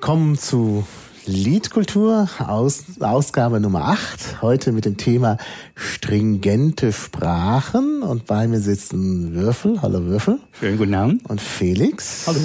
Willkommen 0.00 0.38
zu 0.38 0.86
Liedkultur, 1.26 2.26
Aus, 2.38 2.84
Ausgabe 3.00 3.60
Nummer 3.60 3.88
8. 3.88 4.40
Heute 4.40 4.72
mit 4.72 4.86
dem 4.86 4.96
Thema 4.96 5.36
stringente 5.74 6.90
Sprachen. 6.90 8.00
Und 8.02 8.24
bei 8.24 8.48
mir 8.48 8.60
sitzen 8.60 9.34
Würfel. 9.34 9.82
Hallo 9.82 10.06
Würfel. 10.06 10.38
Schönen 10.58 10.78
guten 10.78 10.94
Abend. 10.94 11.28
Und 11.28 11.42
Felix. 11.42 12.26
Hallo. 12.26 12.38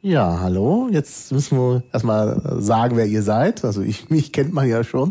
Ja, 0.00 0.40
hallo. 0.40 0.88
Jetzt 0.90 1.30
müssen 1.30 1.58
wir 1.58 1.82
erstmal 1.92 2.40
sagen, 2.62 2.96
wer 2.96 3.04
ihr 3.04 3.22
seid. 3.22 3.66
Also 3.66 3.82
ich, 3.82 4.08
mich 4.08 4.32
kennt 4.32 4.54
man 4.54 4.66
ja 4.66 4.82
schon. 4.82 5.10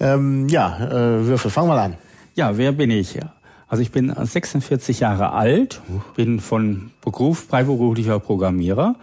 Ähm, 0.00 0.46
ja, 0.50 0.76
äh, 0.90 1.26
Würfel, 1.26 1.50
fang 1.50 1.68
mal 1.68 1.78
an. 1.78 1.94
Ja, 2.34 2.58
wer 2.58 2.72
bin 2.72 2.90
ich? 2.90 3.18
Also 3.66 3.82
ich 3.82 3.90
bin 3.90 4.14
46 4.14 5.00
Jahre 5.00 5.32
alt, 5.32 5.80
bin 6.16 6.38
von 6.38 6.90
Beruf 7.00 7.46
freiberuflicher 7.48 8.20
Programmierer 8.20 8.96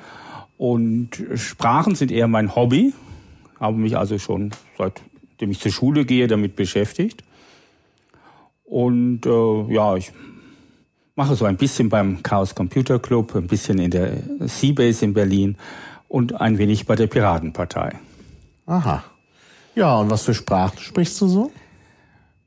und 0.61 1.09
Sprachen 1.37 1.95
sind 1.95 2.11
eher 2.11 2.27
mein 2.27 2.55
Hobby. 2.55 2.93
Habe 3.59 3.77
mich 3.77 3.97
also 3.97 4.19
schon 4.19 4.51
seitdem 4.77 5.49
ich 5.49 5.59
zur 5.59 5.71
Schule 5.71 6.05
gehe 6.05 6.27
damit 6.27 6.55
beschäftigt. 6.55 7.23
Und 8.63 9.25
äh, 9.25 9.73
ja, 9.73 9.95
ich 9.95 10.11
mache 11.15 11.33
so 11.33 11.45
ein 11.45 11.57
bisschen 11.57 11.89
beim 11.89 12.21
Chaos 12.21 12.53
Computer 12.53 12.99
Club, 12.99 13.35
ein 13.35 13.47
bisschen 13.47 13.79
in 13.79 13.89
der 13.89 14.13
Seabase 14.41 15.03
in 15.03 15.15
Berlin 15.15 15.57
und 16.07 16.39
ein 16.39 16.59
wenig 16.59 16.85
bei 16.85 16.95
der 16.95 17.07
Piratenpartei. 17.07 17.95
Aha. 18.67 19.03
Ja, 19.73 19.97
und 19.97 20.11
was 20.11 20.25
für 20.25 20.35
Sprachen 20.35 20.77
sprichst 20.77 21.19
du 21.21 21.27
so? 21.27 21.51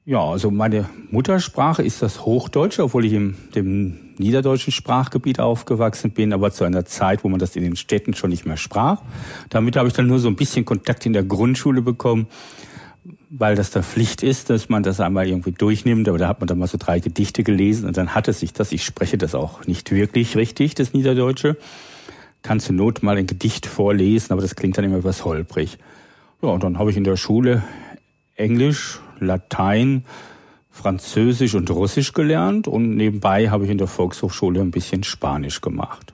Ja, 0.06 0.20
also 0.22 0.50
meine 0.50 0.86
Muttersprache 1.10 1.82
ist 1.82 2.02
das 2.02 2.26
Hochdeutsche, 2.26 2.84
obwohl 2.84 3.06
ich 3.06 3.14
im 3.14 3.36
dem 3.54 3.98
niederdeutschen 4.18 4.70
Sprachgebiet 4.70 5.40
aufgewachsen 5.40 6.10
bin, 6.10 6.34
aber 6.34 6.50
zu 6.50 6.64
einer 6.64 6.84
Zeit, 6.84 7.24
wo 7.24 7.28
man 7.30 7.40
das 7.40 7.56
in 7.56 7.62
den 7.62 7.74
Städten 7.74 8.12
schon 8.12 8.28
nicht 8.28 8.44
mehr 8.44 8.58
sprach. 8.58 9.00
Damit 9.48 9.76
habe 9.76 9.88
ich 9.88 9.94
dann 9.94 10.06
nur 10.06 10.18
so 10.18 10.28
ein 10.28 10.36
bisschen 10.36 10.66
Kontakt 10.66 11.06
in 11.06 11.14
der 11.14 11.22
Grundschule 11.22 11.80
bekommen, 11.80 12.26
weil 13.30 13.56
das 13.56 13.70
da 13.70 13.82
Pflicht 13.82 14.22
ist, 14.22 14.50
dass 14.50 14.68
man 14.68 14.82
das 14.82 15.00
einmal 15.00 15.26
irgendwie 15.26 15.52
durchnimmt. 15.52 16.06
Aber 16.06 16.18
da 16.18 16.28
hat 16.28 16.38
man 16.38 16.48
dann 16.48 16.58
mal 16.58 16.68
so 16.68 16.76
drei 16.78 17.00
Gedichte 17.00 17.42
gelesen 17.42 17.86
und 17.86 17.96
dann 17.96 18.14
hatte 18.14 18.34
sich 18.34 18.52
das. 18.52 18.72
Ich 18.72 18.84
spreche 18.84 19.16
das 19.16 19.34
auch 19.34 19.66
nicht 19.66 19.90
wirklich 19.90 20.36
richtig, 20.36 20.74
das 20.74 20.92
Niederdeutsche. 20.92 21.56
Kann 22.42 22.60
zur 22.60 22.74
Not 22.74 23.02
mal 23.02 23.16
ein 23.16 23.26
Gedicht 23.26 23.64
vorlesen, 23.64 24.32
aber 24.32 24.42
das 24.42 24.54
klingt 24.54 24.76
dann 24.76 24.84
immer 24.84 24.98
etwas 24.98 25.24
holprig. 25.24 25.78
Ja, 26.42 26.50
und 26.50 26.62
dann 26.62 26.78
habe 26.78 26.90
ich 26.90 26.98
in 26.98 27.04
der 27.04 27.16
Schule 27.16 27.64
Englisch, 28.36 29.00
Latein, 29.20 30.04
Französisch 30.70 31.54
und 31.54 31.70
Russisch 31.70 32.12
gelernt 32.12 32.66
und 32.66 32.96
nebenbei 32.96 33.50
habe 33.50 33.64
ich 33.64 33.70
in 33.70 33.78
der 33.78 33.86
Volkshochschule 33.86 34.60
ein 34.60 34.70
bisschen 34.70 35.04
Spanisch 35.04 35.60
gemacht. 35.60 36.12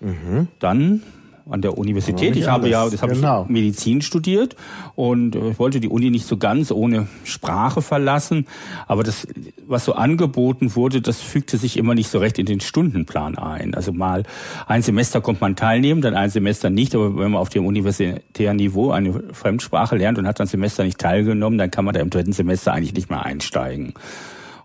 Mhm. 0.00 0.48
Dann 0.60 1.02
an 1.48 1.62
der 1.62 1.78
Universität. 1.78 2.34
Ich 2.34 2.48
habe 2.48 2.68
ja, 2.68 2.88
das 2.88 3.02
habe 3.02 3.14
genau. 3.14 3.44
ich 3.44 3.48
Medizin 3.48 4.02
studiert 4.02 4.56
und 4.96 5.36
ich 5.36 5.58
wollte 5.58 5.78
die 5.78 5.88
Uni 5.88 6.10
nicht 6.10 6.26
so 6.26 6.36
ganz 6.36 6.72
ohne 6.72 7.06
Sprache 7.24 7.82
verlassen. 7.82 8.46
Aber 8.88 9.04
das, 9.04 9.28
was 9.66 9.84
so 9.84 9.94
angeboten 9.94 10.74
wurde, 10.74 11.00
das 11.00 11.20
fügte 11.20 11.56
sich 11.56 11.76
immer 11.76 11.94
nicht 11.94 12.08
so 12.08 12.18
recht 12.18 12.38
in 12.38 12.46
den 12.46 12.60
Stundenplan 12.60 13.38
ein. 13.38 13.74
Also 13.74 13.92
mal 13.92 14.24
ein 14.66 14.82
Semester 14.82 15.20
kommt 15.20 15.40
man 15.40 15.54
teilnehmen, 15.54 16.00
dann 16.00 16.14
ein 16.14 16.30
Semester 16.30 16.68
nicht. 16.68 16.94
Aber 16.94 17.16
wenn 17.16 17.30
man 17.30 17.40
auf 17.40 17.48
dem 17.48 17.64
universitären 17.64 18.56
Niveau 18.56 18.90
eine 18.90 19.12
Fremdsprache 19.32 19.96
lernt 19.96 20.18
und 20.18 20.26
hat 20.26 20.40
dann 20.40 20.48
Semester 20.48 20.82
nicht 20.82 20.98
teilgenommen, 20.98 21.58
dann 21.58 21.70
kann 21.70 21.84
man 21.84 21.94
da 21.94 22.00
im 22.00 22.10
dritten 22.10 22.32
Semester 22.32 22.72
eigentlich 22.72 22.94
nicht 22.94 23.08
mehr 23.08 23.24
einsteigen. 23.24 23.94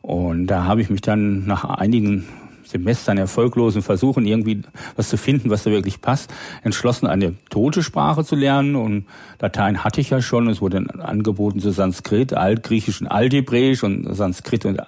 Und 0.01 0.47
da 0.47 0.65
habe 0.65 0.81
ich 0.81 0.89
mich 0.89 1.01
dann 1.01 1.45
nach 1.45 1.63
einigen 1.63 2.25
Semestern 2.71 3.17
erfolglosen 3.17 3.81
Versuchen, 3.81 4.25
irgendwie 4.25 4.61
was 4.95 5.09
zu 5.09 5.17
finden, 5.17 5.49
was 5.49 5.63
da 5.63 5.71
wirklich 5.71 6.01
passt, 6.01 6.33
entschlossen, 6.63 7.07
eine 7.07 7.35
tote 7.49 7.83
Sprache 7.83 8.23
zu 8.23 8.35
lernen. 8.35 8.75
Und 8.75 9.05
Latein 9.39 9.83
hatte 9.83 10.01
ich 10.01 10.09
ja 10.09 10.21
schon. 10.21 10.47
Es 10.47 10.61
wurde 10.61 10.85
angeboten 10.99 11.59
zu 11.59 11.71
Sanskrit, 11.71 12.33
Altgriechisch 12.33 13.01
und 13.01 13.07
Althebräisch 13.07 13.83
und 13.83 14.13
Sanskrit 14.15 14.65
und 14.65 14.81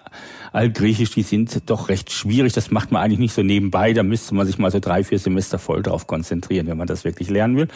Altgriechisch, 0.54 1.10
die 1.10 1.24
sind 1.24 1.70
doch 1.70 1.90
recht 1.90 2.12
schwierig. 2.12 2.54
Das 2.54 2.70
macht 2.70 2.92
man 2.92 3.02
eigentlich 3.02 3.20
nicht 3.20 3.34
so 3.34 3.42
nebenbei. 3.42 3.94
Da 3.94 4.04
müsste 4.04 4.36
man 4.36 4.46
sich 4.46 4.60
mal 4.60 4.70
so 4.70 4.80
drei, 4.80 5.04
vier 5.04 5.18
Semester 5.18 5.58
voll 5.58 5.82
drauf 5.82 6.06
konzentrieren, 6.06 6.68
wenn 6.68 6.78
man 6.78 6.86
das 6.86 7.04
wirklich 7.04 7.30
lernen 7.32 7.58
will. 7.58 7.68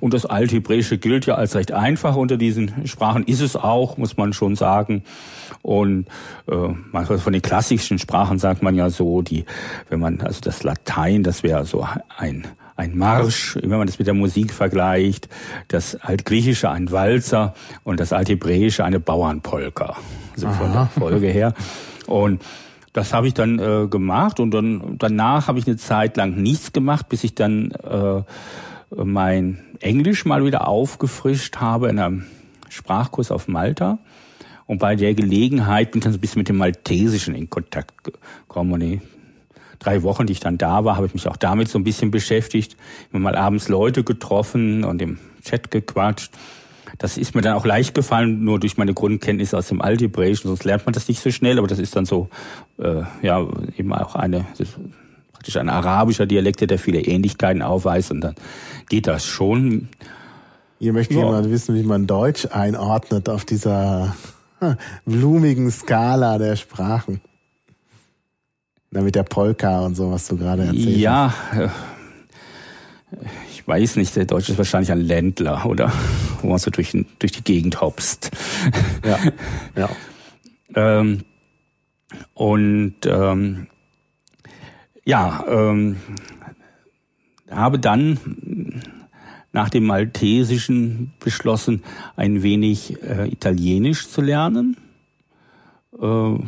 Und 0.00 0.12
das 0.12 0.26
Althebräische 0.26 0.98
gilt 0.98 1.24
ja 1.24 1.34
als 1.34 1.54
recht 1.54 1.72
einfach 1.72 2.14
unter 2.14 2.36
diesen 2.36 2.86
Sprachen. 2.86 3.24
Ist 3.24 3.40
es 3.40 3.56
auch, 3.56 3.96
muss 3.96 4.18
man 4.18 4.34
schon 4.34 4.54
sagen. 4.54 5.02
Und 5.66 6.06
äh, 6.46 7.18
von 7.18 7.32
den 7.32 7.42
klassischen 7.42 7.98
Sprachen 7.98 8.38
sagt 8.38 8.62
man 8.62 8.76
ja 8.76 8.88
so, 8.88 9.20
die, 9.20 9.44
wenn 9.88 9.98
man, 9.98 10.20
also 10.20 10.40
das 10.40 10.62
Latein, 10.62 11.24
das 11.24 11.42
wäre 11.42 11.64
so 11.64 11.84
ein 12.16 12.46
ein 12.76 12.96
Marsch, 12.96 13.56
wenn 13.62 13.78
man 13.78 13.86
das 13.86 13.98
mit 13.98 14.06
der 14.06 14.12
Musik 14.12 14.52
vergleicht, 14.52 15.30
das 15.68 15.96
Altgriechische 15.96 16.68
ein 16.68 16.92
Walzer 16.92 17.54
und 17.84 18.00
das 18.00 18.12
Althebräische 18.12 18.84
eine 18.84 19.00
Bauernpolka. 19.00 19.96
So 20.36 20.46
von 20.50 20.72
der 20.72 20.86
Folge 20.86 21.28
her. 21.28 21.54
Und 22.06 22.42
das 22.92 23.14
habe 23.14 23.28
ich 23.28 23.34
dann 23.34 23.58
äh, 23.58 23.88
gemacht 23.88 24.40
und 24.40 24.50
dann 24.50 24.96
danach 24.98 25.48
habe 25.48 25.58
ich 25.58 25.66
eine 25.66 25.78
Zeit 25.78 26.18
lang 26.18 26.36
nichts 26.36 26.74
gemacht, 26.74 27.08
bis 27.08 27.24
ich 27.24 27.34
dann 27.34 27.70
äh, 27.70 28.22
mein 28.94 29.58
Englisch 29.80 30.26
mal 30.26 30.44
wieder 30.44 30.68
aufgefrischt 30.68 31.56
habe 31.56 31.88
in 31.88 31.98
einem 31.98 32.26
Sprachkurs 32.68 33.30
auf 33.30 33.48
Malta. 33.48 33.98
Und 34.66 34.78
bei 34.78 34.96
der 34.96 35.14
Gelegenheit 35.14 35.92
bin 35.92 36.00
ich 36.00 36.04
dann 36.04 36.12
so 36.12 36.18
ein 36.18 36.20
bisschen 36.20 36.40
mit 36.40 36.48
dem 36.48 36.56
Maltesischen 36.56 37.34
in 37.34 37.48
Kontakt 37.48 37.92
gekommen. 38.02 38.72
Und 38.72 38.80
die 38.80 39.00
drei 39.78 40.02
Wochen, 40.02 40.26
die 40.26 40.32
ich 40.32 40.40
dann 40.40 40.58
da 40.58 40.84
war, 40.84 40.96
habe 40.96 41.06
ich 41.06 41.14
mich 41.14 41.28
auch 41.28 41.36
damit 41.36 41.68
so 41.68 41.78
ein 41.78 41.84
bisschen 41.84 42.10
beschäftigt. 42.10 42.76
Immer 43.12 43.22
mal 43.22 43.36
abends 43.36 43.68
Leute 43.68 44.02
getroffen 44.02 44.84
und 44.84 45.00
im 45.00 45.18
Chat 45.44 45.70
gequatscht. 45.70 46.32
Das 46.98 47.18
ist 47.18 47.34
mir 47.34 47.42
dann 47.42 47.54
auch 47.54 47.66
leicht 47.66 47.94
gefallen, 47.94 48.42
nur 48.44 48.58
durch 48.58 48.76
meine 48.76 48.94
Grundkenntnisse 48.94 49.56
aus 49.56 49.68
dem 49.68 49.82
Algebräischen. 49.82 50.48
Sonst 50.48 50.64
lernt 50.64 50.86
man 50.86 50.92
das 50.92 51.08
nicht 51.08 51.20
so 51.20 51.30
schnell, 51.30 51.58
aber 51.58 51.66
das 51.66 51.78
ist 51.78 51.94
dann 51.94 52.06
so, 52.06 52.28
äh, 52.78 53.02
ja, 53.22 53.46
eben 53.76 53.92
auch 53.92 54.14
eine, 54.14 54.46
praktisch 55.32 55.56
ein 55.56 55.68
arabischer 55.68 56.26
Dialekt, 56.26 56.68
der 56.68 56.78
viele 56.78 57.00
Ähnlichkeiten 57.00 57.62
aufweist 57.62 58.10
und 58.10 58.20
dann 58.22 58.34
geht 58.88 59.06
das 59.06 59.26
schon. 59.26 59.88
Hier 60.78 60.92
möchte 60.92 61.14
ja. 61.14 61.24
jemand 61.24 61.50
wissen, 61.50 61.74
wie 61.74 61.82
man 61.82 62.06
Deutsch 62.06 62.46
einordnet 62.50 63.28
auf 63.28 63.44
dieser 63.44 64.14
blumigen 65.06 65.70
Skala 65.70 66.38
der 66.38 66.56
Sprachen. 66.56 67.20
Na, 68.90 69.02
mit 69.02 69.14
der 69.14 69.24
Polka 69.24 69.80
und 69.80 69.94
so, 69.94 70.10
was 70.10 70.28
du 70.28 70.36
gerade 70.36 70.64
erzählt 70.64 70.96
ja, 70.96 71.34
hast. 71.50 71.58
Ja, 71.58 71.64
äh, 71.64 71.68
ich 73.50 73.66
weiß 73.66 73.96
nicht, 73.96 74.14
der 74.14 74.26
Deutsche 74.26 74.52
ist 74.52 74.58
wahrscheinlich 74.58 74.92
ein 74.92 75.00
Ländler, 75.00 75.66
oder? 75.66 75.92
Wo 76.40 76.48
man 76.48 76.58
so 76.58 76.70
durch, 76.70 76.96
durch 77.18 77.32
die 77.32 77.42
Gegend 77.42 77.80
hopst. 77.80 78.30
Ja, 79.04 79.18
ja. 79.76 79.88
ähm, 80.74 81.24
und 82.34 82.94
ähm, 83.06 83.66
ja, 85.04 85.44
ähm, 85.48 85.96
habe 87.50 87.78
dann 87.78 88.18
nach 89.56 89.70
dem 89.70 89.86
Maltesischen 89.86 91.14
beschlossen, 91.18 91.82
ein 92.14 92.42
wenig 92.42 93.02
äh, 93.02 93.26
Italienisch 93.26 94.06
zu 94.10 94.20
lernen. 94.20 94.76
Äh, 95.98 96.38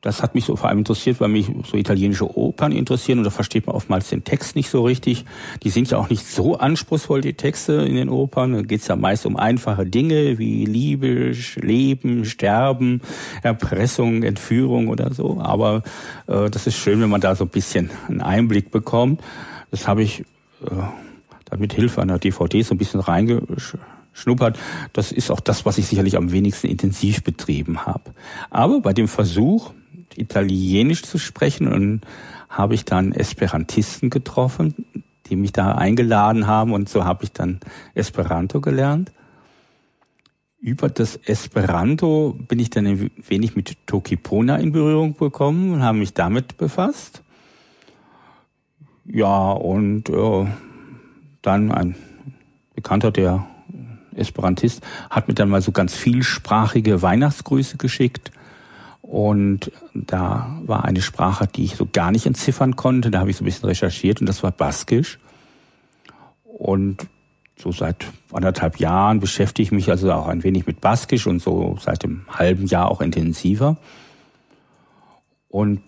das 0.00 0.20
hat 0.20 0.34
mich 0.34 0.46
so 0.46 0.56
vor 0.56 0.68
allem 0.68 0.78
interessiert, 0.78 1.20
weil 1.20 1.28
mich 1.28 1.48
so 1.70 1.76
italienische 1.76 2.36
Opern 2.36 2.72
interessieren 2.72 3.18
und 3.18 3.24
da 3.24 3.30
versteht 3.30 3.68
man 3.68 3.76
oftmals 3.76 4.08
den 4.08 4.24
Text 4.24 4.56
nicht 4.56 4.68
so 4.68 4.82
richtig. 4.82 5.26
Die 5.62 5.70
sind 5.70 5.88
ja 5.90 5.98
auch 5.98 6.10
nicht 6.10 6.26
so 6.26 6.56
anspruchsvoll, 6.56 7.20
die 7.20 7.34
Texte 7.34 7.74
in 7.74 7.94
den 7.94 8.08
Opern. 8.08 8.54
Da 8.54 8.62
geht 8.62 8.80
es 8.80 8.88
ja 8.88 8.96
meist 8.96 9.26
um 9.26 9.36
einfache 9.36 9.86
Dinge 9.86 10.38
wie 10.38 10.64
Liebe, 10.64 11.32
Leben, 11.54 12.24
Sterben, 12.24 13.00
Erpressung, 13.44 14.24
Entführung 14.24 14.88
oder 14.88 15.14
so. 15.14 15.38
Aber 15.40 15.84
äh, 16.26 16.50
das 16.50 16.66
ist 16.66 16.78
schön, 16.78 17.00
wenn 17.00 17.10
man 17.10 17.20
da 17.20 17.36
so 17.36 17.44
ein 17.44 17.50
bisschen 17.50 17.90
einen 18.08 18.22
Einblick 18.22 18.72
bekommt. 18.72 19.20
Das 19.70 19.86
habe 19.86 20.02
ich 20.02 20.24
äh, 20.64 20.64
dann 21.50 21.60
mit 21.60 21.72
Hilfe 21.72 22.00
einer 22.00 22.18
DVD 22.18 22.62
so 22.62 22.74
ein 22.74 22.78
bisschen 22.78 23.00
reingeschnuppert. 23.00 24.58
Das 24.92 25.12
ist 25.12 25.30
auch 25.30 25.40
das, 25.40 25.66
was 25.66 25.78
ich 25.78 25.86
sicherlich 25.86 26.16
am 26.16 26.32
wenigsten 26.32 26.68
intensiv 26.68 27.22
betrieben 27.22 27.86
habe. 27.86 28.14
Aber 28.50 28.80
bei 28.80 28.92
dem 28.92 29.08
Versuch, 29.08 29.72
Italienisch 30.16 31.02
zu 31.02 31.18
sprechen 31.18 31.68
und 31.68 32.00
habe 32.48 32.74
ich 32.74 32.84
dann 32.84 33.12
Esperantisten 33.12 34.10
getroffen, 34.10 34.74
die 35.26 35.36
mich 35.36 35.52
da 35.52 35.72
eingeladen 35.72 36.46
haben 36.46 36.72
und 36.72 36.88
so 36.88 37.04
habe 37.04 37.24
ich 37.24 37.32
dann 37.32 37.60
Esperanto 37.94 38.60
gelernt. 38.60 39.12
Über 40.60 40.90
das 40.90 41.16
Esperanto 41.16 42.36
bin 42.48 42.58
ich 42.58 42.68
dann 42.68 42.86
ein 42.86 43.10
wenig 43.28 43.56
mit 43.56 43.78
Tokipona 43.86 44.56
in 44.56 44.72
Berührung 44.72 45.16
gekommen 45.16 45.72
und 45.72 45.82
habe 45.82 45.98
mich 45.98 46.12
damit 46.12 46.58
befasst. 46.58 47.22
Ja, 49.06 49.52
und 49.52 50.10
äh, 50.10 50.46
dann 51.42 51.72
ein 51.72 51.94
Bekannter, 52.74 53.10
der 53.10 53.46
Esperantist, 54.14 54.82
hat 55.08 55.28
mir 55.28 55.34
dann 55.34 55.48
mal 55.48 55.62
so 55.62 55.72
ganz 55.72 55.94
vielsprachige 55.94 57.02
Weihnachtsgrüße 57.02 57.76
geschickt. 57.76 58.30
Und 59.02 59.72
da 59.92 60.60
war 60.64 60.84
eine 60.84 61.02
Sprache, 61.02 61.46
die 61.46 61.64
ich 61.64 61.76
so 61.76 61.88
gar 61.90 62.10
nicht 62.10 62.26
entziffern 62.26 62.76
konnte. 62.76 63.10
Da 63.10 63.20
habe 63.20 63.30
ich 63.30 63.36
so 63.36 63.42
ein 63.42 63.46
bisschen 63.46 63.68
recherchiert 63.68 64.20
und 64.20 64.28
das 64.28 64.42
war 64.42 64.52
Baskisch. 64.52 65.18
Und 66.44 67.06
so 67.56 67.72
seit 67.72 68.06
anderthalb 68.32 68.78
Jahren 68.78 69.20
beschäftige 69.20 69.64
ich 69.64 69.72
mich 69.72 69.90
also 69.90 70.12
auch 70.12 70.28
ein 70.28 70.44
wenig 70.44 70.66
mit 70.66 70.80
Baskisch 70.80 71.26
und 71.26 71.40
so 71.40 71.76
seit 71.80 72.04
einem 72.04 72.24
halben 72.28 72.66
Jahr 72.66 72.90
auch 72.90 73.00
intensiver. 73.00 73.76
Und 75.48 75.82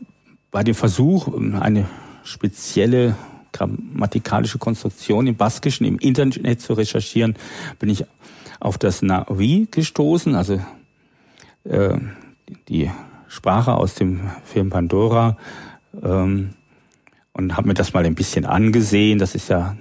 bei 0.51 0.65
dem 0.65 0.75
Versuch, 0.75 1.29
eine 1.61 1.87
spezielle 2.25 3.17
grammatikalische 3.53 4.59
Konstruktion 4.59 5.27
im 5.27 5.37
Baskischen 5.37 5.87
im 5.87 5.99
Internet 5.99 6.61
zu 6.61 6.75
recherchieren, 6.75 7.37
bin 7.79 7.89
ich 7.89 8.05
auf 8.61 8.79
das 8.79 9.03
Navi 9.03 9.69
gestoßen, 9.71 10.35
also 10.35 10.61
äh, 11.65 11.99
die 12.69 12.91
Sprache 13.29 13.75
aus 13.75 13.95
dem 13.95 14.31
Film 14.45 14.71
Pandora, 14.71 15.37
ähm, 16.03 16.51
und 17.35 17.57
habe 17.57 17.69
mir 17.69 17.75
das 17.75 17.95
mal 17.95 18.05
ein 18.05 18.15
bisschen 18.15 18.45
angesehen. 18.45 19.19
Das 19.19 19.35
ist 19.35 19.49
ja 19.49 19.77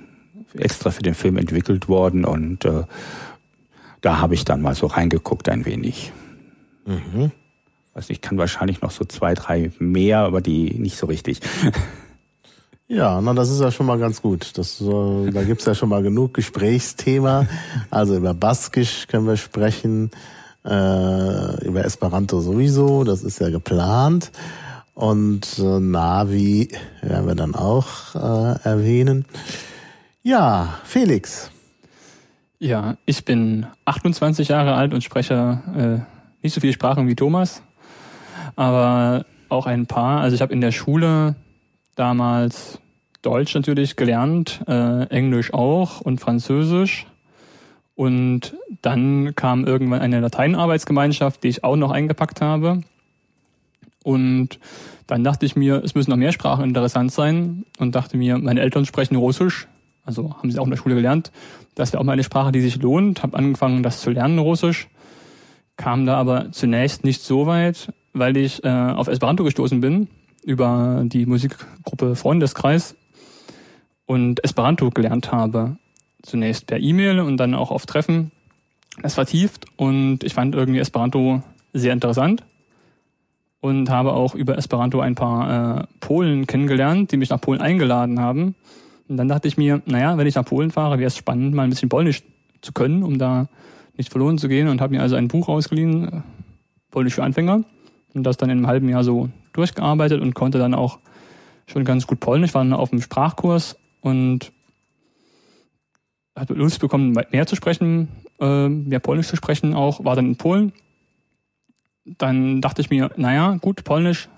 extra 0.53 0.89
für 0.91 1.03
den 1.03 1.15
Film 1.15 1.37
entwickelt 1.37 1.87
worden 1.87 2.25
und 2.25 2.65
äh, 2.65 2.83
da 4.01 4.19
habe 4.19 4.33
ich 4.33 4.45
dann 4.45 4.61
mal 4.61 4.75
so 4.75 4.87
reingeguckt 4.87 5.47
ein 5.49 5.65
wenig. 5.65 6.11
Mhm. 6.85 7.31
Also 7.93 8.11
ich 8.11 8.21
kann 8.21 8.37
wahrscheinlich 8.37 8.81
noch 8.81 8.91
so 8.91 9.05
zwei, 9.05 9.33
drei 9.33 9.71
mehr, 9.79 10.19
aber 10.19 10.41
die 10.41 10.73
nicht 10.75 10.97
so 10.97 11.07
richtig. 11.07 11.41
Ja, 12.91 13.21
na, 13.21 13.33
das 13.33 13.49
ist 13.49 13.61
ja 13.61 13.71
schon 13.71 13.85
mal 13.85 13.97
ganz 13.97 14.21
gut. 14.21 14.57
Das, 14.57 14.81
äh, 14.81 15.31
da 15.31 15.45
gibt's 15.45 15.63
ja 15.63 15.73
schon 15.73 15.87
mal 15.87 16.03
genug 16.03 16.33
Gesprächsthema. 16.33 17.47
Also 17.89 18.17
über 18.17 18.33
Baskisch 18.33 19.07
können 19.07 19.25
wir 19.27 19.37
sprechen, 19.37 20.11
äh, 20.65 21.65
über 21.65 21.85
Esperanto 21.85 22.41
sowieso, 22.41 23.05
das 23.05 23.23
ist 23.23 23.39
ja 23.39 23.49
geplant. 23.49 24.33
Und 24.93 25.57
äh, 25.57 25.79
Navi 25.79 26.67
werden 27.01 27.27
wir 27.27 27.35
dann 27.35 27.55
auch 27.55 28.13
äh, 28.13 28.59
erwähnen. 28.65 29.23
Ja, 30.21 30.73
Felix. 30.83 31.49
Ja, 32.59 32.97
ich 33.05 33.23
bin 33.23 33.67
28 33.85 34.49
Jahre 34.49 34.73
alt 34.73 34.93
und 34.93 35.01
spreche 35.01 35.61
äh, 35.77 36.43
nicht 36.43 36.53
so 36.53 36.59
viele 36.59 36.73
Sprachen 36.73 37.07
wie 37.07 37.15
Thomas, 37.15 37.63
aber 38.57 39.25
auch 39.47 39.65
ein 39.65 39.85
paar. 39.85 40.19
Also 40.19 40.35
ich 40.35 40.41
habe 40.41 40.51
in 40.51 40.59
der 40.59 40.73
Schule 40.73 41.35
damals 41.95 42.79
Deutsch 43.21 43.53
natürlich 43.53 43.95
gelernt, 43.95 44.61
äh, 44.67 45.03
Englisch 45.07 45.53
auch 45.53 46.01
und 46.01 46.19
Französisch. 46.19 47.05
Und 47.95 48.55
dann 48.81 49.35
kam 49.35 49.65
irgendwann 49.65 50.01
eine 50.01 50.19
Lateinarbeitsgemeinschaft, 50.19 51.43
die 51.43 51.49
ich 51.49 51.63
auch 51.63 51.75
noch 51.75 51.91
eingepackt 51.91 52.41
habe. 52.41 52.81
Und 54.03 54.59
dann 55.05 55.23
dachte 55.23 55.45
ich 55.45 55.55
mir, 55.55 55.83
es 55.83 55.93
müssen 55.93 56.09
noch 56.09 56.17
mehr 56.17 56.31
Sprachen 56.31 56.63
interessant 56.63 57.11
sein 57.11 57.65
und 57.77 57.93
dachte 57.93 58.17
mir, 58.17 58.39
meine 58.39 58.61
Eltern 58.61 58.85
sprechen 58.85 59.15
Russisch, 59.15 59.67
also 60.03 60.35
haben 60.37 60.49
sie 60.49 60.57
auch 60.57 60.63
in 60.63 60.71
der 60.71 60.77
Schule 60.77 60.95
gelernt. 60.95 61.31
Das 61.75 61.93
wäre 61.93 62.01
auch 62.01 62.05
mal 62.05 62.13
eine 62.13 62.23
Sprache, 62.23 62.51
die 62.51 62.61
sich 62.61 62.81
lohnt. 62.81 63.21
Habe 63.21 63.37
angefangen, 63.37 63.83
das 63.83 64.01
zu 64.01 64.09
lernen, 64.09 64.39
Russisch. 64.39 64.87
Kam 65.77 66.05
da 66.05 66.15
aber 66.15 66.51
zunächst 66.51 67.03
nicht 67.03 67.21
so 67.21 67.45
weit, 67.45 67.93
weil 68.13 68.35
ich 68.35 68.63
äh, 68.63 68.69
auf 68.69 69.07
Esperanto 69.07 69.43
gestoßen 69.43 69.79
bin 69.79 70.07
über 70.43 71.03
die 71.05 71.25
Musikgruppe 71.25 72.15
Freundeskreis 72.15 72.95
und 74.05 74.43
Esperanto 74.43 74.89
gelernt 74.89 75.31
habe. 75.31 75.77
Zunächst 76.23 76.67
per 76.67 76.79
E-Mail 76.79 77.19
und 77.19 77.37
dann 77.37 77.55
auch 77.55 77.71
auf 77.71 77.85
Treffen. 77.85 78.31
Es 79.01 79.15
vertieft 79.15 79.65
und 79.77 80.23
ich 80.23 80.33
fand 80.33 80.53
irgendwie 80.53 80.79
Esperanto 80.79 81.41
sehr 81.73 81.93
interessant 81.93 82.43
und 83.61 83.89
habe 83.89 84.13
auch 84.13 84.35
über 84.35 84.57
Esperanto 84.57 84.99
ein 84.99 85.15
paar 85.15 85.81
äh, 85.81 85.83
Polen 85.99 86.47
kennengelernt, 86.47 87.11
die 87.11 87.17
mich 87.17 87.29
nach 87.29 87.39
Polen 87.39 87.61
eingeladen 87.61 88.19
haben. 88.19 88.55
Und 89.07 89.17
dann 89.17 89.27
dachte 89.27 89.47
ich 89.47 89.57
mir, 89.57 89.81
naja, 89.85 90.17
wenn 90.17 90.27
ich 90.27 90.35
nach 90.35 90.45
Polen 90.45 90.71
fahre, 90.71 90.97
wäre 90.97 91.07
es 91.07 91.15
spannend, 91.15 91.53
mal 91.53 91.63
ein 91.63 91.69
bisschen 91.69 91.89
Polnisch 91.89 92.23
zu 92.61 92.73
können, 92.73 93.03
um 93.03 93.17
da 93.17 93.47
nicht 93.97 94.09
verloren 94.09 94.37
zu 94.37 94.47
gehen. 94.47 94.67
Und 94.67 94.81
habe 94.81 94.95
mir 94.95 95.01
also 95.01 95.15
ein 95.15 95.27
Buch 95.27 95.47
ausgeliehen, 95.47 96.07
äh, 96.07 96.21
Polnisch 96.89 97.15
für 97.15 97.23
Anfänger. 97.23 97.63
Und 98.13 98.23
das 98.23 98.37
dann 98.37 98.49
in 98.49 98.57
einem 98.57 98.67
halben 98.67 98.89
Jahr 98.89 99.03
so 99.03 99.29
durchgearbeitet 99.53 100.21
und 100.21 100.33
konnte 100.33 100.57
dann 100.57 100.73
auch 100.73 100.99
schon 101.67 101.85
ganz 101.85 102.07
gut 102.07 102.19
Polnisch, 102.19 102.53
war 102.53 102.77
auf 102.77 102.89
dem 102.89 103.01
Sprachkurs 103.01 103.77
und 104.01 104.51
hat 106.35 106.49
Lust 106.49 106.79
bekommen, 106.79 107.17
mehr 107.31 107.47
zu 107.47 107.55
sprechen, 107.55 108.09
äh, 108.39 108.67
mehr 108.69 108.99
Polnisch 108.99 109.27
zu 109.27 109.35
sprechen 109.35 109.73
auch, 109.73 110.03
war 110.03 110.15
dann 110.15 110.27
in 110.27 110.35
Polen. 110.37 110.73
Dann 112.05 112.61
dachte 112.61 112.81
ich 112.81 112.89
mir, 112.89 113.11
naja, 113.15 113.57
gut, 113.61 113.83
Polnisch 113.83 114.29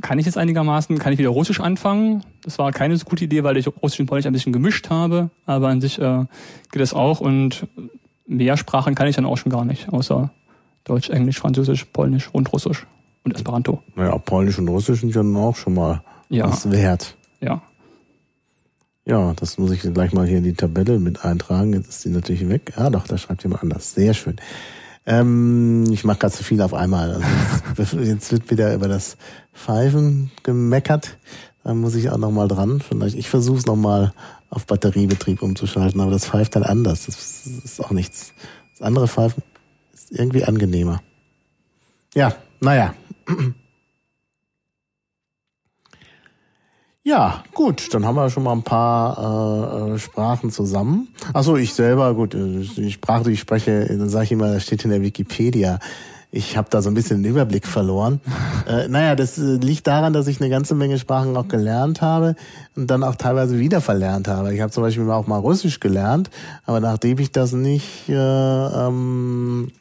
kann 0.00 0.18
ich 0.18 0.26
jetzt 0.26 0.36
einigermaßen, 0.36 0.98
kann 0.98 1.12
ich 1.12 1.18
wieder 1.18 1.30
Russisch 1.30 1.60
anfangen. 1.60 2.22
Das 2.42 2.58
war 2.58 2.70
keine 2.72 2.96
so 2.96 3.04
gute 3.04 3.24
Idee, 3.24 3.44
weil 3.44 3.56
ich 3.56 3.66
Russisch 3.66 4.00
und 4.00 4.06
Polnisch 4.06 4.26
ein 4.26 4.32
bisschen 4.32 4.52
gemischt 4.52 4.90
habe, 4.90 5.30
aber 5.46 5.68
an 5.68 5.80
sich 5.80 5.98
äh, 5.98 6.24
geht 6.70 6.82
das 6.82 6.92
auch 6.92 7.20
und 7.20 7.66
mehr 8.26 8.56
Sprachen 8.56 8.94
kann 8.94 9.06
ich 9.06 9.16
dann 9.16 9.26
auch 9.26 9.36
schon 9.36 9.50
gar 9.50 9.64
nicht, 9.64 9.88
außer 9.88 10.30
Deutsch, 10.84 11.10
Englisch, 11.10 11.38
Französisch, 11.38 11.84
Polnisch 11.86 12.28
und 12.32 12.52
Russisch 12.52 12.86
und 13.24 13.34
Esperanto. 13.34 13.82
Naja, 13.94 14.16
Polnisch 14.18 14.58
und 14.58 14.68
Russisch 14.68 15.00
sind 15.00 15.14
ja 15.14 15.22
dann 15.22 15.36
auch 15.36 15.56
schon 15.56 15.74
mal 15.74 16.02
ja. 16.28 16.48
was 16.48 16.70
wert. 16.70 17.16
Ja. 17.40 17.62
Ja, 19.04 19.32
das 19.34 19.58
muss 19.58 19.72
ich 19.72 19.80
gleich 19.80 20.12
mal 20.12 20.26
hier 20.26 20.38
in 20.38 20.44
die 20.44 20.54
Tabelle 20.54 20.98
mit 20.98 21.24
eintragen. 21.24 21.72
Jetzt 21.72 21.88
ist 21.88 22.04
die 22.04 22.10
natürlich 22.10 22.48
weg. 22.48 22.74
Ah, 22.76 22.90
doch, 22.90 23.06
da 23.06 23.18
schreibt 23.18 23.42
jemand 23.42 23.62
anders. 23.62 23.94
Sehr 23.94 24.14
schön. 24.14 24.36
Ähm, 25.06 25.84
ich 25.90 26.04
mache 26.04 26.18
gerade 26.18 26.34
zu 26.34 26.44
viel 26.44 26.60
auf 26.60 26.74
einmal. 26.74 27.14
Also 27.14 27.26
jetzt, 27.76 27.92
jetzt, 28.08 28.32
wird 28.32 28.50
wieder 28.50 28.74
über 28.74 28.88
das 28.88 29.16
Pfeifen 29.52 30.30
gemeckert. 30.42 31.18
Da 31.64 31.74
muss 31.74 31.94
ich 31.94 32.10
auch 32.10 32.18
noch 32.18 32.30
mal 32.30 32.48
dran. 32.48 32.80
Vielleicht 32.80 33.16
ich 33.16 33.28
versuche 33.28 33.58
es 33.58 33.66
noch 33.66 33.76
mal 33.76 34.12
auf 34.50 34.66
Batteriebetrieb 34.66 35.42
umzuschalten, 35.42 36.00
aber 36.00 36.10
das 36.10 36.26
pfeift 36.26 36.56
dann 36.56 36.62
anders. 36.62 37.06
Das 37.06 37.46
ist 37.46 37.82
auch 37.82 37.90
nichts. 37.90 38.32
Das 38.72 38.86
andere 38.86 39.08
Pfeifen 39.08 39.42
ist 39.92 40.12
irgendwie 40.12 40.44
angenehmer. 40.44 41.02
Ja, 42.14 42.34
naja. 42.60 42.94
Ja, 47.02 47.44
gut, 47.54 47.94
dann 47.94 48.04
haben 48.04 48.16
wir 48.16 48.28
schon 48.28 48.42
mal 48.42 48.52
ein 48.52 48.62
paar 48.62 49.88
äh, 49.88 49.94
äh 49.94 49.98
Sprachen 49.98 50.50
zusammen. 50.50 51.08
Achso, 51.32 51.56
ich 51.56 51.72
selber, 51.72 52.14
gut, 52.14 52.34
äh, 52.34 52.60
die 52.76 52.92
Sprache, 52.92 53.24
die 53.24 53.32
ich 53.32 53.40
spreche, 53.40 53.86
dann 53.86 54.10
sage 54.10 54.24
ich 54.26 54.32
immer, 54.32 54.52
das 54.52 54.64
steht 54.64 54.84
in 54.84 54.90
der 54.90 55.00
Wikipedia. 55.00 55.78
Ich 56.30 56.56
habe 56.58 56.68
da 56.70 56.82
so 56.82 56.90
ein 56.90 56.94
bisschen 56.94 57.22
den 57.22 57.32
Überblick 57.32 57.66
verloren. 57.66 58.20
äh, 58.68 58.86
naja, 58.88 59.16
das 59.16 59.38
äh, 59.38 59.56
liegt 59.56 59.86
daran, 59.86 60.12
dass 60.12 60.26
ich 60.26 60.40
eine 60.42 60.50
ganze 60.50 60.74
Menge 60.74 60.98
Sprachen 60.98 61.36
auch 61.38 61.48
gelernt 61.48 62.02
habe 62.02 62.36
und 62.76 62.90
dann 62.90 63.02
auch 63.02 63.16
teilweise 63.16 63.58
wieder 63.58 63.80
verlernt 63.80 64.28
habe. 64.28 64.54
Ich 64.54 64.60
habe 64.60 64.70
zum 64.70 64.82
Beispiel 64.82 65.10
auch 65.10 65.26
mal 65.26 65.38
Russisch 65.38 65.80
gelernt, 65.80 66.28
aber 66.66 66.80
nachdem 66.80 67.18
ich 67.18 67.32
das 67.32 67.52
nicht 67.52 68.10
äh, 68.10 68.14
ähm, 68.14 69.72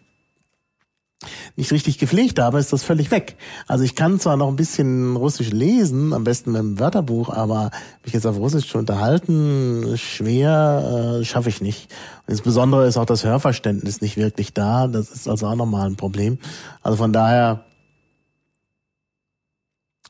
nicht 1.55 1.71
richtig 1.71 1.97
gepflegt 1.97 2.39
habe, 2.39 2.59
ist 2.59 2.71
das 2.71 2.83
völlig 2.83 3.11
weg. 3.11 3.35
Also 3.67 3.83
ich 3.83 3.95
kann 3.95 4.19
zwar 4.19 4.37
noch 4.37 4.47
ein 4.47 4.55
bisschen 4.55 5.17
Russisch 5.17 5.51
lesen, 5.51 6.13
am 6.13 6.23
besten 6.23 6.53
mit 6.53 6.61
dem 6.61 6.79
Wörterbuch, 6.79 7.29
aber 7.29 7.71
mich 8.03 8.13
jetzt 8.13 8.25
auf 8.25 8.37
Russisch 8.37 8.69
zu 8.69 8.77
unterhalten, 8.77 9.97
schwer, 9.97 11.19
äh, 11.19 11.25
schaffe 11.25 11.49
ich 11.49 11.61
nicht. 11.61 11.91
Und 12.25 12.31
insbesondere 12.31 12.87
ist 12.87 12.97
auch 12.97 13.05
das 13.05 13.25
Hörverständnis 13.25 14.01
nicht 14.01 14.15
wirklich 14.15 14.53
da. 14.53 14.87
Das 14.87 15.09
ist 15.09 15.27
also 15.27 15.47
auch 15.47 15.55
nochmal 15.55 15.87
ein 15.87 15.97
Problem. 15.97 16.39
Also 16.81 16.97
von 16.97 17.11
daher, 17.11 17.65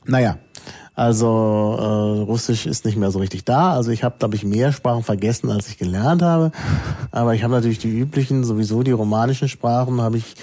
naja, 0.04 0.38
also 0.94 1.76
äh, 1.78 2.20
Russisch 2.22 2.66
ist 2.66 2.84
nicht 2.84 2.96
mehr 2.96 3.10
so 3.10 3.18
richtig 3.18 3.44
da. 3.44 3.72
Also 3.72 3.90
ich 3.90 4.04
habe, 4.04 4.16
glaube 4.18 4.36
ich, 4.36 4.44
mehr 4.44 4.70
Sprachen 4.70 5.02
vergessen, 5.02 5.50
als 5.50 5.68
ich 5.68 5.78
gelernt 5.78 6.22
habe. 6.22 6.52
Aber 7.10 7.34
ich 7.34 7.42
habe 7.42 7.54
natürlich 7.54 7.78
die 7.78 7.88
üblichen, 7.88 8.44
sowieso 8.44 8.82
die 8.82 8.90
romanischen 8.92 9.48
Sprachen, 9.48 10.00
habe 10.00 10.18
ich 10.18 10.36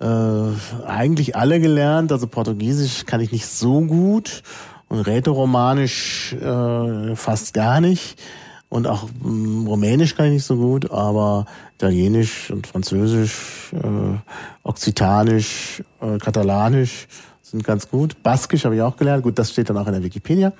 äh, 0.00 0.86
eigentlich 0.86 1.36
alle 1.36 1.60
gelernt. 1.60 2.12
Also 2.12 2.26
Portugiesisch 2.26 3.04
kann 3.04 3.20
ich 3.20 3.32
nicht 3.32 3.46
so 3.46 3.80
gut 3.80 4.42
und 4.88 5.00
Rätoromanisch 5.00 6.34
äh, 6.34 7.16
fast 7.16 7.54
gar 7.54 7.80
nicht. 7.80 8.20
Und 8.68 8.86
auch 8.86 9.08
ähm, 9.24 9.66
Rumänisch 9.66 10.14
kann 10.14 10.26
ich 10.26 10.32
nicht 10.32 10.44
so 10.44 10.56
gut, 10.56 10.90
aber 10.90 11.46
Italienisch 11.76 12.50
und 12.50 12.66
Französisch, 12.66 13.72
äh, 13.72 14.18
Okzitanisch, 14.62 15.82
äh, 16.00 16.18
Katalanisch 16.18 17.08
sind 17.42 17.64
ganz 17.64 17.88
gut. 17.88 18.22
Baskisch 18.22 18.64
habe 18.64 18.76
ich 18.76 18.82
auch 18.82 18.96
gelernt. 18.96 19.22
Gut, 19.22 19.38
das 19.38 19.52
steht 19.52 19.70
dann 19.70 19.78
auch 19.78 19.86
in 19.86 19.94
der 19.94 20.02
Wikipedia. 20.02 20.52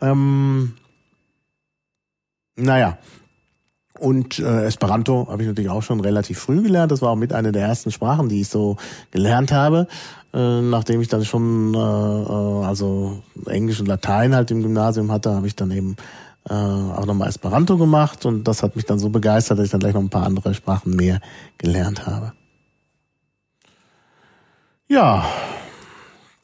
Ähm, 0.00 0.74
naja, 2.56 2.98
und 4.00 4.38
äh, 4.38 4.64
Esperanto 4.64 5.28
habe 5.28 5.42
ich 5.42 5.48
natürlich 5.48 5.70
auch 5.70 5.82
schon 5.82 6.00
relativ 6.00 6.38
früh 6.38 6.62
gelernt. 6.62 6.90
Das 6.90 7.02
war 7.02 7.10
auch 7.10 7.16
mit 7.16 7.34
einer 7.34 7.52
der 7.52 7.66
ersten 7.66 7.90
Sprachen, 7.90 8.30
die 8.30 8.40
ich 8.40 8.48
so 8.48 8.76
gelernt 9.10 9.52
habe. 9.52 9.86
Äh, 10.32 10.62
nachdem 10.62 11.02
ich 11.02 11.08
dann 11.08 11.24
schon 11.24 11.74
äh, 11.74 11.78
äh, 11.78 12.64
also 12.64 13.22
Englisch 13.46 13.78
und 13.78 13.86
Latein 13.86 14.34
halt 14.34 14.50
im 14.50 14.62
Gymnasium 14.62 15.12
hatte, 15.12 15.34
habe 15.34 15.46
ich 15.46 15.54
dann 15.54 15.70
eben 15.70 15.96
äh, 16.48 16.54
auch 16.54 17.04
nochmal 17.04 17.28
Esperanto 17.28 17.76
gemacht 17.76 18.24
und 18.24 18.44
das 18.44 18.62
hat 18.62 18.74
mich 18.74 18.86
dann 18.86 18.98
so 18.98 19.10
begeistert, 19.10 19.58
dass 19.58 19.66
ich 19.66 19.70
dann 19.70 19.80
gleich 19.80 19.94
noch 19.94 20.00
ein 20.00 20.08
paar 20.08 20.24
andere 20.24 20.54
Sprachen 20.54 20.96
mehr 20.96 21.20
gelernt 21.58 22.06
habe. 22.06 22.32
Ja, 24.88 25.26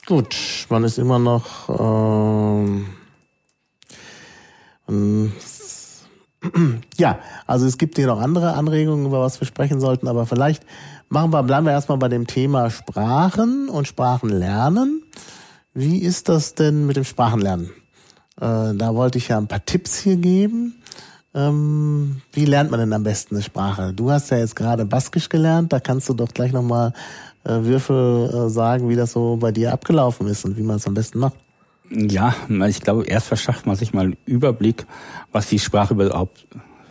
gut, 0.05 0.37
man 0.69 0.85
ist 0.85 0.99
immer 0.99 1.19
noch 1.19 1.71
äh, 1.71 2.83
Ja, 6.99 7.19
also 7.47 7.67
es 7.67 7.79
gibt 7.79 7.97
hier 7.97 8.07
noch 8.07 8.21
andere 8.21 8.55
Anregungen, 8.55 9.07
über 9.07 9.21
was 9.21 9.41
wir 9.41 9.47
sprechen 9.47 9.81
sollten, 9.81 10.09
aber 10.09 10.27
vielleicht 10.27 10.65
machen 11.09 11.33
wir, 11.33 11.43
bleiben 11.43 11.67
wir 11.67 11.73
erstmal 11.73 11.99
bei 11.99 12.09
dem 12.09 12.27
Thema 12.27 12.71
Sprachen 12.71 13.69
und 13.69 13.87
Sprachenlernen. 13.87 15.03
Wie 15.75 15.99
ist 15.99 16.29
das 16.29 16.55
denn 16.55 16.87
mit 16.87 16.97
dem 16.97 17.05
Sprachenlernen? 17.05 17.71
Äh, 18.41 18.75
da 18.75 18.95
wollte 18.95 19.19
ich 19.19 19.29
ja 19.29 19.39
ein 19.39 19.49
paar 19.49 19.65
Tipps 19.65 19.99
hier 19.99 20.17
geben. 20.17 20.83
Ähm, 21.35 22.23
wie 22.33 22.47
lernt 22.47 22.71
man 22.71 22.81
denn 22.81 22.93
am 22.93 23.03
besten 23.03 23.35
eine 23.35 23.45
Sprache? 23.45 23.93
Du 23.93 24.11
hast 24.11 24.31
ja 24.31 24.39
jetzt 24.39 24.57
gerade 24.57 24.87
Baskisch 24.87 25.29
gelernt, 25.29 25.73
da 25.73 25.81
kannst 25.81 26.09
du 26.09 26.15
doch 26.15 26.29
gleich 26.29 26.53
nochmal 26.53 26.95
äh, 27.45 27.63
Würfel 27.63 28.31
äh, 28.33 28.49
sagen, 28.49 28.89
wie 28.89 28.97
das 28.97 29.13
so 29.13 29.37
bei 29.37 29.53
dir 29.53 29.73
abgelaufen 29.73 30.27
ist 30.29 30.45
und 30.47 30.57
wie 30.57 30.63
man 30.63 30.77
es 30.77 30.87
am 30.87 30.95
besten 30.95 31.19
macht. 31.19 31.37
Ja, 31.91 32.35
ich 32.69 32.81
glaube, 32.81 33.05
erst 33.05 33.29
verschafft 33.29 33.67
man 33.67 33.77
sich 33.77 33.93
mal 33.95 34.07
einen 34.07 34.17
Überblick, 34.27 34.87
was 35.33 35.49
die 35.49 35.59
Sprache 35.59 35.95
überhaupt 35.95 36.47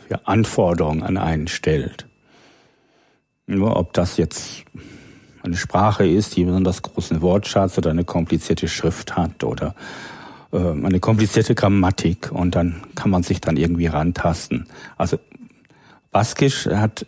für 0.07 0.27
Anforderungen 0.27 1.03
an 1.03 1.17
einen 1.17 1.47
stellt. 1.47 2.07
Nur 3.47 3.77
ob 3.77 3.93
das 3.93 4.17
jetzt 4.17 4.63
eine 5.43 5.57
Sprache 5.57 6.07
ist, 6.07 6.35
die 6.35 6.45
besonders 6.45 6.81
großen 6.81 7.21
Wortschatz 7.21 7.77
oder 7.77 7.91
eine 7.91 8.03
komplizierte 8.03 8.67
Schrift 8.67 9.15
hat 9.15 9.43
oder 9.43 9.75
äh, 10.51 10.57
eine 10.57 10.99
komplizierte 10.99 11.53
Grammatik 11.53 12.31
und 12.31 12.55
dann 12.55 12.81
kann 12.95 13.11
man 13.11 13.23
sich 13.23 13.41
dann 13.41 13.57
irgendwie 13.57 13.87
rantasten. 13.87 14.67
Also 14.97 15.19
Baskisch 16.11 16.65
hat 16.67 17.05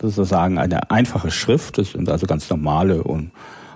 sozusagen 0.00 0.58
eine 0.58 0.90
einfache 0.90 1.30
Schrift, 1.30 1.78
das 1.78 1.92
sind 1.92 2.08
also 2.08 2.26
ganz 2.26 2.48
normale 2.48 3.02
und 3.02 3.32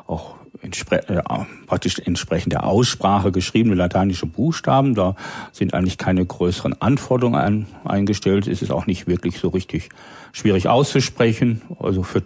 auch 0.07 0.38
entspre 0.61 1.09
äh, 1.09 1.23
praktisch 1.67 1.99
entsprechend 1.99 2.53
der 2.53 2.65
Aussprache 2.65 3.33
geschriebene 3.33 3.75
lateinische 3.75 4.27
Buchstaben. 4.27 4.95
Da 4.95 5.17
sind 5.53 5.75
eigentlich 5.75 5.99
keine 5.99 6.25
größeren 6.25 6.81
Anforderungen 6.81 7.41
ein, 7.41 7.67
eingestellt. 7.85 8.47
Es 8.47 8.63
ist 8.63 8.71
auch 8.71 8.87
nicht 8.87 9.07
wirklich 9.07 9.39
so 9.39 9.49
richtig 9.49 9.91
schwierig 10.33 10.69
auszusprechen. 10.69 11.63
Also 11.79 12.03
für 12.03 12.23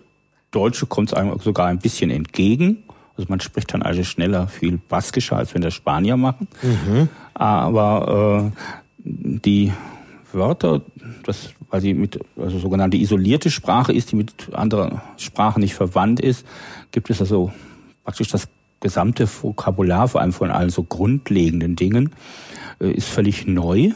Deutsche 0.51 0.87
kommt 0.87 1.11
es 1.11 1.15
einem 1.15 1.39
sogar 1.39 1.67
ein 1.67 1.79
bisschen 1.79 2.11
entgegen. 2.11 2.85
Also 3.17 3.29
man 3.29 3.41
spricht 3.41 3.75
dann 3.75 3.83
also 3.83 4.05
schneller 4.05 4.49
viel 4.49 4.79
baskischer, 4.79 5.37
als 5.37 5.55
wenn 5.55 5.63
das 5.63 5.75
Spanier 5.75 6.17
machen. 6.17 6.49
Mhm. 6.63 7.09
Aber 7.35 8.53
äh, 8.53 8.59
die 9.05 9.73
Wörter, 10.33 10.81
das, 11.25 11.51
weil 11.71 11.81
sie 11.81 11.95
mit, 11.95 12.19
also 12.37 12.59
sogenannte 12.59 12.97
isolierte 12.97 13.51
Sprache 13.51 13.93
ist, 13.93 14.13
die 14.13 14.17
mit 14.17 14.53
anderen 14.53 15.01
Sprachen 15.19 15.61
nicht 15.61 15.75
verwandt 15.75 16.21
ist, 16.21 16.47
gibt 16.91 17.11
es 17.11 17.21
also 17.21 17.53
praktisch 18.05 18.29
das 18.29 18.49
gesamte 18.81 19.27
Vokabular, 19.27 20.09
vor 20.09 20.21
allem 20.21 20.33
von 20.33 20.51
allen 20.51 20.71
so 20.71 20.83
grundlegenden 20.83 21.77
Dingen, 21.77 22.11
äh, 22.81 22.91
ist 22.91 23.09
völlig 23.09 23.47
neu 23.47 23.93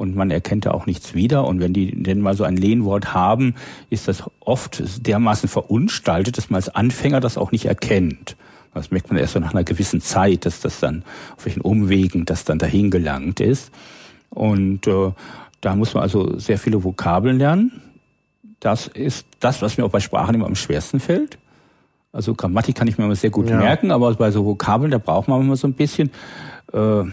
und 0.00 0.16
man 0.16 0.30
erkennt 0.30 0.64
da 0.64 0.70
auch 0.70 0.86
nichts 0.86 1.14
wieder. 1.14 1.46
Und 1.46 1.60
wenn 1.60 1.74
die 1.74 2.02
denn 2.02 2.20
mal 2.20 2.34
so 2.34 2.44
ein 2.44 2.56
Lehnwort 2.56 3.12
haben, 3.12 3.54
ist 3.90 4.08
das 4.08 4.22
oft 4.40 4.82
dermaßen 5.06 5.48
verunstaltet, 5.48 6.38
dass 6.38 6.48
man 6.48 6.56
als 6.56 6.68
Anfänger 6.70 7.20
das 7.20 7.36
auch 7.36 7.52
nicht 7.52 7.66
erkennt. 7.66 8.36
Das 8.72 8.90
merkt 8.90 9.10
man 9.10 9.18
erst 9.18 9.34
so 9.34 9.40
nach 9.40 9.52
einer 9.52 9.64
gewissen 9.64 10.00
Zeit, 10.00 10.46
dass 10.46 10.60
das 10.60 10.80
dann 10.80 11.04
auf 11.36 11.44
welchen 11.44 11.60
Umwegen 11.60 12.24
das 12.24 12.44
dann 12.44 12.58
dahin 12.58 12.90
gelangt 12.90 13.40
ist. 13.40 13.72
Und 14.30 14.86
äh, 14.86 15.12
da 15.60 15.76
muss 15.76 15.92
man 15.92 16.02
also 16.02 16.38
sehr 16.38 16.58
viele 16.58 16.82
Vokabeln 16.82 17.36
lernen. 17.36 17.82
Das 18.60 18.86
ist 18.86 19.26
das, 19.40 19.60
was 19.60 19.76
mir 19.76 19.84
auch 19.84 19.90
bei 19.90 20.00
Sprachen 20.00 20.34
immer 20.34 20.46
am 20.46 20.54
schwersten 20.54 21.00
fällt. 21.00 21.36
Also 22.12 22.34
Grammatik 22.34 22.74
kann 22.74 22.88
ich 22.88 22.98
mir 22.98 23.04
immer 23.04 23.16
sehr 23.16 23.30
gut 23.30 23.48
ja. 23.48 23.56
merken, 23.56 23.92
aber 23.92 24.12
bei 24.14 24.30
so 24.30 24.44
Vokabeln, 24.44 24.90
da 24.90 24.98
braucht 24.98 25.28
man 25.28 25.40
immer 25.40 25.56
so 25.56 25.68
ein 25.68 25.74
bisschen. 25.74 26.10
Äh, 26.72 27.04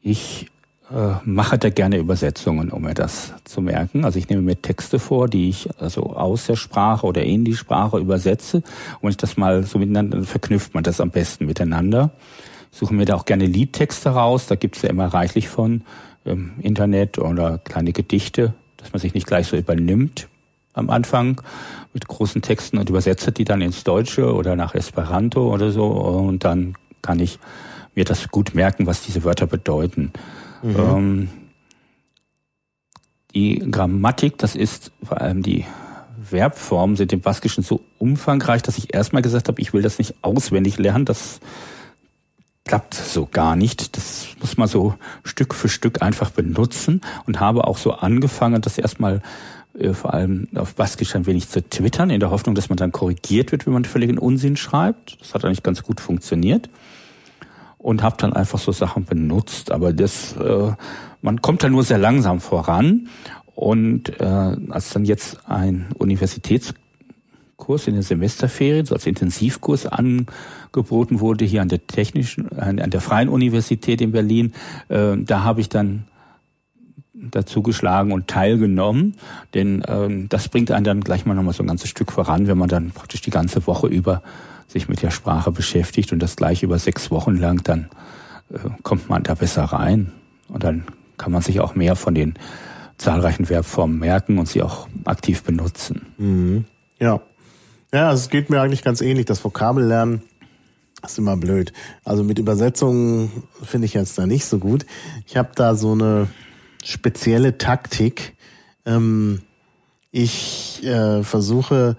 ich 0.00 0.50
äh, 0.90 1.14
mache 1.24 1.58
da 1.58 1.70
gerne 1.70 1.98
Übersetzungen, 1.98 2.70
um 2.70 2.82
mir 2.82 2.94
das 2.94 3.34
zu 3.44 3.60
merken. 3.60 4.04
Also 4.04 4.18
ich 4.18 4.28
nehme 4.28 4.42
mir 4.42 4.60
Texte 4.60 4.98
vor, 4.98 5.28
die 5.28 5.48
ich 5.48 5.68
also 5.78 6.14
aus 6.14 6.46
der 6.46 6.56
Sprache 6.56 7.06
oder 7.06 7.22
in 7.22 7.44
die 7.44 7.56
Sprache 7.56 7.98
übersetze. 7.98 8.58
Und 8.58 9.02
wenn 9.02 9.10
ich 9.10 9.16
das 9.16 9.36
mal 9.36 9.64
so 9.64 9.78
miteinander, 9.78 10.18
dann 10.18 10.26
verknüpft 10.26 10.74
man 10.74 10.84
das 10.84 11.00
am 11.00 11.10
besten 11.10 11.46
miteinander. 11.46 12.10
Ich 12.72 12.78
suche 12.78 12.94
mir 12.94 13.04
da 13.04 13.14
auch 13.14 13.24
gerne 13.24 13.46
Liedtexte 13.46 14.10
raus. 14.10 14.46
Da 14.46 14.56
gibt 14.56 14.76
es 14.76 14.82
ja 14.82 14.88
immer 14.88 15.06
reichlich 15.06 15.48
von 15.48 15.82
im 16.24 16.52
Internet 16.60 17.18
oder 17.18 17.58
kleine 17.58 17.92
Gedichte, 17.92 18.54
dass 18.78 18.92
man 18.92 19.00
sich 19.00 19.14
nicht 19.14 19.26
gleich 19.26 19.46
so 19.46 19.56
übernimmt 19.56 20.28
am 20.74 20.90
Anfang 20.90 21.40
mit 21.94 22.08
großen 22.08 22.42
Texten 22.42 22.76
und 22.76 22.90
übersetze 22.90 23.32
die 23.32 23.44
dann 23.44 23.62
ins 23.62 23.84
Deutsche 23.84 24.34
oder 24.34 24.56
nach 24.56 24.74
Esperanto 24.74 25.52
oder 25.52 25.70
so 25.70 25.86
und 25.86 26.44
dann 26.44 26.74
kann 27.00 27.20
ich 27.20 27.38
mir 27.94 28.04
das 28.04 28.28
gut 28.28 28.54
merken, 28.54 28.86
was 28.86 29.02
diese 29.02 29.24
Wörter 29.24 29.46
bedeuten. 29.46 30.12
Mhm. 30.62 30.76
Ähm, 30.76 31.28
die 33.34 33.58
Grammatik, 33.70 34.38
das 34.38 34.54
ist 34.54 34.92
vor 35.02 35.20
allem 35.20 35.42
die 35.42 35.64
Verbformen 36.22 36.96
sind 36.96 37.12
im 37.12 37.20
Baskischen 37.20 37.62
so 37.62 37.80
umfangreich, 37.98 38.62
dass 38.62 38.78
ich 38.78 38.94
erstmal 38.94 39.22
gesagt 39.22 39.48
habe, 39.48 39.60
ich 39.60 39.72
will 39.72 39.82
das 39.82 39.98
nicht 39.98 40.14
auswendig 40.22 40.78
lernen. 40.78 41.04
Das 41.04 41.40
klappt 42.64 42.94
so 42.94 43.28
gar 43.30 43.56
nicht. 43.56 43.96
Das 43.96 44.28
muss 44.40 44.56
man 44.56 44.68
so 44.68 44.94
Stück 45.22 45.54
für 45.54 45.68
Stück 45.68 46.02
einfach 46.02 46.30
benutzen 46.30 47.02
und 47.26 47.40
habe 47.40 47.66
auch 47.66 47.76
so 47.76 47.92
angefangen, 47.92 48.62
das 48.62 48.78
erstmal 48.78 49.20
vor 49.92 50.14
allem 50.14 50.48
auf 50.54 50.74
Baskisch 50.74 51.16
ein 51.16 51.26
wenig 51.26 51.48
zu 51.48 51.62
twittern, 51.68 52.10
in 52.10 52.20
der 52.20 52.30
Hoffnung, 52.30 52.54
dass 52.54 52.68
man 52.68 52.76
dann 52.76 52.92
korrigiert 52.92 53.50
wird, 53.50 53.66
wenn 53.66 53.72
man 53.72 53.84
völligen 53.84 54.18
Unsinn 54.18 54.56
schreibt. 54.56 55.20
Das 55.20 55.34
hat 55.34 55.44
eigentlich 55.44 55.62
ganz 55.62 55.82
gut 55.82 56.00
funktioniert. 56.00 56.68
Und 57.78 58.02
habe 58.02 58.16
dann 58.18 58.32
einfach 58.32 58.58
so 58.58 58.72
Sachen 58.72 59.04
benutzt. 59.04 59.70
Aber 59.70 59.92
das, 59.92 60.36
äh, 60.36 60.72
man 61.20 61.42
kommt 61.42 61.62
da 61.62 61.68
nur 61.68 61.82
sehr 61.82 61.98
langsam 61.98 62.40
voran. 62.40 63.08
Und 63.54 64.20
äh, 64.20 64.24
als 64.24 64.90
dann 64.90 65.04
jetzt 65.04 65.48
ein 65.48 65.86
Universitätskurs 65.98 67.86
in 67.86 67.94
der 67.94 68.02
Semesterferien, 68.02 68.86
so 68.86 68.94
als 68.94 69.06
Intensivkurs 69.06 69.86
angeboten 69.86 71.20
wurde, 71.20 71.44
hier 71.44 71.62
an 71.62 71.68
der 71.68 71.86
Technischen, 71.86 72.48
an 72.58 72.90
der 72.90 73.00
Freien 73.00 73.28
Universität 73.28 74.00
in 74.00 74.12
Berlin, 74.12 74.54
äh, 74.88 75.16
da 75.18 75.44
habe 75.44 75.60
ich 75.60 75.68
dann 75.68 76.04
dazu 77.14 77.62
geschlagen 77.62 78.12
und 78.12 78.26
teilgenommen, 78.28 79.14
denn 79.54 79.84
ähm, 79.86 80.28
das 80.28 80.48
bringt 80.48 80.70
einen 80.70 80.84
dann 80.84 81.00
gleich 81.00 81.24
mal 81.24 81.34
nochmal 81.34 81.54
so 81.54 81.62
ein 81.62 81.68
ganzes 81.68 81.88
Stück 81.88 82.10
voran, 82.12 82.48
wenn 82.48 82.58
man 82.58 82.68
dann 82.68 82.90
praktisch 82.90 83.20
die 83.20 83.30
ganze 83.30 83.66
Woche 83.66 83.86
über 83.86 84.22
sich 84.66 84.88
mit 84.88 85.02
der 85.02 85.10
Sprache 85.10 85.52
beschäftigt 85.52 86.12
und 86.12 86.18
das 86.18 86.36
gleich 86.36 86.62
über 86.62 86.78
sechs 86.78 87.10
Wochen 87.10 87.36
lang, 87.36 87.62
dann 87.62 87.88
äh, 88.50 88.58
kommt 88.82 89.08
man 89.08 89.22
da 89.22 89.34
besser 89.34 89.64
rein 89.64 90.12
und 90.48 90.64
dann 90.64 90.84
kann 91.16 91.30
man 91.30 91.42
sich 91.42 91.60
auch 91.60 91.76
mehr 91.76 91.94
von 91.94 92.14
den 92.14 92.34
zahlreichen 92.98 93.46
Verbformen 93.46 93.98
merken 93.98 94.38
und 94.38 94.48
sie 94.48 94.62
auch 94.62 94.88
aktiv 95.04 95.42
benutzen. 95.42 96.06
Mhm. 96.18 96.64
Ja. 96.98 97.20
Ja, 97.92 98.12
es 98.12 98.28
geht 98.28 98.50
mir 98.50 98.60
eigentlich 98.60 98.82
ganz 98.82 99.00
ähnlich. 99.00 99.26
Das 99.26 99.44
Vokabellernen 99.44 100.22
ist 101.04 101.18
immer 101.18 101.36
blöd. 101.36 101.72
Also 102.04 102.24
mit 102.24 102.40
Übersetzungen 102.40 103.30
finde 103.62 103.86
ich 103.86 103.94
jetzt 103.94 104.18
da 104.18 104.26
nicht 104.26 104.46
so 104.46 104.58
gut. 104.58 104.84
Ich 105.26 105.36
habe 105.36 105.50
da 105.54 105.76
so 105.76 105.92
eine 105.92 106.28
spezielle 106.84 107.58
Taktik. 107.58 108.34
Ähm, 108.86 109.42
ich 110.10 110.84
äh, 110.84 111.22
versuche 111.22 111.96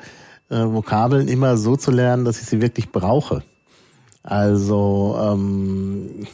äh, 0.49 0.55
Vokabeln 0.55 1.27
immer 1.27 1.57
so 1.57 1.75
zu 1.75 1.91
lernen, 1.91 2.25
dass 2.25 2.41
ich 2.41 2.47
sie 2.47 2.61
wirklich 2.61 2.91
brauche. 2.91 3.43
Also 4.23 5.17
ähm, 5.21 6.27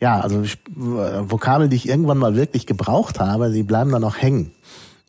ja, 0.00 0.20
also 0.20 0.42
ich, 0.42 0.54
äh, 0.54 1.30
Vokabeln, 1.30 1.70
die 1.70 1.76
ich 1.76 1.88
irgendwann 1.88 2.18
mal 2.18 2.36
wirklich 2.36 2.66
gebraucht 2.66 3.20
habe, 3.20 3.50
die 3.50 3.62
bleiben 3.62 3.90
dann 3.90 4.04
auch 4.04 4.16
hängen 4.16 4.52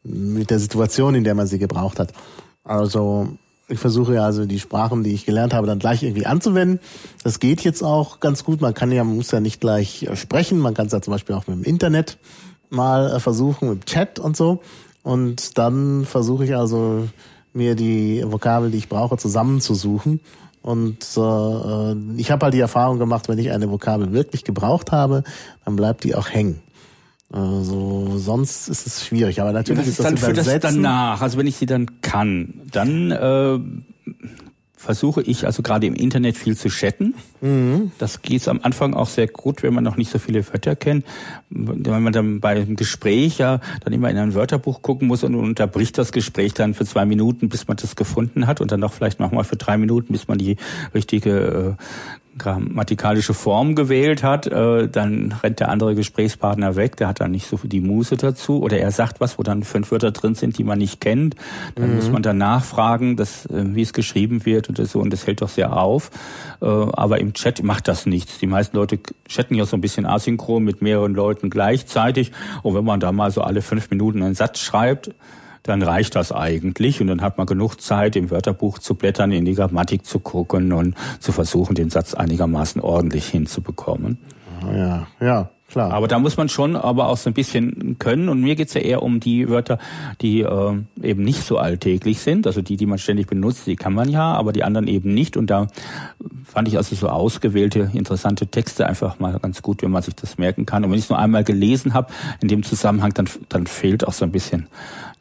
mit 0.03 0.49
der 0.49 0.59
Situation, 0.59 1.15
in 1.15 1.23
der 1.23 1.35
man 1.35 1.47
sie 1.47 1.59
gebraucht 1.59 1.99
hat. 1.99 2.13
Also 2.63 3.37
ich 3.67 3.79
versuche 3.79 4.15
ja 4.15 4.25
also 4.25 4.45
die 4.45 4.59
Sprachen, 4.59 5.03
die 5.03 5.13
ich 5.13 5.25
gelernt 5.25 5.53
habe, 5.53 5.67
dann 5.67 5.79
gleich 5.79 6.03
irgendwie 6.03 6.25
anzuwenden. 6.25 6.79
Das 7.23 7.39
geht 7.39 7.61
jetzt 7.61 7.81
auch 7.81 8.19
ganz 8.19 8.43
gut. 8.43 8.61
Man 8.61 8.73
kann 8.73 8.91
ja, 8.91 9.03
man 9.03 9.15
muss 9.15 9.31
ja 9.31 9.39
nicht 9.39 9.61
gleich 9.61 10.03
äh, 10.03 10.15
sprechen. 10.15 10.59
Man 10.59 10.73
kann 10.73 10.87
es 10.87 10.93
ja 10.93 11.01
zum 11.01 11.11
Beispiel 11.11 11.35
auch 11.35 11.47
mit 11.47 11.57
dem 11.57 11.63
Internet 11.63 12.17
mal 12.73 13.15
äh, 13.15 13.19
versuchen 13.19 13.71
im 13.71 13.85
Chat 13.85 14.19
und 14.19 14.35
so. 14.35 14.61
Und 15.03 15.57
dann 15.57 16.05
versuche 16.05 16.45
ich 16.45 16.55
also 16.55 17.07
mir 17.53 17.75
die 17.75 18.23
Vokabel, 18.25 18.71
die 18.71 18.77
ich 18.77 18.89
brauche, 18.89 19.17
zusammenzusuchen. 19.17 20.19
Und 20.61 21.03
äh, 21.17 22.19
ich 22.19 22.31
habe 22.31 22.45
halt 22.45 22.53
die 22.53 22.59
Erfahrung 22.59 22.97
gemacht, 22.97 23.27
wenn 23.27 23.37
ich 23.37 23.51
eine 23.51 23.69
Vokabel 23.69 24.13
wirklich 24.13 24.43
gebraucht 24.43 24.91
habe, 24.91 25.23
dann 25.65 25.75
bleibt 25.75 26.03
die 26.03 26.15
auch 26.15 26.29
hängen. 26.29 26.61
Also 27.29 28.17
sonst 28.17 28.69
ist 28.69 28.87
es 28.87 29.05
schwierig. 29.05 29.41
Aber 29.41 29.51
natürlich 29.51 29.85
ja, 29.85 29.91
ist, 29.91 29.99
das 29.99 30.05
dann. 30.05 30.17
Für 30.17 30.33
das 30.33 30.47
danach, 30.59 31.21
also 31.21 31.37
wenn 31.37 31.47
ich 31.47 31.57
sie 31.57 31.65
dann 31.65 32.01
kann, 32.01 32.61
dann 32.71 33.11
äh, 33.11 33.59
versuche 34.83 35.21
ich 35.21 35.45
also 35.45 35.63
gerade 35.63 35.87
im 35.87 35.95
Internet 35.95 36.37
viel 36.37 36.57
zu 36.57 36.69
chatten. 36.69 37.15
Mhm. 37.41 37.91
Das 37.97 38.21
geht 38.21 38.47
am 38.47 38.59
Anfang 38.61 38.93
auch 38.93 39.07
sehr 39.07 39.27
gut, 39.27 39.63
wenn 39.63 39.73
man 39.73 39.83
noch 39.83 39.97
nicht 39.97 40.11
so 40.11 40.19
viele 40.19 40.45
Wörter 40.47 40.75
kennt. 40.75 41.05
Wenn 41.49 42.03
man 42.03 42.13
dann 42.13 42.39
bei 42.39 42.49
einem 42.49 42.75
Gespräch 42.75 43.37
ja 43.37 43.61
dann 43.83 43.93
immer 43.93 44.09
in 44.09 44.17
ein 44.17 44.33
Wörterbuch 44.33 44.81
gucken 44.81 45.07
muss 45.07 45.23
und 45.23 45.35
unterbricht 45.35 45.97
das 45.97 46.11
Gespräch 46.11 46.53
dann 46.53 46.73
für 46.73 46.85
zwei 46.85 47.05
Minuten, 47.05 47.49
bis 47.49 47.67
man 47.67 47.77
das 47.77 47.95
gefunden 47.95 48.45
hat 48.45 48.61
und 48.61 48.71
dann 48.71 48.81
noch 48.81 48.93
vielleicht 48.93 49.19
nochmal 49.19 49.45
für 49.45 49.55
drei 49.55 49.77
Minuten, 49.77 50.11
bis 50.11 50.27
man 50.27 50.37
die 50.37 50.57
richtige 50.93 51.77
grammatikalische 52.37 53.33
Form 53.33 53.75
gewählt 53.75 54.23
hat, 54.23 54.47
äh, 54.47 54.87
dann 54.87 55.33
rennt 55.43 55.59
der 55.59 55.69
andere 55.69 55.95
Gesprächspartner 55.95 56.75
weg, 56.75 56.97
der 56.97 57.07
hat 57.07 57.21
dann 57.21 57.31
nicht 57.31 57.47
so 57.47 57.59
die 57.63 57.81
Muße 57.81 58.17
dazu 58.17 58.61
oder 58.61 58.79
er 58.79 58.91
sagt 58.91 59.19
was, 59.19 59.37
wo 59.37 59.43
dann 59.43 59.63
fünf 59.63 59.91
Wörter 59.91 60.11
drin 60.11 60.35
sind, 60.35 60.57
die 60.57 60.63
man 60.63 60.79
nicht 60.79 60.99
kennt. 60.99 61.35
Dann 61.75 61.89
mhm. 61.89 61.95
muss 61.97 62.09
man 62.09 62.23
dann 62.23 62.37
nachfragen, 62.37 63.15
dass, 63.15 63.45
äh, 63.45 63.63
wie 63.75 63.81
es 63.81 63.93
geschrieben 63.93 64.45
wird 64.45 64.69
und 64.69 64.77
so 64.87 64.99
und 64.99 65.11
das 65.13 65.27
hält 65.27 65.41
doch 65.41 65.49
sehr 65.49 65.77
auf. 65.77 66.11
Äh, 66.61 66.65
aber 66.65 67.19
im 67.19 67.33
Chat 67.33 67.63
macht 67.63 67.87
das 67.87 68.05
nichts. 68.05 68.39
Die 68.39 68.47
meisten 68.47 68.77
Leute 68.77 68.99
chatten 69.27 69.55
ja 69.55 69.65
so 69.65 69.77
ein 69.77 69.81
bisschen 69.81 70.05
asynchron 70.05 70.63
mit 70.63 70.81
mehreren 70.81 71.13
Leuten 71.13 71.49
gleichzeitig 71.49 72.31
und 72.63 72.75
wenn 72.75 72.85
man 72.85 72.99
da 72.99 73.11
mal 73.11 73.31
so 73.31 73.41
alle 73.41 73.61
fünf 73.61 73.89
Minuten 73.89 74.23
einen 74.23 74.35
Satz 74.35 74.59
schreibt, 74.59 75.11
dann 75.63 75.81
reicht 75.81 76.15
das 76.15 76.31
eigentlich 76.31 77.01
und 77.01 77.07
dann 77.07 77.21
hat 77.21 77.37
man 77.37 77.47
genug 77.47 77.81
Zeit, 77.81 78.15
im 78.15 78.29
Wörterbuch 78.29 78.79
zu 78.79 78.95
blättern, 78.95 79.31
in 79.31 79.45
die 79.45 79.55
Grammatik 79.55 80.05
zu 80.05 80.19
gucken 80.19 80.73
und 80.73 80.95
zu 81.19 81.31
versuchen, 81.31 81.75
den 81.75 81.89
Satz 81.89 82.13
einigermaßen 82.13 82.81
ordentlich 82.81 83.27
hinzubekommen. 83.27 84.17
Ah, 84.61 84.75
ja, 84.75 85.07
ja. 85.19 85.49
Klar. 85.73 85.91
Aber 85.91 86.07
da 86.07 86.19
muss 86.19 86.37
man 86.37 86.49
schon 86.49 86.75
aber 86.75 87.07
auch 87.07 87.17
so 87.17 87.31
ein 87.31 87.33
bisschen 87.33 87.97
können. 87.97 88.29
Und 88.29 88.41
mir 88.41 88.53
geht's 88.53 88.75
ja 88.75 88.81
eher 88.81 89.01
um 89.01 89.19
die 89.19 89.49
Wörter, 89.49 89.79
die 90.21 90.41
äh, 90.41 90.77
eben 91.01 91.23
nicht 91.23 91.41
so 91.41 91.57
alltäglich 91.57 92.19
sind. 92.19 92.45
Also 92.45 92.61
die, 92.61 92.77
die 92.77 92.85
man 92.85 92.99
ständig 92.99 93.25
benutzt, 93.25 93.65
die 93.65 93.75
kann 93.75 93.91
man 93.91 94.07
ja, 94.07 94.33
aber 94.33 94.53
die 94.53 94.63
anderen 94.63 94.87
eben 94.87 95.15
nicht. 95.15 95.35
Und 95.35 95.49
da 95.49 95.65
fand 96.45 96.67
ich 96.67 96.77
also 96.77 96.95
so 96.95 97.09
ausgewählte, 97.09 97.89
interessante 97.91 98.45
Texte 98.45 98.85
einfach 98.85 99.17
mal 99.17 99.39
ganz 99.39 99.63
gut, 99.63 99.81
wenn 99.81 99.89
man 99.89 100.03
sich 100.03 100.13
das 100.13 100.37
merken 100.37 100.67
kann. 100.67 100.83
Und 100.83 100.91
wenn 100.91 100.99
ich 100.99 101.05
es 101.05 101.09
nur 101.09 101.17
einmal 101.17 101.43
gelesen 101.43 101.95
habe, 101.95 102.13
in 102.39 102.49
dem 102.49 102.61
Zusammenhang, 102.61 103.15
dann, 103.15 103.27
dann 103.49 103.65
fehlt 103.65 104.05
auch 104.05 104.13
so 104.13 104.25
ein 104.25 104.31
bisschen 104.31 104.67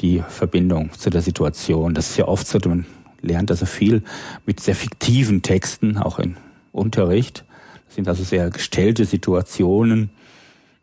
die 0.02 0.22
Verbindung 0.28 0.92
zu 0.92 1.10
der 1.10 1.22
Situation. 1.22 1.94
Das 1.94 2.10
ist 2.10 2.16
ja 2.16 2.28
oft 2.28 2.46
so, 2.46 2.58
man 2.66 2.84
lernt 3.20 3.50
also 3.50 3.66
viel 3.66 4.02
mit 4.44 4.60
sehr 4.60 4.74
fiktiven 4.74 5.42
Texten, 5.42 5.96
auch 5.96 6.18
in 6.18 6.36
Unterricht. 6.72 7.44
Das 7.86 7.94
sind 7.94 8.08
also 8.08 8.24
sehr 8.24 8.50
gestellte 8.50 9.04
Situationen 9.04 10.10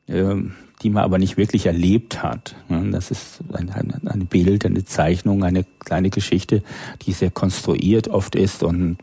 ähm, 0.10 0.54
die 0.82 0.90
man 0.90 1.04
aber 1.04 1.18
nicht 1.18 1.38
wirklich 1.38 1.66
erlebt 1.66 2.24
hat. 2.24 2.56
Das 2.70 3.12
ist 3.12 3.42
ein, 3.52 3.70
ein, 3.70 4.26
Bild, 4.28 4.66
eine 4.66 4.86
Zeichnung, 4.86 5.44
eine 5.44 5.66
kleine 5.80 6.10
Geschichte, 6.10 6.64
die 7.02 7.12
sehr 7.12 7.32
konstruiert 7.32 8.08
oft 8.08 8.36
ist 8.36 8.64
und 8.64 8.98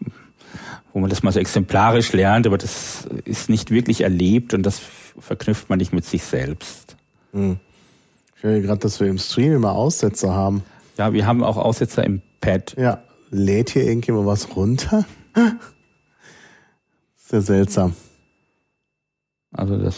wo 0.95 1.01
man 1.01 1.11
das 1.11 1.23
mal 1.23 1.33
so 1.33 1.39
exemplarisch 1.39 2.13
lernt, 2.15 2.47
aber 2.47 2.57
das 2.57 3.07
ist 3.27 3.51
nicht 3.51 3.71
wirklich 3.71 4.01
erlebt 4.01 4.55
und 4.55 4.63
das 4.63 4.81
verknüpft 5.19 5.69
man 5.69 5.79
nicht 5.79 5.93
mit 5.93 6.07
sich 6.07 6.23
selbst. 6.23 6.97
Hm. 7.35 7.59
Ich 8.37 8.43
höre 8.43 8.61
gerade, 8.61 8.81
dass 8.81 9.01
wir 9.01 9.09
im 9.09 9.19
Stream 9.19 9.53
immer 9.55 9.73
Aussetzer 9.73 10.33
haben. 10.33 10.63
Ja, 10.99 11.13
wir 11.13 11.27
haben 11.27 11.43
auch 11.43 11.57
Aussetzer 11.57 12.05
im 12.05 12.23
Pad. 12.41 12.75
Ja, 12.79 13.03
lädt 13.31 13.71
hier 13.71 13.85
irgendjemand 13.85 14.27
was 14.27 14.57
runter? 14.57 15.05
Sehr 17.17 17.43
seltsam. 17.43 17.95
Also 19.53 19.79
das 19.79 19.97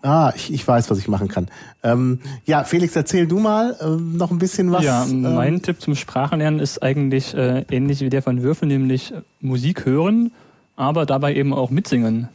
Ah, 0.00 0.32
ich, 0.36 0.52
ich 0.52 0.66
weiß, 0.66 0.90
was 0.90 0.98
ich 0.98 1.08
machen 1.08 1.28
kann. 1.28 1.48
Ähm, 1.82 2.20
ja, 2.44 2.62
Felix, 2.62 2.94
erzähl 2.94 3.26
du 3.26 3.40
mal 3.40 3.76
ähm, 3.80 4.16
noch 4.16 4.30
ein 4.30 4.38
bisschen 4.38 4.70
was. 4.70 4.84
Ja, 4.84 5.04
ähm, 5.04 5.22
mein 5.22 5.60
Tipp 5.60 5.80
zum 5.80 5.96
Sprachenlernen 5.96 6.60
ist 6.60 6.82
eigentlich 6.82 7.34
äh, 7.34 7.64
ähnlich 7.70 8.00
wie 8.00 8.08
der 8.08 8.22
von 8.22 8.42
Würfel, 8.42 8.68
nämlich 8.68 9.12
Musik 9.40 9.86
hören, 9.86 10.30
aber 10.76 11.04
dabei 11.04 11.34
eben 11.34 11.52
auch 11.52 11.70
mitsingen. 11.70 12.28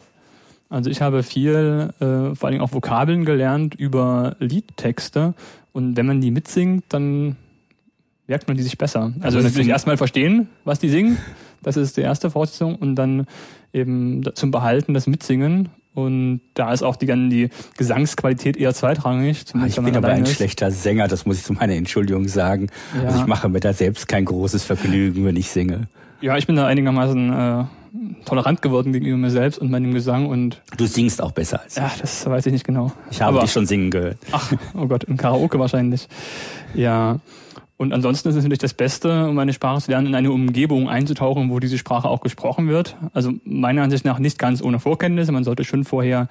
Also 0.74 0.90
ich 0.90 1.04
habe 1.04 1.22
viel, 1.22 1.94
äh, 2.00 2.34
vor 2.34 2.50
allem 2.50 2.60
auch 2.60 2.74
Vokabeln 2.74 3.26
gelernt 3.26 3.76
über 3.76 4.36
Liedtexte 4.40 5.36
und 5.72 5.96
wenn 5.98 6.08
man 6.08 6.20
die 6.20 6.32
mitsingt, 6.32 6.86
dann 6.90 7.36
merkt 8.26 8.48
man 8.48 8.58
die 8.58 8.64
sich 8.64 8.80
besser. 8.80 9.14
Also, 9.20 9.38
also 9.38 9.40
natürlich 9.42 9.68
erstmal 9.68 9.98
verstehen, 9.98 10.50
was 10.64 10.80
die 10.80 10.90
singen, 10.90 11.20
das 11.62 11.78
ist 11.78 11.96
die 11.96 12.02
erste 12.02 12.32
Voraussetzung 12.32 12.76
und 12.76 12.96
dann 12.96 13.28
eben 13.72 14.24
zum 14.34 14.50
Behalten 14.50 14.96
das 14.96 15.06
Mitsingen 15.06 15.70
und 15.94 16.42
da 16.56 16.74
ist 16.74 16.82
auch 16.82 16.96
die, 16.96 17.06
die 17.06 17.50
Gesangsqualität 17.78 18.58
eher 18.58 18.74
zweitrangig. 18.74 19.46
Ah, 19.54 19.68
ich 19.68 19.76
bin 19.76 19.96
aber 19.96 20.08
ein 20.08 20.24
ist. 20.24 20.38
schlechter 20.38 20.72
Sänger, 20.72 21.08
das 21.08 21.28
muss 21.28 21.38
ich 21.38 21.44
zu 21.44 21.54
meiner 21.54 21.74
Entschuldigung 21.74 22.28
sagen. 22.28 22.70
Ja. 22.96 23.10
Also 23.10 23.20
ich 23.20 23.28
mache 23.28 23.48
mir 23.48 23.60
da 23.60 23.74
selbst 23.74 24.08
kein 24.08 24.26
großes 24.26 24.64
Vergnügen, 24.64 25.24
wenn 25.24 25.36
ich 25.36 25.52
singe. 25.52 25.88
Ja, 26.20 26.36
ich 26.36 26.48
bin 26.48 26.56
da 26.56 26.66
einigermaßen 26.66 27.32
äh, 27.32 27.64
tolerant 28.26 28.62
geworden 28.62 28.92
gegenüber 28.92 29.18
mir 29.18 29.30
selbst 29.30 29.60
und 29.60 29.70
meinem 29.70 29.94
Gesang 29.94 30.26
und 30.28 30.62
du 30.78 30.86
singst 30.86 31.22
auch 31.22 31.32
besser 31.32 31.62
als 31.62 31.78
ich. 31.78 31.84
Ja, 31.84 31.92
das 32.00 32.26
weiß 32.26 32.46
ich 32.48 32.52
nicht 32.52 32.66
genau. 32.66 32.92
Ich 33.12 33.22
habe 33.22 33.38
aber, 33.38 33.42
dich 33.42 33.52
schon 33.52 33.66
singen 33.66 33.92
gehört. 33.92 34.18
Ach, 34.32 34.52
oh 34.74 34.88
Gott, 34.88 35.04
im 35.04 35.18
Karaoke 35.18 35.60
wahrscheinlich. 35.60 36.08
Ja. 36.74 37.20
Und 37.78 37.92
ansonsten 37.92 38.30
ist 38.30 38.36
es 38.36 38.44
natürlich 38.44 38.60
das 38.60 38.74
Beste, 38.74 39.28
um 39.28 39.38
eine 39.40 39.54
Sprache 39.54 39.82
zu 39.82 39.92
lernen, 39.92 40.08
in 40.08 40.16
eine 40.16 40.32
Umgebung 40.32 40.90
einzutauchen, 40.90 41.50
wo 41.50 41.60
diese 41.60 41.78
Sprache 41.78 42.08
auch 42.08 42.22
gesprochen 42.22 42.68
wird. 42.68 42.96
Also 43.14 43.34
meiner 43.44 43.84
Ansicht 43.84 44.06
nach 44.06 44.20
nicht 44.20 44.40
ganz 44.40 44.62
ohne 44.62 44.80
Vorkenntnisse. 44.80 45.32
Man 45.32 45.44
sollte 45.44 45.64
schon 45.64 45.84
vorher 45.84 46.30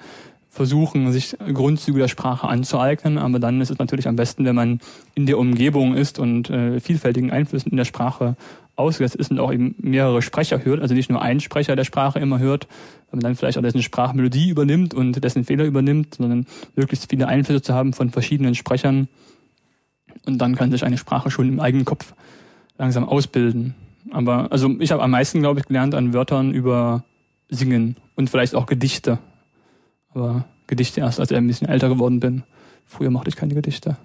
versuchen, 0.49 1.11
sich 1.11 1.35
Grundzüge 1.53 1.99
der 1.99 2.07
Sprache 2.07 2.47
anzueignen. 2.47 3.17
Aber 3.17 3.39
dann 3.39 3.61
ist 3.61 3.71
es 3.71 3.77
natürlich 3.77 4.07
am 4.07 4.15
besten, 4.15 4.45
wenn 4.45 4.55
man 4.55 4.79
in 5.15 5.25
der 5.25 5.37
Umgebung 5.37 5.95
ist 5.95 6.19
und 6.19 6.49
äh, 6.49 6.79
vielfältigen 6.79 7.31
Einflüssen 7.31 7.71
in 7.71 7.77
der 7.77 7.85
Sprache 7.85 8.35
ausgesetzt 8.75 9.15
ist 9.15 9.31
und 9.31 9.39
auch 9.39 9.53
eben 9.53 9.75
mehrere 9.79 10.21
Sprecher 10.21 10.63
hört. 10.65 10.81
Also 10.81 10.95
nicht 10.95 11.09
nur 11.09 11.21
ein 11.21 11.39
Sprecher 11.39 11.75
der 11.75 11.83
Sprache 11.83 12.19
immer 12.19 12.39
hört, 12.39 12.67
man 13.11 13.19
dann 13.19 13.35
vielleicht 13.35 13.57
auch 13.57 13.61
dessen 13.61 13.83
Sprachmelodie 13.83 14.49
übernimmt 14.49 14.93
und 14.93 15.23
dessen 15.23 15.43
Fehler 15.43 15.65
übernimmt, 15.65 16.15
sondern 16.15 16.47
möglichst 16.75 17.09
viele 17.09 17.27
Einflüsse 17.27 17.61
zu 17.61 17.73
haben 17.73 17.93
von 17.93 18.09
verschiedenen 18.09 18.55
Sprechern 18.55 19.07
und 20.25 20.39
dann 20.39 20.55
kann 20.55 20.71
sich 20.71 20.83
eine 20.83 20.97
Sprache 20.97 21.29
schon 21.29 21.47
im 21.47 21.59
eigenen 21.59 21.85
Kopf 21.85 22.13
langsam 22.77 23.07
ausbilden. 23.07 23.75
Aber 24.11 24.51
also 24.51 24.69
ich 24.79 24.91
habe 24.91 25.03
am 25.03 25.11
meisten, 25.11 25.41
glaube 25.41 25.59
ich, 25.59 25.65
gelernt 25.65 25.95
an 25.95 26.13
Wörtern 26.13 26.51
über 26.51 27.03
Singen 27.49 27.97
und 28.15 28.29
vielleicht 28.29 28.55
auch 28.55 28.65
Gedichte. 28.65 29.19
Aber 30.09 30.45
Gedichte 30.67 31.01
erst, 31.01 31.19
als 31.19 31.31
ich 31.31 31.37
ein 31.37 31.47
bisschen 31.47 31.67
älter 31.67 31.89
geworden 31.89 32.19
bin. 32.19 32.43
Früher 32.85 33.09
mochte 33.09 33.29
ich 33.29 33.35
keine 33.35 33.53
Gedichte. 33.53 33.97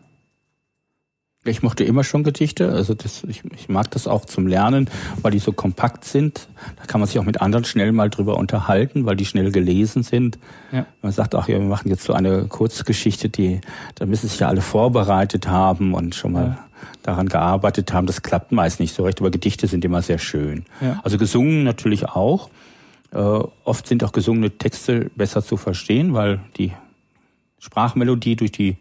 Ich 1.50 1.62
mochte 1.62 1.84
immer 1.84 2.04
schon 2.04 2.24
Gedichte, 2.24 2.70
also 2.72 2.94
das, 2.94 3.24
ich, 3.24 3.42
ich 3.54 3.68
mag 3.68 3.90
das 3.90 4.06
auch 4.06 4.24
zum 4.24 4.46
Lernen, 4.46 4.88
weil 5.22 5.32
die 5.32 5.38
so 5.38 5.52
kompakt 5.52 6.04
sind. 6.04 6.48
Da 6.76 6.84
kann 6.87 7.00
man 7.00 7.08
sich 7.08 7.18
auch 7.18 7.24
mit 7.24 7.40
anderen 7.40 7.64
schnell 7.64 7.92
mal 7.92 8.11
drüber 8.11 8.37
unterhalten, 8.37 9.06
weil 9.06 9.16
die 9.16 9.24
schnell 9.24 9.50
gelesen 9.50 10.02
sind. 10.02 10.38
Ja. 10.72 10.87
Man 11.02 11.12
sagt 11.12 11.34
auch, 11.34 11.48
ja, 11.48 11.58
wir 11.58 11.66
machen 11.66 11.88
jetzt 11.88 12.04
so 12.04 12.12
eine 12.12 12.44
Kurzgeschichte, 12.44 13.28
die, 13.28 13.61
da 13.94 14.06
müssen 14.06 14.28
sich 14.28 14.40
ja 14.40 14.48
alle 14.48 14.61
vorbereitet 14.61 15.48
haben 15.48 15.94
und 15.94 16.14
schon 16.14 16.32
mal 16.32 16.44
ja. 16.44 16.58
daran 17.02 17.28
gearbeitet 17.28 17.92
haben. 17.92 18.06
Das 18.06 18.22
klappt 18.22 18.52
meist 18.52 18.80
nicht 18.80 18.94
so 18.94 19.04
recht, 19.04 19.20
aber 19.20 19.30
Gedichte 19.30 19.66
sind 19.66 19.84
immer 19.84 20.02
sehr 20.02 20.18
schön. 20.18 20.64
Ja. 20.80 21.00
Also 21.02 21.18
gesungen 21.18 21.64
natürlich 21.64 22.06
auch. 22.06 22.50
Äh, 23.12 23.18
oft 23.18 23.87
sind 23.87 24.04
auch 24.04 24.12
gesungene 24.12 24.50
Texte 24.50 25.11
besser 25.16 25.42
zu 25.42 25.56
verstehen, 25.56 26.14
weil 26.14 26.40
die 26.56 26.72
Sprachmelodie 27.58 28.37
durch 28.37 28.52
die 28.52 28.76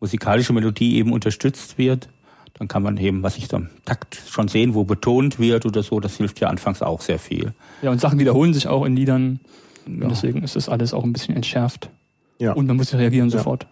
musikalische 0.00 0.52
Melodie 0.52 0.96
eben 0.96 1.12
unterstützt 1.12 1.78
wird, 1.78 2.08
dann 2.54 2.68
kann 2.68 2.82
man 2.82 2.96
eben, 2.96 3.22
was 3.22 3.38
ich 3.38 3.48
da 3.48 3.58
im 3.58 3.70
Takt 3.84 4.20
schon 4.28 4.48
sehen, 4.48 4.74
wo 4.74 4.84
betont 4.84 5.38
wird 5.38 5.64
oder 5.66 5.82
so, 5.82 6.00
das 6.00 6.16
hilft 6.16 6.40
ja 6.40 6.48
anfangs 6.48 6.82
auch 6.82 7.00
sehr 7.00 7.18
viel. 7.18 7.52
Ja, 7.82 7.90
und 7.90 8.00
Sachen 8.00 8.18
wiederholen 8.18 8.52
sich 8.52 8.66
auch 8.66 8.84
in 8.84 8.96
Liedern. 8.96 9.40
Ja. 9.86 10.04
Und 10.04 10.10
deswegen 10.10 10.42
ist 10.42 10.56
das 10.56 10.68
alles 10.68 10.92
auch 10.92 11.04
ein 11.04 11.12
bisschen 11.12 11.36
entschärft. 11.36 11.90
Ja. 12.38 12.52
Und 12.52 12.66
man 12.66 12.76
muss 12.76 12.92
reagieren 12.92 13.28
ja. 13.28 13.38
sofort. 13.38 13.66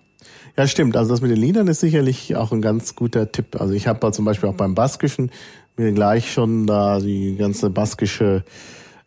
Ja, 0.56 0.66
stimmt. 0.66 0.96
Also 0.96 1.10
das 1.10 1.20
mit 1.20 1.30
den 1.30 1.38
Liedern 1.38 1.68
ist 1.68 1.80
sicherlich 1.80 2.34
auch 2.36 2.50
ein 2.52 2.62
ganz 2.62 2.96
guter 2.96 3.30
Tipp. 3.30 3.60
Also 3.60 3.74
ich 3.74 3.86
habe 3.86 4.00
da 4.00 4.10
zum 4.10 4.24
Beispiel 4.24 4.48
auch 4.48 4.54
beim 4.54 4.74
Baskischen 4.74 5.30
mir 5.76 5.92
gleich 5.92 6.32
schon 6.32 6.66
da 6.66 6.98
die 6.98 7.36
ganze 7.36 7.70
baskische 7.70 8.44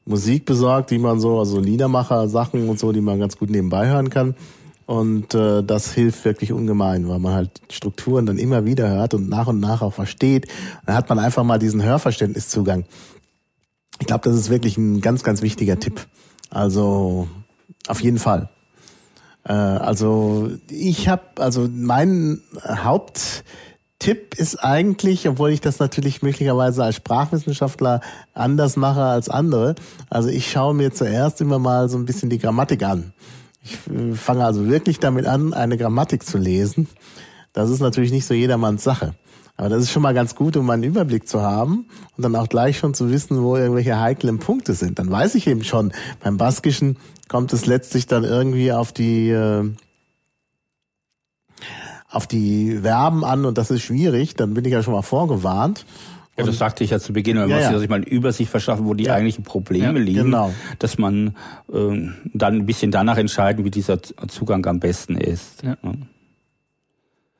Musik 0.05 0.45
besorgt, 0.45 0.91
die 0.91 0.97
man 0.97 1.19
so, 1.19 1.39
also 1.39 1.59
Liedermacher-Sachen 1.59 2.69
und 2.69 2.79
so, 2.79 2.91
die 2.91 3.01
man 3.01 3.19
ganz 3.19 3.37
gut 3.37 3.49
nebenbei 3.49 3.87
hören 3.87 4.09
kann. 4.09 4.35
Und 4.91 5.33
äh, 5.35 5.63
das 5.63 5.93
hilft 5.93 6.25
wirklich 6.25 6.51
ungemein, 6.51 7.07
weil 7.07 7.19
man 7.19 7.33
halt 7.33 7.61
Strukturen 7.69 8.25
dann 8.25 8.37
immer 8.37 8.65
wieder 8.65 8.89
hört 8.89 9.13
und 9.13 9.29
nach 9.29 9.47
und 9.47 9.61
nach 9.61 9.81
auch 9.81 9.93
versteht. 9.93 10.49
Dann 10.85 10.95
hat 10.95 11.07
man 11.07 11.17
einfach 11.17 11.45
mal 11.45 11.59
diesen 11.59 11.81
Hörverständniszugang. 11.81 12.83
Ich 14.01 14.07
glaube, 14.07 14.29
das 14.29 14.37
ist 14.37 14.49
wirklich 14.49 14.75
ein 14.77 14.99
ganz, 14.99 15.23
ganz 15.23 15.41
wichtiger 15.41 15.79
Tipp. 15.79 16.07
Also 16.49 17.29
auf 17.87 18.01
jeden 18.01 18.19
Fall. 18.19 18.49
Äh, 19.45 19.53
also 19.53 20.49
ich 20.69 21.07
habe, 21.07 21.23
also 21.37 21.69
mein 21.71 22.41
Haupttipp 22.67 24.35
ist 24.35 24.57
eigentlich, 24.61 25.25
obwohl 25.29 25.51
ich 25.51 25.61
das 25.61 25.79
natürlich 25.79 26.21
möglicherweise 26.21 26.83
als 26.83 26.97
Sprachwissenschaftler 26.97 28.01
anders 28.33 28.75
mache 28.75 29.03
als 29.03 29.29
andere. 29.29 29.75
Also 30.09 30.27
ich 30.27 30.51
schaue 30.51 30.73
mir 30.73 30.91
zuerst 30.91 31.39
immer 31.39 31.59
mal 31.59 31.87
so 31.87 31.97
ein 31.97 32.03
bisschen 32.03 32.29
die 32.29 32.39
Grammatik 32.39 32.83
an. 32.83 33.13
Ich 33.63 33.77
äh, 33.93 34.13
fange 34.13 34.45
also 34.45 34.67
wirklich 34.67 34.99
damit 34.99 35.25
an, 35.25 35.53
eine 35.53 35.77
Grammatik 35.77 36.23
zu 36.23 36.37
lesen. 36.37 36.87
Das 37.53 37.69
ist 37.69 37.79
natürlich 37.79 38.11
nicht 38.11 38.25
so 38.25 38.33
jedermanns 38.33 38.83
Sache. 38.83 39.13
Aber 39.57 39.69
das 39.69 39.83
ist 39.83 39.91
schon 39.91 40.01
mal 40.01 40.13
ganz 40.13 40.35
gut, 40.35 40.57
um 40.57 40.69
einen 40.69 40.83
Überblick 40.83 41.27
zu 41.27 41.41
haben 41.41 41.85
und 42.17 42.23
dann 42.23 42.35
auch 42.35 42.47
gleich 42.47 42.79
schon 42.79 42.93
zu 42.93 43.11
wissen, 43.11 43.43
wo 43.43 43.57
irgendwelche 43.57 43.99
heiklen 43.99 44.39
Punkte 44.39 44.73
sind. 44.73 44.97
Dann 44.97 45.11
weiß 45.11 45.35
ich 45.35 45.45
eben 45.45 45.63
schon, 45.63 45.91
beim 46.19 46.37
Baskischen 46.37 46.97
kommt 47.27 47.53
es 47.53 47.65
letztlich 47.65 48.07
dann 48.07 48.23
irgendwie 48.23 48.71
auf 48.71 48.91
die 48.91 49.29
äh, 49.29 49.69
auf 52.09 52.27
die 52.27 52.79
Verben 52.81 53.23
an 53.23 53.45
und 53.45 53.57
das 53.57 53.71
ist 53.71 53.83
schwierig. 53.83 54.35
Dann 54.35 54.53
bin 54.53 54.65
ich 54.65 54.71
ja 54.71 54.83
schon 54.83 54.93
mal 54.93 55.01
vorgewarnt. 55.01 55.85
Ja, 56.37 56.45
das 56.45 56.57
sagte 56.57 56.83
ich 56.83 56.91
ja 56.91 56.99
zu 56.99 57.11
Beginn, 57.11 57.37
man 57.37 57.49
ja, 57.49 57.57
muss 57.57 57.65
ja. 57.65 57.77
sich 57.77 57.89
mal 57.89 57.95
eine 57.95 58.07
Übersicht 58.07 58.49
verschaffen, 58.49 58.85
wo 58.85 58.93
die 58.93 59.05
ja. 59.05 59.15
eigentlichen 59.15 59.43
Probleme 59.43 59.99
ja, 59.99 60.05
liegen, 60.05 60.23
genau. 60.25 60.53
dass 60.79 60.97
man 60.97 61.35
äh, 61.71 62.09
dann 62.33 62.55
ein 62.55 62.65
bisschen 62.65 62.89
danach 62.89 63.17
entscheiden, 63.17 63.65
wie 63.65 63.71
dieser 63.71 64.01
Zugang 64.01 64.65
am 64.65 64.79
besten 64.79 65.17
ist. 65.17 65.61
Ja. 65.63 65.77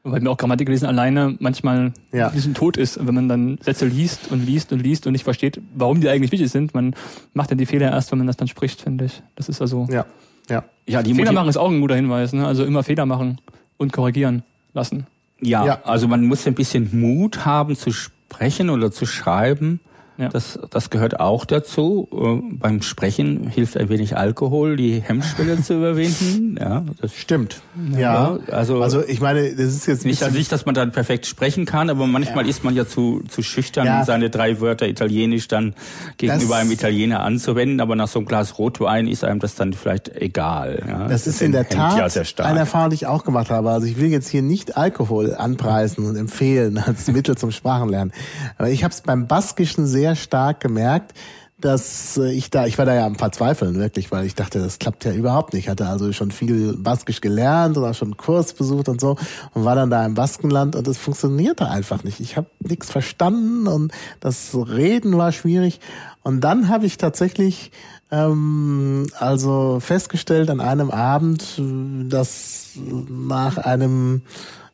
Weil 0.04 0.20
mir 0.20 0.30
auch 0.30 0.38
Grammatiklesen 0.38 0.88
alleine 0.88 1.38
manchmal 1.40 1.94
ja. 2.12 2.28
ein 2.28 2.34
bisschen 2.34 2.54
tot 2.54 2.76
ist, 2.76 3.06
wenn 3.06 3.16
man 3.16 3.30
dann 3.30 3.60
Sätze 3.62 3.86
liest 3.86 4.30
und 4.30 4.46
liest 4.46 4.74
und 4.74 4.80
liest 4.80 5.06
und 5.08 5.14
nicht 5.14 5.24
versteht, 5.24 5.62
warum 5.74 6.02
die 6.02 6.10
eigentlich 6.10 6.32
wichtig 6.34 6.52
sind. 6.52 6.74
Man 6.74 6.94
macht 7.34 7.52
dann 7.52 7.60
die 7.60 7.68
Fehler 7.68 7.92
erst, 7.92 8.12
wenn 8.12 8.18
man 8.18 8.28
das 8.28 8.36
dann 8.36 8.48
spricht, 8.50 8.82
finde 8.82 9.06
ich. 9.06 9.24
Das 9.36 9.48
ist 9.48 9.62
also. 9.62 9.88
Ja. 9.90 10.06
Ja. 10.50 10.66
ja 10.86 11.02
die 11.02 11.14
Fehler 11.14 11.32
machen 11.32 11.48
ist 11.48 11.58
auch 11.58 11.70
ein 11.70 11.80
guter 11.80 11.96
Hinweis. 11.96 12.34
Ne? 12.34 12.46
Also 12.46 12.66
immer 12.66 12.84
Fehler 12.84 13.06
machen 13.06 13.40
und 13.78 13.94
korrigieren 13.94 14.44
lassen. 14.74 15.08
Ja, 15.40 15.66
ja, 15.66 15.82
also 15.84 16.08
man 16.08 16.26
muss 16.26 16.46
ein 16.46 16.56
bisschen 16.56 16.90
Mut 17.00 17.46
haben 17.46 17.76
zu 17.76 17.92
sprechen 17.92 18.21
oder 18.70 18.92
zu 18.92 19.06
schreiben 19.06 19.80
ja. 20.18 20.30
Das, 20.30 20.60
das 20.70 20.90
gehört 20.90 21.20
auch 21.20 21.46
dazu. 21.46 22.08
Äh, 22.12 22.58
beim 22.58 22.82
Sprechen 22.82 23.48
hilft 23.48 23.78
ein 23.78 23.90
wenig 23.90 24.18
Alkohol, 24.18 24.76
die 24.76 25.02
Hemmschwelle 25.02 25.62
zu 25.62 25.76
überwinden. 25.76 26.50
Ja, 26.62 26.84
das 27.00 27.16
stimmt. 27.16 27.62
Ja, 27.94 28.00
ja, 28.00 28.54
also, 28.54 28.84
also 28.84 29.04
ich 29.04 29.20
meine, 29.20 29.56
das 29.56 29.68
ist 29.68 29.88
jetzt 29.88 30.06
nicht, 30.06 30.22
nicht, 30.22 30.34
nicht 30.34 30.52
dass 30.52 30.66
man 30.66 30.76
dann 30.76 30.92
perfekt 30.92 31.26
sprechen 31.26 31.66
kann, 31.66 31.90
aber 31.90 32.06
manchmal 32.08 32.44
ja. 32.44 32.50
ist 32.50 32.64
man 32.64 32.76
ja 32.76 32.86
zu, 32.86 33.24
zu 33.28 33.42
schüchtern, 33.42 33.86
ja. 33.86 34.06
seine 34.06 34.30
drei 34.30 34.60
Wörter 34.60 34.88
Italienisch 34.88 35.48
dann 35.48 35.74
gegenüber 36.18 36.56
das, 36.56 36.62
einem 36.62 36.72
Italiener 36.72 37.22
anzuwenden. 37.22 37.80
Aber 37.80 37.96
nach 37.96 38.08
so 38.08 38.20
einem 38.20 38.28
Glas 38.28 38.60
Rotwein 38.60 39.08
ist 39.08 39.24
einem 39.24 39.40
das 39.40 39.56
dann 39.56 39.74
vielleicht 39.74 40.16
egal. 40.16 40.84
Ja, 40.88 41.00
das, 41.08 41.24
das 41.24 41.36
ist 41.36 41.42
in 41.42 41.52
der 41.52 41.68
Tat 41.68 42.40
eine 42.40 42.60
Erfahrung, 42.60 42.90
die 42.90 42.96
ich 42.96 43.08
auch 43.08 43.24
gemacht 43.24 43.50
habe. 43.50 43.72
Also 43.72 43.88
ich 43.88 44.00
will 44.00 44.10
jetzt 44.10 44.30
hier 44.30 44.42
nicht 44.42 44.78
Alkohol 44.78 45.34
anpreisen 45.34 46.06
und 46.06 46.16
empfehlen 46.16 46.78
als 46.86 47.08
Mittel 47.08 47.38
zum 47.38 47.52
Sprachenlernen. 47.52 48.14
Aber 48.58 48.70
ich 48.70 48.84
habe 48.84 48.94
es 48.94 49.02
beim 49.02 49.28
Baskischen 49.28 49.88
sehr 49.88 50.11
sehr 50.12 50.16
stark 50.16 50.60
gemerkt, 50.60 51.14
dass 51.60 52.18
äh, 52.18 52.32
ich 52.32 52.50
da, 52.50 52.66
ich 52.66 52.78
war 52.78 52.86
da 52.86 52.96
ja 52.96 53.06
am 53.06 53.16
Verzweifeln 53.16 53.76
wirklich, 53.76 54.12
weil 54.12 54.26
ich 54.26 54.36
dachte, 54.36 54.60
das 54.60 54.80
klappt 54.80 55.06
ja 55.06 55.14
überhaupt 55.14 55.54
nicht. 55.54 55.66
Ich 55.66 55.70
hatte 55.70 55.88
also 55.88 56.12
schon 56.12 56.32
viel 56.32 56.76
Baskisch 56.76 57.22
gelernt 57.22 57.78
auch 57.78 57.94
schon 57.94 58.10
einen 58.10 58.18
Kurs 58.18 58.54
besucht 58.54 58.90
und 58.90 59.00
so 59.00 59.16
und 59.54 59.64
war 59.64 59.76
dann 59.76 59.90
da 59.90 60.06
im 60.06 60.16
Baskenland 60.16 60.76
und 60.76 60.88
es 60.88 60.98
funktionierte 60.98 61.70
einfach 61.70 62.04
nicht. 62.04 62.20
Ich 62.20 62.36
habe 62.36 62.48
nichts 62.60 62.90
verstanden 62.90 63.68
und 63.68 63.94
das 64.20 64.56
Reden 64.56 65.18
war 65.18 65.32
schwierig. 65.32 65.80
Und 66.24 66.42
dann 66.42 66.68
habe 66.68 66.86
ich 66.86 66.98
tatsächlich 66.98 67.72
ähm, 68.12 69.08
also 69.18 69.80
festgestellt 69.80 70.50
an 70.50 70.60
einem 70.60 70.92
Abend, 70.92 71.62
dass 72.10 72.72
nach 72.76 73.58
einem 73.58 74.24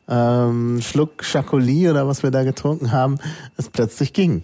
ähm, 0.08 0.80
Schluck 0.80 1.22
Chacoli 1.22 1.88
oder 1.88 2.08
was 2.08 2.22
wir 2.22 2.30
da 2.30 2.42
getrunken 2.42 2.92
haben, 2.92 3.18
es 3.56 3.68
plötzlich 3.68 4.12
ging. 4.12 4.42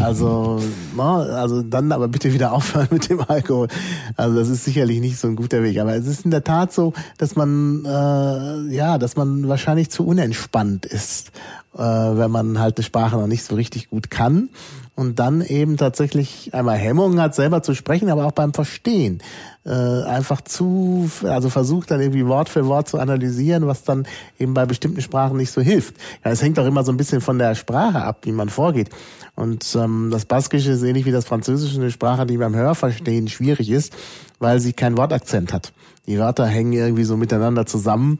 Also, 0.00 0.60
na, 0.94 1.16
also 1.16 1.62
dann 1.62 1.92
aber 1.92 2.08
bitte 2.08 2.32
wieder 2.32 2.52
aufhören 2.54 2.88
mit 2.90 3.08
dem 3.08 3.20
Alkohol. 3.20 3.68
Also 4.16 4.36
das 4.38 4.48
ist 4.48 4.64
sicherlich 4.64 5.00
nicht 5.00 5.18
so 5.18 5.28
ein 5.28 5.36
guter 5.36 5.62
Weg. 5.62 5.78
Aber 5.78 5.94
es 5.94 6.06
ist 6.06 6.24
in 6.24 6.30
der 6.30 6.44
Tat 6.44 6.72
so, 6.72 6.92
dass 7.18 7.36
man 7.36 7.84
äh, 7.84 8.74
ja, 8.74 8.98
dass 8.98 9.16
man 9.16 9.48
wahrscheinlich 9.48 9.90
zu 9.90 10.06
unentspannt 10.06 10.86
ist, 10.86 11.30
äh, 11.74 11.78
wenn 11.78 12.30
man 12.30 12.58
halt 12.58 12.76
eine 12.76 12.84
Sprache 12.84 13.16
noch 13.16 13.26
nicht 13.26 13.44
so 13.44 13.54
richtig 13.54 13.88
gut 13.88 14.10
kann 14.10 14.50
und 14.96 15.18
dann 15.18 15.42
eben 15.42 15.76
tatsächlich 15.76 16.52
einmal 16.54 16.78
Hemmungen 16.78 17.20
hat, 17.20 17.34
selber 17.34 17.62
zu 17.62 17.74
sprechen, 17.74 18.08
aber 18.08 18.24
auch 18.24 18.32
beim 18.32 18.54
Verstehen 18.54 19.22
äh, 19.66 19.70
einfach 19.70 20.40
zu, 20.40 21.08
also 21.22 21.50
versucht 21.50 21.90
dann 21.90 22.00
irgendwie 22.00 22.26
Wort 22.26 22.48
für 22.48 22.66
Wort 22.66 22.88
zu 22.88 22.98
analysieren, 22.98 23.66
was 23.66 23.84
dann 23.84 24.06
eben 24.38 24.54
bei 24.54 24.64
bestimmten 24.64 25.02
Sprachen 25.02 25.36
nicht 25.36 25.52
so 25.52 25.60
hilft. 25.60 25.96
Ja, 26.24 26.30
es 26.30 26.42
hängt 26.42 26.58
auch 26.58 26.66
immer 26.66 26.82
so 26.82 26.92
ein 26.92 26.96
bisschen 26.96 27.20
von 27.20 27.38
der 27.38 27.54
Sprache 27.54 28.02
ab, 28.02 28.20
wie 28.22 28.32
man 28.32 28.48
vorgeht. 28.48 28.88
Und 29.34 29.76
ähm, 29.78 30.08
das 30.10 30.24
Baskische 30.24 30.72
ist 30.72 30.82
ähnlich 30.82 31.04
wie 31.04 31.12
das 31.12 31.26
Französische 31.26 31.78
eine 31.78 31.90
Sprache, 31.90 32.24
die 32.24 32.38
beim 32.38 32.56
Hörverstehen 32.56 33.28
schwierig 33.28 33.68
ist, 33.68 33.94
weil 34.38 34.60
sie 34.60 34.72
keinen 34.72 34.96
Wortakzent 34.96 35.52
hat. 35.52 35.74
Die 36.06 36.18
Wörter 36.18 36.46
hängen 36.46 36.72
irgendwie 36.72 37.04
so 37.04 37.18
miteinander 37.18 37.66
zusammen 37.66 38.18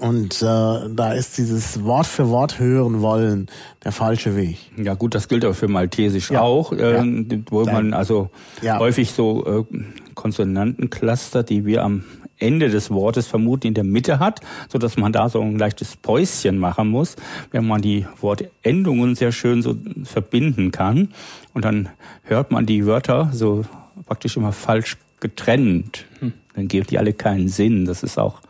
und 0.00 0.42
äh, 0.42 0.44
da 0.44 1.12
ist 1.12 1.38
dieses 1.38 1.84
Wort 1.84 2.06
für 2.06 2.28
Wort 2.30 2.58
hören 2.58 3.00
wollen 3.00 3.46
der 3.84 3.92
falsche 3.92 4.36
Weg. 4.36 4.58
Ja 4.76 4.94
gut, 4.94 5.14
das 5.14 5.28
gilt 5.28 5.44
aber 5.44 5.54
für 5.54 5.68
Maltesisch 5.68 6.30
ja. 6.30 6.40
auch, 6.40 6.72
äh, 6.72 6.94
ja. 6.96 7.04
wo 7.50 7.64
man 7.64 7.94
also 7.94 8.30
ja. 8.62 8.78
häufig 8.78 9.12
so 9.12 9.66
äh, 9.70 9.78
Konsonantencluster, 10.14 11.42
die 11.42 11.64
wir 11.64 11.84
am 11.84 12.04
Ende 12.38 12.68
des 12.68 12.90
Wortes 12.90 13.26
vermuten 13.26 13.68
in 13.68 13.74
der 13.74 13.84
Mitte 13.84 14.18
hat, 14.18 14.40
so 14.68 14.78
dass 14.78 14.96
man 14.96 15.12
da 15.12 15.28
so 15.28 15.40
ein 15.40 15.58
leichtes 15.58 15.96
Päuschen 15.96 16.58
machen 16.58 16.88
muss, 16.88 17.14
wenn 17.52 17.66
man 17.66 17.80
die 17.80 18.06
Wortendungen 18.20 19.14
sehr 19.14 19.32
schön 19.32 19.62
so 19.62 19.76
verbinden 20.02 20.72
kann 20.72 21.10
und 21.52 21.64
dann 21.64 21.88
hört 22.24 22.50
man 22.50 22.66
die 22.66 22.86
Wörter 22.86 23.30
so 23.32 23.64
praktisch 24.06 24.36
immer 24.36 24.52
falsch 24.52 24.96
getrennt. 25.20 26.06
Hm. 26.18 26.32
Dann 26.54 26.68
geben 26.68 26.86
die 26.88 26.98
alle 26.98 27.12
keinen 27.12 27.48
Sinn. 27.48 27.84
Das 27.84 28.02
ist 28.02 28.18
auch 28.18 28.40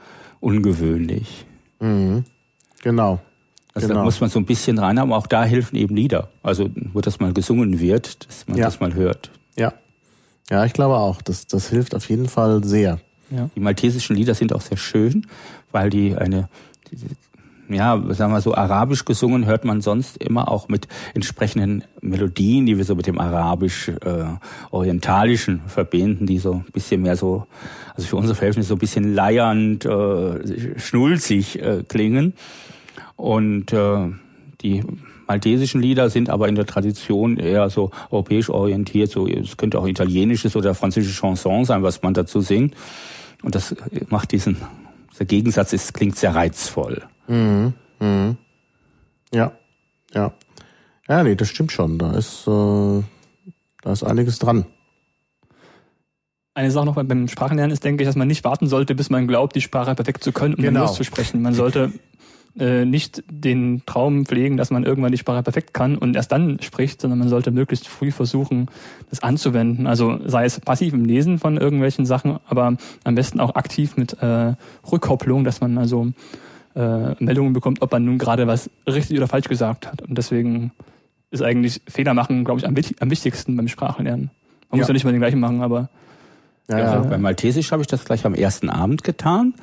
ungewöhnlich. 0.44 1.46
Mhm. 1.80 2.24
Genau. 2.82 3.20
Also 3.72 3.88
genau. 3.88 4.00
da 4.00 4.04
muss 4.04 4.20
man 4.20 4.30
so 4.30 4.38
ein 4.38 4.44
bisschen 4.44 4.78
rein 4.78 5.00
haben. 5.00 5.12
Auch 5.12 5.26
da 5.26 5.44
helfen 5.44 5.76
eben 5.76 5.96
Lieder. 5.96 6.28
Also 6.42 6.70
wo 6.92 7.00
das 7.00 7.18
mal 7.18 7.32
gesungen 7.32 7.80
wird, 7.80 8.28
dass 8.28 8.46
man 8.46 8.58
ja. 8.58 8.66
das 8.66 8.78
mal 8.78 8.94
hört. 8.94 9.30
Ja. 9.56 9.72
Ja, 10.50 10.64
ich 10.64 10.74
glaube 10.74 10.96
auch. 10.96 11.22
Das, 11.22 11.46
das 11.46 11.70
hilft 11.70 11.94
auf 11.94 12.08
jeden 12.08 12.28
Fall 12.28 12.62
sehr. 12.62 13.00
Ja. 13.30 13.48
Die 13.56 13.60
maltesischen 13.60 14.14
Lieder 14.14 14.34
sind 14.34 14.52
auch 14.52 14.60
sehr 14.60 14.76
schön, 14.76 15.26
weil 15.72 15.90
die 15.90 16.14
eine 16.14 16.48
ja, 17.68 18.02
sagen 18.10 18.32
wir 18.32 18.40
so, 18.40 18.54
arabisch 18.54 19.04
gesungen 19.04 19.46
hört 19.46 19.64
man 19.64 19.80
sonst 19.80 20.16
immer 20.18 20.48
auch 20.50 20.68
mit 20.68 20.86
entsprechenden 21.14 21.84
Melodien, 22.00 22.66
die 22.66 22.76
wir 22.76 22.84
so 22.84 22.94
mit 22.94 23.06
dem 23.06 23.18
arabisch-orientalischen 23.18 25.62
äh, 25.64 25.68
verbinden, 25.68 26.26
die 26.26 26.38
so 26.38 26.52
ein 26.54 26.66
bisschen 26.72 27.02
mehr 27.02 27.16
so, 27.16 27.46
also 27.94 28.08
für 28.08 28.16
unsere 28.16 28.34
Verhältnisse 28.34 28.68
so 28.68 28.74
ein 28.74 28.80
bisschen 28.80 29.14
leiernd, 29.14 29.86
äh, 29.86 30.78
schnulzig 30.78 31.62
äh, 31.62 31.84
klingen. 31.88 32.34
Und 33.16 33.72
äh, 33.72 34.10
die 34.60 34.82
maltesischen 35.26 35.80
Lieder 35.80 36.10
sind 36.10 36.28
aber 36.30 36.48
in 36.48 36.54
der 36.54 36.66
Tradition 36.66 37.38
eher 37.38 37.70
so 37.70 37.90
europäisch 38.10 38.50
orientiert, 38.50 39.10
so 39.10 39.26
es 39.26 39.56
könnte 39.56 39.78
auch 39.78 39.86
italienisches 39.86 40.54
oder 40.56 40.74
französische 40.74 41.20
Chanson 41.20 41.64
sein, 41.64 41.82
was 41.82 42.02
man 42.02 42.12
dazu 42.14 42.40
singt. 42.40 42.74
Und 43.42 43.54
das 43.54 43.74
macht 44.08 44.32
diesen, 44.32 44.56
der 45.18 45.26
Gegensatz 45.26 45.72
ist, 45.72 45.94
klingt 45.94 46.16
sehr 46.16 46.34
reizvoll. 46.34 47.02
Mhm. 47.28 47.74
Mhm. 48.00 48.36
Ja, 49.32 49.52
ja. 50.12 50.32
Ja, 51.08 51.22
nee, 51.22 51.34
das 51.34 51.48
stimmt 51.48 51.72
schon. 51.72 51.98
Da 51.98 52.12
ist, 52.12 52.46
äh, 52.46 53.02
da 53.82 53.92
ist 53.92 54.02
einiges 54.02 54.38
dran. 54.38 54.66
Eine 56.54 56.70
Sache 56.70 56.86
noch 56.86 56.94
beim 56.94 57.28
Sprachenlernen 57.28 57.72
ist, 57.72 57.84
denke 57.84 58.04
ich, 58.04 58.08
dass 58.08 58.16
man 58.16 58.28
nicht 58.28 58.44
warten 58.44 58.68
sollte, 58.68 58.94
bis 58.94 59.10
man 59.10 59.26
glaubt, 59.26 59.56
die 59.56 59.60
Sprache 59.60 59.94
perfekt 59.94 60.22
zu 60.22 60.32
können, 60.32 60.54
um 60.54 60.62
genau. 60.62 60.80
dann 60.80 60.88
loszusprechen. 60.88 61.42
Man 61.42 61.52
sollte 61.52 61.92
äh, 62.58 62.84
nicht 62.84 63.24
den 63.28 63.82
Traum 63.84 64.26
pflegen, 64.26 64.56
dass 64.56 64.70
man 64.70 64.84
irgendwann 64.84 65.10
die 65.10 65.18
Sprache 65.18 65.42
perfekt 65.42 65.74
kann 65.74 65.98
und 65.98 66.14
erst 66.14 66.30
dann 66.30 66.60
spricht, 66.62 67.00
sondern 67.00 67.18
man 67.18 67.28
sollte 67.28 67.50
möglichst 67.50 67.88
früh 67.88 68.12
versuchen, 68.12 68.68
das 69.10 69.22
anzuwenden. 69.22 69.86
Also 69.86 70.20
sei 70.24 70.44
es 70.44 70.60
passiv 70.60 70.92
im 70.92 71.04
Lesen 71.04 71.38
von 71.38 71.56
irgendwelchen 71.56 72.06
Sachen, 72.06 72.38
aber 72.46 72.76
am 73.02 73.14
besten 73.14 73.40
auch 73.40 73.56
aktiv 73.56 73.96
mit 73.96 74.22
äh, 74.22 74.54
Rückkopplung, 74.90 75.42
dass 75.42 75.60
man 75.60 75.78
also 75.78 76.12
äh, 76.76 77.14
Meldungen 77.18 77.52
bekommt, 77.52 77.82
ob 77.82 77.90
man 77.90 78.04
nun 78.04 78.18
gerade 78.18 78.46
was 78.46 78.70
richtig 78.86 79.16
oder 79.16 79.26
falsch 79.26 79.48
gesagt 79.48 79.88
hat. 79.88 80.02
Und 80.02 80.16
deswegen 80.16 80.70
ist 81.30 81.42
eigentlich 81.42 81.82
Fehler 81.88 82.14
machen, 82.14 82.44
glaube 82.44 82.60
ich, 82.60 82.68
am, 82.68 82.74
am, 83.00 83.10
wichtigsten 83.10 83.56
beim 83.56 83.66
Sprachenlernen. 83.66 84.30
Man 84.70 84.78
ja. 84.78 84.82
muss 84.82 84.88
ja 84.88 84.94
nicht 84.94 85.04
mal 85.04 85.12
den 85.12 85.20
gleichen 85.20 85.40
machen, 85.40 85.60
aber. 85.60 85.88
Ja, 86.68 86.78
ja. 86.78 87.02
Äh, 87.02 87.08
bei 87.08 87.18
Maltesisch 87.18 87.72
habe 87.72 87.82
ich 87.82 87.88
das 87.88 88.04
gleich 88.04 88.24
am 88.24 88.34
ersten 88.34 88.70
Abend 88.70 89.02
getan 89.02 89.54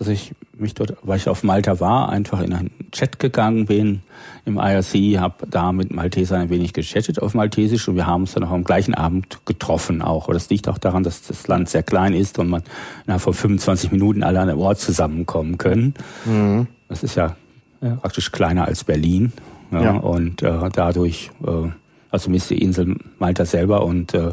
dass 0.00 0.08
ich 0.08 0.32
mich 0.56 0.72
dort, 0.72 0.96
weil 1.02 1.18
ich 1.18 1.28
auf 1.28 1.42
Malta 1.42 1.78
war, 1.78 2.08
einfach 2.08 2.40
in 2.40 2.54
einen 2.54 2.70
Chat 2.90 3.18
gegangen 3.18 3.66
bin 3.66 4.00
im 4.46 4.56
IRC, 4.56 5.20
habe 5.20 5.46
da 5.46 5.72
mit 5.72 5.92
Maltesern 5.92 6.40
ein 6.40 6.48
wenig 6.48 6.72
gechattet 6.72 7.20
auf 7.20 7.34
Maltesisch 7.34 7.86
und 7.86 7.96
wir 7.96 8.06
haben 8.06 8.22
uns 8.22 8.32
dann 8.32 8.44
auch 8.44 8.50
am 8.50 8.64
gleichen 8.64 8.94
Abend 8.94 9.44
getroffen 9.44 10.00
auch. 10.00 10.24
Aber 10.24 10.32
das 10.32 10.48
liegt 10.48 10.68
auch 10.68 10.78
daran, 10.78 11.02
dass 11.02 11.20
das 11.26 11.46
Land 11.48 11.68
sehr 11.68 11.82
klein 11.82 12.14
ist 12.14 12.38
und 12.38 12.48
man 12.48 12.62
innerhalb 13.04 13.20
von 13.20 13.34
25 13.34 13.92
Minuten 13.92 14.22
alle 14.22 14.40
an 14.40 14.48
einem 14.48 14.58
Ort 14.58 14.78
zusammenkommen 14.78 15.58
können. 15.58 15.92
Mhm. 16.24 16.66
Das 16.88 17.02
ist 17.02 17.16
ja, 17.16 17.36
ja, 17.82 17.96
praktisch 17.96 18.32
kleiner 18.32 18.64
als 18.64 18.84
Berlin. 18.84 19.34
Ja, 19.70 19.82
ja. 19.82 19.90
Und 19.98 20.42
äh, 20.42 20.70
dadurch, 20.72 21.30
äh, 21.46 21.68
also 22.10 22.24
zumindest 22.24 22.48
die 22.48 22.62
Insel 22.62 22.96
Malta 23.18 23.44
selber 23.44 23.84
und 23.84 24.14
äh, 24.14 24.32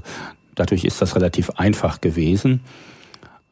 dadurch 0.56 0.86
ist 0.86 1.01
das 1.01 1.13
relativ 1.17 1.49
einfach 1.58 1.99
gewesen. 1.99 2.62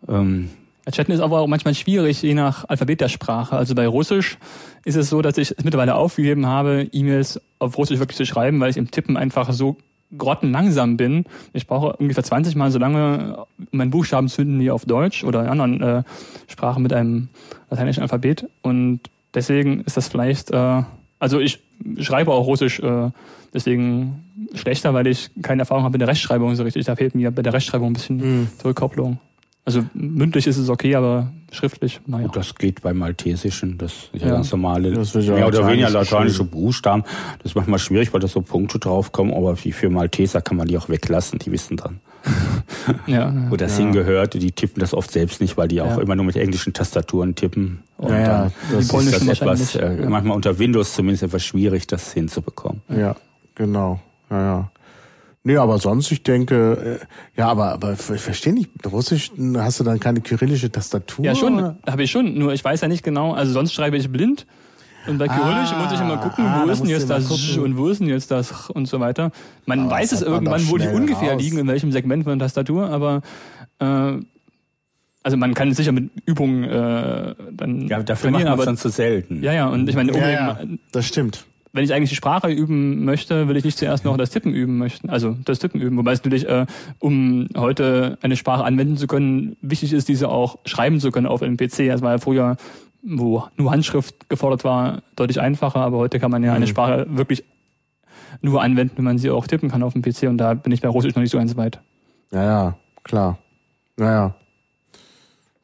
Ähm, 0.07 0.49
Chatten 0.91 1.11
ist 1.11 1.19
aber 1.19 1.41
auch 1.41 1.47
manchmal 1.47 1.73
schwierig, 1.73 2.21
je 2.21 2.33
nach 2.33 2.69
Alphabet 2.69 3.01
der 3.01 3.09
Sprache. 3.09 3.55
Also 3.55 3.73
bei 3.73 3.87
Russisch 3.87 4.37
ist 4.83 4.95
es 4.95 5.09
so, 5.09 5.21
dass 5.21 5.37
ich 5.37 5.51
es 5.57 5.63
mittlerweile 5.63 5.95
aufgegeben 5.95 6.45
habe, 6.45 6.87
E-Mails 6.91 7.41
auf 7.59 7.77
Russisch 7.77 7.99
wirklich 7.99 8.17
zu 8.17 8.25
schreiben, 8.25 8.59
weil 8.59 8.69
ich 8.69 8.77
im 8.77 8.91
Tippen 8.91 9.17
einfach 9.17 9.51
so 9.51 9.77
grottenlangsam 10.15 10.97
bin. 10.97 11.25
Ich 11.53 11.67
brauche 11.67 11.95
ungefähr 11.97 12.23
20 12.23 12.55
Mal 12.55 12.71
so 12.71 12.79
lange, 12.79 13.45
um 13.57 13.77
meinen 13.77 13.89
Buchstaben 13.89 14.27
zu 14.27 14.37
finden 14.37 14.59
wie 14.59 14.71
auf 14.71 14.85
Deutsch 14.85 15.23
oder 15.23 15.41
in 15.41 15.47
anderen 15.47 15.81
äh, 15.81 16.03
Sprachen 16.47 16.83
mit 16.83 16.93
einem 16.93 17.29
lateinischen 17.69 18.03
Alphabet. 18.03 18.47
Und 18.61 19.01
deswegen 19.33 19.81
ist 19.81 19.97
das 19.97 20.07
vielleicht 20.07 20.51
äh, 20.51 20.83
Also 21.19 21.39
ich 21.39 21.59
schreibe 21.99 22.31
auch 22.31 22.45
Russisch, 22.45 22.79
äh, 22.79 23.09
deswegen 23.53 24.23
schlechter, 24.53 24.93
weil 24.93 25.07
ich 25.07 25.31
keine 25.41 25.63
Erfahrung 25.63 25.83
habe 25.83 25.93
mit 25.93 26.01
der 26.01 26.07
Rechtschreibung 26.07 26.55
so 26.55 26.63
richtig. 26.63 26.85
Da 26.85 26.95
fehlt 26.95 27.15
mir 27.15 27.31
bei 27.31 27.41
der 27.41 27.53
Rechtschreibung 27.53 27.89
ein 27.89 27.93
bisschen 27.93 28.17
mhm. 28.17 28.47
Zurückkopplung. 28.59 29.19
Also 29.67 29.83
mündlich 29.95 30.45
ist 30.45 30.57
es 30.57 30.69
okay, 30.69 30.93
aber 30.93 31.31
schriftlich, 31.51 31.99
naja. 32.05 32.27
Das 32.27 32.53
geht 32.53 32.83
bei 32.83 32.93
Maltesischen, 32.93 33.79
das 33.79 34.09
ist 34.13 34.21
ja, 34.21 34.27
ja. 34.27 34.33
ganz 34.35 34.51
normale, 34.51 34.91
mehr 34.91 35.47
oder 35.47 35.67
weniger 35.67 35.89
lateinische 35.89 36.43
Buchstaben. 36.43 37.03
Das 37.39 37.51
ist 37.51 37.55
manchmal 37.55 37.79
schwierig, 37.79 38.13
weil 38.13 38.19
da 38.19 38.27
so 38.27 38.41
Punkte 38.41 38.77
draufkommen, 38.77 39.33
aber 39.33 39.57
wie 39.63 39.71
für 39.71 39.89
Malteser 39.89 40.41
kann 40.41 40.57
man 40.57 40.67
die 40.67 40.77
auch 40.77 40.87
weglassen, 40.87 41.39
die 41.39 41.51
wissen 41.51 41.77
dann. 41.77 41.99
ja, 43.07 43.33
Wo 43.49 43.55
das 43.55 43.77
ja. 43.79 43.85
hingehört, 43.85 44.35
die 44.35 44.51
tippen 44.51 44.79
das 44.79 44.93
oft 44.93 45.11
selbst 45.11 45.41
nicht, 45.41 45.57
weil 45.57 45.67
die 45.67 45.81
auch 45.81 45.97
immer 45.97 46.15
nur 46.15 46.25
mit 46.25 46.35
englischen 46.35 46.73
Tastaturen 46.73 47.33
tippen. 47.33 47.79
Und 47.97 48.11
ja, 48.11 48.19
ja, 48.19 48.51
das 48.71 48.91
ist 48.91 49.27
das 49.27 49.27
etwas, 49.27 49.75
äh, 49.75 50.05
manchmal 50.07 50.35
unter 50.35 50.59
Windows 50.59 50.93
zumindest 50.93 51.23
etwas 51.23 51.43
schwierig, 51.43 51.87
das 51.87 52.13
hinzubekommen. 52.13 52.81
Ja, 52.89 53.15
genau. 53.55 53.99
Ja, 54.29 54.41
ja. 54.41 54.71
Nee, 55.47 55.57
aber 55.57 55.77
sonst, 55.77 56.11
ich 56.11 56.23
denke, 56.23 56.99
äh, 56.99 57.39
ja, 57.39 57.49
aber, 57.49 57.73
aber 57.73 57.93
ich 57.93 57.99
verstehe 57.99 58.51
nicht, 58.51 58.71
Russisch, 58.83 59.31
hast 59.57 59.79
du 59.79 59.83
dann 59.83 59.99
keine 59.99 60.19
kyrillische 60.21 60.71
Tastatur? 60.71 61.23
Ja, 61.23 61.35
schon, 61.35 61.77
habe 61.85 62.03
ich 62.03 62.09
schon, 62.09 62.35
nur 62.35 62.51
ich 62.53 62.65
weiß 62.65 62.81
ja 62.81 62.87
nicht 62.87 63.03
genau, 63.03 63.33
also 63.33 63.53
sonst 63.53 63.71
schreibe 63.71 63.95
ich 63.95 64.11
blind. 64.11 64.47
Und 65.05 65.19
bei 65.19 65.27
Kyrillisch 65.27 65.69
ah, 65.71 65.83
muss 65.83 65.93
ich 65.93 66.01
immer 66.01 66.17
gucken, 66.17 66.45
ah, 66.47 66.63
wo 66.65 66.71
ist 66.71 66.79
denn 66.81 66.89
jetzt 66.89 67.11
das 67.11 67.29
und 67.57 67.77
wo 67.77 67.89
ist 67.89 68.01
denn 68.01 68.07
jetzt 68.07 68.31
das 68.31 68.71
und 68.71 68.87
so 68.87 68.99
weiter. 68.99 69.31
Man 69.67 69.81
aber 69.81 69.91
weiß 69.91 70.13
es 70.13 70.23
irgendwann, 70.23 70.67
wo 70.67 70.79
die 70.79 70.87
ungefähr 70.87 71.33
raus. 71.33 71.41
liegen, 71.43 71.59
in 71.59 71.67
welchem 71.67 71.91
Segment 71.91 72.23
von 72.23 72.39
der 72.39 72.47
Tastatur, 72.47 72.89
aber 72.89 73.21
äh, 73.77 74.13
also 75.21 75.37
man 75.37 75.53
kann 75.53 75.71
sicher 75.75 75.91
mit 75.91 76.09
Übungen 76.25 76.63
äh, 76.63 77.35
dann 77.51 77.87
ja, 77.87 78.01
dafür 78.01 78.31
macht 78.31 78.45
man 78.45 78.57
es 78.57 78.65
dann 78.65 78.77
zu 78.77 78.89
selten. 78.89 79.43
Ja, 79.43 79.53
ja, 79.53 79.67
und 79.67 79.87
ich 79.87 79.95
meine, 79.95 80.11
ja, 80.17 80.27
ja, 80.27 80.59
das 80.91 81.05
stimmt 81.05 81.45
wenn 81.75 81.83
ich 81.83 81.93
eigentlich 81.93 82.09
die 82.09 82.15
Sprache 82.15 82.47
üben 82.47 83.03
möchte, 83.03 83.49
will 83.49 83.57
ich 83.57 83.65
nicht 83.65 83.77
zuerst 83.77 84.05
noch 84.05 84.15
das 84.15 84.29
Tippen 84.29 84.53
üben 84.53 84.77
möchten. 84.77 85.09
Also 85.09 85.35
das 85.43 85.59
Tippen 85.59 85.81
üben. 85.81 85.97
Wobei 85.97 86.13
es 86.13 86.19
natürlich, 86.19 86.47
äh, 86.47 86.65
um 86.99 87.49
heute 87.57 88.17
eine 88.21 88.37
Sprache 88.37 88.63
anwenden 88.63 88.95
zu 88.95 89.07
können, 89.07 89.57
wichtig 89.61 89.91
ist, 89.91 90.07
diese 90.07 90.29
auch 90.29 90.57
schreiben 90.63 91.01
zu 91.01 91.11
können 91.11 91.27
auf 91.27 91.41
einem 91.41 91.57
PC. 91.57 91.87
Das 91.87 92.01
war 92.01 92.13
ja 92.13 92.17
früher, 92.17 92.55
wo 93.03 93.43
nur 93.57 93.71
Handschrift 93.71 94.29
gefordert 94.29 94.63
war, 94.63 95.01
deutlich 95.17 95.41
einfacher, 95.41 95.81
aber 95.81 95.97
heute 95.97 96.17
kann 96.17 96.31
man 96.31 96.45
ja 96.45 96.53
eine 96.53 96.65
mhm. 96.65 96.69
Sprache 96.69 97.07
wirklich 97.09 97.43
nur 98.41 98.61
anwenden, 98.61 98.93
wenn 98.95 99.03
man 99.03 99.17
sie 99.17 99.29
auch 99.29 99.45
tippen 99.45 99.69
kann 99.69 99.83
auf 99.83 99.93
dem 99.93 100.01
PC 100.01 100.29
und 100.29 100.37
da 100.37 100.53
bin 100.53 100.71
ich 100.71 100.79
bei 100.79 100.87
Russisch 100.87 101.13
noch 101.13 101.21
nicht 101.21 101.31
so 101.31 101.37
ganz 101.37 101.57
weit. 101.57 101.81
Ja, 102.31 102.43
ja, 102.43 102.77
klar. 103.03 103.37
Naja. 103.97 104.33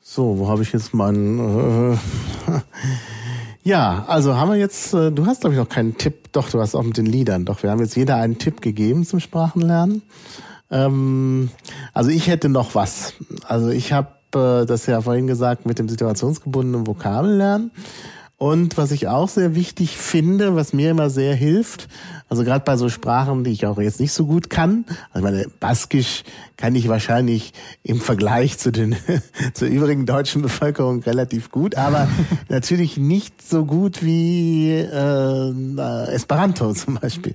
So, 0.02 0.38
wo 0.38 0.50
habe 0.50 0.62
ich 0.62 0.74
jetzt 0.74 0.93
meinen... 0.93 1.93
Äh, 1.93 1.97
Ja, 3.63 4.06
also 4.08 4.36
haben 4.36 4.50
wir 4.50 4.58
jetzt, 4.58 4.93
äh, 4.93 5.12
du 5.12 5.26
hast 5.26 5.41
glaube 5.41 5.54
ich 5.54 5.60
noch 5.60 5.69
keinen 5.69 5.97
Tipp, 5.97 6.32
doch, 6.32 6.50
du 6.50 6.60
hast 6.60 6.74
auch 6.74 6.84
mit 6.84 6.97
den 6.97 7.06
Liedern, 7.06 7.45
doch, 7.45 7.62
wir 7.62 7.69
haben 7.69 7.80
jetzt 7.80 7.95
jeder 7.95 8.15
einen 8.15 8.39
Tipp 8.39 8.62
gegeben 8.62 9.06
zum 9.06 9.19
Sprachenlernen. 9.19 10.02
Ähm, 10.71 11.50
also 11.93 12.10
ich 12.10 12.28
hätte 12.28 12.50
noch 12.50 12.74
was. 12.74 13.13
Also 13.47 13.69
ich 13.69 13.93
habe 13.93 14.10
äh, 14.34 14.65
das 14.65 14.88
ja 14.88 15.02
vorhin 15.02 15.28
gesagt 15.28 15.65
mit 15.65 15.78
dem 15.78 15.89
situationsgebundenen 15.89 16.88
Vokabellernen. 16.88 17.71
Und 18.38 18.76
was 18.78 18.89
ich 18.89 19.08
auch 19.08 19.30
sehr 19.30 19.54
wichtig 19.54 19.97
finde, 19.97 20.56
was 20.56 20.74
mir 20.74 20.89
immer 20.89 21.12
sehr 21.12 21.36
hilft, 21.36 21.88
also 22.31 22.45
gerade 22.45 22.63
bei 22.63 22.77
so 22.77 22.87
Sprachen, 22.87 23.43
die 23.43 23.51
ich 23.51 23.65
auch 23.65 23.77
jetzt 23.77 23.99
nicht 23.99 24.13
so 24.13 24.25
gut 24.25 24.49
kann, 24.49 24.85
also 25.11 25.21
meine 25.21 25.47
Baskisch 25.59 26.23
kann 26.55 26.75
ich 26.75 26.87
wahrscheinlich 26.87 27.51
im 27.83 27.99
Vergleich 27.99 28.57
zu 28.57 28.71
den 28.71 28.95
zur 29.53 29.67
übrigen 29.67 30.05
deutschen 30.05 30.41
Bevölkerung 30.41 31.03
relativ 31.03 31.51
gut, 31.51 31.75
aber 31.75 32.07
natürlich 32.47 32.95
nicht 32.95 33.45
so 33.45 33.65
gut 33.65 34.01
wie 34.01 34.69
äh, 34.69 36.13
Esperanto 36.13 36.71
zum 36.73 36.99
Beispiel 37.01 37.33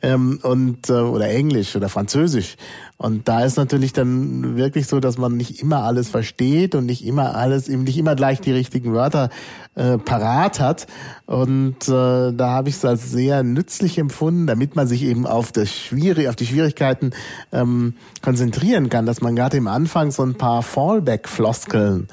ähm, 0.00 0.38
und 0.44 0.90
äh, 0.90 0.92
oder 0.92 1.28
Englisch 1.28 1.74
oder 1.74 1.88
Französisch. 1.88 2.56
Und 2.98 3.28
da 3.28 3.44
ist 3.44 3.56
natürlich 3.56 3.92
dann 3.92 4.56
wirklich 4.56 4.86
so, 4.86 5.00
dass 5.00 5.18
man 5.18 5.36
nicht 5.36 5.60
immer 5.60 5.82
alles 5.82 6.08
versteht 6.08 6.74
und 6.74 6.86
nicht 6.86 7.04
immer 7.04 7.34
alles, 7.34 7.68
eben 7.68 7.84
nicht 7.84 7.98
immer 7.98 8.14
gleich 8.14 8.40
die 8.40 8.52
richtigen 8.52 8.94
Wörter 8.94 9.28
äh, 9.74 9.98
parat 9.98 10.60
hat. 10.60 10.86
Und 11.26 11.88
äh, 11.88 12.32
da 12.32 12.50
habe 12.50 12.70
ich 12.70 12.76
es 12.76 12.84
als 12.86 13.10
sehr 13.10 13.42
nützlich 13.42 13.98
empfunden, 13.98 14.35
damit 14.44 14.74
man 14.76 14.88
sich 14.88 15.02
eben 15.02 15.26
auf 15.26 15.52
das 15.52 15.70
Schwierig, 15.70 16.28
auf 16.28 16.36
die 16.36 16.46
Schwierigkeiten 16.46 17.12
ähm, 17.52 17.94
konzentrieren 18.22 18.90
kann, 18.90 19.06
dass 19.06 19.20
man 19.20 19.36
gerade 19.36 19.56
im 19.56 19.68
Anfang 19.68 20.10
so 20.10 20.24
ein 20.24 20.34
paar 20.34 20.62
Fallback-Floskeln 20.62 22.08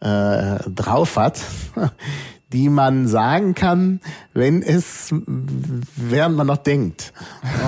äh, 0.00 0.58
drauf 0.70 1.16
hat, 1.16 1.40
die 2.52 2.70
man 2.70 3.06
sagen 3.06 3.54
kann, 3.54 4.00
wenn 4.32 4.62
es, 4.62 5.14
während 5.96 6.36
man 6.36 6.46
noch 6.46 6.56
denkt. 6.56 7.12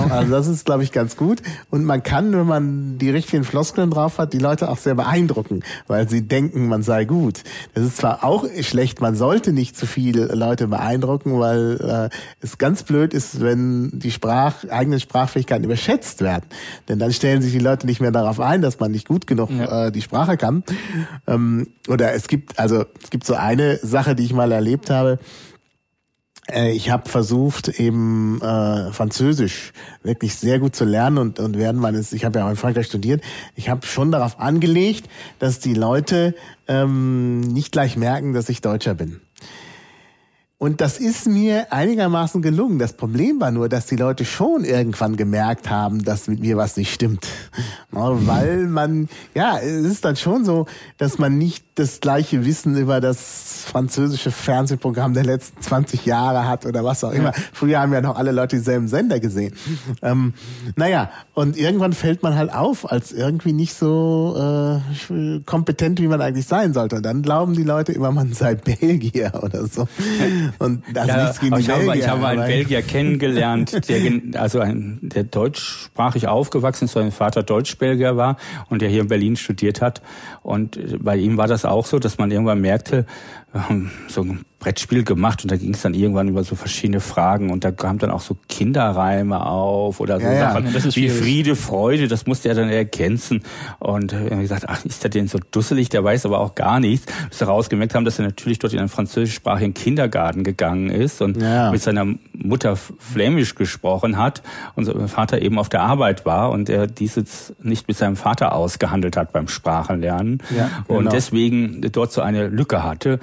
Also 0.09 0.33
das 0.33 0.47
ist, 0.47 0.65
glaube 0.65 0.83
ich, 0.83 0.93
ganz 0.93 1.17
gut. 1.17 1.43
Und 1.69 1.85
man 1.85 2.03
kann, 2.03 2.33
wenn 2.33 2.47
man 2.47 2.99
die 2.99 3.11
richtigen 3.11 3.45
Floskeln 3.45 3.91
drauf 3.91 4.19
hat, 4.19 4.33
die 4.33 4.39
Leute 4.39 4.71
auch 4.71 4.79
sehr 4.79 4.95
beeindrucken, 4.95 5.63
weil 5.87 6.09
sie 6.09 6.27
denken, 6.27 6.69
man 6.69 6.83
sei 6.83 7.05
gut. 7.05 7.43
Das 7.75 7.85
ist 7.85 7.99
zwar 7.99 8.25
auch 8.25 8.47
schlecht, 8.63 9.01
man 9.01 9.17
sollte 9.17 9.53
nicht 9.53 9.77
zu 9.77 9.87
viele 9.87 10.27
Leute 10.35 10.69
beeindrucken, 10.69 11.39
weil 11.39 12.09
äh, 12.11 12.17
es 12.41 12.57
ganz 12.57 12.83
blöd 12.83 13.13
ist, 13.13 13.41
wenn 13.41 13.91
die 13.93 14.11
Sprach, 14.11 14.65
eigenen 14.71 15.01
Sprachfähigkeiten 15.01 15.65
überschätzt 15.65 16.23
werden. 16.23 16.45
Denn 16.89 16.99
dann 16.99 17.13
stellen 17.13 17.43
sich 17.43 17.53
die 17.53 17.59
Leute 17.59 17.87
nicht 17.87 18.01
mehr 18.01 18.13
darauf 18.13 18.41
ein, 18.41 18.63
dass 18.63 18.81
man 18.81 18.93
nicht 18.93 19.07
gut 19.07 19.27
genug 19.27 19.51
ja. 19.51 19.89
äh, 19.89 19.93
die 19.93 20.03
Sprache 20.03 20.39
kann. 20.39 20.65
Ähm, 21.27 21.69
oder 21.89 22.15
es 22.15 22.29
gibt, 22.29 22.59
also 22.59 22.87
es 23.03 23.11
gibt 23.11 23.27
so 23.27 23.35
eine 23.35 23.77
Sache, 23.79 24.15
die 24.15 24.25
ich 24.25 24.33
mal 24.33 24.51
erlebt 24.53 24.70
erlebt 24.71 24.91
habe. 24.91 25.19
Äh, 26.49 26.73
ich 26.73 26.91
habe 26.91 27.09
versucht, 27.09 27.69
eben 27.69 28.41
äh, 28.41 28.93
Französisch 28.93 29.73
wirklich 30.03 30.37
sehr 30.37 30.59
gut 30.59 30.77
zu 30.77 30.85
lernen 30.85 31.19
und, 31.19 31.41
und 31.41 31.59
während 31.59 31.81
meines, 31.81 32.13
ich 32.13 32.25
habe 32.25 32.39
ja 32.39 32.47
auch 32.47 32.51
in 32.51 32.57
Frankreich 32.57 32.87
studiert, 32.87 33.23
ich 33.57 33.69
habe 33.69 33.87
schon 33.87 34.13
darauf 34.13 34.39
angelegt, 34.39 35.09
dass 35.39 35.59
die 35.59 35.75
Leute 35.75 36.35
ähm, 36.69 37.41
nicht 37.41 37.73
gleich 37.73 37.97
merken, 37.97 38.33
dass 38.33 38.49
ich 38.49 38.61
Deutscher 38.61 38.95
bin. 38.95 39.21
Und 40.63 40.83
das 40.83 40.99
ist 40.99 41.27
mir 41.27 41.73
einigermaßen 41.73 42.43
gelungen. 42.43 42.79
Das 42.79 42.93
Problem 42.93 43.41
war 43.41 43.51
nur, 43.51 43.71
dass 43.71 43.87
die 43.87 43.97
Leute 43.97 44.27
schon 44.27 44.65
irgendwann 44.65 45.17
gemerkt 45.17 45.71
haben, 45.71 46.05
dass 46.05 46.29
mit 46.29 46.41
mir 46.41 46.59
was 46.59 46.77
nicht 46.77 46.93
stimmt. 46.93 47.27
Weil 47.91 48.67
man, 48.67 49.09
ja, 49.35 49.59
es 49.59 49.87
ist 49.87 50.05
dann 50.05 50.17
schon 50.17 50.45
so, 50.45 50.67
dass 50.99 51.19
man 51.19 51.39
nicht 51.39 51.65
das 51.81 52.01
gleiche 52.01 52.45
Wissen 52.45 52.77
über 52.77 53.01
das 53.01 53.65
französische 53.67 54.31
Fernsehprogramm 54.31 55.15
der 55.15 55.25
letzten 55.25 55.61
20 55.63 56.05
Jahre 56.05 56.47
hat 56.47 56.67
oder 56.67 56.85
was 56.85 57.03
auch 57.05 57.13
immer. 57.13 57.33
Früher 57.53 57.81
haben 57.81 57.93
ja 57.93 58.01
noch 58.01 58.17
alle 58.17 58.33
Leute 58.33 58.57
dieselben 58.57 58.89
Sender 58.89 59.21
gesehen. 59.21 59.55
Ähm, 60.03 60.35
naja, 60.77 61.11
und 61.35 61.57
irgendwann 61.57 61.93
fällt 61.93 62.23
man 62.23 62.35
halt 62.35 62.53
auf, 62.53 62.91
als 62.91 63.13
irgendwie 63.13 63.53
nicht 63.53 63.75
so 63.75 64.37
äh, 64.37 65.41
kompetent, 65.47 66.01
wie 66.01 66.09
man 66.09 66.21
eigentlich 66.21 66.47
sein 66.47 66.75
sollte. 66.75 66.97
Und 66.97 67.03
dann 67.03 67.23
glauben 67.23 67.55
die 67.55 67.63
Leute 67.63 67.93
immer, 67.93 68.11
man 68.13 68.33
sei 68.33 68.55
Belgier 68.55 69.33
oder 69.43 69.67
so. 69.67 69.89
Und 70.59 70.83
das 70.93 71.07
ja, 71.07 71.23
nichts 71.25 71.41
gegen 71.41 71.59
ich 71.59 71.67
Belgier. 71.67 71.87
Habe, 71.87 71.99
ich 71.99 72.09
habe 72.09 72.27
einen 72.27 72.47
Belgier 72.47 72.83
kennengelernt, 72.83 73.89
der 73.89 74.41
also 74.41 74.61
ein, 74.61 74.99
der 75.03 75.25
deutschsprachig 75.25 76.29
aufgewachsen 76.29 76.85
ist, 76.85 76.93
sein 76.93 77.13
Vater 77.13 77.43
Deutsch-Belgier 77.43 78.17
war 78.17 78.37
und 78.69 78.83
der 78.83 78.89
hier 78.89 79.01
in 79.03 79.09
Berlin 79.09 79.37
studiert 79.37 79.81
hat. 79.81 80.03
Und 80.43 80.79
bei 81.03 81.17
ihm 81.17 81.37
war 81.37 81.47
das 81.47 81.65
auch 81.71 81.87
so, 81.87 81.99
dass 81.99 82.19
man 82.19 82.31
irgendwann 82.31 82.61
merkte, 82.61 83.07
so 84.09 84.23
ein 84.23 84.45
Brettspiel 84.61 85.05
gemacht 85.05 85.43
und 85.43 85.51
da 85.51 85.57
ging 85.57 85.73
es 85.73 85.81
dann 85.81 85.95
irgendwann 85.95 86.29
über 86.29 86.45
so 86.45 86.55
verschiedene 86.55 87.01
Fragen 87.01 87.51
und 87.51 87.65
da 87.65 87.73
kamen 87.73 87.99
dann 87.99 88.11
auch 88.11 88.21
so 88.21 88.37
Kinderreime 88.49 89.45
auf 89.45 90.01
oder 90.01 90.21
so 90.21 90.27
ja, 90.27 90.53
Sachen 90.53 90.67
ja, 90.67 90.95
wie 90.95 91.09
Friede, 91.09 91.57
Freude, 91.57 92.09
das 92.09 92.27
musste 92.27 92.51
er 92.51 92.55
dann 92.55 92.69
ergänzen 92.69 93.43
und 93.79 94.13
äh, 94.13 94.29
gesagt, 94.37 94.67
ach, 94.69 94.85
ist 94.85 95.03
der 95.03 95.11
denn 95.11 95.29
so 95.29 95.39
dusselig, 95.51 95.89
der 95.89 96.05
weiß 96.05 96.27
aber 96.27 96.41
auch 96.41 96.55
gar 96.55 96.79
nichts. 96.79 97.07
Bis 97.31 97.41
wir 97.41 97.49
rausgemerkt 97.49 97.95
haben, 97.95 98.05
dass 98.05 98.19
er 98.19 98.27
natürlich 98.27 98.59
dort 98.59 98.75
in 98.75 98.79
einen 98.79 98.91
französischsprachigen 98.91 99.73
Kindergarten 99.73 100.45
gegangen 100.45 100.91
ist 100.91 101.23
und 101.23 101.41
ja. 101.41 101.71
mit 101.71 101.81
seiner 101.81 102.05
Mutter 102.35 102.77
Flämisch 102.77 103.55
gesprochen 103.55 104.19
hat 104.19 104.43
und 104.75 104.85
sein 104.85 105.09
Vater 105.09 105.41
eben 105.41 105.59
auf 105.59 105.71
der 105.71 105.83
Arbeit 105.83 106.27
war 106.27 106.51
und 106.51 106.69
er 106.69 106.87
dieses 106.87 107.55
nicht 107.63 107.89
mit 107.89 107.97
seinem 107.97 108.17
Vater 108.17 108.55
ausgehandelt 108.55 109.17
hat 109.17 109.33
beim 109.33 109.49
Sprachenlernen 109.49 110.43
ja, 110.55 110.69
genau. 110.87 110.99
und 110.99 111.13
deswegen 111.13 111.81
dort 111.81 112.13
so 112.13 112.21
eine 112.21 112.49
Lücke 112.49 112.85
hatte 112.85 113.21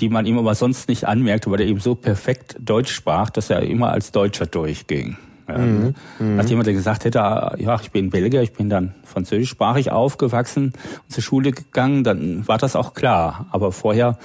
die 0.00 0.08
man 0.08 0.26
ihm 0.26 0.38
aber 0.38 0.54
sonst 0.54 0.88
nicht 0.88 1.04
anmerkte, 1.04 1.50
weil 1.50 1.60
er 1.60 1.66
eben 1.66 1.80
so 1.80 1.94
perfekt 1.94 2.56
Deutsch 2.60 2.92
sprach, 2.92 3.30
dass 3.30 3.50
er 3.50 3.62
immer 3.62 3.90
als 3.90 4.12
Deutscher 4.12 4.46
durchging. 4.46 5.16
Mhm. 5.48 5.94
Mhm. 6.18 6.38
Hat 6.38 6.48
jemand 6.48 6.68
gesagt 6.68 7.04
hätte, 7.04 7.18
ja, 7.18 7.80
ich 7.80 7.90
bin 7.90 8.10
Belgier, 8.10 8.42
ich 8.42 8.52
bin 8.52 8.70
dann 8.70 8.94
französischsprachig 9.04 9.90
aufgewachsen 9.90 10.72
und 11.02 11.12
zur 11.12 11.22
Schule 11.22 11.52
gegangen, 11.52 12.04
dann 12.04 12.46
war 12.46 12.58
das 12.58 12.76
auch 12.76 12.94
klar. 12.94 13.46
Aber 13.50 13.72
vorher 13.72 14.18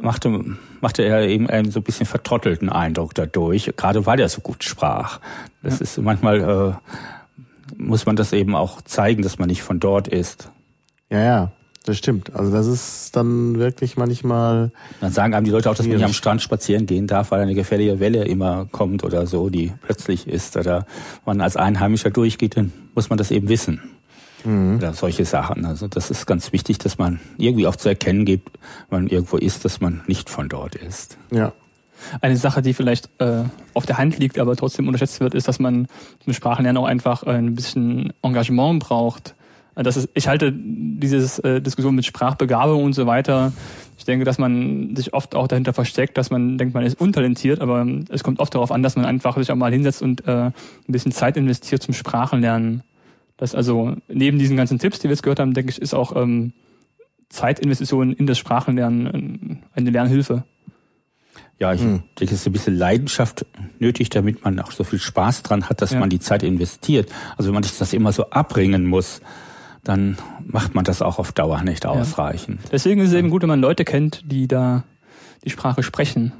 machte, 0.00 0.56
machte 0.80 1.02
er 1.02 1.22
eben 1.28 1.48
einen 1.48 1.70
so 1.70 1.80
ein 1.80 1.82
bisschen 1.82 2.06
vertrottelten 2.06 2.68
Eindruck 2.68 3.14
dadurch, 3.14 3.72
gerade 3.76 4.06
weil 4.06 4.20
er 4.20 4.28
so 4.28 4.40
gut 4.40 4.64
sprach. 4.64 5.20
Das 5.62 5.80
ja. 5.80 5.84
ist 5.84 5.98
manchmal, 5.98 6.40
äh, 6.40 7.76
muss 7.76 8.06
man 8.06 8.16
das 8.16 8.32
eben 8.32 8.54
auch 8.54 8.80
zeigen, 8.82 9.22
dass 9.22 9.38
man 9.38 9.48
nicht 9.48 9.62
von 9.62 9.80
dort 9.80 10.08
ist. 10.08 10.50
Ja, 11.10 11.20
ja. 11.20 11.52
Das 11.86 11.98
stimmt. 11.98 12.34
Also 12.34 12.50
das 12.50 12.66
ist 12.66 13.14
dann 13.14 13.60
wirklich 13.60 13.96
manchmal. 13.96 14.72
Dann 15.00 15.12
sagen 15.12 15.34
einem 15.34 15.44
die 15.44 15.52
Leute 15.52 15.70
auch, 15.70 15.76
dass 15.76 15.86
man 15.86 15.94
nicht 15.94 16.04
am 16.04 16.12
Strand 16.12 16.42
spazieren 16.42 16.84
gehen 16.86 17.06
darf, 17.06 17.30
weil 17.30 17.40
eine 17.40 17.54
gefährliche 17.54 18.00
Welle 18.00 18.24
immer 18.24 18.66
kommt 18.66 19.04
oder 19.04 19.28
so, 19.28 19.50
die 19.50 19.72
plötzlich 19.82 20.26
ist. 20.26 20.56
Oder 20.56 20.84
man 21.24 21.40
als 21.40 21.56
Einheimischer 21.56 22.10
durchgeht, 22.10 22.56
dann 22.56 22.72
muss 22.96 23.08
man 23.08 23.18
das 23.18 23.30
eben 23.30 23.48
wissen. 23.48 23.80
Mhm. 24.44 24.78
Oder 24.78 24.94
solche 24.94 25.24
Sachen. 25.24 25.64
Also 25.64 25.86
das 25.86 26.10
ist 26.10 26.26
ganz 26.26 26.52
wichtig, 26.52 26.78
dass 26.78 26.98
man 26.98 27.20
irgendwie 27.38 27.68
auch 27.68 27.76
zu 27.76 27.88
erkennen 27.88 28.24
gibt, 28.24 28.58
wenn 28.90 29.04
man 29.04 29.08
irgendwo 29.08 29.36
ist, 29.36 29.64
dass 29.64 29.80
man 29.80 30.02
nicht 30.08 30.28
von 30.28 30.48
dort 30.48 30.74
ist. 30.74 31.16
Ja. 31.30 31.52
Eine 32.20 32.36
Sache, 32.36 32.62
die 32.62 32.74
vielleicht 32.74 33.10
äh, 33.18 33.44
auf 33.74 33.86
der 33.86 33.96
Hand 33.96 34.18
liegt, 34.18 34.40
aber 34.40 34.56
trotzdem 34.56 34.88
unterschätzt 34.88 35.20
wird, 35.20 35.36
ist, 35.36 35.46
dass 35.46 35.60
man 35.60 35.86
zum 36.24 36.32
Sprachenlernen 36.32 36.82
auch 36.82 36.86
einfach 36.86 37.22
ein 37.22 37.54
bisschen 37.54 38.12
Engagement 38.22 38.82
braucht 38.82 39.36
das 39.82 39.96
ist, 39.96 40.08
ich 40.14 40.26
halte 40.26 40.52
diese 40.52 41.42
äh, 41.46 41.60
Diskussion 41.60 41.94
mit 41.94 42.06
Sprachbegabung 42.06 42.82
und 42.82 42.94
so 42.94 43.06
weiter. 43.06 43.52
Ich 43.98 44.04
denke, 44.04 44.24
dass 44.24 44.38
man 44.38 44.96
sich 44.96 45.12
oft 45.12 45.34
auch 45.34 45.48
dahinter 45.48 45.72
versteckt, 45.72 46.16
dass 46.16 46.30
man 46.30 46.58
denkt, 46.58 46.74
man 46.74 46.84
ist 46.84 47.00
untalentiert, 47.00 47.60
aber 47.60 47.86
es 48.08 48.24
kommt 48.24 48.40
oft 48.40 48.54
darauf 48.54 48.70
an, 48.70 48.82
dass 48.82 48.96
man 48.96 49.04
einfach 49.04 49.36
sich 49.36 49.50
auch 49.50 49.56
mal 49.56 49.72
hinsetzt 49.72 50.02
und 50.02 50.26
äh, 50.26 50.46
ein 50.46 50.52
bisschen 50.86 51.12
Zeit 51.12 51.36
investiert 51.36 51.82
zum 51.82 51.94
Sprachenlernen. 51.94 52.82
Das 53.36 53.54
also 53.54 53.96
neben 54.08 54.38
diesen 54.38 54.56
ganzen 54.56 54.78
Tipps, 54.78 54.98
die 54.98 55.04
wir 55.04 55.10
jetzt 55.10 55.22
gehört 55.22 55.40
haben, 55.40 55.52
denke 55.52 55.70
ich, 55.70 55.80
ist 55.80 55.94
auch 55.94 56.16
ähm, 56.16 56.52
Zeitinvestition 57.28 58.12
in 58.12 58.26
das 58.26 58.38
Sprachenlernen 58.38 59.62
eine 59.74 59.90
Lernhilfe. 59.90 60.44
Ja, 61.58 61.72
ich 61.72 61.80
hm. 61.80 62.02
denke, 62.18 62.34
es 62.34 62.40
ist 62.40 62.46
ein 62.46 62.52
bisschen 62.52 62.76
Leidenschaft 62.76 63.46
nötig, 63.78 64.10
damit 64.10 64.44
man 64.44 64.58
auch 64.60 64.72
so 64.72 64.84
viel 64.84 64.98
Spaß 64.98 65.42
dran 65.42 65.68
hat, 65.68 65.80
dass 65.80 65.92
ja. 65.92 66.00
man 66.00 66.10
die 66.10 66.20
Zeit 66.20 66.42
investiert. 66.42 67.10
Also 67.36 67.48
wenn 67.48 67.54
man 67.54 67.62
sich 67.62 67.76
das 67.78 67.92
immer 67.92 68.12
so 68.12 68.30
abbringen 68.30 68.86
muss, 68.86 69.22
dann 69.86 70.16
macht 70.44 70.74
man 70.74 70.84
das 70.84 71.00
auch 71.00 71.20
auf 71.20 71.30
Dauer 71.30 71.62
nicht 71.62 71.86
ausreichend. 71.86 72.60
Ja. 72.64 72.68
Deswegen 72.72 73.00
ist 73.00 73.08
es 73.08 73.14
eben 73.14 73.30
gut, 73.30 73.42
wenn 73.42 73.48
man 73.48 73.60
Leute 73.60 73.84
kennt, 73.84 74.22
die 74.24 74.48
da 74.48 74.82
die 75.44 75.50
Sprache 75.50 75.84
sprechen. 75.84 76.32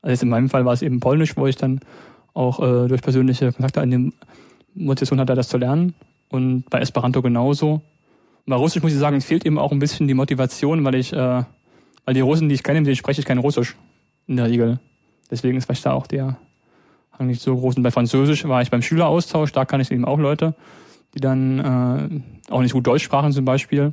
Also 0.00 0.12
jetzt 0.12 0.22
in 0.24 0.28
meinem 0.28 0.48
Fall 0.48 0.64
war 0.64 0.72
es 0.72 0.82
eben 0.82 0.98
Polnisch, 0.98 1.36
wo 1.36 1.46
ich 1.46 1.54
dann 1.54 1.80
auch 2.34 2.58
äh, 2.58 2.88
durch 2.88 3.00
persönliche 3.00 3.52
Kontakte 3.52 3.80
eine 3.80 4.10
Motivation 4.74 5.20
hatte, 5.20 5.36
das 5.36 5.48
zu 5.48 5.58
lernen. 5.58 5.94
Und 6.28 6.68
bei 6.70 6.80
Esperanto 6.80 7.22
genauso. 7.22 7.74
Und 7.74 7.82
bei 8.46 8.56
Russisch 8.56 8.82
muss 8.82 8.92
ich 8.92 8.98
sagen, 8.98 9.16
es 9.16 9.26
fehlt 9.26 9.46
eben 9.46 9.58
auch 9.58 9.70
ein 9.70 9.78
bisschen 9.78 10.08
die 10.08 10.14
Motivation, 10.14 10.84
weil 10.84 10.96
ich, 10.96 11.12
äh, 11.12 11.44
weil 12.04 12.14
die 12.14 12.20
Russen, 12.20 12.48
die 12.48 12.56
ich 12.56 12.64
kenne, 12.64 12.80
mit 12.80 12.88
denen 12.88 12.96
spreche 12.96 13.20
ich 13.20 13.26
kein 13.26 13.38
Russisch 13.38 13.76
in 14.26 14.38
der 14.38 14.46
Regel. 14.46 14.80
Deswegen 15.30 15.56
ist 15.56 15.66
vielleicht 15.66 15.86
da 15.86 15.92
auch 15.92 16.08
der 16.08 16.36
Hang 17.16 17.28
nicht 17.28 17.42
so 17.42 17.56
groß. 17.56 17.76
Und 17.76 17.84
bei 17.84 17.92
Französisch 17.92 18.44
war 18.48 18.60
ich 18.60 18.72
beim 18.72 18.82
Schüleraustausch, 18.82 19.52
da 19.52 19.64
kann 19.64 19.80
ich 19.80 19.92
eben 19.92 20.04
auch 20.04 20.18
Leute 20.18 20.56
die 21.14 21.20
dann 21.20 21.58
äh, 21.58 22.52
auch 22.52 22.62
nicht 22.62 22.72
gut 22.72 22.86
Deutsch 22.86 23.04
sprachen 23.04 23.32
zum 23.32 23.44
Beispiel. 23.44 23.92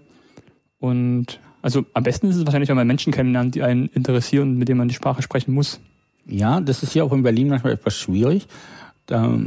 Und 0.80 1.40
also 1.62 1.86
am 1.94 2.04
besten 2.04 2.30
ist 2.30 2.38
es 2.38 2.46
wahrscheinlich, 2.46 2.70
wenn 2.70 2.78
man 2.78 2.88
Menschen 2.88 3.12
kennenlernt, 3.12 3.56
die 3.56 3.64
einen 3.64 3.88
interessieren 3.88 4.52
und 4.52 4.58
mit 4.58 4.70
denen 4.70 4.78
man 4.78 4.88
die 4.88 4.94
Sprache 4.94 5.22
sprechen 5.22 5.54
muss. 5.54 5.80
Ja, 6.26 6.62
das 6.62 6.84
ist 6.84 6.94
ja 6.94 7.04
auch 7.04 7.12
in 7.12 7.24
Berlin 7.24 7.50
manchmal 7.50 7.74
etwas 7.74 7.96
schwierig, 7.98 8.48
da 9.08 9.38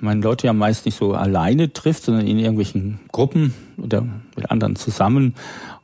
man 0.00 0.22
Leute 0.22 0.46
ja 0.46 0.52
meist 0.52 0.86
nicht 0.86 0.96
so 0.96 1.14
alleine 1.14 1.72
trifft, 1.72 2.04
sondern 2.04 2.26
in 2.26 2.38
irgendwelchen 2.38 3.00
Gruppen 3.10 3.54
oder 3.76 4.06
mit 4.36 4.50
anderen 4.50 4.76
zusammen. 4.76 5.34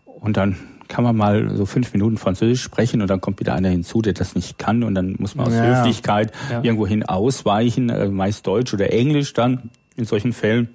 Und 0.07 0.37
dann 0.37 0.57
kann 0.89 1.03
man 1.03 1.17
mal 1.17 1.51
so 1.57 1.67
fünf 1.67 1.93
Minuten 1.93 2.19
Französisch 2.19 2.63
sprechen 2.63 3.03
und 3.03 3.09
dann 3.09 3.21
kommt 3.21 3.41
wieder 3.41 3.55
einer 3.55 3.69
hinzu, 3.69 4.01
der 4.01 4.13
das 4.13 4.35
nicht 4.35 4.59
kann 4.59 4.85
und 4.85 4.95
dann 4.95 5.17
muss 5.19 5.35
man 5.35 5.49
aus 5.49 5.55
ja. 5.55 5.81
Höflichkeit 5.81 6.33
ja. 6.51 6.63
irgendwohin 6.63 7.03
ausweichen, 7.03 7.91
äh, 7.91 8.09
meist 8.09 8.47
Deutsch 8.47 8.73
oder 8.73 8.93
Englisch 8.93 9.33
dann 9.33 9.71
in 9.97 10.05
solchen 10.05 10.33
Fällen. 10.33 10.69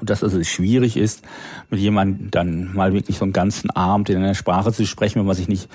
Und 0.00 0.10
dass 0.10 0.22
also 0.22 0.38
es 0.38 0.48
schwierig 0.48 0.96
ist, 0.96 1.22
mit 1.70 1.80
jemandem 1.80 2.30
dann 2.30 2.74
mal 2.74 2.92
wirklich 2.92 3.18
so 3.18 3.24
einen 3.24 3.32
ganzen 3.32 3.70
Abend 3.70 4.08
in 4.10 4.18
einer 4.18 4.34
Sprache 4.34 4.72
zu 4.72 4.86
sprechen, 4.86 5.18
wenn 5.18 5.26
man 5.26 5.36
sich 5.36 5.48
nicht 5.48 5.68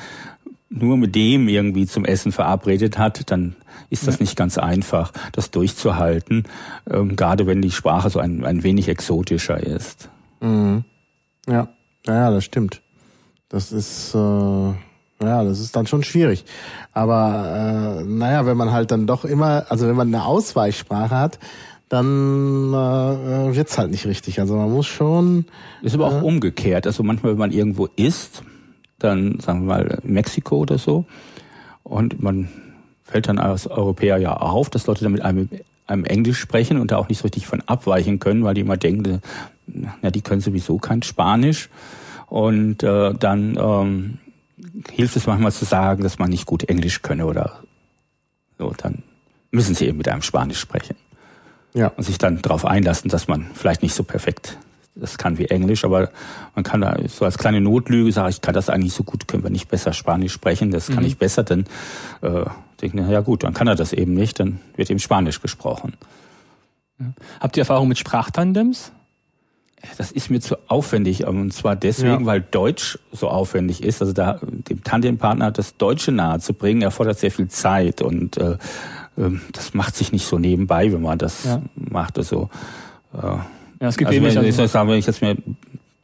nur 0.69 0.97
mit 0.97 1.13
dem 1.15 1.47
irgendwie 1.47 1.85
zum 1.85 2.05
Essen 2.05 2.31
verabredet 2.31 2.97
hat, 2.97 3.29
dann 3.29 3.55
ist 3.89 4.07
das 4.07 4.15
ja. 4.15 4.23
nicht 4.23 4.35
ganz 4.35 4.57
einfach, 4.57 5.11
das 5.31 5.51
durchzuhalten, 5.51 6.45
ähm, 6.89 7.15
gerade 7.15 7.45
wenn 7.45 7.61
die 7.61 7.71
Sprache 7.71 8.09
so 8.09 8.19
ein, 8.19 8.43
ein 8.43 8.63
wenig 8.63 8.87
exotischer 8.87 9.61
ist. 9.61 10.09
Mhm. 10.41 10.83
Ja, 11.47 11.67
ja, 12.07 12.31
das 12.31 12.43
stimmt. 12.43 12.81
Das 13.49 13.71
ist, 13.71 14.15
äh, 14.15 14.17
ja, 14.17 15.43
das 15.43 15.59
ist 15.59 15.75
dann 15.75 15.85
schon 15.85 16.03
schwierig. 16.03 16.45
Aber 16.91 17.99
äh, 17.99 18.03
naja, 18.03 18.45
wenn 18.45 18.57
man 18.57 18.71
halt 18.71 18.91
dann 18.91 19.05
doch 19.05 19.25
immer, 19.25 19.65
also 19.69 19.87
wenn 19.87 19.95
man 19.95 20.07
eine 20.07 20.25
Ausweichsprache 20.25 21.15
hat, 21.15 21.39
dann 21.93 22.73
äh, 22.73 23.55
wird's 23.55 23.77
halt 23.77 23.91
nicht 23.91 24.07
richtig. 24.07 24.39
Also 24.39 24.55
man 24.55 24.71
muss 24.71 24.87
schon. 24.87 25.45
Ist 25.83 25.93
aber 25.93 26.07
auch 26.07 26.21
äh, 26.21 26.25
umgekehrt. 26.25 26.87
Also 26.87 27.03
manchmal, 27.03 27.33
wenn 27.33 27.39
man 27.39 27.51
irgendwo 27.51 27.85
isst, 27.85 28.41
dann 28.97 29.39
sagen 29.39 29.61
wir 29.61 29.67
mal 29.67 29.99
Mexiko 30.03 30.57
oder 30.57 30.79
so, 30.79 31.05
und 31.83 32.23
man 32.23 32.49
fällt 33.03 33.27
dann 33.27 33.37
als 33.37 33.67
Europäer 33.67 34.17
ja 34.17 34.35
auf, 34.35 34.71
dass 34.71 34.87
Leute 34.87 35.03
dann 35.03 35.11
mit 35.11 35.21
einem, 35.21 35.49
einem 35.85 36.05
Englisch 36.05 36.39
sprechen 36.39 36.79
und 36.79 36.91
da 36.91 36.97
auch 36.97 37.09
nicht 37.09 37.19
so 37.19 37.23
richtig 37.23 37.45
von 37.45 37.61
abweichen 37.61 38.17
können, 38.17 38.43
weil 38.43 38.55
die 38.55 38.61
immer 38.61 38.77
denken, 38.77 39.21
na, 39.67 40.09
die 40.09 40.21
können 40.21 40.41
sowieso 40.41 40.79
kein 40.79 41.03
Spanisch. 41.03 41.69
Und 42.27 42.81
äh, 42.81 43.13
dann 43.13 43.55
ähm, 43.59 44.17
hilft 44.89 45.15
es 45.15 45.27
manchmal 45.27 45.51
zu 45.51 45.65
sagen, 45.65 46.01
dass 46.01 46.17
man 46.17 46.31
nicht 46.31 46.47
gut 46.47 46.63
Englisch 46.63 47.03
könne 47.03 47.27
oder 47.27 47.59
so. 48.57 48.73
Dann 48.77 49.03
müssen 49.51 49.75
sie 49.75 49.85
eben 49.85 49.99
mit 49.99 50.07
einem 50.07 50.23
Spanisch 50.23 50.59
sprechen. 50.59 50.95
Ja. 51.73 51.91
Und 51.95 52.03
sich 52.03 52.17
dann 52.17 52.41
darauf 52.41 52.65
einlassen, 52.65 53.09
dass 53.09 53.27
man 53.27 53.47
vielleicht 53.53 53.81
nicht 53.81 53.95
so 53.95 54.03
perfekt 54.03 54.57
das 54.95 55.17
kann 55.17 55.37
wie 55.37 55.45
Englisch, 55.45 55.85
aber 55.85 56.09
man 56.55 56.63
kann 56.63 56.81
da 56.81 56.95
so 57.07 57.25
als 57.25 57.37
kleine 57.37 57.61
Notlüge 57.61 58.11
sagen, 58.11 58.29
ich 58.29 58.41
kann 58.41 58.53
das 58.53 58.69
eigentlich 58.69 58.93
so 58.93 59.03
gut, 59.03 59.27
können 59.27 59.43
wir 59.43 59.49
nicht 59.49 59.67
besser 59.67 59.93
Spanisch 59.93 60.33
sprechen, 60.33 60.71
das 60.71 60.87
kann 60.87 60.99
mhm. 60.99 61.07
ich 61.07 61.17
besser, 61.17 61.43
dann 61.43 61.65
äh, 62.21 62.45
denke 62.81 63.01
ich, 63.01 63.09
ja 63.09 63.21
gut, 63.21 63.43
dann 63.43 63.53
kann 63.53 63.67
er 63.67 63.75
das 63.75 63.93
eben 63.93 64.13
nicht, 64.13 64.39
dann 64.39 64.59
wird 64.75 64.89
eben 64.89 64.99
Spanisch 64.99 65.41
gesprochen. 65.41 65.93
Ja. 66.99 67.07
Habt 67.39 67.57
ihr 67.57 67.61
Erfahrung 67.61 67.87
mit 67.87 67.97
Sprachtandems? 67.97 68.91
Das 69.97 70.11
ist 70.11 70.29
mir 70.29 70.39
zu 70.39 70.55
aufwendig, 70.69 71.25
und 71.25 71.51
zwar 71.51 71.75
deswegen, 71.75 72.21
ja. 72.21 72.25
weil 72.25 72.39
Deutsch 72.39 72.99
so 73.11 73.27
aufwendig 73.27 73.83
ist. 73.83 74.01
Also 74.01 74.13
da 74.13 74.39
dem 74.41 74.81
Tandempartner 74.81 75.51
das 75.51 75.75
Deutsche 75.75 76.13
nahe 76.13 76.39
zu 76.39 76.53
bringen, 76.53 76.81
erfordert 76.81 77.19
sehr 77.19 77.31
viel 77.31 77.49
Zeit 77.49 78.01
und 78.01 78.37
äh, 78.37 78.57
das 79.51 79.73
macht 79.73 79.95
sich 79.95 80.11
nicht 80.11 80.25
so 80.25 80.39
nebenbei, 80.39 80.91
wenn 80.91 81.01
man 81.01 81.17
das 81.17 81.43
ja. 81.43 81.61
macht. 81.75 82.17
Also, 82.17 82.49
äh, 83.13 83.17
ja, 83.21 83.43
es 83.79 83.97
gibt 83.97 84.09
also 84.09 84.21
wenn, 84.21 84.45
ich 84.45 84.55
sagen, 84.55 84.89
wenn 84.89 84.97
ich 84.97 85.05
jetzt 85.05 85.21
mir 85.21 85.35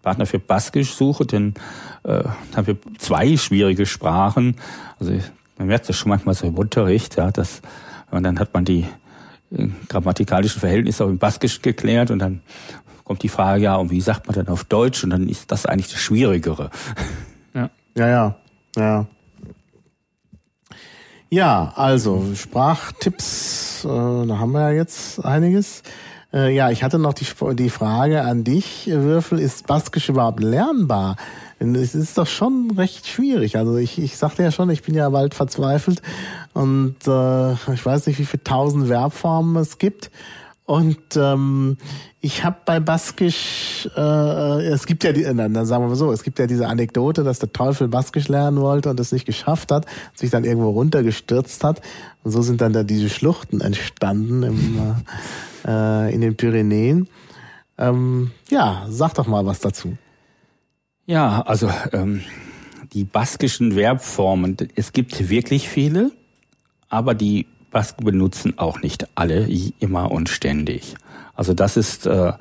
Partner 0.02 0.26
für 0.26 0.40
Baskisch 0.40 0.94
suche, 0.94 1.26
dann 1.26 1.54
äh, 2.04 2.24
haben 2.56 2.68
wir 2.68 2.78
zwei 2.98 3.38
schwierige 3.38 3.86
Sprachen. 3.86 4.56
Also 5.00 5.14
man 5.58 5.68
merkt 5.68 5.90
das 5.90 5.96
schon 5.96 6.10
manchmal 6.10 6.36
so 6.36 6.48
im 6.48 6.56
Unterricht, 6.56 7.18
ja, 7.18 7.32
dass 7.32 7.62
und 8.12 8.24
dann 8.24 8.40
hat 8.40 8.54
man 8.54 8.66
die 8.66 8.86
äh, 9.52 9.68
grammatikalischen 9.88 10.60
Verhältnisse 10.60 11.06
auch 11.06 11.10
im 11.10 11.18
Baskisch 11.18 11.62
geklärt 11.62 12.12
und 12.12 12.20
dann 12.20 12.42
kommt 13.04 13.24
die 13.24 13.30
Frage, 13.30 13.64
ja, 13.64 13.76
und 13.76 13.92
wie 13.92 14.02
sagt 14.02 14.28
man 14.28 14.36
dann 14.36 14.48
auf 14.48 14.64
Deutsch? 14.64 15.04
Und 15.04 15.10
dann 15.10 15.28
ist 15.28 15.52
das 15.52 15.66
eigentlich 15.66 15.92
das 15.92 16.00
Schwierigere. 16.00 16.70
Ja, 17.54 17.70
ja, 17.96 18.08
ja. 18.08 18.36
ja. 18.78 19.08
Ja, 21.32 21.74
also 21.76 22.26
Sprachtipps, 22.34 23.86
äh, 23.86 23.88
da 23.88 24.40
haben 24.40 24.52
wir 24.52 24.62
ja 24.62 24.72
jetzt 24.72 25.24
einiges. 25.24 25.84
Äh, 26.34 26.56
ja, 26.56 26.72
ich 26.72 26.82
hatte 26.82 26.98
noch 26.98 27.14
die, 27.14 27.28
die 27.54 27.70
Frage 27.70 28.24
an 28.24 28.44
dich, 28.44 28.88
Würfel, 28.88 29.38
ist 29.38 29.68
Baskisch 29.68 30.10
überhaupt 30.10 30.40
lernbar? 30.40 31.18
Es 31.60 31.94
ist 31.94 32.18
doch 32.18 32.26
schon 32.26 32.72
recht 32.72 33.06
schwierig. 33.06 33.58
Also 33.58 33.78
ich, 33.78 34.00
ich 34.00 34.18
sagte 34.18 34.42
ja 34.42 34.52
schon, 34.52 34.72
ich 34.72 34.82
bin 34.82 34.96
ja 34.96 35.08
bald 35.10 35.36
verzweifelt 35.36 36.02
und 36.54 36.96
äh, 37.06 37.54
ich 37.74 37.86
weiß 37.86 38.08
nicht, 38.08 38.18
wie 38.18 38.26
viele 38.26 38.44
tausend 38.44 38.88
Verbformen 38.88 39.56
es 39.58 39.78
gibt. 39.78 40.10
Und 40.70 41.18
ähm, 41.18 41.78
ich 42.22 42.44
habe 42.44 42.58
bei 42.64 42.80
Baskisch, 42.80 43.90
äh, 43.98 44.00
äh, 44.00 44.68
es 44.68 44.86
gibt 44.86 45.04
ja, 45.04 45.12
die, 45.12 45.24
dann, 45.24 45.66
sagen 45.66 45.84
wir 45.84 45.88
mal 45.88 45.96
so, 45.96 46.12
es 46.12 46.22
gibt 46.22 46.38
ja 46.38 46.46
diese 46.46 46.68
Anekdote, 46.68 47.24
dass 47.24 47.40
der 47.40 47.52
Teufel 47.52 47.88
Baskisch 47.88 48.28
lernen 48.28 48.62
wollte 48.62 48.92
und 48.92 49.00
es 49.00 49.12
nicht 49.12 49.26
geschafft 49.26 49.72
hat, 49.72 49.88
sich 50.14 50.30
dann 50.30 50.44
irgendwo 50.44 50.70
runtergestürzt 50.70 51.64
hat. 51.64 51.82
Und 52.22 52.30
so 52.30 52.44
sind 52.44 52.62
dann 52.62 52.72
da 52.72 52.84
diese 52.84 53.10
Schluchten 53.10 53.62
entstanden 53.62 54.44
im, 54.44 54.96
äh, 55.66 56.14
in 56.14 56.22
den 56.22 56.38
Pyrenäen. 56.38 57.10
Ähm, 57.80 58.30
ja, 58.52 58.86
sag 58.90 59.16
doch 59.16 59.26
mal 59.26 59.48
was 59.48 59.62
dazu. 59.62 59.98
Ja, 61.08 61.42
also 61.42 61.72
ähm, 61.94 62.22
die 62.94 63.06
baskischen 63.06 63.72
Verbformen, 63.72 64.56
es 64.76 64.94
gibt 64.94 65.32
wirklich 65.32 65.68
viele, 65.68 66.12
aber 66.90 67.16
die 67.16 67.48
Basken 67.72 68.06
benutzen 68.06 68.58
auch 68.58 68.82
nicht 68.82 69.08
alle 69.16 69.48
immer 69.80 70.12
und 70.12 70.30
ständig. 70.30 70.96
Also 71.36 71.54
das 71.54 71.78
ist, 71.78 72.06
äh, 72.06 72.34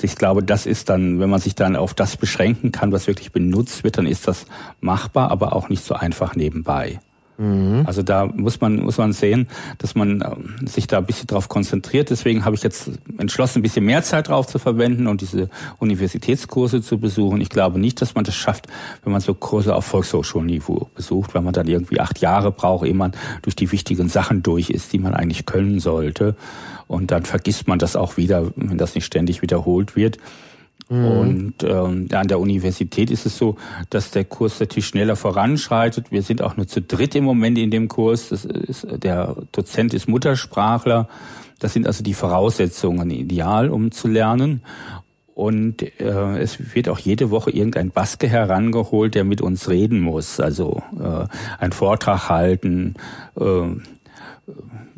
ich 0.00 0.16
glaube, 0.16 0.42
das 0.42 0.66
ist 0.66 0.88
dann, 0.88 1.20
wenn 1.20 1.28
man 1.28 1.40
sich 1.40 1.54
dann 1.54 1.76
auf 1.76 1.94
das 1.94 2.16
beschränken 2.16 2.72
kann, 2.72 2.92
was 2.92 3.06
wirklich 3.06 3.32
benutzt 3.32 3.84
wird, 3.84 3.98
dann 3.98 4.06
ist 4.06 4.28
das 4.28 4.46
machbar, 4.80 5.30
aber 5.30 5.54
auch 5.54 5.68
nicht 5.68 5.84
so 5.84 5.94
einfach 5.94 6.34
nebenbei. 6.34 7.00
Mhm. 7.38 7.84
Also 7.86 8.02
da 8.02 8.26
muss 8.26 8.60
man, 8.60 8.80
muss 8.80 8.98
man 8.98 9.12
sehen, 9.12 9.48
dass 9.78 9.94
man 9.94 10.22
ähm, 10.22 10.66
sich 10.66 10.88
da 10.88 10.98
ein 10.98 11.06
bisschen 11.06 11.28
drauf 11.28 11.48
konzentriert. 11.48 12.10
Deswegen 12.10 12.44
habe 12.44 12.56
ich 12.56 12.64
jetzt 12.64 12.90
entschlossen, 13.16 13.60
ein 13.60 13.62
bisschen 13.62 13.84
mehr 13.84 14.02
Zeit 14.02 14.28
drauf 14.28 14.48
zu 14.48 14.58
verwenden 14.58 15.06
und 15.06 15.20
diese 15.20 15.48
Universitätskurse 15.78 16.82
zu 16.82 16.98
besuchen. 16.98 17.40
Ich 17.40 17.48
glaube 17.48 17.78
nicht, 17.78 18.02
dass 18.02 18.16
man 18.16 18.24
das 18.24 18.34
schafft, 18.34 18.66
wenn 19.04 19.12
man 19.12 19.20
so 19.20 19.34
Kurse 19.34 19.76
auf 19.76 19.84
Volkshochschulniveau 19.84 20.90
besucht, 20.96 21.34
weil 21.34 21.42
man 21.42 21.54
dann 21.54 21.68
irgendwie 21.68 22.00
acht 22.00 22.18
Jahre 22.18 22.50
braucht, 22.50 22.86
ehe 22.86 22.94
man 22.94 23.12
durch 23.42 23.54
die 23.54 23.70
wichtigen 23.70 24.08
Sachen 24.08 24.42
durch 24.42 24.70
ist, 24.70 24.92
die 24.92 24.98
man 24.98 25.14
eigentlich 25.14 25.46
können 25.46 25.78
sollte. 25.78 26.34
Und 26.88 27.12
dann 27.12 27.24
vergisst 27.24 27.68
man 27.68 27.78
das 27.78 27.94
auch 27.94 28.16
wieder, 28.16 28.50
wenn 28.56 28.78
das 28.78 28.96
nicht 28.96 29.04
ständig 29.04 29.42
wiederholt 29.42 29.94
wird. 29.94 30.18
Mhm. 30.88 31.04
Und 31.04 31.54
ähm, 31.64 32.08
an 32.12 32.28
der 32.28 32.40
Universität 32.40 33.10
ist 33.10 33.26
es 33.26 33.36
so, 33.36 33.56
dass 33.90 34.10
der 34.10 34.24
Kurs 34.24 34.58
natürlich 34.60 34.86
schneller 34.86 35.16
voranschreitet. 35.16 36.10
Wir 36.10 36.22
sind 36.22 36.42
auch 36.42 36.56
nur 36.56 36.66
zu 36.66 36.80
dritt 36.80 37.14
im 37.14 37.24
Moment 37.24 37.58
in 37.58 37.70
dem 37.70 37.88
Kurs. 37.88 38.32
Ist, 38.32 38.86
der 38.90 39.36
Dozent 39.52 39.94
ist 39.94 40.08
Muttersprachler. 40.08 41.08
Das 41.58 41.72
sind 41.72 41.86
also 41.86 42.02
die 42.02 42.14
Voraussetzungen 42.14 43.10
ideal, 43.10 43.70
um 43.70 43.90
zu 43.90 44.08
lernen. 44.08 44.62
Und 45.34 45.82
äh, 46.00 46.38
es 46.38 46.74
wird 46.74 46.88
auch 46.88 46.98
jede 46.98 47.30
Woche 47.30 47.52
irgendein 47.52 47.92
Baske 47.92 48.26
herangeholt, 48.26 49.14
der 49.14 49.22
mit 49.22 49.40
uns 49.40 49.68
reden 49.68 50.00
muss. 50.00 50.40
Also 50.40 50.82
äh, 50.98 51.26
einen 51.62 51.70
Vortrag 51.70 52.28
halten, 52.28 52.94
äh, 53.38 53.44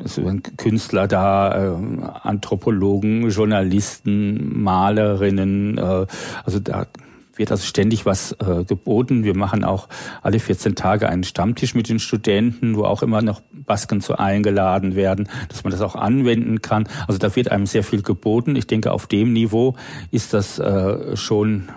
es 0.03 0.15
sind 0.15 0.57
Künstler 0.57 1.07
da, 1.07 1.75
äh, 1.75 1.77
Anthropologen, 2.23 3.29
Journalisten, 3.29 4.61
Malerinnen, 4.61 5.77
äh, 5.77 6.05
also 6.43 6.59
da 6.59 6.87
wird 7.35 7.51
also 7.51 7.65
ständig 7.65 8.05
was 8.05 8.33
äh, 8.33 8.63
geboten. 8.65 9.23
Wir 9.23 9.35
machen 9.35 9.63
auch 9.63 9.87
alle 10.21 10.39
14 10.39 10.75
Tage 10.75 11.09
einen 11.09 11.23
Stammtisch 11.23 11.75
mit 11.75 11.89
den 11.89 11.99
Studenten, 11.99 12.75
wo 12.75 12.83
auch 12.83 13.03
immer 13.03 13.21
noch 13.21 13.41
Basken 13.51 14.01
zu 14.01 14.17
eingeladen 14.17 14.95
werden, 14.95 15.29
dass 15.49 15.63
man 15.63 15.71
das 15.71 15.81
auch 15.81 15.95
anwenden 15.95 16.61
kann. 16.61 16.87
Also 17.07 17.17
da 17.17 17.35
wird 17.35 17.51
einem 17.51 17.65
sehr 17.65 17.83
viel 17.83 18.01
geboten. 18.01 18.55
Ich 18.55 18.67
denke, 18.67 18.91
auf 18.91 19.07
dem 19.07 19.33
Niveau 19.33 19.75
ist 20.11 20.33
das 20.33 20.59
äh, 20.59 21.15
schon, 21.15 21.69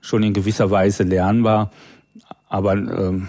schon 0.00 0.22
in 0.22 0.32
gewisser 0.32 0.70
Weise 0.70 1.02
lernbar. 1.02 1.70
Aber 2.48 2.74
ähm, 2.74 3.28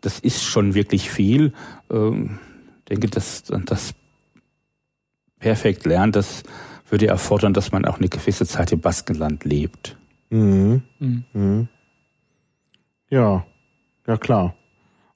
das 0.00 0.18
ist 0.18 0.42
schon 0.42 0.74
wirklich 0.74 1.10
viel. 1.10 1.52
Ähm, 1.90 2.38
denke, 2.88 3.08
dass 3.08 3.44
das 3.44 3.94
perfekt 5.38 5.86
lernt, 5.86 6.16
das 6.16 6.42
würde 6.88 7.08
erfordern, 7.08 7.52
dass 7.52 7.72
man 7.72 7.84
auch 7.84 7.98
eine 7.98 8.08
gewisse 8.08 8.46
Zeit 8.46 8.72
im 8.72 8.80
Baskenland 8.80 9.44
lebt. 9.44 9.96
Mhm. 10.30 10.82
Mhm. 10.98 11.24
Mhm. 11.32 11.68
Ja, 13.10 13.46
ja 14.06 14.16
klar. 14.16 14.54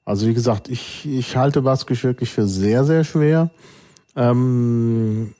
Also 0.05 0.27
wie 0.27 0.33
gesagt, 0.33 0.67
ich, 0.67 1.05
ich 1.05 1.37
halte 1.37 1.61
Baskisch 1.61 2.03
wirklich 2.03 2.31
für 2.31 2.47
sehr, 2.47 2.83
sehr 2.83 3.03
schwer. 3.03 3.51
Ähm, 4.15 5.33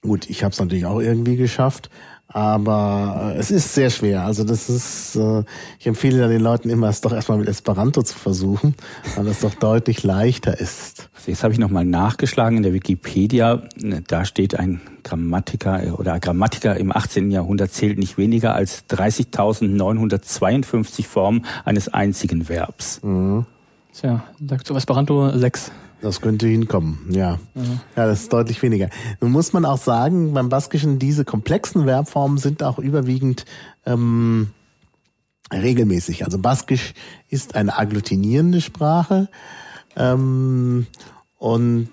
gut, 0.00 0.28
ich 0.30 0.42
habe 0.42 0.52
es 0.52 0.58
natürlich 0.58 0.86
auch 0.86 1.00
irgendwie 1.00 1.36
geschafft, 1.36 1.90
aber 2.32 3.32
äh, 3.34 3.38
es 3.38 3.50
ist 3.50 3.74
sehr 3.74 3.90
schwer. 3.90 4.24
Also 4.24 4.44
das 4.44 4.70
ist, 4.70 5.16
äh, 5.16 5.42
ich 5.78 5.86
empfehle 5.86 6.20
da 6.20 6.28
den 6.28 6.40
Leuten 6.40 6.70
immer, 6.70 6.88
es 6.88 7.00
doch 7.00 7.12
erstmal 7.12 7.38
mit 7.38 7.48
Esperanto 7.48 8.02
zu 8.02 8.18
versuchen, 8.18 8.74
weil 9.16 9.26
es 9.28 9.40
doch 9.40 9.54
deutlich 9.54 10.02
leichter 10.02 10.58
ist. 10.58 11.10
Jetzt 11.26 11.44
habe 11.44 11.52
ich 11.52 11.58
nochmal 11.58 11.84
nachgeschlagen 11.84 12.56
in 12.56 12.62
der 12.62 12.72
Wikipedia. 12.72 13.64
Da 14.08 14.24
steht 14.24 14.58
ein 14.58 14.80
Grammatiker 15.04 15.98
oder 15.98 16.18
Grammatiker 16.20 16.76
im 16.76 16.94
18. 16.94 17.30
Jahrhundert 17.30 17.72
zählt 17.72 17.98
nicht 17.98 18.18
weniger 18.18 18.54
als 18.54 18.88
30.952 18.88 21.06
Formen 21.06 21.44
eines 21.64 21.88
einzigen 21.88 22.48
Verbs. 22.48 23.00
Mhm. 23.02 23.46
Tja, 23.92 24.22
sagt 24.48 24.66
zu 24.66 24.74
Esperanto 24.74 25.36
6. 25.36 25.70
Das 26.02 26.20
könnte 26.20 26.48
hinkommen, 26.48 26.98
ja. 27.10 27.38
ja. 27.54 27.62
Ja, 27.96 28.06
das 28.06 28.22
ist 28.22 28.32
deutlich 28.32 28.60
weniger. 28.60 28.88
Nun 29.20 29.30
muss 29.30 29.52
man 29.52 29.64
auch 29.64 29.78
sagen, 29.78 30.34
beim 30.34 30.48
Baskischen, 30.48 30.98
diese 30.98 31.24
komplexen 31.24 31.84
Verbformen 31.84 32.38
sind 32.38 32.64
auch 32.64 32.80
überwiegend 32.80 33.44
ähm, 33.86 34.50
regelmäßig. 35.52 36.24
Also 36.24 36.38
Baskisch 36.38 36.94
ist 37.28 37.54
eine 37.54 37.78
agglutinierende 37.78 38.60
Sprache 38.60 39.28
ähm, 39.96 40.88
und 41.38 41.88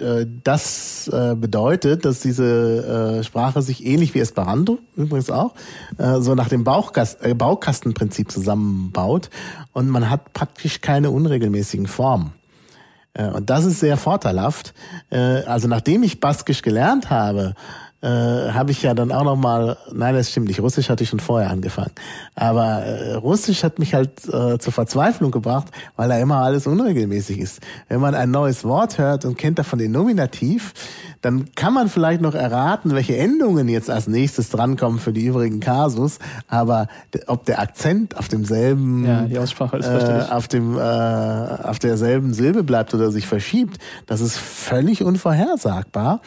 äh, 0.00 0.26
das 0.42 1.06
äh, 1.06 1.36
bedeutet, 1.36 2.04
dass 2.04 2.20
diese 2.20 3.20
äh, 3.20 3.22
Sprache 3.22 3.62
sich 3.62 3.86
ähnlich 3.86 4.14
wie 4.14 4.20
Esperanto 4.20 4.80
übrigens 4.96 5.30
auch 5.30 5.54
äh, 5.98 6.20
so 6.20 6.34
nach 6.34 6.48
dem 6.48 6.64
Bauchkast 6.64 7.24
äh, 7.24 7.34
Baukastenprinzip 7.34 8.32
zusammenbaut 8.32 9.30
und 9.72 9.88
man 9.88 10.10
hat 10.10 10.32
praktisch 10.32 10.80
keine 10.80 11.10
unregelmäßigen 11.12 11.86
Formen. 11.86 12.32
Äh, 13.16 13.28
und 13.28 13.50
das 13.50 13.64
ist 13.64 13.80
sehr 13.80 13.96
vorteilhaft. 13.96 14.74
Äh, 15.10 15.42
also 15.44 15.68
nachdem 15.68 16.02
ich 16.02 16.20
Baskisch 16.20 16.62
gelernt 16.62 17.10
habe, 17.10 17.54
äh, 18.02 18.08
habe 18.08 18.70
ich 18.70 18.82
ja 18.82 18.94
dann 18.94 19.10
auch 19.10 19.24
noch 19.24 19.36
mal, 19.36 19.76
nein, 19.92 20.14
das 20.14 20.30
stimmt 20.30 20.48
nicht, 20.48 20.60
Russisch 20.60 20.90
hatte 20.90 21.02
ich 21.02 21.08
schon 21.08 21.20
vorher 21.20 21.50
angefangen, 21.50 21.92
aber 22.34 22.82
äh, 22.82 23.14
Russisch 23.14 23.64
hat 23.64 23.78
mich 23.78 23.94
halt 23.94 24.24
äh, 24.28 24.58
zur 24.58 24.72
Verzweiflung 24.72 25.30
gebracht, 25.30 25.68
weil 25.96 26.08
da 26.08 26.18
immer 26.18 26.36
alles 26.36 26.66
unregelmäßig 26.66 27.38
ist. 27.38 27.60
Wenn 27.88 28.00
man 28.00 28.14
ein 28.14 28.30
neues 28.30 28.64
Wort 28.64 28.98
hört 28.98 29.24
und 29.24 29.38
kennt 29.38 29.58
davon 29.58 29.78
den 29.78 29.92
Nominativ, 29.92 30.74
dann 31.22 31.46
kann 31.54 31.72
man 31.72 31.88
vielleicht 31.88 32.20
noch 32.20 32.34
erraten, 32.34 32.94
welche 32.94 33.16
Endungen 33.16 33.68
jetzt 33.68 33.90
als 33.90 34.06
nächstes 34.06 34.50
drankommen 34.50 35.00
für 35.00 35.12
die 35.12 35.24
übrigen 35.24 35.60
Kasus, 35.60 36.18
aber 36.48 36.88
ob 37.26 37.46
der 37.46 37.60
Akzent 37.60 38.16
auf 38.16 38.28
demselben, 38.28 39.04
ja, 39.06 39.22
die 39.22 39.38
Aussprache 39.38 39.78
ist 39.78 39.86
äh, 39.86 40.26
auf 40.30 40.48
dem, 40.48 40.76
äh, 40.76 40.80
auf 40.80 41.78
derselben 41.78 42.34
Silbe 42.34 42.62
bleibt 42.62 42.94
oder 42.94 43.10
sich 43.10 43.26
verschiebt, 43.26 43.78
das 44.06 44.20
ist 44.20 44.36
völlig 44.36 45.02
unvorhersagbar. 45.02 46.20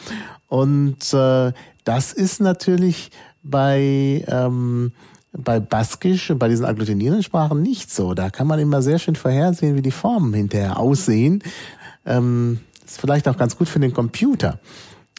Und 0.50 1.14
äh, 1.14 1.52
das 1.84 2.12
ist 2.12 2.40
natürlich 2.40 3.10
bei 3.42 4.24
ähm, 4.26 4.92
bei 5.32 5.60
Baskisch 5.60 6.30
und 6.30 6.40
bei 6.40 6.48
diesen 6.48 6.66
agglutinierenden 6.66 7.22
Sprachen 7.22 7.62
nicht 7.62 7.92
so. 7.92 8.14
Da 8.14 8.30
kann 8.30 8.48
man 8.48 8.58
immer 8.58 8.82
sehr 8.82 8.98
schön 8.98 9.14
vorhersehen, 9.14 9.76
wie 9.76 9.82
die 9.82 9.92
Formen 9.92 10.34
hinterher 10.34 10.78
aussehen. 10.78 11.44
Ähm, 12.04 12.58
ist 12.84 13.00
vielleicht 13.00 13.28
auch 13.28 13.36
ganz 13.36 13.56
gut 13.56 13.68
für 13.68 13.78
den 13.78 13.94
Computer. 13.94 14.58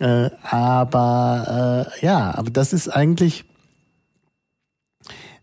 Äh, 0.01 0.31
aber 0.43 1.87
äh, 2.01 2.05
ja, 2.05 2.35
aber 2.35 2.49
das 2.49 2.73
ist 2.73 2.89
eigentlich 2.89 3.45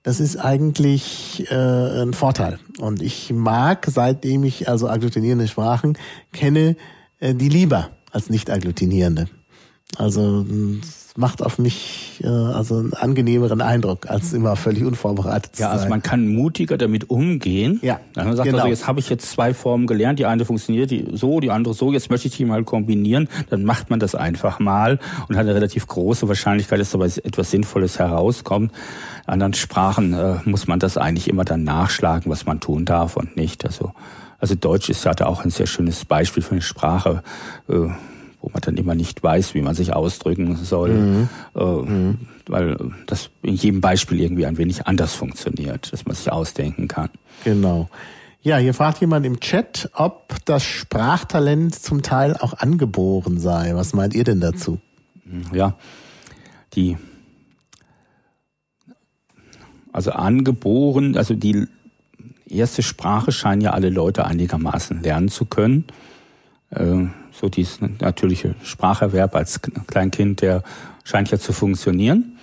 das 0.03 0.20
ist 0.20 0.36
eigentlich 0.36 1.51
äh, 1.51 2.03
ein 2.03 2.12
Vorteil. 2.12 2.59
Und 2.78 3.01
ich 3.01 3.32
mag, 3.32 3.86
seitdem 3.91 4.45
ich 4.45 4.68
also 4.68 4.89
agglutinierende 4.89 5.49
Sprachen 5.49 5.97
kenne, 6.32 6.76
äh, 7.20 7.34
die 7.34 7.49
lieber 7.49 7.91
als 8.12 8.28
nicht 8.28 8.51
agglutinierende. 8.51 9.28
Also 9.99 10.47
macht 11.19 11.43
auf 11.43 11.59
mich 11.59 12.21
äh, 12.23 12.29
also 12.29 12.77
einen 12.77 12.95
angenehmeren 12.95 13.61
Eindruck, 13.61 14.09
als 14.09 14.33
immer 14.33 14.55
völlig 14.55 14.85
unvorbereitet 14.85 15.57
zu 15.57 15.63
ja, 15.63 15.69
sein. 15.69 15.77
Ja, 15.77 15.83
also 15.83 15.91
man 15.91 16.03
kann 16.03 16.29
mutiger 16.29 16.79
damit 16.79 17.11
umgehen. 17.11 17.81
Ja, 17.83 17.99
Dann 18.15 18.37
sagt 18.37 18.47
genau. 18.47 18.59
also, 18.59 18.69
jetzt 18.69 18.87
habe 18.87 19.01
ich 19.01 19.11
jetzt 19.11 19.29
zwei 19.29 19.53
Formen 19.53 19.89
gelernt, 19.89 20.21
die 20.21 20.27
eine 20.27 20.45
funktioniert 20.45 20.93
die 20.93 21.09
so, 21.13 21.41
die 21.41 21.51
andere 21.51 21.75
so, 21.75 21.93
jetzt 21.93 22.09
möchte 22.11 22.29
ich 22.29 22.37
die 22.37 22.45
mal 22.45 22.63
kombinieren. 22.63 23.29
Dann 23.51 23.65
macht 23.65 23.91
man 23.91 23.99
das 23.99 24.15
einfach 24.15 24.61
mal 24.61 25.01
und 25.29 25.37
hat 25.37 25.43
eine 25.43 25.57
relativ 25.57 25.89
große 25.89 26.29
Wahrscheinlichkeit, 26.29 26.79
dass 26.79 26.93
dabei 26.93 27.07
etwas 27.07 27.51
Sinnvolles 27.51 27.99
herauskommt. 27.99 28.71
In 29.27 29.33
anderen 29.33 29.55
Sprachen 29.55 30.15
äh, 30.15 30.37
muss 30.45 30.69
man 30.69 30.79
das 30.79 30.97
eigentlich 30.97 31.27
immer 31.27 31.45
dann 31.45 31.65
nachschlagen, 31.65 32.31
was 32.31 32.47
man 32.47 32.61
tun 32.61 32.85
darf 32.85 33.17
und 33.17 33.37
nicht. 33.37 33.65
Also, 33.67 33.93
also 34.39 34.55
Deutsch 34.55 34.89
ist 34.89 35.05
ja 35.05 35.15
da 35.15 35.27
auch 35.27 35.45
ein 35.45 35.51
sehr 35.51 35.67
schönes 35.67 36.05
Beispiel 36.05 36.45
für 36.45 36.53
eine 36.53 36.63
Sprache. 36.63 37.25
Äh, 37.69 37.89
wo 38.41 38.51
man 38.51 38.61
dann 38.61 38.76
immer 38.76 38.95
nicht 38.95 39.22
weiß, 39.22 39.55
wie 39.55 39.62
man 39.62 39.74
sich 39.74 39.95
ausdrücken 39.95 40.57
soll, 40.57 40.91
mhm. 40.91 41.28
Äh, 41.57 41.64
mhm. 41.64 42.18
weil 42.47 42.76
das 43.07 43.30
in 43.43 43.55
jedem 43.55 43.80
Beispiel 43.80 44.20
irgendwie 44.20 44.47
ein 44.47 44.59
wenig 44.59 44.86
anders 44.86 45.14
funktioniert, 45.14 45.93
dass 45.93 46.07
man 46.07 46.14
sich 46.14 46.30
ausdenken 46.30 46.89
kann. 46.89 47.11
Genau. 47.45 47.89
Ja, 48.41 48.57
hier 48.57 48.72
fragt 48.72 49.01
jemand 49.01 49.26
im 49.26 49.41
Chat, 49.41 49.91
ob 49.95 50.36
das 50.45 50.62
Sprachtalent 50.62 51.74
zum 51.74 52.03
Teil 52.03 52.36
auch 52.36 52.55
angeboren 52.55 53.39
sei. 53.39 53.74
Was 53.74 53.93
meint 53.95 54.14
ihr 54.14 54.24
denn 54.24 54.41
dazu? 54.41 54.80
Ja, 55.53 55.76
die, 56.74 56.97
also 59.93 60.12
angeboren, 60.12 61.16
also 61.16 61.34
die 61.34 61.66
erste 62.49 62.82
Sprache 62.82 63.32
scheinen 63.32 63.61
ja 63.61 63.72
alle 63.72 63.91
Leute 63.91 64.24
einigermaßen 64.24 65.03
lernen 65.03 65.28
zu 65.28 65.45
können. 65.45 65.84
Äh, 66.70 67.07
so 67.39 67.49
dieses 67.49 67.80
natürliche 68.01 68.55
Spracherwerb 68.62 69.34
als 69.34 69.61
Kleinkind, 69.86 70.43
der 70.43 70.62
scheint 71.05 71.30
ja 71.30 71.39
zu 71.39 71.53
funktionieren. 71.53 72.39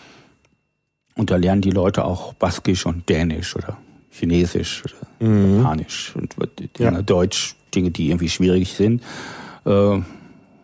Und 1.15 1.31
da 1.31 1.37
lernen 1.37 1.61
die 1.61 1.71
Leute 1.71 2.03
auch 2.03 2.33
Baskisch 2.33 2.85
und 2.85 3.07
Dänisch 3.07 3.55
oder 3.55 3.77
Chinesisch 4.09 4.83
oder 4.85 5.27
mhm. 5.27 5.57
Japanisch 5.57 6.13
und 6.15 6.35
ja. 6.77 7.01
Deutsch, 7.01 7.55
Dinge, 7.73 7.91
die 7.91 8.09
irgendwie 8.09 8.29
schwierig 8.29 8.73
sind. 8.73 9.01
Äh, 9.65 9.99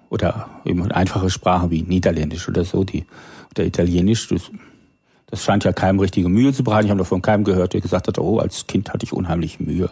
oder 0.10 0.50
eben 0.66 0.92
einfache 0.92 1.30
Sprachen 1.30 1.72
wie 1.72 1.84
Niederländisch 1.84 2.48
oder 2.50 2.66
so, 2.66 2.84
die 2.84 3.06
oder 3.52 3.66
Italienisch. 3.66 4.28
Das, 4.28 4.52
das 5.28 5.44
scheint 5.44 5.64
ja 5.64 5.72
keinem 5.72 6.00
richtige 6.00 6.28
Mühe 6.28 6.52
zu 6.52 6.64
bereiten. 6.64 6.88
Ich 6.88 6.92
habe 6.92 7.00
noch 7.00 7.08
von 7.08 7.22
keinem 7.22 7.46
gehört, 7.46 7.74
der 7.74 7.82
gesagt 7.82 8.10
hat, 8.10 8.20
oh, 8.20 8.40
als 8.40 8.68
Kind 8.68 8.94
hatte 8.94 9.06
ich 9.06 9.14
unheimlich 9.14 9.62
Mühe. 9.62 9.90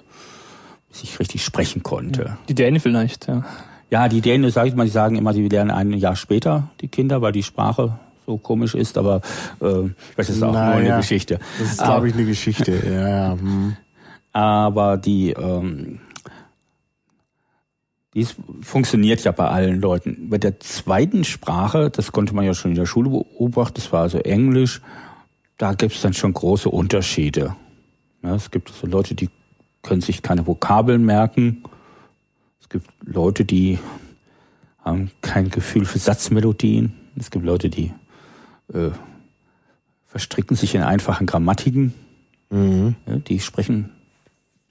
bis 0.90 1.04
ich 1.04 1.20
richtig 1.20 1.44
sprechen 1.44 1.84
konnte. 1.84 2.38
Die 2.50 2.56
Dänen 2.56 2.82
vielleicht, 2.82 3.28
ja. 3.28 3.46
Ja, 3.92 4.08
die 4.08 4.22
Dänen, 4.22 4.52
sag 4.52 4.68
ich 4.68 4.76
mal, 4.76 4.86
die 4.86 4.92
sagen 4.92 5.16
immer, 5.16 5.34
die 5.34 5.48
lernen 5.48 5.72
ein 5.72 5.94
Jahr 5.94 6.16
später, 6.16 6.70
die 6.82 6.88
Kinder, 6.88 7.22
weil 7.22 7.32
die 7.32 7.44
Sprache 7.44 7.98
so 8.26 8.38
komisch 8.38 8.76
ist, 8.76 8.98
aber 8.98 9.22
äh, 9.60 9.90
das 10.16 10.30
ist 10.30 10.44
auch 10.44 10.54
Na, 10.54 10.66
nur 10.66 10.76
eine. 10.76 10.98
Geschichte. 10.98 11.40
Das 11.58 11.72
ist, 11.72 11.84
glaube 11.84 12.10
ich, 12.10 12.14
eine 12.14 12.26
Geschichte, 12.26 12.72
ja, 12.86 13.10
ja. 13.10 13.32
Hm. 13.32 13.76
Aber 14.32 14.98
die, 14.98 15.32
ähm, 15.32 16.00
dies 18.14 18.36
funktioniert 18.62 19.24
ja 19.24 19.32
bei 19.32 19.48
allen 19.48 19.82
Leuten. 19.82 20.30
Bei 20.30 20.38
der 20.38 20.60
zweiten 20.60 21.24
Sprache, 21.24 21.90
das 21.90 22.12
konnte 22.12 22.36
man 22.36 22.46
ja 22.46 22.54
schon 22.54 22.72
in 22.72 22.78
der 22.78 22.86
Schule 22.86 23.10
beobachten, 23.10 23.76
das 23.76 23.92
war 23.92 24.02
also 24.02 24.20
Englisch, 24.20 24.82
da 25.58 25.74
gibt 25.74 25.94
es 25.94 26.02
dann 26.02 26.14
schon 26.14 26.34
große 26.34 26.70
Unterschiede. 26.70 27.56
Ja, 28.22 28.36
es 28.36 28.52
gibt 28.52 28.70
so 28.70 28.86
Leute, 28.86 29.16
die 29.16 29.30
können 29.82 30.02
sich 30.02 30.22
keine 30.22 30.46
Vokabeln 30.46 31.04
merken. 31.04 31.64
Es 32.70 32.74
gibt 32.74 32.92
Leute, 33.04 33.46
die 33.46 33.80
haben 34.84 35.10
kein 35.22 35.50
Gefühl 35.50 35.86
für 35.86 35.98
Satzmelodien. 35.98 36.94
Es 37.18 37.32
gibt 37.32 37.44
Leute, 37.44 37.68
die 37.68 37.92
äh, 38.72 38.92
verstricken 40.06 40.56
sich 40.56 40.76
in 40.76 40.84
einfachen 40.84 41.26
Grammatiken. 41.26 41.96
Mhm. 42.52 42.96
Ja, 43.08 43.16
die 43.16 43.40
sprechen, 43.40 43.90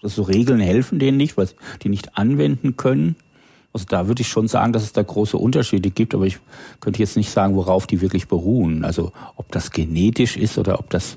also 0.01 0.23
Regeln 0.23 0.61
helfen 0.61 1.01
denen 1.01 1.17
nicht, 1.17 1.37
weil 1.37 1.49
sie 1.49 1.55
die 1.83 1.89
nicht 1.89 2.17
anwenden 2.17 2.77
können. 2.77 3.17
Also 3.73 3.87
da 3.89 4.07
würde 4.07 4.23
ich 4.23 4.29
schon 4.29 4.47
sagen, 4.47 4.73
dass 4.73 4.85
es 4.85 4.93
da 4.93 5.03
große 5.03 5.37
Unterschiede 5.37 5.91
gibt, 5.91 6.15
aber 6.15 6.27
ich 6.27 6.39
könnte 6.79 7.01
jetzt 7.01 7.17
nicht 7.17 7.31
sagen, 7.31 7.57
worauf 7.57 7.89
die 7.89 8.01
wirklich 8.01 8.29
beruhen. 8.29 8.85
Also 8.85 9.11
ob 9.35 9.51
das 9.51 9.73
genetisch 9.73 10.37
ist 10.37 10.57
oder 10.57 10.79
ob 10.79 10.89
das 10.91 11.17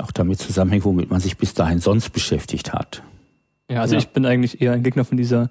auch 0.00 0.10
damit 0.10 0.38
zusammenhängt, 0.38 0.86
womit 0.86 1.10
man 1.10 1.20
sich 1.20 1.36
bis 1.36 1.52
dahin 1.52 1.80
sonst 1.80 2.14
beschäftigt 2.14 2.72
hat. 2.72 3.02
Ja, 3.72 3.80
also 3.80 3.94
ja. 3.94 4.00
ich 4.00 4.08
bin 4.08 4.26
eigentlich 4.26 4.60
eher 4.60 4.72
ein 4.72 4.82
Gegner 4.82 5.04
von 5.04 5.16
dieser 5.16 5.48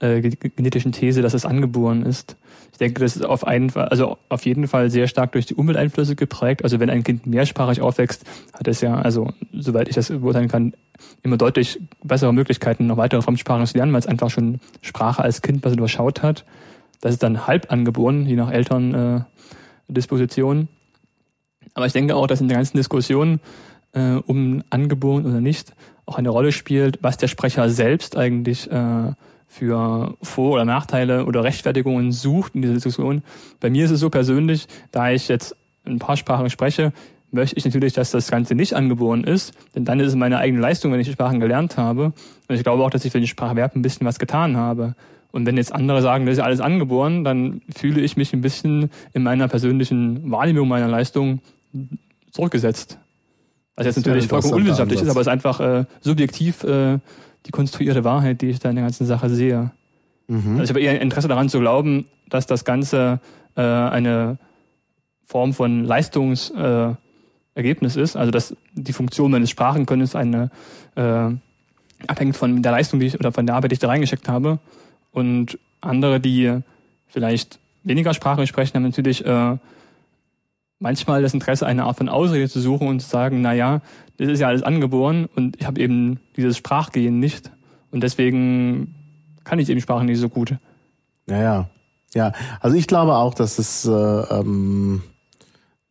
äh, 0.00 0.20
genetischen 0.20 0.92
These, 0.92 1.22
dass 1.22 1.34
es 1.34 1.46
angeboren 1.46 2.04
ist. 2.04 2.36
Ich 2.72 2.78
denke, 2.78 3.00
das 3.00 3.14
ist 3.14 3.24
auf 3.24 3.46
einen 3.46 3.72
also 3.74 4.18
auf 4.28 4.44
jeden 4.44 4.66
Fall 4.66 4.90
sehr 4.90 5.06
stark 5.06 5.30
durch 5.32 5.46
die 5.46 5.54
Umwelteinflüsse 5.54 6.16
geprägt. 6.16 6.64
Also 6.64 6.80
wenn 6.80 6.90
ein 6.90 7.04
Kind 7.04 7.26
mehrsprachig 7.26 7.80
aufwächst, 7.80 8.24
hat 8.52 8.66
es 8.66 8.80
ja, 8.80 8.96
also 8.96 9.30
soweit 9.52 9.88
ich 9.88 9.94
das 9.94 10.08
beurteilen 10.08 10.48
kann, 10.48 10.74
immer 11.22 11.36
deutlich 11.36 11.80
bessere 12.02 12.34
Möglichkeiten, 12.34 12.88
noch 12.88 12.96
weitere 12.96 13.22
Fremdsprachen 13.22 13.66
zu 13.66 13.76
lernen, 13.76 13.92
weil 13.92 14.00
es 14.00 14.06
einfach 14.06 14.30
schon 14.30 14.58
Sprache 14.80 15.22
als 15.22 15.42
Kind 15.42 15.62
besser 15.62 15.76
durchschaut 15.76 16.22
hat. 16.22 16.44
Das 17.00 17.12
ist 17.12 17.22
dann 17.22 17.46
halb 17.46 17.70
angeboren, 17.70 18.26
je 18.26 18.34
nach 18.34 18.50
Elterndisposition. 18.50 20.62
Äh, 20.62 20.66
Aber 21.74 21.86
ich 21.86 21.92
denke 21.92 22.16
auch, 22.16 22.26
dass 22.26 22.40
in 22.40 22.48
der 22.48 22.56
ganzen 22.56 22.76
Diskussion 22.76 23.38
äh, 23.92 24.14
um 24.14 24.64
angeboren 24.70 25.24
oder 25.26 25.40
nicht 25.40 25.72
auch 26.06 26.18
eine 26.18 26.30
Rolle 26.30 26.52
spielt, 26.52 26.98
was 27.02 27.16
der 27.16 27.28
Sprecher 27.28 27.70
selbst 27.70 28.16
eigentlich 28.16 28.70
äh, 28.70 29.12
für 29.54 30.16
Vor- 30.20 30.54
oder 30.54 30.64
Nachteile 30.64 31.26
oder 31.26 31.44
Rechtfertigungen 31.44 32.10
sucht 32.10 32.56
in 32.56 32.62
dieser 32.62 32.74
Diskussion. 32.74 33.22
Bei 33.60 33.70
mir 33.70 33.84
ist 33.84 33.92
es 33.92 34.00
so 34.00 34.10
persönlich, 34.10 34.66
da 34.90 35.12
ich 35.12 35.28
jetzt 35.28 35.54
ein 35.84 36.00
paar 36.00 36.16
Sprachen 36.16 36.50
spreche, 36.50 36.92
möchte 37.30 37.56
ich 37.56 37.64
natürlich, 37.64 37.92
dass 37.92 38.10
das 38.10 38.30
Ganze 38.30 38.56
nicht 38.56 38.74
angeboren 38.74 39.22
ist, 39.22 39.54
denn 39.74 39.84
dann 39.84 40.00
ist 40.00 40.08
es 40.08 40.14
meine 40.16 40.38
eigene 40.38 40.60
Leistung, 40.60 40.92
wenn 40.92 40.98
ich 40.98 41.06
die 41.06 41.12
Sprachen 41.12 41.38
gelernt 41.38 41.76
habe. 41.76 42.12
Und 42.48 42.54
ich 42.54 42.64
glaube 42.64 42.82
auch, 42.82 42.90
dass 42.90 43.04
ich 43.04 43.12
für 43.12 43.20
den 43.20 43.28
Sprachverb 43.28 43.76
ein 43.76 43.82
bisschen 43.82 44.06
was 44.06 44.18
getan 44.18 44.56
habe. 44.56 44.96
Und 45.30 45.46
wenn 45.46 45.56
jetzt 45.56 45.72
andere 45.72 46.02
sagen, 46.02 46.26
das 46.26 46.34
ist 46.34 46.42
alles 46.42 46.60
angeboren, 46.60 47.22
dann 47.22 47.62
fühle 47.74 48.00
ich 48.00 48.16
mich 48.16 48.32
ein 48.32 48.40
bisschen 48.40 48.90
in 49.12 49.22
meiner 49.22 49.46
persönlichen 49.46 50.30
Wahrnehmung 50.32 50.66
meiner 50.68 50.88
Leistung 50.88 51.40
zurückgesetzt. 52.32 52.98
Was 53.76 53.86
jetzt 53.86 53.96
natürlich 53.96 54.26
vollkommen 54.28 54.54
unwissenschaftlich 54.54 55.00
ist, 55.00 55.08
aber 55.08 55.20
es 55.20 55.26
ist 55.26 55.32
einfach 55.32 55.60
äh, 55.60 55.84
subjektiv 56.00 56.64
äh, 56.64 56.98
die 57.46 57.50
konstruierte 57.50 58.04
Wahrheit, 58.04 58.40
die 58.40 58.48
ich 58.48 58.58
da 58.58 58.70
in 58.70 58.76
der 58.76 58.84
ganzen 58.84 59.06
Sache 59.06 59.28
sehe. 59.28 59.70
Mhm. 60.28 60.58
Also 60.58 60.64
ich 60.64 60.70
habe 60.70 60.80
eher 60.80 61.00
Interesse 61.00 61.28
daran 61.28 61.48
zu 61.48 61.60
glauben, 61.60 62.06
dass 62.28 62.46
das 62.46 62.64
Ganze 62.64 63.20
äh, 63.56 63.62
eine 63.62 64.38
Form 65.24 65.52
von 65.52 65.84
Leistungsergebnis 65.84 67.96
äh, 67.96 68.02
ist, 68.02 68.16
also 68.16 68.30
dass 68.30 68.56
die 68.72 68.92
Funktion 68.92 69.30
meines 69.30 69.50
Sprachenkönnens 69.50 70.14
eine 70.14 70.50
äh, 70.96 71.30
abhängt 72.06 72.36
von 72.36 72.62
der 72.62 72.72
Leistung, 72.72 73.00
die 73.00 73.06
ich 73.06 73.18
oder 73.18 73.32
von 73.32 73.46
der 73.46 73.56
Arbeit, 73.56 73.70
die 73.70 73.74
ich 73.74 73.80
da 73.80 73.88
reingesteckt 73.88 74.28
habe. 74.28 74.58
Und 75.10 75.58
andere, 75.80 76.20
die 76.20 76.60
vielleicht 77.06 77.58
weniger 77.82 78.14
Sprache 78.14 78.46
sprechen, 78.46 78.74
haben 78.74 78.82
natürlich 78.82 79.24
äh, 79.24 79.56
manchmal 80.78 81.22
das 81.22 81.34
Interesse, 81.34 81.66
eine 81.66 81.84
Art 81.84 81.96
von 81.96 82.08
Ausrede 82.08 82.48
zu 82.48 82.60
suchen 82.60 82.88
und 82.88 83.00
zu 83.00 83.08
sagen, 83.08 83.42
na 83.42 83.52
ja, 83.52 83.80
das 84.16 84.28
ist 84.28 84.40
ja 84.40 84.48
alles 84.48 84.62
angeboren 84.62 85.28
und 85.34 85.56
ich 85.60 85.66
habe 85.66 85.80
eben 85.80 86.20
dieses 86.36 86.56
Sprachgehen 86.56 87.18
nicht 87.18 87.50
und 87.90 88.02
deswegen 88.02 88.94
kann 89.44 89.58
ich 89.58 89.68
eben 89.68 89.80
Sprachen 89.80 90.06
nicht 90.06 90.18
so 90.18 90.28
gut. 90.28 90.56
Ja, 91.26 91.42
ja. 91.42 91.68
Ja, 92.14 92.32
also 92.60 92.76
ich 92.76 92.86
glaube 92.86 93.16
auch, 93.16 93.34
dass 93.34 93.58
es, 93.58 93.84
äh, 93.86 93.90
ähm, 93.90 95.02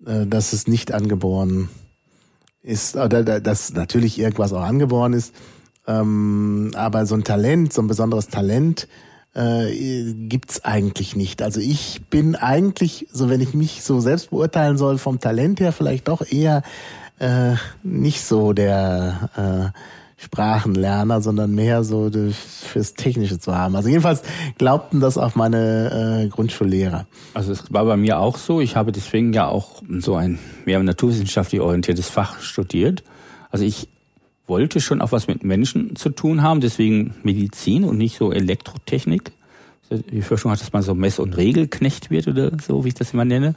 äh, 0.06 0.26
dass 0.26 0.54
es 0.54 0.68
nicht 0.68 0.94
angeboren 0.94 1.68
ist, 2.62 2.96
oder 2.96 3.42
dass 3.42 3.74
natürlich 3.74 4.18
irgendwas 4.18 4.54
auch 4.54 4.64
angeboren 4.64 5.12
ist, 5.12 5.36
ähm, 5.86 6.72
aber 6.76 7.06
so 7.06 7.16
ein 7.16 7.26
Talent, 7.26 7.74
so 7.74 7.82
ein 7.82 7.88
besonderes 7.88 8.30
Talent, 8.30 8.88
äh, 9.36 10.14
gibt's 10.14 10.64
eigentlich 10.64 11.18
nicht. 11.18 11.42
Also 11.42 11.60
ich 11.60 12.02
bin 12.10 12.36
eigentlich, 12.36 13.08
so 13.12 13.30
wenn 13.30 13.42
ich 13.42 13.54
mich 13.54 13.84
so 13.84 14.00
selbst 14.00 14.30
beurteilen 14.30 14.78
soll, 14.78 14.98
vom 15.00 15.20
Talent 15.20 15.60
her 15.60 15.74
vielleicht 15.74 16.08
doch 16.08 16.26
eher 16.32 16.64
äh, 17.20 17.56
nicht 17.84 18.22
so 18.22 18.54
der 18.54 19.30
äh, 19.74 19.80
Sprachenlerner, 20.24 21.22
sondern 21.22 21.54
mehr 21.54 21.84
so 21.84 22.10
fürs 22.32 22.94
Technische 22.94 23.40
zu 23.40 23.56
haben. 23.56 23.76
Also 23.76 23.90
jedenfalls 23.90 24.24
glaubten 24.58 25.02
das 25.02 25.18
auch 25.18 25.36
meine 25.36 26.24
äh, 26.24 26.30
Grundschullehrer. 26.30 27.06
Also 27.34 27.52
es 27.52 27.72
war 27.74 27.86
bei 27.86 27.98
mir 27.98 28.20
auch 28.20 28.38
so. 28.38 28.62
Ich 28.62 28.76
habe 28.76 28.92
deswegen 28.92 29.34
ja 29.34 29.48
auch 29.48 29.82
so 30.00 30.16
ein 30.16 30.40
mehr 30.66 30.82
naturwissenschaftlich 30.82 31.62
orientiertes 31.62 32.10
Fach 32.10 32.40
studiert. 32.40 33.04
Also 33.52 33.66
ich 33.66 33.90
wollte 34.48 34.82
schon 34.82 35.02
auch 35.02 35.12
was 35.12 35.28
mit 35.28 35.44
Menschen 35.44 35.96
zu 35.96 36.10
tun 36.10 36.42
haben, 36.42 36.62
deswegen 36.62 37.16
Medizin 37.24 37.84
und 37.84 37.98
nicht 37.98 38.18
so 38.18 38.32
Elektrotechnik. 38.32 39.32
Die 39.90 40.22
Forschung 40.22 40.52
hat, 40.52 40.62
dass 40.62 40.74
man 40.74 40.82
so 40.82 40.96
Mess- 40.96 41.20
und 41.20 41.38
Regelknecht 41.38 42.10
wird 42.10 42.28
oder 42.28 42.52
so, 42.66 42.84
wie 42.84 42.90
ich 42.90 42.94
das 42.94 43.14
immer 43.14 43.26
nenne. 43.26 43.56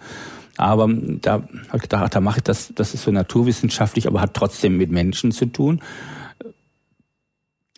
Aber 0.57 0.89
da 0.89 1.33
habe 1.33 1.49
ich 1.75 1.83
gedacht, 1.83 2.15
da 2.15 2.21
mache 2.21 2.39
ich 2.39 2.45
das, 2.45 2.73
das 2.75 2.95
ist 2.95 3.03
so 3.03 3.11
naturwissenschaftlich, 3.11 4.07
aber 4.07 4.21
hat 4.21 4.35
trotzdem 4.35 4.77
mit 4.77 4.91
Menschen 4.91 5.33
zu 5.33 5.47
tun 5.47 5.81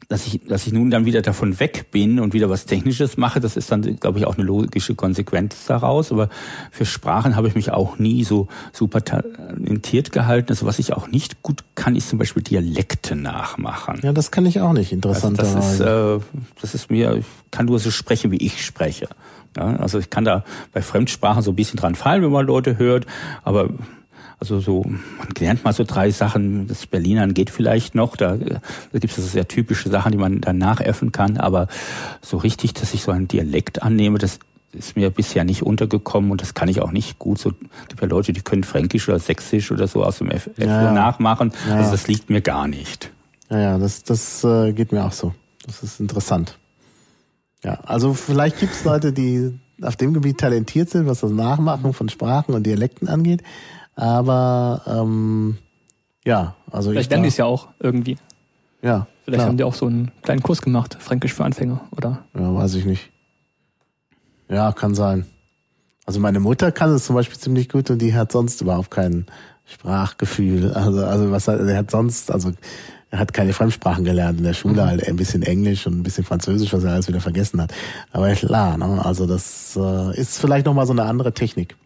dass 0.09 0.27
ich, 0.27 0.41
dass 0.49 0.67
ich 0.67 0.73
nun 0.73 0.91
dann 0.91 1.05
wieder 1.05 1.21
davon 1.21 1.61
weg 1.61 1.91
bin 1.91 2.19
und 2.19 2.33
wieder 2.33 2.49
was 2.49 2.65
Technisches 2.65 3.19
mache, 3.19 3.41
das 3.41 3.59
ist 3.59 3.71
dann, 3.71 3.83
glaube 3.83 4.19
ich, 4.19 4.27
auch 4.27 4.37
eine 4.37 4.47
logische 4.47 4.95
Konsequenz 4.95 5.67
daraus. 5.67 6.11
Aber 6.11 6.31
für 6.71 6.87
Sprachen 6.87 7.37
habe 7.37 7.49
ich 7.49 7.55
mich 7.55 7.71
auch 7.71 7.99
nie 7.99 8.25
so 8.25 8.49
super 8.73 9.05
talentiert 9.05 10.11
gehalten. 10.11 10.49
Also 10.49 10.65
was 10.65 10.79
ich 10.79 10.95
auch 10.95 11.09
nicht 11.09 11.43
gut 11.43 11.63
kann, 11.75 11.95
ist 11.95 12.09
zum 12.09 12.19
Beispiel 12.19 12.43
Dialekte 12.43 13.17
nachmachen. 13.17 14.01
Ja, 14.03 14.13
das 14.13 14.31
kann 14.31 14.47
ich 14.47 14.61
auch 14.61 14.73
nicht, 14.73 14.93
interessanterweise. 14.93 15.57
Also 15.57 15.69
das, 15.69 16.23
ist, 16.23 16.27
äh, 16.27 16.41
das 16.63 16.75
ist 16.75 16.91
mir, 16.91 17.17
ich 17.17 17.27
kann 17.51 17.67
nur 17.67 17.79
so 17.79 17.91
sprechen, 17.91 18.31
wie 18.31 18.39
ich 18.39 18.65
spreche. 18.65 19.09
Ja, 19.59 19.77
also 19.77 19.99
ich 19.99 20.11
kann 20.11 20.25
da 20.25 20.45
bei 20.73 20.83
Fremdsprachen 20.83 21.43
so 21.43 21.51
ein 21.51 21.57
bisschen 21.57 21.79
dran 21.79 21.95
fallen, 21.95 22.23
wenn 22.23 22.31
man 22.31 22.47
Leute 22.47 22.79
hört, 22.79 23.07
aber 23.43 23.71
also 24.41 24.61
so, 24.61 24.85
man 24.85 25.29
lernt 25.39 25.65
mal 25.65 25.73
so 25.73 25.83
drei 25.83 26.13
Sachen, 26.13 26.69
das 26.69 26.87
Berlinern 26.87 27.35
geht 27.35 27.51
vielleicht 27.51 27.97
noch, 27.97 28.17
da, 28.17 28.37
da 28.37 28.99
gibt 28.99 29.11
es 29.11 29.17
so 29.17 29.23
sehr 29.23 29.49
typische 29.49 29.91
Sachen, 29.91 30.13
die 30.13 30.19
man 30.19 30.41
dann 30.41 30.59
nachäffen 30.59 31.11
kann, 31.11 31.39
aber 31.39 31.67
so 32.23 32.37
richtig, 32.37 32.73
dass 32.75 32.95
ich 32.95 33.03
so 33.03 33.11
einen 33.11 33.27
Dialekt 33.27 33.83
annehme, 33.83 34.19
das 34.19 34.39
ist 34.73 34.97
mir 34.97 35.11
bisher 35.11 35.43
nicht 35.45 35.63
untergekommen 35.63 36.31
und 36.31 36.41
das 36.41 36.55
kann 36.55 36.69
ich 36.69 36.81
auch 36.81 36.93
nicht 36.93 37.19
gut. 37.19 37.39
So 37.39 37.53
gibt 37.89 38.01
ja 38.01 38.07
Leute, 38.07 38.33
die 38.33 38.43
können 38.43 38.63
Fränkisch 38.63 39.09
oder 39.09 39.19
Sächsisch 39.19 39.73
oder 39.73 39.89
so 39.89 40.05
aus 40.05 40.19
dem 40.19 40.31
F, 40.31 40.51
F 40.57 40.67
ja, 40.67 40.93
nachmachen. 40.93 41.53
Ja. 41.67 41.77
Also 41.77 41.91
das 41.93 42.07
liegt 42.07 42.31
mir 42.31 42.43
gar 42.43 42.69
nicht. 42.69 43.11
Ja, 43.51 43.59
ja, 43.59 43.79
das, 43.79 44.05
das 44.05 44.45
äh, 44.45 44.73
geht 44.73 44.93
mir 44.93 45.05
auch 45.05 45.13
so. 45.13 45.35
Das 45.67 45.83
ist 45.83 46.01
interessant. 46.01 46.59
Ja, 47.65 47.81
also 47.85 48.15
vielleicht 48.15 48.59
gibt 48.61 48.73
es 48.73 48.85
Leute, 48.85 49.13
die 49.13 49.59
auf 49.83 49.97
dem 49.97 50.15
Gebiet 50.15 50.39
talentiert 50.39 50.91
sind, 50.91 51.07
was 51.07 51.21
das 51.21 51.31
Nachmachen 51.31 51.93
von 51.93 52.09
Sprachen 52.09 52.55
und 52.55 52.65
Dialekten 52.65 53.09
angeht. 53.09 53.43
Aber 53.95 54.83
ähm, 54.87 55.59
ja, 56.25 56.55
also 56.71 56.91
Vielleicht 56.91 57.11
lernen 57.11 57.25
die 57.25 57.29
es 57.29 57.37
ja 57.37 57.47
auch 57.47 57.69
irgendwie. 57.81 58.17
Ja. 58.83 59.07
Vielleicht 59.25 59.39
klar. 59.39 59.49
haben 59.49 59.57
die 59.57 59.65
auch 59.65 59.75
so 59.75 59.87
einen 59.87 60.13
kleinen 60.23 60.43
Kurs 60.43 60.63
gemacht, 60.63 60.97
Fränkisch 61.01 61.35
für 61.35 61.45
Anfänger, 61.45 61.81
oder? 61.91 62.25
Ja, 62.35 62.55
weiß 62.55 62.75
ich 62.75 62.85
nicht. 62.85 63.11
Ja, 64.49 64.73
kann 64.73 64.95
sein. 64.95 65.27
Also 66.07 66.21
meine 66.21 66.41
Mutter 66.41 66.73
kann 66.73 66.91
es 66.91 67.05
zum 67.05 67.17
Beispiel 67.17 67.39
ziemlich 67.39 67.69
gut 67.69 67.91
und 67.91 68.01
die 68.01 68.15
hat 68.15 68.33
sonst 68.33 68.61
überhaupt 68.63 68.91
kein 68.91 69.27
Sprachgefühl. 69.67 70.73
Also, 70.73 71.05
also 71.05 71.31
was 71.31 71.49
er 71.49 71.77
hat 71.77 71.91
sonst, 71.91 72.31
also 72.31 72.53
er 73.11 73.19
hat 73.19 73.33
keine 73.33 73.53
Fremdsprachen 73.53 74.05
gelernt 74.05 74.39
in 74.39 74.45
der 74.45 74.55
Schule, 74.55 74.87
halt 74.87 75.07
ein 75.07 75.17
bisschen 75.17 75.43
Englisch 75.43 75.87
und 75.87 75.99
ein 75.99 76.03
bisschen 76.03 76.25
Französisch, 76.25 76.73
was 76.73 76.85
er 76.85 76.93
alles 76.93 77.09
wieder 77.09 77.21
vergessen 77.21 77.61
hat. 77.61 77.73
Aber 78.13 78.31
klar, 78.33 78.77
ne? 78.77 79.05
also 79.05 79.27
das 79.27 79.77
äh, 79.77 80.19
ist 80.19 80.39
vielleicht 80.39 80.67
nochmal 80.67 80.87
so 80.87 80.93
eine 80.93 81.05
andere 81.05 81.33
Technik. 81.33 81.77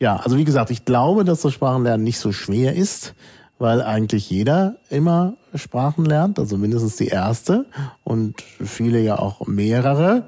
Ja, 0.00 0.16
also 0.16 0.36
wie 0.36 0.44
gesagt, 0.44 0.70
ich 0.70 0.84
glaube, 0.84 1.24
dass 1.24 1.42
das 1.42 1.52
Sprachenlernen 1.52 2.04
nicht 2.04 2.18
so 2.18 2.32
schwer 2.32 2.74
ist. 2.74 3.14
weil 3.58 3.82
eigentlich 3.82 4.30
jeder 4.30 4.76
immer 4.90 5.34
Sprachen 5.54 6.04
lernt, 6.04 6.38
also 6.38 6.56
mindestens 6.56 6.96
die 6.96 7.06
erste 7.06 7.66
und 8.02 8.42
viele 8.42 9.00
ja 9.00 9.18
auch 9.18 9.46
mehrere. 9.46 10.24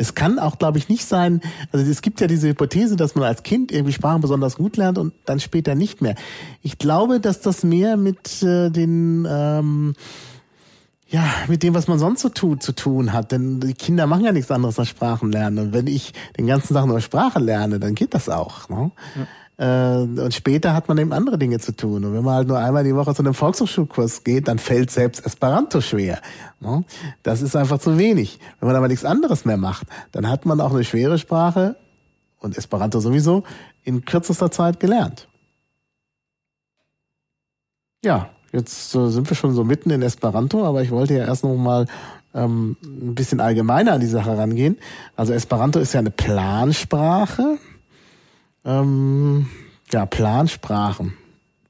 Es 0.00 0.14
kann 0.14 0.38
auch, 0.38 0.58
glaube 0.58 0.78
ich, 0.78 0.88
nicht 0.88 1.04
sein, 1.04 1.40
also 1.72 1.88
es 1.88 2.00
gibt 2.00 2.20
ja 2.20 2.26
diese 2.26 2.48
Hypothese, 2.48 2.96
dass 2.96 3.14
man 3.14 3.24
als 3.24 3.42
Kind 3.42 3.70
irgendwie 3.70 3.92
Sprachen 3.92 4.22
besonders 4.22 4.56
gut 4.56 4.76
lernt 4.76 4.96
und 4.96 5.12
dann 5.26 5.40
später 5.40 5.74
nicht 5.74 6.00
mehr. 6.00 6.14
Ich 6.62 6.78
glaube, 6.78 7.20
dass 7.20 7.40
das 7.42 7.64
mehr 7.64 7.96
mit 7.98 8.42
äh, 8.42 8.70
den 8.70 9.26
ähm, 9.30 9.94
ja, 11.10 11.24
mit 11.48 11.64
dem, 11.64 11.74
was 11.74 11.88
man 11.88 11.98
sonst 11.98 12.22
so 12.22 12.28
tut, 12.28 12.62
zu 12.62 12.72
tun 12.72 13.12
hat. 13.12 13.32
Denn 13.32 13.60
die 13.60 13.74
Kinder 13.74 14.06
machen 14.06 14.24
ja 14.24 14.32
nichts 14.32 14.50
anderes 14.50 14.78
als 14.78 14.88
Sprachen 14.88 15.32
lernen. 15.32 15.58
Und 15.58 15.72
wenn 15.72 15.88
ich 15.88 16.12
den 16.38 16.46
ganzen 16.46 16.72
Tag 16.72 16.86
nur 16.86 17.00
Sprache 17.00 17.40
lerne, 17.40 17.80
dann 17.80 17.96
geht 17.96 18.14
das 18.14 18.28
auch. 18.28 18.68
Ne? 18.68 18.92
Ja. 19.16 19.26
Äh, 19.60 19.98
und 19.98 20.32
später 20.32 20.72
hat 20.72 20.88
man 20.88 20.96
eben 20.96 21.12
andere 21.12 21.36
Dinge 21.36 21.58
zu 21.58 21.76
tun. 21.76 22.02
Und 22.06 22.14
wenn 22.14 22.24
man 22.24 22.34
halt 22.34 22.48
nur 22.48 22.58
einmal 22.58 22.82
die 22.82 22.94
Woche 22.94 23.14
zu 23.14 23.22
einem 23.22 23.34
Volkshochschulkurs 23.34 24.24
geht, 24.24 24.48
dann 24.48 24.58
fällt 24.58 24.90
selbst 24.90 25.26
Esperanto 25.26 25.82
schwer. 25.82 26.22
Das 27.22 27.42
ist 27.42 27.54
einfach 27.54 27.78
zu 27.78 27.98
wenig. 27.98 28.38
Wenn 28.58 28.68
man 28.68 28.76
aber 28.76 28.88
nichts 28.88 29.04
anderes 29.04 29.44
mehr 29.44 29.58
macht, 29.58 29.86
dann 30.12 30.30
hat 30.30 30.46
man 30.46 30.62
auch 30.62 30.72
eine 30.72 30.82
schwere 30.82 31.18
Sprache 31.18 31.76
und 32.38 32.56
Esperanto 32.56 33.00
sowieso 33.00 33.42
in 33.84 34.06
kürzester 34.06 34.50
Zeit 34.50 34.80
gelernt. 34.80 35.28
Ja, 38.02 38.30
jetzt 38.52 38.94
äh, 38.94 39.10
sind 39.10 39.28
wir 39.28 39.36
schon 39.36 39.54
so 39.54 39.62
mitten 39.62 39.90
in 39.90 40.00
Esperanto, 40.00 40.64
aber 40.64 40.80
ich 40.80 40.90
wollte 40.90 41.14
ja 41.14 41.26
erst 41.26 41.44
noch 41.44 41.54
mal 41.54 41.84
ähm, 42.32 42.78
ein 42.82 43.14
bisschen 43.14 43.40
allgemeiner 43.40 43.92
an 43.92 44.00
die 44.00 44.06
Sache 44.06 44.38
rangehen. 44.38 44.78
Also 45.16 45.34
Esperanto 45.34 45.80
ist 45.80 45.92
ja 45.92 46.00
eine 46.00 46.10
Plansprache. 46.10 47.58
Ähm, 48.64 49.46
ja, 49.92 50.06
Plansprachen. 50.06 51.14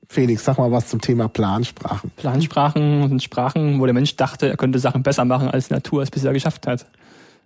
Felix, 0.09 0.45
sag 0.45 0.59
mal 0.59 0.73
was 0.73 0.89
zum 0.89 1.01
Thema 1.01 1.29
Plansprachen. 1.29 2.11
Plansprachen 2.17 3.09
sind 3.09 3.23
Sprachen, 3.23 3.81
wo 3.81 3.87
der 3.87 3.95
Mensch 3.95 4.17
dachte, 4.17 4.49
er 4.49 4.57
könnte 4.57 4.81
Sachen 4.81 5.05
besser 5.05 5.25
machen, 5.25 5.49
als 5.49 5.69
die 5.69 5.75
Natur 5.75 6.03
es 6.03 6.11
bisher 6.11 6.33
geschafft 6.33 6.67
hat. 6.67 6.87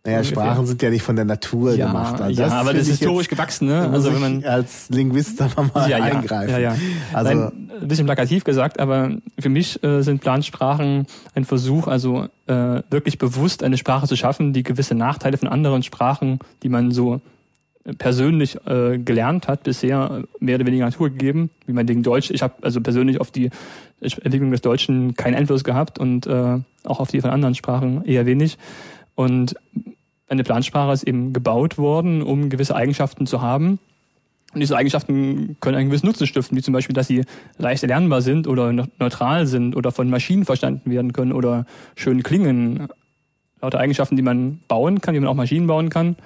Naja, 0.03 0.19
ungefähr. 0.19 0.35
Sprachen 0.35 0.67
sind 0.67 0.83
ja 0.83 0.91
nicht 0.91 1.03
von 1.03 1.17
der 1.17 1.25
Natur 1.25 1.75
ja, 1.75 1.87
gemacht. 1.87 2.21
Also 2.21 2.43
ja, 2.43 2.49
aber 2.49 2.73
das 2.73 2.83
ist 2.83 3.01
historisch 3.01 3.29
gewachsen, 3.29 3.69
ne? 3.69 3.89
Also 3.91 4.13
wenn 4.13 4.21
man 4.21 4.45
als 4.45 4.89
Linguist 4.91 5.41
da 5.41 5.51
mal 5.75 5.91
ja, 5.91 5.97
eingreifen. 5.99 6.51
Ja, 6.51 6.59
ja. 6.59 6.77
Also 7.13 7.35
Nein, 7.35 7.71
ein 7.81 7.89
bisschen 7.89 8.05
plakativ 8.05 8.45
gesagt, 8.45 8.81
aber 8.81 9.13
für 9.39 9.49
mich 9.49 9.83
äh, 9.83 10.03
sind 10.03 10.21
Plansprachen 10.21 11.07
ein 11.35 11.45
Versuch, 11.45 11.87
also 11.87 12.29
äh, 12.47 12.83
wirklich 12.91 13.19
bewusst 13.19 13.63
eine 13.63 13.79
Sprache 13.79 14.07
zu 14.07 14.17
schaffen, 14.17 14.53
die 14.53 14.63
gewisse 14.63 14.95
Nachteile 14.95 15.39
von 15.39 15.49
anderen 15.49 15.83
Sprachen, 15.83 16.39
die 16.63 16.69
man 16.69 16.91
so 16.91 17.23
persönlich 17.99 18.57
äh, 18.67 18.99
gelernt 18.99 19.47
hat, 19.47 19.63
bisher 19.63 20.25
mehr 20.41 20.57
oder 20.57 20.67
weniger 20.67 20.87
Natur 20.87 21.11
gegeben, 21.11 21.51
wie 21.67 21.73
mein 21.73 21.87
Ding 21.87 22.03
Deutsch. 22.03 22.31
Ich 22.31 22.43
habe 22.43 22.55
also 22.63 22.81
persönlich 22.81 23.21
auf 23.21 23.31
die 23.31 23.51
Entwicklung 24.01 24.51
des 24.51 24.63
Deutschen 24.63 25.15
keinen 25.15 25.35
Einfluss 25.35 25.65
gehabt 25.65 25.99
und 25.99 26.27
äh, 26.27 26.59
auch 26.85 27.01
auf 27.01 27.11
die 27.11 27.21
von 27.21 27.31
anderen 27.31 27.55
Sprachen 27.55 28.05
eher 28.05 28.27
wenig. 28.27 28.59
Und 29.15 29.55
eine 30.29 30.45
Plansprache 30.45 30.93
ist 30.93 31.03
eben 31.05 31.33
gebaut 31.33 31.77
worden, 31.77 32.23
um 32.23 32.49
gewisse 32.49 32.75
Eigenschaften 32.75 33.27
zu 33.27 33.43
haben. 33.43 33.79
Und 34.55 34.61
diese 34.61 34.77
Eigenschaften 34.77 35.57
können 35.61 35.77
einen 35.77 35.89
gewissen 35.89 36.07
Nutzen 36.07 36.27
stiften, 36.27 36.57
wie 36.57 36.63
zum 36.63 36.73
Beispiel, 36.73 36.95
dass 36.95 37.09
sie 37.09 37.25
leicht 37.59 37.83
erlernbar 37.83 38.23
sind 38.23 38.47
oder 38.47 38.73
neutral 38.73 39.47
sind 39.47 39.77
oder 39.77 39.91
von 39.91 40.09
Maschinen 40.09 40.45
verstanden 40.45 40.91
werden 40.91 41.13
können 41.13 41.33
oder 41.33 41.67
schön 41.97 42.23
klingen. 42.23 42.89
Lauter 43.61 43.81
Eigenschaften, 43.81 44.17
die 44.17 44.23
man 44.23 44.61
bauen 44.69 45.01
kann, 45.01 45.15
die 45.15 45.21
man 45.21 45.29
auch 45.29 45.35
Maschinen 45.35 45.67
bauen 45.67 45.91
kann. 45.91 46.17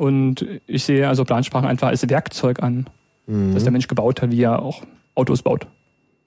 Und 0.00 0.46
ich 0.66 0.84
sehe 0.84 1.06
also 1.06 1.26
Plansprachen 1.26 1.68
einfach 1.68 1.88
als 1.88 2.08
Werkzeug 2.08 2.62
an, 2.62 2.86
mhm. 3.26 3.52
das 3.52 3.64
der 3.64 3.72
Mensch 3.72 3.86
gebaut 3.86 4.22
hat, 4.22 4.30
wie 4.30 4.40
er 4.40 4.62
auch 4.62 4.82
Autos 5.14 5.42
baut. 5.42 5.66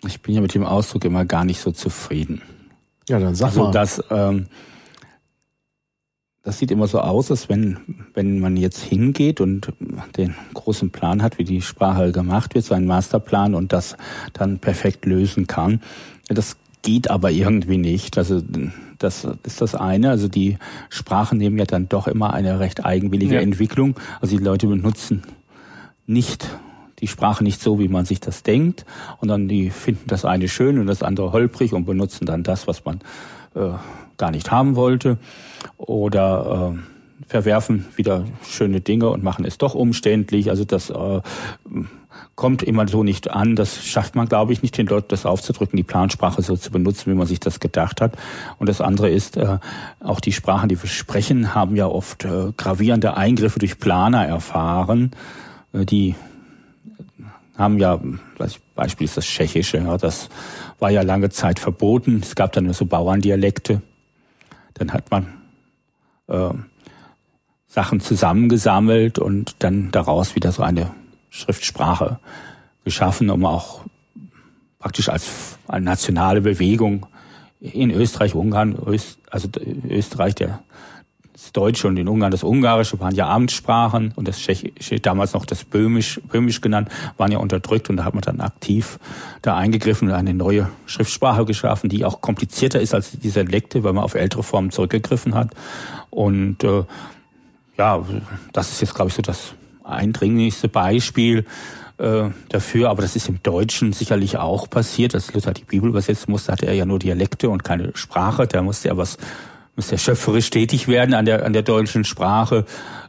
Ich 0.05 0.21
bin 0.21 0.35
ja 0.35 0.41
mit 0.41 0.53
dem 0.53 0.63
Ausdruck 0.63 1.05
immer 1.05 1.25
gar 1.25 1.43
nicht 1.43 1.59
so 1.59 1.71
zufrieden. 1.71 2.43
Ja, 3.09 3.17
dann 3.17 3.33
sag 3.33 3.47
also, 3.47 3.63
mal. 3.63 3.71
Dass, 3.71 4.03
ähm, 4.11 4.45
das 6.43 6.59
sieht 6.59 6.69
immer 6.69 6.85
so 6.85 6.99
aus, 6.99 7.31
als 7.31 7.49
wenn, 7.49 7.79
wenn 8.13 8.39
man 8.39 8.57
jetzt 8.57 8.83
hingeht 8.83 9.41
und 9.41 9.73
den 10.17 10.35
großen 10.53 10.91
Plan 10.91 11.23
hat, 11.23 11.39
wie 11.39 11.43
die 11.43 11.63
Sprache 11.63 12.11
gemacht 12.11 12.53
wird, 12.53 12.65
so 12.65 12.75
einen 12.75 12.85
Masterplan 12.85 13.55
und 13.55 13.73
das 13.73 13.97
dann 14.33 14.59
perfekt 14.59 15.07
lösen 15.07 15.47
kann. 15.47 15.81
Das 16.27 16.57
geht 16.83 17.09
aber 17.09 17.31
irgendwie 17.31 17.79
nicht. 17.79 18.19
Also 18.19 18.39
das 19.03 19.27
ist 19.43 19.61
das 19.61 19.75
eine. 19.75 20.09
Also 20.09 20.27
die 20.27 20.57
Sprachen 20.89 21.37
nehmen 21.37 21.57
ja 21.57 21.65
dann 21.65 21.89
doch 21.89 22.07
immer 22.07 22.33
eine 22.33 22.59
recht 22.59 22.85
eigenwillige 22.85 23.35
ja. 23.35 23.41
Entwicklung. 23.41 23.95
Also 24.21 24.37
die 24.37 24.43
Leute 24.43 24.67
benutzen 24.67 25.23
nicht 26.05 26.49
die 26.99 27.07
Sprache 27.07 27.43
nicht 27.43 27.61
so, 27.61 27.79
wie 27.79 27.89
man 27.89 28.05
sich 28.05 28.21
das 28.21 28.43
denkt. 28.43 28.85
Und 29.19 29.27
dann 29.27 29.47
die 29.47 29.69
finden 29.69 30.07
das 30.07 30.25
eine 30.25 30.47
schön 30.47 30.79
und 30.79 30.87
das 30.87 31.03
andere 31.03 31.33
holprig 31.33 31.73
und 31.73 31.85
benutzen 31.85 32.25
dann 32.25 32.43
das, 32.43 32.67
was 32.67 32.85
man 32.85 32.99
äh, 33.55 33.71
gar 34.17 34.31
nicht 34.31 34.51
haben 34.51 34.75
wollte. 34.75 35.17
Oder 35.77 36.73
äh, 36.75 37.27
verwerfen 37.27 37.85
wieder 37.95 38.25
schöne 38.47 38.81
Dinge 38.81 39.09
und 39.09 39.23
machen 39.23 39.45
es 39.45 39.57
doch 39.57 39.75
umständlich. 39.75 40.49
Also 40.49 40.63
das 40.63 40.89
äh, 40.89 41.21
kommt 42.35 42.63
immer 42.63 42.87
so 42.87 43.03
nicht 43.03 43.31
an. 43.31 43.55
Das 43.55 43.85
schafft 43.85 44.15
man, 44.15 44.27
glaube 44.27 44.53
ich, 44.53 44.61
nicht 44.61 44.77
den 44.77 44.87
Leuten 44.87 45.07
das 45.09 45.25
aufzudrücken, 45.25 45.77
die 45.77 45.83
Plansprache 45.83 46.41
so 46.41 46.55
zu 46.55 46.71
benutzen, 46.71 47.11
wie 47.11 47.15
man 47.15 47.27
sich 47.27 47.39
das 47.39 47.59
gedacht 47.59 48.01
hat. 48.01 48.17
Und 48.57 48.69
das 48.69 48.81
andere 48.81 49.09
ist, 49.09 49.37
äh, 49.37 49.59
auch 49.99 50.19
die 50.19 50.31
Sprachen, 50.31 50.69
die 50.69 50.81
wir 50.81 50.89
sprechen, 50.89 51.53
haben 51.53 51.75
ja 51.75 51.87
oft 51.87 52.25
äh, 52.25 52.51
gravierende 52.57 53.15
Eingriffe 53.15 53.59
durch 53.59 53.79
Planer 53.79 54.25
erfahren. 54.25 55.11
Äh, 55.73 55.85
die 55.85 56.15
haben 57.57 57.77
ja, 57.77 57.99
Beispiel 58.75 59.05
ist 59.05 59.17
das 59.17 59.25
Tschechische, 59.25 59.77
ja, 59.77 59.97
das 59.97 60.29
war 60.79 60.89
ja 60.89 61.03
lange 61.03 61.29
Zeit 61.29 61.59
verboten. 61.59 62.19
Es 62.23 62.35
gab 62.35 62.51
dann 62.53 62.65
nur 62.65 62.73
so 62.73 62.85
Bauerndialekte. 62.85 63.81
Dann 64.73 64.91
hat 64.91 65.11
man 65.11 65.27
äh, 66.27 66.49
Sachen 67.67 67.99
zusammengesammelt 67.99 69.19
und 69.19 69.55
dann 69.59 69.91
daraus 69.91 70.35
wieder 70.35 70.51
so 70.51 70.63
eine 70.63 70.91
Schriftsprache 71.33 72.19
geschaffen, 72.85 73.31
um 73.31 73.43
auch 73.45 73.81
praktisch 74.77 75.09
als 75.09 75.57
eine 75.67 75.85
nationale 75.85 76.41
Bewegung 76.41 77.07
in 77.59 77.89
Österreich, 77.89 78.35
Ungarn, 78.35 78.77
Öst, 78.85 79.17
also 79.31 79.49
Österreich, 79.89 80.35
der 80.35 80.59
das 81.31 81.51
Deutsche 81.51 81.87
und 81.87 81.97
in 81.97 82.07
Ungarn 82.07 82.29
das 82.29 82.43
Ungarische 82.43 82.99
waren 82.99 83.15
ja 83.15 83.27
Amtssprachen 83.27 84.11
und 84.15 84.27
das 84.27 84.37
Tschechische, 84.37 84.99
damals 84.99 85.33
noch 85.33 85.45
das 85.45 85.63
Böhmisch, 85.63 86.21
Böhmisch 86.31 86.61
genannt, 86.61 86.89
waren 87.17 87.31
ja 87.31 87.39
unterdrückt 87.39 87.89
und 87.89 87.97
da 87.97 88.03
hat 88.03 88.13
man 88.13 88.21
dann 88.21 88.39
aktiv 88.39 88.99
da 89.41 89.57
eingegriffen 89.57 90.09
und 90.09 90.13
eine 90.13 90.35
neue 90.35 90.69
Schriftsprache 90.85 91.45
geschaffen, 91.45 91.89
die 91.89 92.05
auch 92.05 92.21
komplizierter 92.21 92.79
ist 92.79 92.93
als 92.93 93.09
die 93.09 93.17
Dialekte, 93.17 93.83
weil 93.83 93.93
man 93.93 94.03
auf 94.03 94.13
ältere 94.13 94.43
Formen 94.43 94.69
zurückgegriffen 94.69 95.33
hat. 95.33 95.49
Und 96.11 96.63
äh, 96.63 96.83
ja, 97.79 98.05
das 98.51 98.71
ist 98.71 98.81
jetzt, 98.81 98.93
glaube 98.93 99.09
ich, 99.09 99.15
so 99.15 99.23
das 99.23 99.55
eindringlichste 99.83 100.67
Beispiel 100.67 101.45
äh, 101.97 102.29
dafür, 102.49 102.89
aber 102.89 103.01
das 103.01 103.15
ist 103.15 103.29
im 103.29 103.41
Deutschen 103.43 103.93
sicherlich 103.93 104.37
auch 104.37 104.69
passiert. 104.69 105.15
Als 105.15 105.33
Luther 105.33 105.53
die 105.53 105.63
Bibel 105.63 105.89
übersetzen 105.89 106.31
musste, 106.31 106.51
hatte 106.51 106.65
er 106.65 106.73
ja 106.73 106.85
nur 106.85 106.99
Dialekte 106.99 107.49
und 107.49 107.63
keine 107.63 107.91
Sprache. 107.95 108.47
Da 108.47 108.61
musste 108.61 108.89
er 108.89 108.97
was, 108.97 109.17
musste 109.75 109.95
er 109.95 109.99
schöpferisch 109.99 110.49
tätig 110.49 110.87
werden 110.87 111.13
an 111.13 111.25
der, 111.25 111.45
an 111.45 111.53
der 111.53 111.61
deutschen 111.61 112.03
Sprache. 112.03 112.65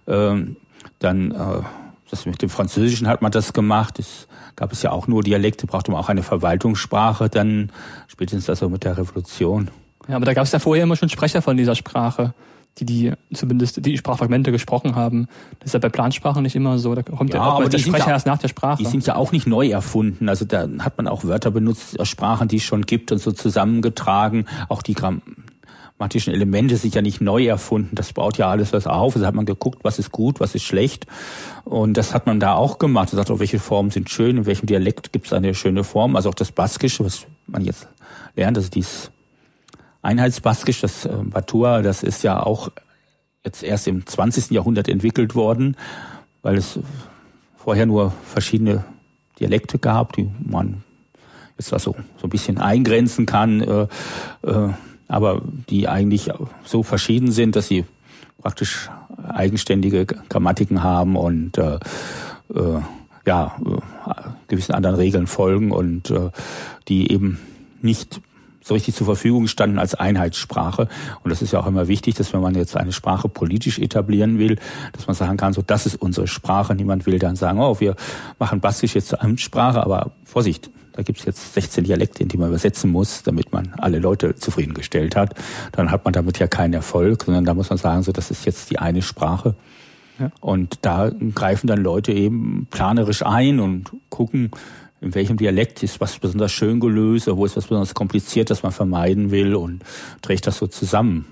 Ähm, 0.06 0.56
dann, 0.98 1.30
äh, 1.30 1.62
das 2.10 2.26
mit 2.26 2.42
dem 2.42 2.50
Französischen 2.50 3.08
hat 3.08 3.22
man 3.22 3.32
das 3.32 3.52
gemacht. 3.52 3.98
Es 3.98 4.28
gab 4.56 4.72
es 4.72 4.82
ja 4.82 4.92
auch 4.92 5.08
nur 5.08 5.22
Dialekte, 5.22 5.66
brauchte 5.66 5.90
man 5.90 6.00
auch 6.00 6.08
eine 6.08 6.22
Verwaltungssprache, 6.22 7.28
dann 7.28 7.72
spätestens 8.06 8.48
also 8.48 8.68
mit 8.68 8.84
der 8.84 8.98
Revolution. 8.98 9.70
Ja, 10.08 10.16
aber 10.16 10.26
da 10.26 10.34
gab 10.34 10.44
es 10.44 10.52
ja 10.52 10.58
vorher 10.58 10.84
immer 10.84 10.96
schon 10.96 11.08
Sprecher 11.08 11.42
von 11.42 11.56
dieser 11.56 11.74
Sprache 11.74 12.34
die 12.78 12.84
die 12.84 13.12
zumindest 13.32 13.84
die 13.84 13.96
Sprachfragmente 13.96 14.50
gesprochen 14.52 14.96
haben. 14.96 15.28
Das 15.60 15.68
ist 15.68 15.72
ja 15.74 15.78
bei 15.78 15.88
Plansprachen 15.88 16.42
nicht 16.42 16.56
immer 16.56 16.78
so. 16.78 16.94
Da 16.94 17.02
kommt 17.02 17.32
ja, 17.32 17.40
ja 17.40 17.42
aber 17.42 17.68
der 17.68 17.78
Sprecher 17.78 18.06
ja, 18.06 18.12
erst 18.12 18.26
nach 18.26 18.38
der 18.38 18.48
Sprache. 18.48 18.82
Die 18.82 18.88
sind 18.88 19.06
ja 19.06 19.16
auch 19.16 19.32
nicht 19.32 19.46
neu 19.46 19.68
erfunden. 19.68 20.28
Also 20.28 20.44
da 20.44 20.68
hat 20.80 20.96
man 20.96 21.06
auch 21.06 21.24
Wörter 21.24 21.50
benutzt 21.50 21.98
aus 22.00 22.08
Sprachen, 22.08 22.48
die 22.48 22.56
es 22.56 22.64
schon 22.64 22.82
gibt 22.82 23.12
und 23.12 23.18
so 23.18 23.32
zusammengetragen. 23.32 24.46
Auch 24.68 24.82
die 24.82 24.94
grammatischen 24.94 26.34
Elemente 26.34 26.76
sind 26.76 26.94
ja 26.94 27.02
nicht 27.02 27.20
neu 27.20 27.46
erfunden. 27.46 27.94
Das 27.94 28.12
baut 28.12 28.38
ja 28.38 28.50
alles 28.50 28.72
was 28.72 28.86
auf. 28.86 29.14
Also 29.14 29.26
hat 29.26 29.34
man 29.34 29.46
geguckt, 29.46 29.80
was 29.84 30.00
ist 30.00 30.10
gut, 30.10 30.40
was 30.40 30.54
ist 30.54 30.64
schlecht. 30.64 31.06
Und 31.64 31.96
das 31.96 32.12
hat 32.12 32.26
man 32.26 32.40
da 32.40 32.54
auch 32.54 32.78
gemacht. 32.78 33.12
Man 33.12 33.18
sagt, 33.18 33.30
auch, 33.30 33.38
welche 33.38 33.60
Formen 33.60 33.90
sind 33.90 34.10
schön, 34.10 34.38
in 34.38 34.46
welchem 34.46 34.66
Dialekt 34.66 35.12
gibt 35.12 35.26
es 35.26 35.32
eine 35.32 35.54
schöne 35.54 35.84
Form. 35.84 36.16
Also 36.16 36.28
auch 36.30 36.34
das 36.34 36.50
Baskische, 36.50 37.04
was 37.04 37.26
man 37.46 37.64
jetzt 37.64 37.86
lernt, 38.34 38.56
also 38.56 38.68
dies 38.68 39.12
Einheitsbaskisch, 40.04 40.80
das 40.80 41.06
äh, 41.06 41.16
Batua, 41.24 41.82
das 41.82 42.02
ist 42.02 42.22
ja 42.22 42.42
auch 42.42 42.70
jetzt 43.44 43.62
erst 43.62 43.88
im 43.88 44.06
20. 44.06 44.50
Jahrhundert 44.50 44.88
entwickelt 44.88 45.34
worden, 45.34 45.76
weil 46.42 46.56
es 46.56 46.78
vorher 47.56 47.86
nur 47.86 48.12
verschiedene 48.24 48.84
Dialekte 49.40 49.78
gab, 49.78 50.12
die 50.12 50.30
man 50.44 50.82
jetzt 51.58 51.72
also 51.72 51.94
so 52.16 52.26
ein 52.26 52.30
bisschen 52.30 52.58
eingrenzen 52.58 53.26
kann, 53.26 53.60
äh, 53.60 53.86
äh, 54.42 54.68
aber 55.08 55.42
die 55.70 55.88
eigentlich 55.88 56.30
so 56.64 56.82
verschieden 56.82 57.32
sind, 57.32 57.56
dass 57.56 57.68
sie 57.68 57.84
praktisch 58.40 58.90
eigenständige 59.28 60.06
Grammatiken 60.06 60.82
haben 60.82 61.16
und 61.16 61.56
äh, 61.56 61.78
äh, 62.54 62.80
ja, 63.26 63.56
äh, 64.06 64.28
gewissen 64.48 64.74
anderen 64.74 64.96
Regeln 64.96 65.26
folgen 65.26 65.70
und 65.70 66.10
äh, 66.10 66.30
die 66.88 67.10
eben 67.10 67.38
nicht 67.80 68.20
so 68.64 68.74
richtig 68.74 68.94
zur 68.94 69.04
Verfügung 69.04 69.46
standen 69.46 69.78
als 69.78 69.94
Einheitssprache. 69.94 70.88
Und 71.22 71.30
das 71.30 71.42
ist 71.42 71.52
ja 71.52 71.60
auch 71.60 71.66
immer 71.66 71.86
wichtig, 71.86 72.14
dass 72.14 72.32
wenn 72.32 72.40
man 72.40 72.54
jetzt 72.54 72.76
eine 72.76 72.92
Sprache 72.92 73.28
politisch 73.28 73.78
etablieren 73.78 74.38
will, 74.38 74.56
dass 74.92 75.06
man 75.06 75.14
sagen 75.14 75.36
kann, 75.36 75.52
so 75.52 75.62
das 75.62 75.84
ist 75.84 76.00
unsere 76.00 76.26
Sprache. 76.26 76.74
Niemand 76.74 77.04
will 77.04 77.18
dann 77.18 77.36
sagen, 77.36 77.60
oh, 77.60 77.78
wir 77.78 77.94
machen 78.38 78.60
Baskisch 78.60 78.94
jetzt 78.94 79.08
zur 79.08 79.22
Amtssprache, 79.22 79.82
aber 79.82 80.12
Vorsicht, 80.24 80.70
da 80.94 81.02
gibt's 81.02 81.24
jetzt 81.26 81.52
16 81.54 81.84
Dialekte, 81.84 82.22
in 82.22 82.28
die 82.28 82.38
man 82.38 82.48
übersetzen 82.48 82.90
muss, 82.90 83.22
damit 83.22 83.52
man 83.52 83.74
alle 83.76 83.98
Leute 83.98 84.34
zufriedengestellt 84.34 85.14
hat. 85.14 85.34
Dann 85.72 85.90
hat 85.90 86.04
man 86.04 86.14
damit 86.14 86.38
ja 86.38 86.46
keinen 86.46 86.72
Erfolg, 86.72 87.24
sondern 87.24 87.44
da 87.44 87.52
muss 87.52 87.68
man 87.68 87.78
sagen, 87.78 88.02
so 88.02 88.12
das 88.12 88.30
ist 88.30 88.46
jetzt 88.46 88.70
die 88.70 88.78
eine 88.78 89.02
Sprache. 89.02 89.56
Ja. 90.18 90.30
Und 90.40 90.78
da 90.82 91.10
greifen 91.34 91.66
dann 91.66 91.82
Leute 91.82 92.12
eben 92.12 92.66
planerisch 92.70 93.26
ein 93.26 93.60
und 93.60 93.90
gucken, 94.08 94.52
in 95.04 95.14
welchem 95.14 95.36
Dialekt 95.36 95.82
ist 95.82 96.00
was 96.00 96.18
besonders 96.18 96.52
schön 96.52 96.80
gelöst, 96.80 97.28
wo 97.28 97.44
ist 97.44 97.56
was 97.56 97.66
besonders 97.66 97.94
kompliziert, 97.94 98.50
das 98.50 98.62
man 98.62 98.72
vermeiden 98.72 99.30
will 99.30 99.54
und 99.54 99.82
trägt 100.22 100.46
das 100.46 100.58
so 100.58 100.66
zusammen. 100.66 101.26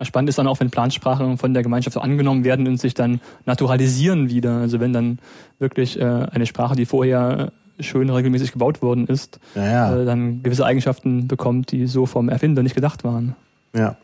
Spannend 0.00 0.28
ist 0.28 0.38
dann 0.38 0.46
auch, 0.46 0.60
wenn 0.60 0.70
Plansprachen 0.70 1.38
von 1.38 1.54
der 1.54 1.64
Gemeinschaft 1.64 1.94
so 1.94 2.00
angenommen 2.00 2.44
werden 2.44 2.68
und 2.68 2.78
sich 2.78 2.94
dann 2.94 3.20
naturalisieren 3.46 4.30
wieder. 4.30 4.58
Also 4.58 4.78
wenn 4.78 4.92
dann 4.92 5.18
wirklich 5.58 5.98
äh, 5.98 6.04
eine 6.04 6.46
Sprache, 6.46 6.76
die 6.76 6.86
vorher 6.86 7.52
schön 7.80 8.08
regelmäßig 8.08 8.52
gebaut 8.52 8.80
worden 8.80 9.08
ist, 9.08 9.40
ja. 9.56 9.96
Äh, 9.96 10.04
dann 10.04 10.44
gewisse 10.44 10.64
Eigenschaften 10.64 11.26
bekommt, 11.26 11.72
die 11.72 11.86
so 11.86 12.06
vom 12.06 12.28
Erfinder 12.28 12.62
nicht 12.62 12.76
gedacht 12.76 13.02
waren. 13.02 13.34
Ja. 13.74 13.96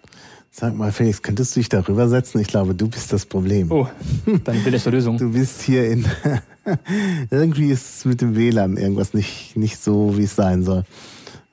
Sag 0.50 0.76
mal, 0.76 0.92
Felix, 0.92 1.22
könntest 1.22 1.54
du 1.54 1.60
dich 1.60 1.68
darüber 1.68 2.08
setzen? 2.08 2.40
Ich 2.40 2.46
glaube, 2.46 2.74
du 2.74 2.88
bist 2.88 3.12
das 3.12 3.26
Problem. 3.26 3.70
Oh, 3.70 3.88
dann 4.44 4.64
will 4.64 4.74
ich 4.74 4.82
zur 4.82 4.92
Lösung. 4.92 5.16
Du 5.16 5.32
bist 5.32 5.62
hier 5.62 5.90
in. 5.90 6.04
Irgendwie 7.30 7.70
ist 7.70 8.06
mit 8.06 8.20
dem 8.20 8.36
WLAN 8.36 8.76
irgendwas 8.76 9.14
nicht, 9.14 9.56
nicht 9.56 9.82
so, 9.82 10.16
wie 10.16 10.24
es 10.24 10.36
sein 10.36 10.62
soll. 10.62 10.84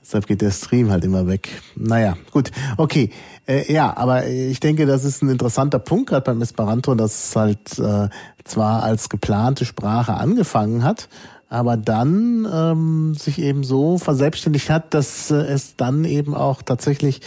Deshalb 0.02 0.28
geht 0.28 0.42
der 0.42 0.52
Stream 0.52 0.92
halt 0.92 1.06
immer 1.06 1.28
weg. 1.28 1.50
Naja, 1.76 2.18
gut. 2.32 2.52
Okay. 2.76 3.12
Äh, 3.48 3.72
ja, 3.72 3.96
aber 3.96 4.28
ich 4.28 4.60
denke, 4.60 4.86
das 4.86 5.06
ist 5.06 5.22
ein 5.22 5.30
interessanter 5.30 5.80
Punkt, 5.80 6.10
gerade 6.10 6.24
beim 6.26 6.42
Esperanto, 6.42 6.96
dass 6.96 7.30
es 7.30 7.36
halt 7.36 7.80
äh, 7.80 8.10
zwar 8.44 8.84
als 8.84 9.10
geplante 9.10 9.64
Sprache 9.66 10.16
angefangen 10.16 10.84
hat, 10.84 11.08
aber 11.52 11.76
dann 11.76 12.48
ähm, 12.52 13.14
sich 13.14 13.38
eben 13.38 13.66
so 13.66 13.98
verselbstständigt 13.98 14.70
hat, 14.70 14.94
dass 14.94 15.30
äh, 15.32 15.36
es 15.36 15.76
dann 15.76 16.06
eben 16.06 16.34
auch 16.34 16.62
tatsächlich 16.62 17.20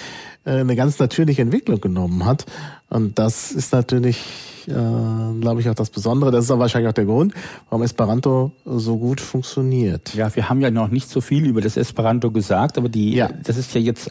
äh, 0.46 0.52
eine 0.52 0.76
ganz 0.76 0.98
natürliche 0.98 1.42
Entwicklung 1.42 1.78
genommen 1.78 2.24
hat. 2.24 2.46
Und 2.88 3.18
das 3.18 3.52
ist 3.52 3.74
natürlich, 3.74 4.24
äh, 4.66 4.72
glaube 4.72 5.60
ich, 5.60 5.68
auch 5.68 5.74
das 5.74 5.90
Besondere. 5.90 6.30
Das 6.30 6.46
ist 6.46 6.50
auch 6.50 6.58
wahrscheinlich 6.58 6.88
auch 6.88 6.94
der 6.94 7.04
Grund, 7.04 7.34
warum 7.68 7.82
Esperanto 7.82 8.52
so 8.64 8.96
gut 8.96 9.20
funktioniert. 9.20 10.14
Ja, 10.14 10.34
wir 10.34 10.48
haben 10.48 10.62
ja 10.62 10.70
noch 10.70 10.88
nicht 10.88 11.10
so 11.10 11.20
viel 11.20 11.44
über 11.44 11.60
das 11.60 11.76
Esperanto 11.76 12.30
gesagt, 12.30 12.78
aber 12.78 12.88
die, 12.88 13.12
ja. 13.12 13.28
das 13.28 13.58
ist 13.58 13.74
ja 13.74 13.80
jetzt 13.82 14.10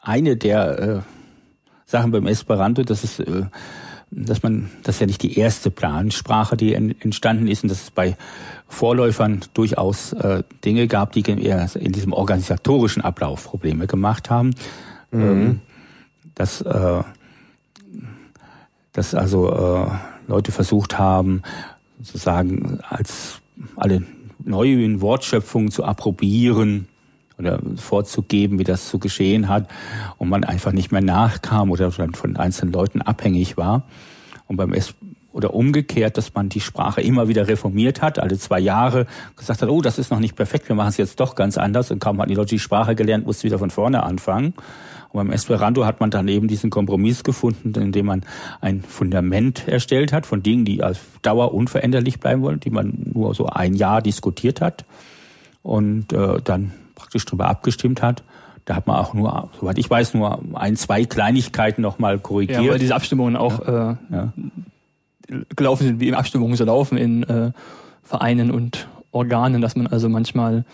eine 0.00 0.36
der 0.36 0.78
äh, 0.78 1.00
Sachen 1.86 2.12
beim 2.12 2.28
Esperanto, 2.28 2.84
dass 2.84 3.02
es 3.02 3.18
äh, 3.18 3.46
dass 4.14 4.42
man, 4.42 4.70
das 4.82 4.96
ist 4.96 5.00
ja 5.00 5.06
nicht 5.06 5.22
die 5.22 5.38
erste 5.38 5.70
Plansprache, 5.70 6.56
die 6.56 6.74
entstanden 6.74 7.48
ist 7.48 7.62
und 7.62 7.70
dass 7.70 7.82
es 7.84 7.90
bei 7.90 8.16
Vorläufern 8.68 9.40
durchaus 9.54 10.12
äh, 10.12 10.42
Dinge 10.64 10.86
gab, 10.86 11.12
die 11.12 11.22
eher 11.22 11.68
in 11.74 11.92
diesem 11.92 12.12
organisatorischen 12.12 13.02
Ablauf 13.02 13.44
Probleme 13.44 13.86
gemacht 13.86 14.30
haben. 14.30 14.54
Mhm. 15.10 15.22
Ähm, 15.22 15.60
dass, 16.34 16.60
äh, 16.60 17.02
dass 18.92 19.14
also 19.14 19.50
äh, 19.50 19.86
Leute 20.28 20.52
versucht 20.52 20.98
haben, 20.98 21.42
sozusagen 22.00 22.80
als 22.88 23.40
alle 23.76 24.02
neuen 24.44 25.00
Wortschöpfungen 25.00 25.70
zu 25.70 25.84
approbieren 25.84 26.88
oder 27.42 27.60
vorzugeben, 27.76 28.58
wie 28.58 28.64
das 28.64 28.88
zu 28.88 28.98
geschehen 28.98 29.48
hat 29.48 29.68
und 30.18 30.28
man 30.28 30.44
einfach 30.44 30.72
nicht 30.72 30.92
mehr 30.92 31.02
nachkam 31.02 31.70
oder 31.70 31.90
von 31.90 32.36
einzelnen 32.36 32.72
Leuten 32.72 33.02
abhängig 33.02 33.56
war. 33.56 33.84
Und 34.46 34.56
beim 34.56 34.72
S 34.72 34.94
oder 35.32 35.54
umgekehrt, 35.54 36.18
dass 36.18 36.34
man 36.34 36.48
die 36.48 36.60
Sprache 36.60 37.00
immer 37.00 37.28
wieder 37.28 37.48
reformiert 37.48 38.02
hat, 38.02 38.18
alle 38.18 38.38
zwei 38.38 38.60
Jahre 38.60 39.06
gesagt 39.36 39.62
hat, 39.62 39.68
oh, 39.68 39.80
das 39.80 39.98
ist 39.98 40.10
noch 40.10 40.20
nicht 40.20 40.36
perfekt, 40.36 40.68
wir 40.68 40.76
machen 40.76 40.90
es 40.90 40.96
jetzt 40.98 41.20
doch 41.20 41.34
ganz 41.34 41.56
anders 41.56 41.90
und 41.90 41.98
kaum 42.00 42.18
hatten 42.20 42.28
die 42.28 42.34
Leute 42.34 42.50
die 42.50 42.58
Sprache 42.58 42.94
gelernt, 42.94 43.26
musste 43.26 43.44
wieder 43.44 43.58
von 43.58 43.70
vorne 43.70 44.02
anfangen. 44.02 44.54
Und 45.08 45.18
beim 45.18 45.32
Esperanto 45.32 45.84
hat 45.84 46.00
man 46.00 46.10
dann 46.10 46.26
eben 46.28 46.48
diesen 46.48 46.70
Kompromiss 46.70 47.22
gefunden, 47.22 47.74
indem 47.74 48.06
man 48.06 48.24
ein 48.60 48.82
Fundament 48.82 49.68
erstellt 49.68 50.12
hat 50.12 50.24
von 50.24 50.42
Dingen, 50.42 50.64
die 50.64 50.82
auf 50.82 50.98
Dauer 51.20 51.52
unveränderlich 51.52 52.18
bleiben 52.18 52.42
wollen, 52.42 52.60
die 52.60 52.70
man 52.70 53.10
nur 53.12 53.34
so 53.34 53.46
ein 53.46 53.74
Jahr 53.74 54.00
diskutiert 54.00 54.60
hat 54.60 54.84
und 55.62 56.12
äh, 56.12 56.40
dann 56.42 56.72
praktisch 57.12 57.26
darüber 57.26 57.48
abgestimmt 57.48 58.02
hat. 58.02 58.22
Da 58.64 58.76
hat 58.76 58.86
man 58.86 58.96
auch 58.96 59.12
nur, 59.12 59.50
soweit 59.60 59.76
ich 59.78 59.90
weiß, 59.90 60.14
nur 60.14 60.40
ein, 60.54 60.76
zwei 60.76 61.04
Kleinigkeiten 61.04 61.82
nochmal 61.82 62.18
korrigiert. 62.18 62.62
Ja, 62.62 62.70
weil 62.70 62.78
diese 62.78 62.94
Abstimmungen 62.94 63.36
auch 63.36 63.66
ja. 63.66 63.90
Äh, 63.90 63.96
ja. 64.10 64.32
gelaufen 65.56 65.86
sind, 65.86 66.00
wie 66.00 66.08
im 66.08 66.14
Abstimmungen 66.14 66.56
so 66.56 66.64
laufen 66.64 66.96
in 66.96 67.22
äh, 67.24 67.50
Vereinen 68.02 68.50
und 68.50 68.88
Organen, 69.10 69.60
dass 69.60 69.76
man 69.76 69.88
also 69.88 70.08
manchmal 70.08 70.64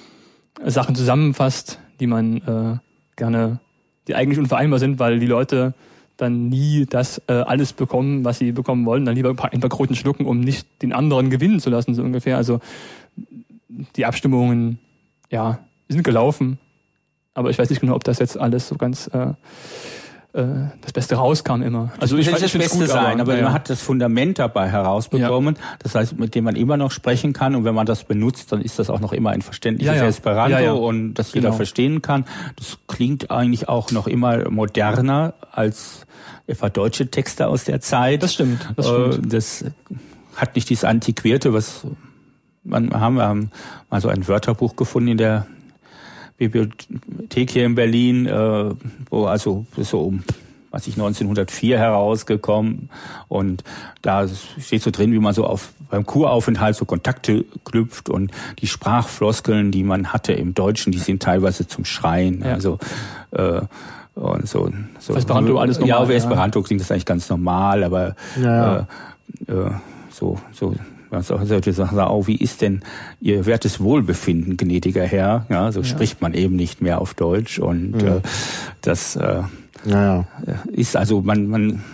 Sachen 0.64 0.94
zusammenfasst, 0.94 1.80
die 1.98 2.06
man 2.06 2.36
äh, 2.36 2.78
gerne, 3.16 3.58
die 4.06 4.14
eigentlich 4.14 4.38
unvereinbar 4.38 4.78
sind, 4.78 4.98
weil 4.98 5.18
die 5.18 5.26
Leute 5.26 5.74
dann 6.18 6.48
nie 6.48 6.84
das 6.84 7.22
äh, 7.28 7.32
alles 7.32 7.72
bekommen, 7.72 8.24
was 8.24 8.38
sie 8.38 8.52
bekommen 8.52 8.84
wollen, 8.86 9.04
dann 9.04 9.14
lieber 9.14 9.30
ein 9.30 9.36
paar, 9.36 9.52
ein 9.52 9.60
paar 9.60 9.70
Kroten 9.70 9.96
schlucken, 9.96 10.26
um 10.26 10.40
nicht 10.40 10.82
den 10.82 10.92
anderen 10.92 11.30
gewinnen 11.30 11.58
zu 11.58 11.70
lassen, 11.70 11.94
so 11.94 12.02
ungefähr. 12.02 12.36
Also 12.36 12.60
die 13.96 14.04
Abstimmungen, 14.04 14.78
ja, 15.30 15.60
sind 15.88 16.02
gelaufen. 16.02 16.58
Aber 17.34 17.50
ich 17.50 17.58
weiß 17.58 17.70
nicht 17.70 17.80
genau, 17.80 17.94
ob 17.94 18.04
das 18.04 18.18
jetzt 18.18 18.38
alles 18.38 18.68
so 18.68 18.76
ganz 18.76 19.08
äh, 19.08 19.34
äh, 20.34 20.44
das 20.82 20.92
Beste 20.92 21.14
rauskam 21.16 21.62
immer. 21.62 21.92
Also 22.00 22.16
ich 22.18 22.30
weiß, 22.30 22.40
das 22.40 22.52
Beste 22.52 22.78
gut, 22.78 22.88
sein, 22.88 23.20
aber, 23.20 23.32
aber 23.32 23.36
ja. 23.36 23.44
man 23.44 23.52
hat 23.52 23.70
das 23.70 23.80
Fundament 23.80 24.38
dabei 24.38 24.68
herausbekommen, 24.68 25.54
ja. 25.54 25.62
das 25.78 25.94
heißt, 25.94 26.18
mit 26.18 26.34
dem 26.34 26.44
man 26.44 26.54
immer 26.54 26.76
noch 26.76 26.90
sprechen 26.90 27.32
kann 27.32 27.54
und 27.54 27.64
wenn 27.64 27.74
man 27.74 27.86
das 27.86 28.04
benutzt, 28.04 28.52
dann 28.52 28.60
ist 28.60 28.78
das 28.78 28.90
auch 28.90 29.00
noch 29.00 29.12
immer 29.12 29.30
ein 29.30 29.40
verständliches 29.40 29.96
ja, 29.96 30.06
Esperanto 30.06 30.86
und 30.86 31.14
das 31.14 31.32
jeder 31.32 31.48
genau. 31.48 31.56
verstehen 31.56 32.02
kann. 32.02 32.24
Das 32.56 32.78
klingt 32.88 33.30
eigentlich 33.30 33.68
auch 33.68 33.90
noch 33.90 34.06
immer 34.06 34.50
moderner 34.50 35.34
als 35.50 36.06
etwa 36.46 36.68
deutsche 36.68 37.10
Texte 37.10 37.46
aus 37.46 37.64
der 37.64 37.80
Zeit. 37.80 38.22
Das 38.22 38.34
stimmt. 38.34 38.68
Das, 38.76 38.86
stimmt. 38.86 39.26
Äh, 39.26 39.28
das 39.28 39.64
hat 40.36 40.56
nicht 40.56 40.68
dieses 40.68 40.84
Antiquierte, 40.84 41.54
was 41.54 41.86
man 42.64 42.92
haben, 42.92 43.16
wir 43.16 43.26
haben 43.26 43.50
mal 43.90 44.00
so 44.00 44.08
ein 44.08 44.28
Wörterbuch 44.28 44.76
gefunden 44.76 45.08
in 45.08 45.18
der 45.18 45.46
Bibliothek 46.38 47.50
hier 47.50 47.66
in 47.66 47.74
Berlin, 47.74 48.26
äh, 48.26 48.70
wo 49.10 49.26
also 49.26 49.66
so 49.76 50.00
um 50.00 50.24
was 50.70 50.86
ich 50.86 50.94
1904 50.94 51.78
herausgekommen 51.78 52.90
und 53.28 53.64
da 54.02 54.26
steht 54.28 54.82
so 54.82 54.90
drin, 54.90 55.12
wie 55.12 55.18
man 55.18 55.32
so 55.32 55.44
auf 55.46 55.72
beim 55.90 56.04
Kuraufenthalt 56.04 56.76
so 56.76 56.84
Kontakte 56.84 57.46
knüpft 57.64 58.10
und 58.10 58.30
die 58.58 58.66
Sprachfloskeln, 58.66 59.70
die 59.70 59.82
man 59.82 60.12
hatte 60.12 60.34
im 60.34 60.52
Deutschen, 60.52 60.92
die 60.92 60.98
sind 60.98 61.22
teilweise 61.22 61.66
zum 61.66 61.86
Schreien. 61.86 62.42
Ja. 62.44 62.52
Also 62.52 62.78
äh, 63.30 63.62
und 64.14 64.48
so, 64.48 64.70
so 64.98 65.14
Esperanto 65.14 65.58
alles 65.58 65.78
normal. 65.78 65.88
Ja, 65.88 65.98
auf 65.98 66.10
Esperanto 66.10 66.60
klingt 66.62 66.80
das 66.82 66.90
eigentlich 66.90 67.06
ganz 67.06 67.30
normal, 67.30 67.84
aber 67.84 68.16
ja. 68.40 68.86
äh, 69.46 69.52
äh, 69.52 69.70
so 70.10 70.38
so 70.52 70.74
man 71.10 71.22
sollte 71.22 71.72
sagen, 71.72 71.98
oh, 71.98 72.26
wie 72.26 72.36
ist 72.36 72.60
denn 72.60 72.82
Ihr 73.20 73.46
wertes 73.46 73.80
Wohlbefinden, 73.80 74.56
gnädiger 74.56 75.04
Herr? 75.04 75.46
Ja, 75.48 75.72
so 75.72 75.80
ja. 75.80 75.86
spricht 75.86 76.20
man 76.20 76.34
eben 76.34 76.56
nicht 76.56 76.80
mehr 76.82 77.00
auf 77.00 77.14
Deutsch 77.14 77.58
und 77.58 78.02
ja. 78.02 78.16
äh, 78.16 78.20
das 78.82 79.16
äh, 79.16 79.42
ja, 79.84 80.26
ist 80.72 80.96
also 80.96 81.22
man 81.22 81.46
man 81.46 81.84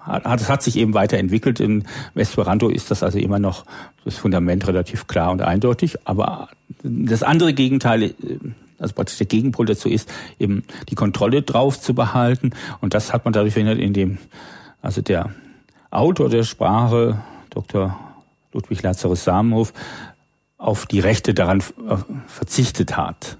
hat, 0.00 0.40
es 0.40 0.48
hat 0.48 0.62
sich 0.62 0.76
eben 0.76 0.94
weiterentwickelt. 0.94 1.60
Im 1.60 1.82
Esperanto 2.14 2.68
ist 2.68 2.90
das 2.90 3.02
also 3.02 3.18
immer 3.18 3.38
noch 3.38 3.64
das 4.04 4.16
Fundament 4.16 4.66
relativ 4.66 5.06
klar 5.06 5.30
und 5.30 5.42
eindeutig. 5.42 5.98
Aber 6.04 6.48
das 6.82 7.22
andere 7.22 7.52
Gegenteil, 7.52 8.02
äh, 8.02 8.14
also 8.78 8.94
praktisch 8.94 9.18
der 9.18 9.26
Gegenpol 9.26 9.66
dazu 9.66 9.88
ist, 9.88 10.10
eben 10.38 10.64
die 10.88 10.94
Kontrolle 10.94 11.42
drauf 11.42 11.80
zu 11.80 11.94
behalten. 11.94 12.52
Und 12.80 12.94
das 12.94 13.12
hat 13.12 13.24
man 13.24 13.32
dadurch 13.32 13.52
verhindert, 13.52 13.78
indem 13.78 14.18
also 14.80 15.02
der 15.02 15.30
Autor 15.90 16.28
der 16.30 16.44
Sprache, 16.44 17.20
Dr. 17.50 17.98
Ludwig 18.52 18.82
Lazarus 18.82 19.24
Samenhof 19.24 19.72
auf 20.58 20.86
die 20.86 21.00
Rechte 21.00 21.34
daran 21.34 21.60
äh, 21.60 21.96
verzichtet 22.26 22.96
hat 22.96 23.38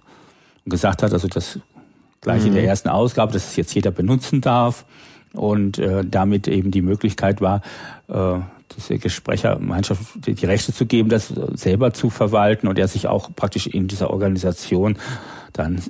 und 0.65 0.71
gesagt 0.71 1.03
hat, 1.03 1.13
also 1.13 1.29
das 1.29 1.59
gleiche 2.21 2.49
mhm. 2.49 2.55
der 2.55 2.65
ersten 2.65 2.89
Ausgabe, 2.89 3.33
dass 3.33 3.49
es 3.49 3.57
jetzt 3.57 3.75
jeder 3.75 3.91
benutzen 3.91 4.41
darf 4.41 4.85
und 5.35 5.79
äh, 5.79 6.05
damit 6.05 6.49
eben 6.49 6.71
die 6.71 6.83
Möglichkeit 6.83 7.41
war, 7.41 7.63
äh, 8.09 8.39
diese 8.77 8.99
Gesprächergemeinschaft 8.99 10.03
die, 10.27 10.35
die 10.35 10.47
Rechte 10.47 10.73
zu 10.73 10.87
geben, 10.87 11.09
das 11.09 11.29
selber 11.55 11.93
zu 11.93 12.09
verwalten 12.09 12.69
und 12.69 12.79
er 12.79 12.89
sich 12.89 13.07
auch 13.07 13.31
praktisch 13.35 13.67
in 13.67 13.89
dieser 13.89 14.11
Organisation 14.11 14.97
dann 15.53 15.83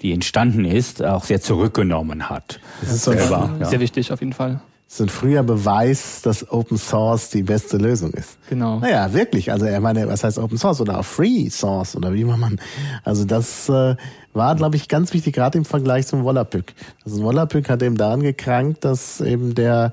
die 0.00 0.12
entstanden 0.12 0.64
ist, 0.64 1.04
auch 1.04 1.24
sehr 1.24 1.42
zurückgenommen 1.42 2.30
hat. 2.30 2.58
Das 2.80 2.92
ist 2.92 3.04
selber, 3.04 3.50
ja. 3.60 3.66
sehr 3.66 3.80
wichtig 3.80 4.12
auf 4.12 4.20
jeden 4.20 4.32
Fall 4.32 4.62
sind 4.92 5.12
früher 5.12 5.44
Beweis, 5.44 6.20
dass 6.20 6.50
Open 6.50 6.76
Source 6.76 7.30
die 7.30 7.44
beste 7.44 7.76
Lösung 7.76 8.12
ist. 8.12 8.38
Genau. 8.48 8.80
Naja, 8.80 9.12
wirklich. 9.12 9.52
Also 9.52 9.64
er 9.64 9.80
meine, 9.80 10.08
was 10.08 10.24
heißt 10.24 10.36
Open 10.36 10.58
Source 10.58 10.80
oder 10.80 10.98
auch 10.98 11.04
Free 11.04 11.48
Source 11.48 11.94
oder 11.94 12.12
wie 12.12 12.24
man. 12.24 12.60
Also 13.04 13.24
das 13.24 13.68
äh, 13.68 13.94
war, 14.32 14.56
glaube 14.56 14.74
ich, 14.74 14.88
ganz 14.88 15.12
wichtig, 15.12 15.36
gerade 15.36 15.58
im 15.58 15.64
Vergleich 15.64 16.08
zum 16.08 16.24
Wollerpück. 16.24 16.74
Also 17.04 17.22
Wollerpück 17.22 17.68
hat 17.68 17.84
eben 17.84 17.96
daran 17.96 18.20
gekrankt, 18.20 18.84
dass 18.84 19.20
eben 19.20 19.54
der 19.54 19.92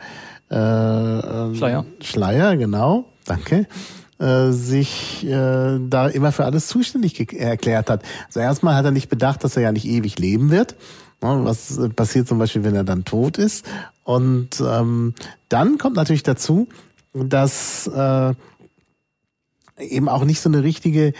äh, 0.50 0.56
Schleier. 0.56 1.86
Schleier, 2.02 2.58
genau, 2.58 3.06
danke, 3.26 3.68
äh, 4.18 4.50
sich 4.50 5.24
äh, 5.28 5.78
da 5.80 6.08
immer 6.08 6.32
für 6.32 6.46
alles 6.46 6.66
zuständig 6.66 7.34
erklärt 7.34 7.92
hat. 7.92 8.02
Also 8.26 8.40
erstmal 8.40 8.74
hat 8.74 8.86
er 8.86 8.92
nicht 8.92 9.10
bedacht, 9.10 9.44
dass 9.44 9.58
er 9.58 9.62
ja 9.62 9.72
nicht 9.72 9.86
ewig 9.86 10.18
leben 10.18 10.50
wird. 10.50 10.76
Ne, 11.22 11.40
was 11.44 11.80
passiert 11.96 12.28
zum 12.28 12.38
Beispiel, 12.38 12.64
wenn 12.64 12.76
er 12.76 12.84
dann 12.84 13.04
tot 13.04 13.38
ist? 13.40 13.66
Und 14.08 14.64
ähm, 14.66 15.16
dann 15.50 15.78
kommt 15.78 15.98
natürlich 15.98 16.24
dazu, 16.24 16.70
dass 17.14 17.88
äh, 17.88 18.34
eben 19.78 20.08
auch 20.08 20.24
nicht 20.24 20.40
so 20.40 20.48
eine 20.48 20.64
richtige 20.64 21.12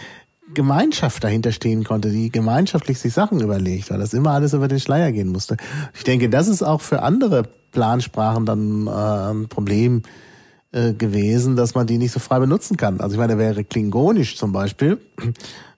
Gemeinschaft 0.54 1.22
dahinter 1.22 1.52
stehen 1.52 1.84
konnte, 1.84 2.08
die 2.08 2.32
gemeinschaftlich 2.32 2.98
sich 2.98 3.12
Sachen 3.12 3.42
überlegt, 3.42 3.90
weil 3.90 3.98
das 3.98 4.14
immer 4.14 4.30
alles 4.30 4.54
über 4.54 4.68
den 4.68 4.80
Schleier 4.80 5.12
gehen 5.12 5.28
musste. 5.28 5.58
Ich 5.94 6.04
denke, 6.04 6.30
das 6.30 6.48
ist 6.48 6.62
auch 6.62 6.80
für 6.80 7.02
andere 7.02 7.42
Plansprachen 7.72 8.46
dann 8.46 8.86
äh, 8.86 8.90
ein 8.90 9.48
Problem 9.48 10.00
äh, 10.72 10.94
gewesen, 10.94 11.56
dass 11.56 11.74
man 11.74 11.86
die 11.86 11.98
nicht 11.98 12.12
so 12.12 12.20
frei 12.20 12.38
benutzen 12.38 12.78
kann. 12.78 13.00
Also 13.00 13.16
ich 13.16 13.20
meine, 13.20 13.36
wäre 13.36 13.64
Klingonisch 13.64 14.38
zum 14.38 14.52
Beispiel 14.52 14.98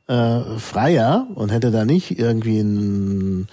äh, 0.06 0.58
freier 0.58 1.26
und 1.34 1.50
hätte 1.50 1.72
da 1.72 1.84
nicht 1.84 2.20
irgendwie 2.20 2.60
ein 2.60 3.48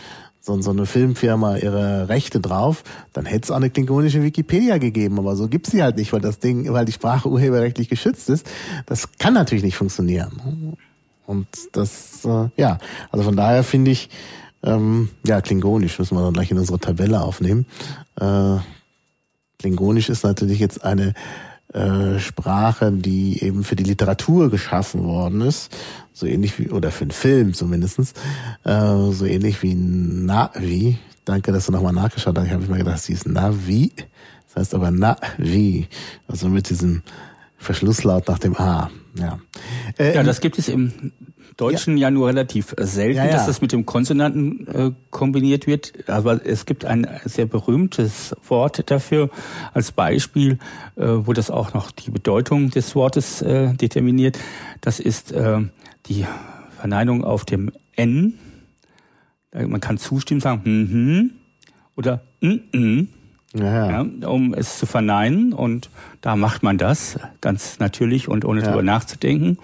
so, 0.48 0.62
so 0.62 0.72
eine 0.72 0.86
Filmfirma 0.86 1.58
ihre 1.58 2.08
Rechte 2.08 2.40
drauf, 2.40 2.84
dann 3.14 3.26
hätte 3.26 3.44
es 3.44 3.52
auch 3.52 3.58
eine 3.58 3.70
klingonische 3.70 4.24
Wikipedia 4.24 4.78
gegeben. 4.78 5.20
Aber 5.20 5.36
so 5.36 5.48
gibt's 5.50 5.72
sie 5.72 5.84
halt 5.84 5.98
nicht, 5.98 6.14
weil 6.14 6.22
das 6.22 6.40
Ding, 6.40 6.72
weil 6.72 6.86
die 6.86 6.94
Sprache 6.94 7.30
urheberrechtlich 7.30 7.90
geschützt 7.90 8.30
ist. 8.30 8.50
Das 8.86 9.18
kann 9.20 9.34
natürlich 9.34 9.64
nicht 9.64 9.76
funktionieren. 9.76 10.78
Und 11.26 11.48
das, 11.74 12.24
äh, 12.24 12.48
ja, 12.56 12.78
also 13.12 13.26
von 13.26 13.36
daher 13.36 13.64
finde 13.64 13.92
ich, 13.92 14.10
ähm, 14.64 15.10
ja, 15.26 15.42
Klingonisch 15.42 16.00
müssen 16.00 16.18
wir 16.18 16.24
dann 16.24 16.34
gleich 16.34 16.50
in 16.50 16.58
unsere 16.58 16.80
Tabelle 16.80 17.22
aufnehmen. 17.22 17.66
Äh, 18.20 18.58
Klingonisch 19.60 20.08
ist 20.08 20.24
natürlich 20.24 20.60
jetzt 20.60 20.84
eine 20.84 21.14
äh, 21.74 22.20
Sprache, 22.20 22.92
die 22.92 23.44
eben 23.44 23.64
für 23.64 23.76
die 23.76 23.84
Literatur 23.84 24.50
geschaffen 24.50 25.04
worden 25.04 25.42
ist, 25.42 25.76
so 26.14 26.26
ähnlich 26.26 26.58
wie, 26.60 26.70
oder 26.70 26.92
für 26.92 27.04
einen 27.04 27.12
Film 27.12 27.54
zumindestens, 27.54 28.14
äh, 28.64 29.12
so 29.12 29.26
ähnlich 29.26 29.62
wie 29.64 29.76
Navi. 29.76 30.98
Danke, 31.26 31.52
dass 31.52 31.66
du 31.66 31.74
nochmal 31.74 31.94
nachgeschaut 31.94 32.38
hast. 32.38 32.46
Ich 32.46 32.54
habe 32.54 32.66
mir 32.68 32.78
gedacht, 32.78 33.00
sie 33.00 33.14
ist 33.14 33.28
Navi. 33.28 33.92
Das 34.48 34.56
heißt 34.56 34.76
aber 34.76 34.92
Navi. 34.92 35.88
Also 36.28 36.48
mit 36.48 36.70
diesem 36.70 37.04
Verschlusslaut 37.58 38.28
nach 38.28 38.40
dem 38.40 38.56
A. 38.58 38.90
Ja, 39.16 39.40
äh, 39.98 40.16
ja 40.16 40.24
das 40.24 40.40
gibt 40.40 40.58
es 40.58 40.70
im 40.70 41.12
Deutschen 41.58 41.98
ja, 41.98 42.08
ja 42.08 42.12
nur 42.12 42.28
relativ 42.28 42.76
selten, 42.78 43.18
ja, 43.18 43.26
ja. 43.26 43.32
dass 43.32 43.48
das 43.48 43.62
mit 43.62 43.72
dem 43.72 43.86
Konsonanten 43.86 44.68
äh, 44.68 44.92
kombiniert 45.10 45.66
wird. 45.66 46.08
Aber 46.08 46.46
es 46.46 46.66
gibt 46.66 46.86
ein 46.86 47.08
sehr 47.26 47.48
berühmtes 47.48 48.36
Wort 48.48 48.90
dafür 48.90 49.30
als 49.74 49.92
Beispiel, 49.92 50.60
äh, 50.96 51.06
wo 51.08 51.34
das 51.34 51.50
auch 51.50 51.74
noch 51.74 51.92
die 51.92 52.12
Bedeutung 52.12 52.70
des 52.70 52.96
Wortes 52.96 53.42
äh, 53.42 53.74
determiniert. 53.74 54.38
Das 54.82 55.00
ist 55.00 55.32
äh, 55.32 55.60
die 56.06 56.26
Verneinung 56.78 57.24
auf 57.24 57.44
dem 57.44 57.72
N. 57.96 58.38
Man 59.52 59.82
kann 59.82 59.98
zustimmen 59.98 60.42
sagen, 60.42 60.62
mhm, 60.64 61.32
oder 61.96 62.22
mm 62.42 62.60
-mm, 62.72 63.08
ja, 63.56 64.04
ja. 64.04 64.28
um 64.28 64.54
es 64.54 64.78
zu 64.78 64.86
verneinen. 64.86 65.54
Und 65.54 65.90
da 66.22 66.36
macht 66.36 66.62
man 66.62 66.78
das 66.78 67.20
ganz 67.42 67.80
natürlich 67.80 68.28
und 68.28 68.46
ohne 68.46 68.62
ja. 68.62 68.68
drüber 68.68 68.84
nachzudenken. 68.84 69.58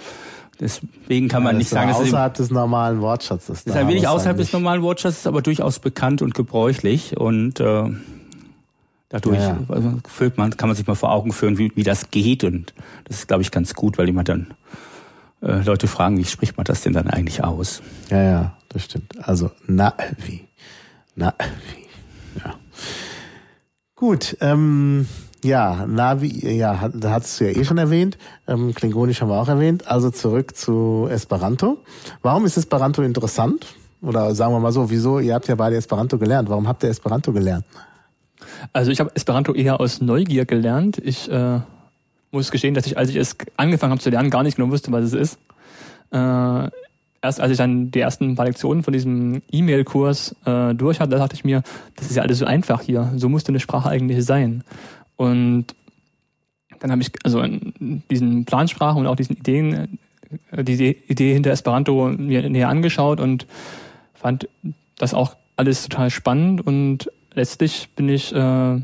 Deswegen 0.64 1.28
kann 1.28 1.44
man 1.44 1.58
nicht 1.58 1.70
sagen, 1.70 1.90
dass 1.90 2.00
es 2.00 2.08
außerhalb 2.08 2.34
des 2.36 2.50
normalen 2.50 3.02
Wortschatzes. 3.02 3.64
ist 3.64 3.76
ein 3.76 3.90
wenig 3.90 4.08
außerhalb 4.08 4.38
des 4.38 4.54
normalen 4.54 4.82
Wortschatzes, 4.82 5.28
aber 5.28 5.42
durchaus 5.42 5.80
bekannt 5.80 6.22
und 6.22 6.34
gebräuchlich 6.34 7.18
und 7.18 7.60
äh, 7.60 7.90
dadurch 9.10 9.40
ja, 9.40 9.60
ja. 9.70 9.98
Fühlt 10.08 10.38
man, 10.38 10.56
kann 10.56 10.70
man 10.70 10.78
sich 10.78 10.88
mal 10.88 10.96
vor 10.96 11.12
Augen 11.12 11.34
führen, 11.34 11.58
wie, 11.58 11.74
wie 11.76 11.84
das 11.84 12.12
geht 12.12 12.46
und 12.46 12.74
das 13.04 13.18
ist, 13.18 13.28
glaube 13.28 13.44
ich, 13.44 13.52
ganz 13.52 13.74
gut, 13.74 13.98
weil 13.98 14.06
jemand 14.06 14.30
dann 14.30 14.54
äh, 15.42 15.62
Leute 15.64 15.88
fragen, 15.88 16.18
wie 16.18 16.24
spricht 16.24 16.56
man 16.56 16.64
das 16.64 16.80
denn 16.80 16.94
dann 16.94 17.10
eigentlich 17.10 17.44
aus? 17.44 17.82
Ja, 18.10 18.24
ja, 18.24 18.58
das 18.70 18.86
stimmt. 18.86 19.12
Also 19.22 19.52
na 19.68 19.94
wie, 20.26 20.48
na 21.14 21.34
wie, 21.76 22.40
ja. 22.40 22.56
Gut, 23.96 24.38
ähm, 24.40 25.08
ja, 25.44 25.86
Navi, 25.86 26.56
ja, 26.56 26.90
da 26.94 27.12
hattest 27.12 27.40
du 27.40 27.46
ja 27.46 27.52
eh 27.52 27.64
schon 27.64 27.78
erwähnt. 27.78 28.18
Ähm, 28.48 28.74
Klingonisch 28.74 29.22
haben 29.22 29.30
wir 29.30 29.40
auch 29.40 29.48
erwähnt. 29.48 29.88
Also 29.88 30.10
zurück 30.10 30.56
zu 30.56 31.08
Esperanto. 31.10 31.78
Warum 32.22 32.46
ist 32.46 32.58
Esperanto 32.58 33.02
interessant? 33.02 33.76
Oder 34.02 34.36
sagen 34.36 34.54
wir 34.54 34.60
mal 34.60 34.72
so, 34.72 34.90
wieso? 34.90 35.20
Ihr 35.20 35.34
habt 35.34 35.48
ja 35.48 35.56
beide 35.56 35.78
Esperanto 35.78 36.18
gelernt. 36.18 36.50
Warum 36.50 36.68
habt 36.68 36.84
ihr 36.84 36.90
Esperanto 36.90 37.32
gelernt? 37.32 37.66
Also 38.74 38.92
ich 38.92 39.00
habe 39.00 39.12
Esperanto 39.16 39.54
eher 39.54 39.80
aus 39.80 40.02
Neugier 40.02 40.46
gelernt. 40.46 40.98
Ich 41.04 41.30
äh, 41.32 41.60
muss 42.32 42.52
gestehen, 42.52 42.74
dass 42.74 42.86
ich, 42.86 42.98
als 42.98 43.10
ich 43.10 43.16
es 43.16 43.38
angefangen 43.56 43.92
habe 43.92 44.02
zu 44.02 44.10
lernen, 44.10 44.30
gar 44.30 44.44
nicht 44.44 44.58
genau 44.58 44.72
wusste, 44.72 44.92
was 44.92 45.06
es 45.06 45.14
ist. 45.14 45.40
Äh, 46.12 46.70
erst 47.22 47.40
als 47.40 47.52
ich 47.52 47.58
dann 47.58 47.92
die 47.92 48.00
ersten 48.00 48.36
paar 48.36 48.46
Lektionen 48.46 48.84
von 48.84 48.92
diesem 48.92 49.42
E-Mail-Kurs 49.52 50.36
äh, 50.46 50.76
durch 50.76 51.00
hatte, 51.00 51.12
da 51.12 51.18
dachte 51.20 51.36
ich 51.36 51.46
mir, 51.46 51.64
das 51.96 52.08
ist 52.10 52.16
ja 52.16 52.24
alles 52.24 52.40
so 52.40 52.46
einfach 52.46 52.82
hier. 52.82 53.12
So 53.16 53.30
musste 53.30 53.50
eine 53.50 53.60
Sprache 53.60 53.90
eigentlich 53.90 54.26
sein. 54.26 54.64
Und 55.24 55.68
dann 56.80 56.92
habe 56.92 57.02
ich 57.02 57.12
also 57.24 57.42
diesen 58.10 58.44
Plansprachen 58.44 59.00
und 59.00 59.08
auch 59.08 59.16
diesen 59.16 59.38
Ideen, 59.38 60.00
äh, 60.52 60.64
diese 60.64 60.84
Idee 60.84 61.34
hinter 61.34 61.52
Esperanto 61.52 62.10
mir 62.10 62.50
näher 62.50 62.68
angeschaut 62.68 63.22
und 63.22 63.48
fand 64.14 64.50
das 64.98 65.14
auch 65.14 65.38
alles 65.56 65.84
total 65.84 66.10
spannend 66.10 66.66
und 66.66 67.10
letztlich 67.34 67.90
bin 67.96 68.10
ich 68.10 68.34
äh, 68.34 68.82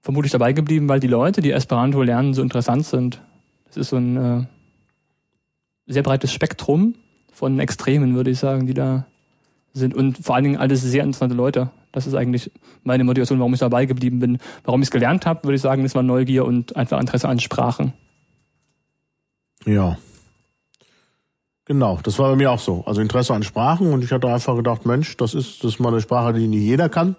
vermutlich 0.00 0.32
dabei 0.32 0.52
geblieben, 0.52 0.88
weil 0.88 1.00
die 1.00 1.06
Leute, 1.06 1.40
die 1.40 1.52
Esperanto 1.52 2.02
lernen, 2.02 2.34
so 2.34 2.42
interessant 2.42 2.84
sind. 2.84 3.22
Das 3.66 3.76
ist 3.78 3.88
so 3.88 3.96
ein 3.96 4.16
äh, 4.16 4.44
sehr 5.86 6.02
breites 6.02 6.32
Spektrum 6.32 6.94
von 7.32 7.58
Extremen, 7.58 8.14
würde 8.14 8.30
ich 8.30 8.38
sagen, 8.38 8.66
die 8.66 8.74
da 8.74 9.06
sind 9.72 9.94
und 9.94 10.18
vor 10.18 10.34
allen 10.34 10.44
Dingen 10.44 10.56
alles 10.56 10.82
sehr 10.82 11.04
interessante 11.04 11.34
Leute. 11.36 11.70
Das 11.92 12.06
ist 12.06 12.14
eigentlich 12.14 12.50
meine 12.82 13.04
Motivation, 13.04 13.38
warum 13.38 13.54
ich 13.54 13.60
dabei 13.60 13.86
geblieben 13.86 14.18
bin. 14.18 14.38
Warum 14.64 14.82
ich 14.82 14.86
es 14.86 14.90
gelernt 14.90 15.26
habe, 15.26 15.44
würde 15.44 15.56
ich 15.56 15.62
sagen, 15.62 15.82
das 15.82 15.94
war 15.94 16.02
Neugier 16.02 16.44
und 16.44 16.76
einfach 16.76 17.00
Interesse 17.00 17.28
an 17.28 17.40
Sprachen. 17.40 17.92
Ja. 19.64 19.98
Genau, 21.64 21.98
das 22.02 22.18
war 22.18 22.30
bei 22.30 22.36
mir 22.36 22.50
auch 22.50 22.58
so. 22.58 22.82
Also 22.86 23.00
Interesse 23.00 23.34
an 23.34 23.42
Sprachen 23.42 23.92
und 23.92 24.02
ich 24.02 24.10
hatte 24.10 24.28
einfach 24.28 24.56
gedacht, 24.56 24.86
Mensch, 24.86 25.16
das 25.18 25.34
ist, 25.34 25.62
das 25.62 25.74
ist 25.74 25.80
mal 25.80 25.90
eine 25.90 26.00
Sprache, 26.00 26.32
die 26.32 26.46
nicht 26.46 26.62
jeder 26.62 26.88
kann. 26.88 27.16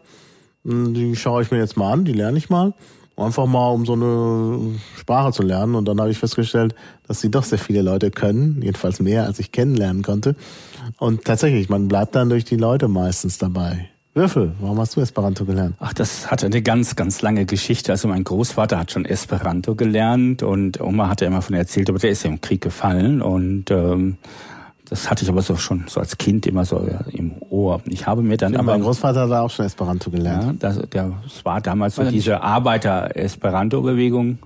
Hm, 0.66 0.94
die 0.94 1.16
schaue 1.16 1.44
ich 1.44 1.52
mir 1.52 1.60
jetzt 1.60 1.78
mal 1.78 1.92
an, 1.92 2.06
die 2.06 2.14
lerne 2.14 2.38
ich 2.38 2.50
mal. 2.50 2.74
Einfach 3.16 3.46
mal, 3.46 3.70
um 3.70 3.86
so 3.86 3.94
eine 3.94 4.80
Sprache 4.98 5.34
zu 5.34 5.44
lernen. 5.44 5.76
Und 5.76 5.86
dann 5.86 6.00
habe 6.00 6.10
ich 6.10 6.18
festgestellt, 6.18 6.74
dass 7.06 7.20
sie 7.20 7.30
doch 7.30 7.44
sehr 7.44 7.60
viele 7.60 7.82
Leute 7.82 8.12
können, 8.12 8.62
jedenfalls 8.62 9.02
mehr, 9.02 9.26
als 9.26 9.40
ich 9.40 9.52
kennenlernen 9.52 10.04
konnte. 10.04 10.36
Und 10.98 11.26
tatsächlich, 11.26 11.70
man 11.70 11.90
bleibt 11.90 12.16
dann 12.16 12.30
durch 12.30 12.46
die 12.46 12.56
Leute 12.56 12.88
meistens 12.88 13.38
dabei. 13.38 13.90
Würfel, 14.20 14.52
warum 14.60 14.78
hast 14.80 14.98
du 14.98 15.00
Esperanto 15.00 15.46
gelernt? 15.46 15.78
Ach, 15.80 15.94
das 15.94 16.30
hatte 16.30 16.48
eine 16.48 16.62
ganz, 16.62 16.98
ganz 16.98 17.22
lange 17.22 17.46
Geschichte. 17.46 17.94
Also 17.94 18.10
mein 18.10 18.26
Großvater 18.26 18.78
hat 18.78 18.92
schon 18.92 19.06
Esperanto 19.06 19.76
gelernt 19.76 20.44
und 20.44 20.82
Oma 20.82 21.08
hat 21.08 21.22
ja 21.22 21.28
immer 21.28 21.42
von 21.42 21.56
erzählt, 21.56 21.90
aber 21.90 22.00
der 22.00 22.10
ist 22.10 22.24
ja 22.24 22.30
im 22.30 22.42
Krieg 22.42 22.60
gefallen 22.60 23.22
und 23.22 23.72
ähm, 23.72 24.18
das 24.90 25.10
hatte 25.10 25.24
ich 25.24 25.30
aber 25.30 25.42
so 25.42 25.56
schon 25.56 25.86
so 25.88 26.02
als 26.02 26.18
Kind 26.18 26.46
immer 26.48 26.66
so 26.66 26.86
im 27.14 27.32
Ohr. 27.50 27.80
Ich 27.86 28.08
habe 28.08 28.22
mir 28.22 28.36
dann 28.36 28.52
ja, 28.52 28.60
aber 28.60 28.74
mein 28.74 28.82
Großvater 28.82 29.22
hat 29.22 29.32
auch 29.32 29.52
schon 29.52 29.66
Esperanto 29.66 30.12
gelernt. 30.12 30.62
Ja, 30.64 30.70
das, 30.70 30.90
der, 30.90 31.14
das 31.24 31.46
war 31.46 31.62
damals 31.62 31.96
so 31.96 32.04
diese 32.04 32.42
Arbeiter-Esperanto-Bewegung. 32.42 34.40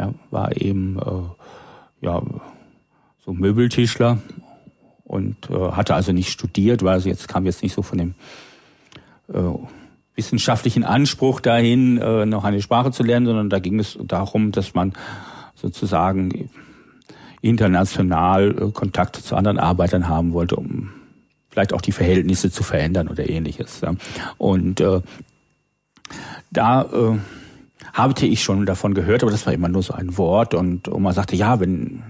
Ja, 0.00 0.12
war 0.32 0.60
eben 0.60 0.98
äh, 0.98 2.06
ja 2.06 2.20
so 3.24 3.32
Möbeltischler 3.32 4.18
und 5.04 5.48
äh, 5.48 5.70
hatte 5.70 5.94
also 5.94 6.10
nicht 6.10 6.30
studiert, 6.30 6.82
weil 6.82 6.94
also 6.94 7.08
jetzt 7.08 7.28
kam 7.28 7.44
jetzt 7.44 7.62
nicht 7.62 7.74
so 7.74 7.82
von 7.82 7.98
dem 7.98 8.14
wissenschaftlichen 10.14 10.84
Anspruch 10.84 11.40
dahin, 11.40 11.98
äh, 11.98 12.26
noch 12.26 12.44
eine 12.44 12.60
Sprache 12.60 12.90
zu 12.90 13.02
lernen, 13.02 13.26
sondern 13.26 13.50
da 13.50 13.58
ging 13.58 13.78
es 13.78 13.98
darum, 14.02 14.52
dass 14.52 14.74
man 14.74 14.92
sozusagen 15.54 16.50
international 17.40 18.50
äh, 18.50 18.70
Kontakte 18.72 19.22
zu 19.22 19.36
anderen 19.36 19.58
Arbeitern 19.58 20.08
haben 20.08 20.32
wollte, 20.32 20.56
um 20.56 20.90
vielleicht 21.50 21.72
auch 21.72 21.80
die 21.80 21.92
Verhältnisse 21.92 22.50
zu 22.50 22.62
verändern 22.62 23.08
oder 23.08 23.28
ähnliches. 23.28 23.82
Und 24.38 24.80
äh, 24.80 25.00
da 26.50 26.82
äh, 26.82 27.18
hatte 27.92 28.26
ich 28.26 28.42
schon 28.42 28.64
davon 28.64 28.94
gehört, 28.94 29.22
aber 29.22 29.32
das 29.32 29.46
war 29.46 29.52
immer 29.52 29.68
nur 29.68 29.82
so 29.82 29.92
ein 29.92 30.16
Wort. 30.16 30.54
Und 30.54 30.88
Oma 30.88 31.12
sagte, 31.12 31.36
ja, 31.36 31.60
wenn 31.60 32.02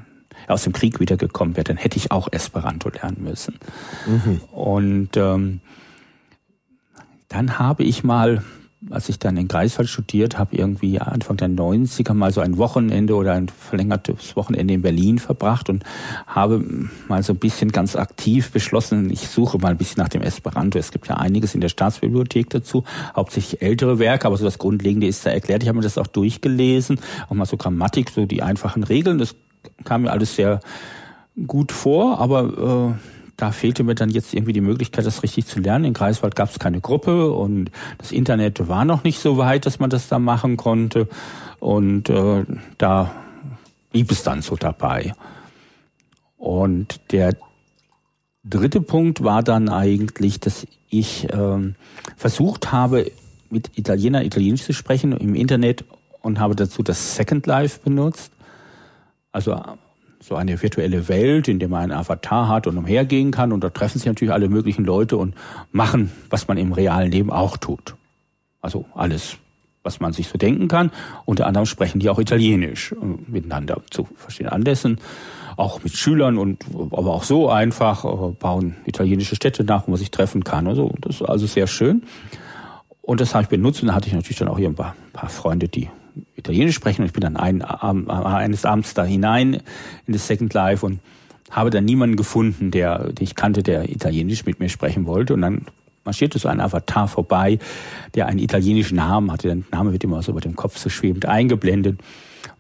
er 0.47 0.55
aus 0.55 0.65
dem 0.65 0.73
Krieg 0.73 1.01
wiedergekommen 1.01 1.57
wäre, 1.57 1.65
dann 1.65 1.77
hätte 1.77 1.97
ich 1.97 2.11
auch 2.11 2.29
Esperanto 2.31 2.89
lernen 2.91 3.23
müssen. 3.23 3.59
Mhm. 4.07 4.41
Und 4.53 5.17
ähm, 5.17 5.61
dann 7.33 7.59
habe 7.59 7.83
ich 7.83 8.05
mal 8.05 8.43
als 8.91 9.09
ich 9.09 9.19
dann 9.19 9.37
in 9.37 9.49
Greifswald 9.49 9.89
studiert 9.89 10.39
habe, 10.39 10.57
irgendwie 10.57 10.99
Anfang 10.99 11.37
der 11.37 11.49
90er 11.49 12.15
mal 12.15 12.33
so 12.33 12.41
ein 12.41 12.59
Wochenende 12.59 13.15
oder 13.15 13.33
ein 13.33 13.49
verlängertes 13.49 14.35
Wochenende 14.35 14.75
in 14.75 14.83
Berlin 14.83 15.19
verbracht 15.19 15.71
und 15.71 15.85
habe 16.27 16.65
mal 17.09 17.23
so 17.23 17.33
ein 17.33 17.39
bisschen 17.39 17.71
ganz 17.71 17.95
aktiv 17.95 18.51
beschlossen, 18.51 19.11
ich 19.11 19.29
suche 19.29 19.59
mal 19.59 19.69
ein 19.69 19.77
bisschen 19.77 20.03
nach 20.03 20.09
dem 20.09 20.23
Esperanto. 20.23 20.79
Es 20.79 20.91
gibt 20.91 21.07
ja 21.09 21.17
einiges 21.17 21.55
in 21.55 21.61
der 21.61 21.69
Staatsbibliothek 21.69 22.51
dazu, 22.51 22.85
hauptsächlich 23.15 23.63
ältere 23.63 23.99
Werke, 23.99 24.27
aber 24.27 24.37
so 24.37 24.45
das 24.45 24.59
Grundlegende 24.59 25.07
ist 25.07 25.25
da 25.25 25.31
erklärt. 25.31 25.63
Ich 25.63 25.69
habe 25.69 25.79
mir 25.79 25.85
das 25.85 25.99
auch 25.99 26.09
durchgelesen, 26.09 26.99
auch 27.29 27.35
mal 27.35 27.47
so 27.47 27.57
Grammatik, 27.57 28.11
so 28.11 28.27
die 28.27 28.43
einfachen 28.43 28.83
Regeln. 28.83 29.19
Das 29.19 29.37
kam 29.85 30.03
mir 30.03 30.11
alles 30.11 30.35
sehr 30.35 30.61
gut 31.47 31.71
vor, 31.71 32.19
aber 32.19 32.97
äh, 32.99 33.22
da 33.43 33.51
fehlte 33.51 33.83
mir 33.83 33.97
dann 33.97 34.09
jetzt 34.09 34.35
irgendwie 34.35 34.53
die 34.53 34.61
Möglichkeit, 34.61 35.05
das 35.05 35.25
richtig 35.25 35.47
zu 35.47 35.59
lernen. 35.59 35.87
In 35.87 35.95
Greifswald 35.95 36.37
gab 36.37 36.49
es 36.49 36.61
keine 36.61 36.81
Gruppe 36.81 37.33
und 37.33 37.73
das 37.99 38.13
Internet 38.13 38.69
war 38.69 38.85
noch 38.85 39.03
nicht 39.03 39.19
so 39.19 39.37
weit, 39.37 39.67
dass 39.67 39.81
man 39.81 39.91
das 39.91 40.07
da 40.07 40.21
machen 40.21 40.57
konnte. 40.57 41.09
Und 41.59 42.09
äh, 42.09 42.45
da 42.79 43.11
blieb 43.91 44.13
es 44.13 44.23
dann 44.23 44.43
so 44.43 44.55
dabei. 44.55 45.13
Und 46.37 47.01
der 47.11 47.35
dritte 48.45 48.81
Punkt 48.81 49.25
war 49.25 49.43
dann 49.43 49.69
eigentlich, 49.69 50.39
dass 50.39 50.65
ich 50.89 51.27
ähm, 51.33 51.75
versucht 52.17 52.71
habe, 52.71 53.11
mit 53.51 53.77
Italiener 53.77 54.23
Italienisch 54.23 54.63
zu 54.63 54.73
sprechen 54.73 55.17
im 55.17 55.35
Internet 55.35 55.85
und 56.21 56.39
habe 56.39 56.55
dazu 56.55 56.85
das 56.85 57.17
Second 57.17 57.45
Life 57.49 57.81
benutzt. 57.83 58.31
Also 59.33 59.61
so 60.23 60.37
eine 60.37 60.63
virtuelle 60.63 61.09
Welt, 61.09 61.49
in 61.49 61.59
der 61.59 61.69
man 61.69 61.83
einen 61.83 61.93
Avatar 61.93 62.49
hat 62.49 62.67
und 62.67 62.79
umhergehen 62.79 63.33
kann. 63.33 63.53
Und 63.53 63.65
da 63.65 63.71
treffen 63.71 63.99
sich 63.99 64.07
natürlich 64.07 64.33
alle 64.33 64.49
möglichen 64.49 64.85
Leute 64.85 65.17
und 65.17 65.35
machen, 65.73 66.13
was 66.31 66.47
man 66.49 66.59
im 66.59 66.73
realen 66.73 67.11
Leben 67.11 67.31
auch 67.31 67.57
tut. 67.57 67.97
Also 68.61 68.87
alles, 68.95 69.39
was 69.83 69.99
man 69.99 70.13
sich 70.13 70.29
so 70.29 70.39
denken 70.39 70.69
kann. 70.69 70.93
Unter 71.25 71.47
anderem 71.47 71.67
sprechen 71.67 71.99
die 71.99 72.09
auch 72.09 72.21
Italienisch 72.21 72.93
äh, 72.93 72.97
miteinander 73.27 73.83
zu 73.91 74.09
verschiedenen 74.15 74.53
Anlässen. 74.53 75.01
Auch 75.57 75.83
mit 75.83 75.95
Schülern 75.95 76.39
und 76.39 76.65
aber 76.93 77.13
auch 77.13 77.25
so 77.25 77.51
einfach 77.51 78.05
äh, 78.05 78.33
bauen 78.33 78.77
italienische 78.87 79.35
Städte 79.35 79.65
nach, 79.65 79.87
wo 79.87 79.91
man 79.91 79.99
sich 79.99 80.13
treffen 80.13 80.45
kann. 80.45 80.69
Also 80.69 80.95
das 81.01 81.17
ist 81.17 81.23
also 81.23 81.47
sehr 81.47 81.67
schön. 81.67 82.05
Und 83.01 83.21
das 83.21 83.35
habe 83.35 83.43
ich 83.43 83.49
benutzt 83.49 83.83
und 83.83 83.89
da 83.89 83.95
hatte 83.95 84.07
ich 84.07 84.15
natürlich 84.15 84.39
dann 84.39 84.47
auch 84.47 84.59
hier 84.59 84.69
ein 84.69 84.77
paar, 84.77 84.95
paar 85.13 85.29
Freunde, 85.29 85.67
die 85.67 85.91
Italienisch 86.37 86.75
sprechen 86.75 87.03
und 87.03 87.07
ich 87.07 87.13
bin 87.13 87.23
dann 87.23 87.37
ein, 87.37 87.63
eines 87.63 88.65
Abends 88.65 88.95
da 88.95 89.05
hinein 89.05 89.55
in 90.07 90.13
das 90.13 90.27
Second 90.27 90.53
Life 90.55 90.85
und 90.85 91.01
habe 91.51 91.71
dann 91.71 91.85
niemanden 91.85 92.17
gefunden, 92.17 92.71
der, 92.71 93.11
den 93.13 93.25
ich 93.25 93.35
kannte, 93.35 93.63
der 93.63 93.91
Italienisch 93.91 94.45
mit 94.47 94.59
mir 94.59 94.69
sprechen 94.69 95.07
wollte 95.07 95.35
und 95.35 95.43
dann 95.43 95.67
marschierte 96.05 96.39
so 96.39 96.49
ein 96.49 96.61
Avatar 96.61 97.09
vorbei, 97.09 97.59
der 98.15 98.27
einen 98.27 98.39
italienischen 98.39 98.97
Namen 98.97 99.31
hatte. 99.31 99.49
Der 99.49 99.59
Name 99.71 99.93
wird 99.93 100.03
immer 100.03 100.23
so 100.23 100.33
über 100.33 100.41
dem 100.41 100.57
Kopf 100.57 100.79
so 100.79 100.89
schwebend 100.89 101.27
eingeblendet. 101.27 102.01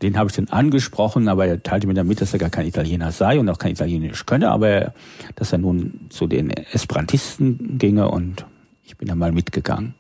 Den 0.01 0.17
habe 0.17 0.31
ich 0.31 0.37
dann 0.37 0.49
angesprochen, 0.49 1.29
aber 1.29 1.47
er 1.47 1.63
teilte 1.63 1.87
mir 1.87 1.95
damit, 1.95 2.21
dass 2.21 2.33
er 2.33 2.39
gar 2.39 2.51
kein 2.51 2.67
Italiener 2.67 3.13
sei 3.13 3.41
und 3.41 3.49
auch 3.49 3.59
kein 3.59 3.73
Italienisch 3.73 4.27
könne, 4.27 4.51
aber 4.51 4.95
dass 5.35 5.53
er 5.53 5.59
nun 5.59 6.07
zu 6.11 6.27
den 6.27 6.51
Esperantisten 6.51 7.79
ginge 7.79 8.09
und 8.09 8.45
ich 8.85 8.97
bin 8.97 9.09
dann 9.09 9.19
mal 9.19 9.33
mitgegangen 9.33 9.95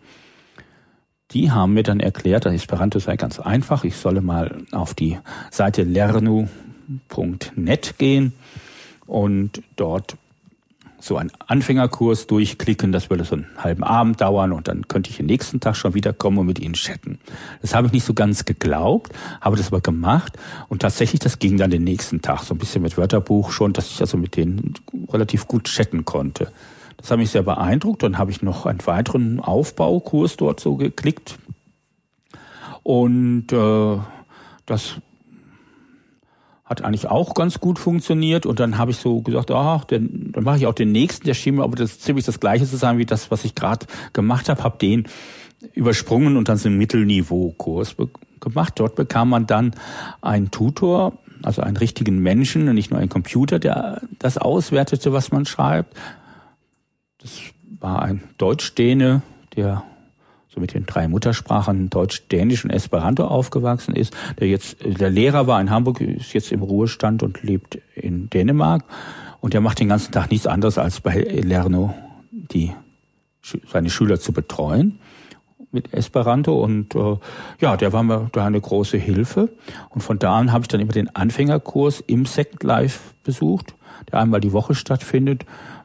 die 1.33 1.51
haben 1.51 1.74
mir 1.74 1.83
dann 1.83 2.01
erklärt, 2.01 2.45
dass 2.47 2.55
Esperanto 2.55 2.99
sei 2.99 3.16
ganz 3.16 3.41
einfach. 3.41 3.85
Ich 3.85 3.97
solle 3.97 4.20
mal 4.20 4.62
auf 4.72 4.95
die 4.95 5.18
Seite 5.51 5.83
lernu.net 5.83 6.49
gehen 7.99 8.33
und 9.07 9.62
dort 9.76 10.16
so 11.03 11.16
einen 11.16 11.33
Anfängerkurs 11.47 12.26
durchklicken. 12.26 12.93
Das 12.93 13.11
würde 13.11 13.24
so 13.24 13.35
einen 13.35 13.47
halben 13.59 13.83
Abend 13.83 14.20
dauern 14.20 14.53
und 14.53 14.68
dann 14.68 14.87
könnte 14.89 15.11
ich 15.11 15.16
den 15.16 15.26
nächsten 15.26 15.61
Tag 15.61 15.76
schon 15.76 15.95
wieder 15.95 16.12
kommen 16.12 16.39
und 16.39 16.47
mit 16.47 16.61
ihnen 16.61 16.74
chatten. 16.74 17.18
Das 17.61 17.74
habe 17.74 17.89
ich 17.89 17.93
nicht 17.93 18.05
so 18.05 18.14
ganz 18.14 18.45
geglaubt, 18.45 19.12
habe 19.41 19.57
das 19.57 19.68
aber 19.68 19.80
gemacht 19.80 20.39
und 20.68 20.83
tatsächlich, 20.83 21.20
das 21.20 21.39
ging 21.39 21.57
dann 21.57 21.70
den 21.70 21.85
nächsten 21.85 22.22
Tag 22.22 22.43
so 22.45 22.55
ein 22.55 22.59
bisschen 22.59 22.83
mit 22.83 22.97
Wörterbuch 22.97 23.51
schon, 23.51 23.72
dass 23.72 23.91
ich 23.91 24.01
also 24.01 24.16
mit 24.16 24.37
denen 24.37 24.74
relativ 25.09 25.49
gut 25.49 25.64
chatten 25.64 26.05
konnte. 26.05 26.53
Das 27.03 27.11
hat 27.11 27.18
mich 27.18 27.30
sehr 27.30 27.42
beeindruckt. 27.42 28.05
Dann 28.05 28.16
habe 28.16 28.30
ich 28.30 28.42
noch 28.42 28.64
einen 28.64 28.84
weiteren 28.86 29.40
Aufbaukurs 29.40 30.36
dort 30.36 30.61
so 30.61 30.76
geklickt. 30.76 31.36
Und 32.84 33.53
äh, 33.53 33.98
das 34.66 35.00
hat 36.64 36.82
eigentlich 36.82 37.09
auch 37.09 37.34
ganz 37.34 37.59
gut 37.59 37.80
funktioniert. 37.80 38.46
Und 38.46 38.61
dann 38.61 38.78
habe 38.78 38.92
ich 38.92 38.98
so 38.98 39.20
gesagt, 39.20 39.50
ah, 39.50 39.82
dann, 39.88 40.30
dann 40.32 40.44
mache 40.44 40.59
ich 40.59 40.66
auch 40.66 40.74
den 40.74 40.92
nächsten. 40.92 41.26
Der 41.26 41.34
schien 41.34 41.57
mir 41.57 41.64
aber 41.64 41.74
das 41.74 41.98
ziemlich 41.98 42.24
das 42.24 42.38
gleiche 42.38 42.66
zu 42.66 42.76
sein 42.76 42.98
wie 42.98 43.05
das, 43.05 43.32
was 43.32 43.44
ich 43.44 43.57
gerade 43.57 43.86
gemacht 44.12 44.48
habe. 44.48 44.62
Habe 44.62 44.78
den 44.78 45.09
übersprungen 45.74 46.36
und 46.36 46.48
dann 46.48 46.57
so 46.57 46.68
einen 46.68 46.78
Mittelniveau-Kurs 46.78 47.96
gemacht. 48.38 48.74
Dort 48.76 48.94
bekam 48.94 49.28
man 49.28 49.48
dann 49.48 49.74
einen 50.20 50.53
Tutor, 50.53 51.18
also 51.42 51.62
einen 51.62 51.76
richtigen 51.76 52.20
Menschen 52.20 52.68
und 52.68 52.76
nicht 52.76 52.92
nur 52.92 53.00
einen 53.00 53.09
Computer, 53.09 53.59
der 53.59 54.03
das 54.20 54.38
auswertete, 54.38 55.12
was 55.12 55.32
man 55.32 55.46
schreibt. 55.46 55.96
Das 57.23 57.41
war 57.81 58.03
ein 58.03 58.23
Deutsch-Däne, 58.39 59.23
der 59.57 59.85
so 60.49 60.61
mit 60.61 60.75
den 60.75 60.85
drei 60.85 61.09
Muttersprachen 61.09 61.89
Deutsch, 61.89 62.25
Dänisch 62.31 62.64
und 62.64 62.70
Esperanto 62.70 63.25
aufgewachsen 63.25 63.95
ist, 63.95 64.14
der 64.39 64.49
jetzt 64.49 64.77
der 64.85 65.09
Lehrer 65.09 65.47
war 65.47 65.61
in 65.61 65.70
Hamburg, 65.70 66.01
ist 66.01 66.35
jetzt 66.35 66.53
im 66.53 66.62
Ruhestand 66.62 67.23
und 67.23 67.43
lebt 67.43 67.79
in 67.95 68.29
Dänemark. 68.29 68.85
Und 69.41 69.55
der 69.55 69.62
macht 69.62 69.81
den 69.81 69.89
ganzen 69.89 70.12
Tag 70.12 70.31
nichts 70.31 70.47
anderes 70.47 70.77
als 70.77 71.01
bei 71.01 71.18
Lerno 71.20 71.95
die 72.31 72.73
seine 73.70 73.91
Schüler 73.91 74.20
zu 74.20 74.33
betreuen 74.33 74.99
mit 75.70 75.93
Esperanto. 75.95 76.62
Und 76.62 76.95
äh, 76.95 77.16
ja, 77.61 77.77
der 77.77 77.93
war 77.93 78.03
mir 78.03 78.29
da 78.33 78.47
eine 78.47 78.61
große 78.61 78.99
Hilfe. 78.99 79.51
Und 79.91 80.03
von 80.03 80.18
da 80.18 80.37
an 80.37 80.53
habe 80.53 80.62
ich 80.62 80.68
dann 80.68 80.81
immer 80.81 80.93
den 80.93 81.14
Anfängerkurs 81.14 82.01
im 82.01 82.27
Second 82.27 82.62
Life 82.62 83.01
besucht, 83.25 83.75
der 84.11 84.20
einmal 84.20 84.41
die 84.41 84.53
Woche 84.53 84.75
stattfindet 84.75 85.45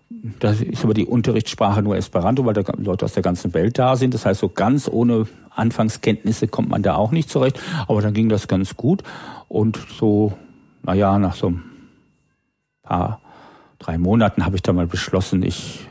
da 0.09 0.51
ist 0.51 0.83
aber 0.83 0.93
die 0.93 1.05
Unterrichtssprache 1.05 1.81
nur 1.81 1.97
Esperanto, 1.97 2.45
weil 2.45 2.53
da 2.53 2.63
Leute 2.77 3.05
aus 3.05 3.13
der 3.13 3.23
ganzen 3.23 3.53
Welt 3.53 3.77
da 3.77 3.95
sind. 3.95 4.13
Das 4.13 4.25
heißt, 4.25 4.39
so 4.39 4.49
ganz 4.49 4.87
ohne 4.87 5.27
Anfangskenntnisse 5.49 6.47
kommt 6.47 6.69
man 6.69 6.81
da 6.81 6.95
auch 6.95 7.11
nicht 7.11 7.29
zurecht. 7.29 7.59
Aber 7.87 8.01
dann 8.01 8.13
ging 8.13 8.29
das 8.29 8.47
ganz 8.47 8.77
gut. 8.77 9.03
Und 9.49 9.77
so, 9.99 10.33
naja, 10.83 11.19
nach 11.19 11.35
so 11.35 11.49
ein 11.49 11.63
paar, 12.83 13.19
drei 13.79 13.97
Monaten 13.97 14.45
habe 14.45 14.55
ich 14.55 14.61
dann 14.61 14.77
mal 14.77 14.87
beschlossen, 14.87 15.43
ich 15.43 15.85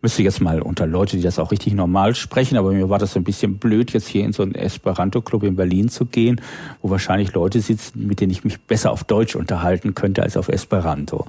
müsste 0.00 0.24
jetzt 0.24 0.40
mal 0.40 0.60
unter 0.60 0.88
Leute, 0.88 1.16
die 1.16 1.22
das 1.22 1.38
auch 1.38 1.52
richtig 1.52 1.74
normal 1.74 2.16
sprechen, 2.16 2.58
aber 2.58 2.72
mir 2.72 2.90
war 2.90 2.98
das 2.98 3.16
ein 3.16 3.22
bisschen 3.22 3.58
blöd, 3.58 3.92
jetzt 3.92 4.08
hier 4.08 4.24
in 4.24 4.32
so 4.32 4.42
einen 4.42 4.56
Esperanto-Club 4.56 5.44
in 5.44 5.54
Berlin 5.54 5.88
zu 5.88 6.06
gehen, 6.06 6.40
wo 6.80 6.90
wahrscheinlich 6.90 7.32
Leute 7.34 7.60
sitzen, 7.60 8.08
mit 8.08 8.20
denen 8.20 8.32
ich 8.32 8.42
mich 8.42 8.60
besser 8.60 8.90
auf 8.90 9.04
Deutsch 9.04 9.36
unterhalten 9.36 9.94
könnte 9.94 10.24
als 10.24 10.36
auf 10.36 10.48
Esperanto 10.48 11.28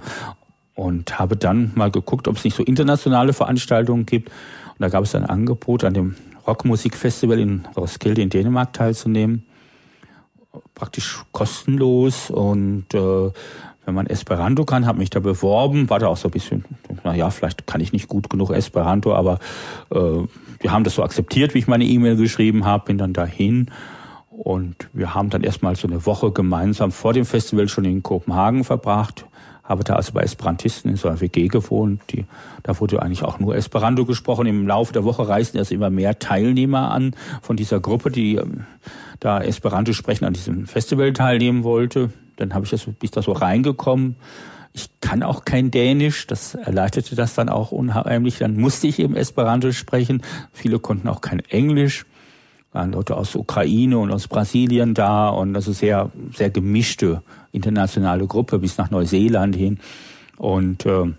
und 0.75 1.19
habe 1.19 1.35
dann 1.35 1.71
mal 1.75 1.91
geguckt, 1.91 2.27
ob 2.27 2.37
es 2.37 2.43
nicht 2.43 2.55
so 2.55 2.63
internationale 2.63 3.33
Veranstaltungen 3.33 4.05
gibt. 4.05 4.29
Und 4.29 4.79
da 4.79 4.89
gab 4.89 5.03
es 5.03 5.15
ein 5.15 5.25
Angebot, 5.25 5.83
an 5.83 5.93
dem 5.93 6.15
Rockmusikfestival 6.47 7.39
in 7.39 7.65
Roskilde 7.75 8.21
in 8.21 8.29
Dänemark 8.29 8.73
teilzunehmen. 8.73 9.45
Praktisch 10.75 11.23
kostenlos 11.31 12.29
und 12.29 12.93
äh, 12.93 13.31
wenn 13.85 13.95
man 13.95 14.07
Esperanto 14.07 14.65
kann, 14.65 14.85
habe 14.85 14.99
mich 14.99 15.09
da 15.09 15.19
beworben, 15.19 15.89
war 15.89 15.99
da 15.99 16.07
auch 16.07 16.17
so 16.17 16.27
ein 16.27 16.31
bisschen, 16.31 16.63
na 17.03 17.15
ja, 17.15 17.29
vielleicht 17.31 17.67
kann 17.67 17.81
ich 17.81 17.91
nicht 17.91 18.07
gut 18.07 18.29
genug 18.29 18.51
Esperanto, 18.51 19.13
aber 19.13 19.39
äh, 19.91 19.97
wir 20.59 20.71
haben 20.71 20.83
das 20.83 20.95
so 20.95 21.03
akzeptiert, 21.03 21.53
wie 21.53 21.59
ich 21.59 21.67
meine 21.67 21.83
E-Mail 21.85 22.15
geschrieben 22.15 22.65
habe, 22.65 22.85
bin 22.85 22.97
dann 22.97 23.13
dahin 23.13 23.71
und 24.29 24.89
wir 24.93 25.13
haben 25.13 25.29
dann 25.29 25.43
erstmal 25.43 25.75
so 25.75 25.87
eine 25.87 26.05
Woche 26.05 26.31
gemeinsam 26.31 26.91
vor 26.91 27.13
dem 27.13 27.25
Festival 27.25 27.67
schon 27.67 27.85
in 27.85 28.03
Kopenhagen 28.03 28.63
verbracht 28.63 29.25
habe 29.63 29.83
da 29.83 29.95
also 29.95 30.11
bei 30.11 30.21
Esperantisten 30.21 30.91
in 30.91 30.97
so 30.97 31.07
einer 31.07 31.21
WG 31.21 31.47
gewohnt. 31.47 32.01
Die, 32.11 32.25
da 32.63 32.79
wurde 32.79 33.01
eigentlich 33.01 33.23
auch 33.23 33.39
nur 33.39 33.55
Esperanto 33.55 34.05
gesprochen. 34.05 34.45
Im 34.45 34.67
Laufe 34.67 34.91
der 34.91 35.05
Woche 35.05 35.27
reisten 35.27 35.57
erst 35.57 35.71
immer 35.71 35.89
mehr 35.89 36.19
Teilnehmer 36.19 36.91
an 36.91 37.15
von 37.41 37.55
dieser 37.55 37.79
Gruppe, 37.79 38.11
die 38.11 38.35
ähm, 38.35 38.65
da 39.19 39.41
Esperanto 39.41 39.93
sprechen 39.93 40.25
an 40.25 40.33
diesem 40.33 40.67
Festival 40.67 41.13
teilnehmen 41.13 41.63
wollte. 41.63 42.11
Dann 42.35 42.53
habe 42.53 42.65
ich 42.65 42.71
das, 42.71 42.83
bin 42.83 42.95
ich 43.01 43.11
da 43.11 43.21
so 43.21 43.31
reingekommen. 43.31 44.17
Ich 44.73 44.89
kann 45.01 45.23
auch 45.23 45.45
kein 45.45 45.71
Dänisch, 45.71 46.27
das 46.27 46.55
erleichterte 46.55 47.15
das 47.15 47.35
dann 47.35 47.47
auch 47.47 47.71
unheimlich. 47.71 48.39
Dann 48.39 48.57
musste 48.57 48.87
ich 48.87 48.99
eben 48.99 49.15
Esperanto 49.15 49.71
sprechen. 49.71 50.23
Viele 50.51 50.79
konnten 50.79 51.07
auch 51.07 51.21
kein 51.21 51.39
Englisch 51.39 52.05
waren 52.73 52.91
Leute 52.91 53.15
aus 53.15 53.35
Ukraine 53.35 53.99
und 53.99 54.11
aus 54.11 54.27
Brasilien 54.27 54.95
da 54.95 55.29
und 55.29 55.55
also 55.55 55.71
sehr, 55.71 56.11
sehr 56.35 56.49
gemischte 56.49 57.21
internationale 57.53 58.27
Gruppe 58.27 58.59
bis 58.59 58.77
nach 58.77 58.91
Neuseeland 58.91 59.55
hin. 59.55 59.79
Und 60.37 60.85
äh, 60.85 61.13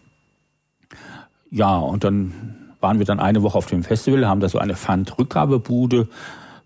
ja, 1.50 1.78
und 1.78 2.04
dann 2.04 2.32
waren 2.80 2.98
wir 2.98 3.06
dann 3.06 3.20
eine 3.20 3.42
Woche 3.42 3.56
auf 3.56 3.66
dem 3.66 3.82
Festival, 3.82 4.26
haben 4.26 4.40
da 4.40 4.48
so 4.50 4.58
eine 4.58 4.74
Pfandrückgabebude 4.74 6.08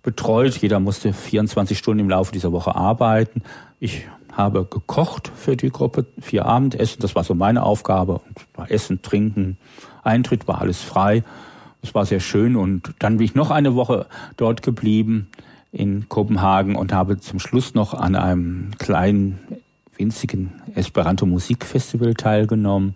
betreut. 0.02 0.56
Jeder 0.56 0.80
musste 0.80 1.12
24 1.12 1.78
Stunden 1.78 2.00
im 2.00 2.10
Laufe 2.10 2.32
dieser 2.32 2.50
Woche 2.50 2.74
arbeiten. 2.74 3.42
Ich 3.78 4.06
habe 4.32 4.64
gekocht 4.64 5.30
für 5.34 5.56
die 5.56 5.70
Gruppe, 5.70 6.06
vier 6.20 6.46
Abendessen, 6.46 7.00
das 7.00 7.14
war 7.14 7.24
so 7.24 7.34
meine 7.34 7.62
Aufgabe. 7.62 8.20
Essen, 8.68 9.02
Trinken, 9.02 9.58
Eintritt 10.02 10.48
war 10.48 10.60
alles 10.60 10.80
frei. 10.80 11.22
es 11.82 11.94
war 11.94 12.06
sehr 12.06 12.20
schön 12.20 12.56
und 12.56 12.94
dann 12.98 13.18
bin 13.18 13.24
ich 13.24 13.34
noch 13.34 13.50
eine 13.50 13.74
Woche 13.74 14.06
dort 14.36 14.62
geblieben 14.62 15.28
in 15.72 16.08
Kopenhagen 16.08 16.76
und 16.76 16.92
habe 16.92 17.18
zum 17.20 17.38
Schluss 17.38 17.74
noch 17.74 17.94
an 17.94 18.14
einem 18.14 18.70
kleinen, 18.78 19.38
winzigen 19.96 20.52
Esperanto-Musikfestival 20.74 22.14
teilgenommen. 22.14 22.94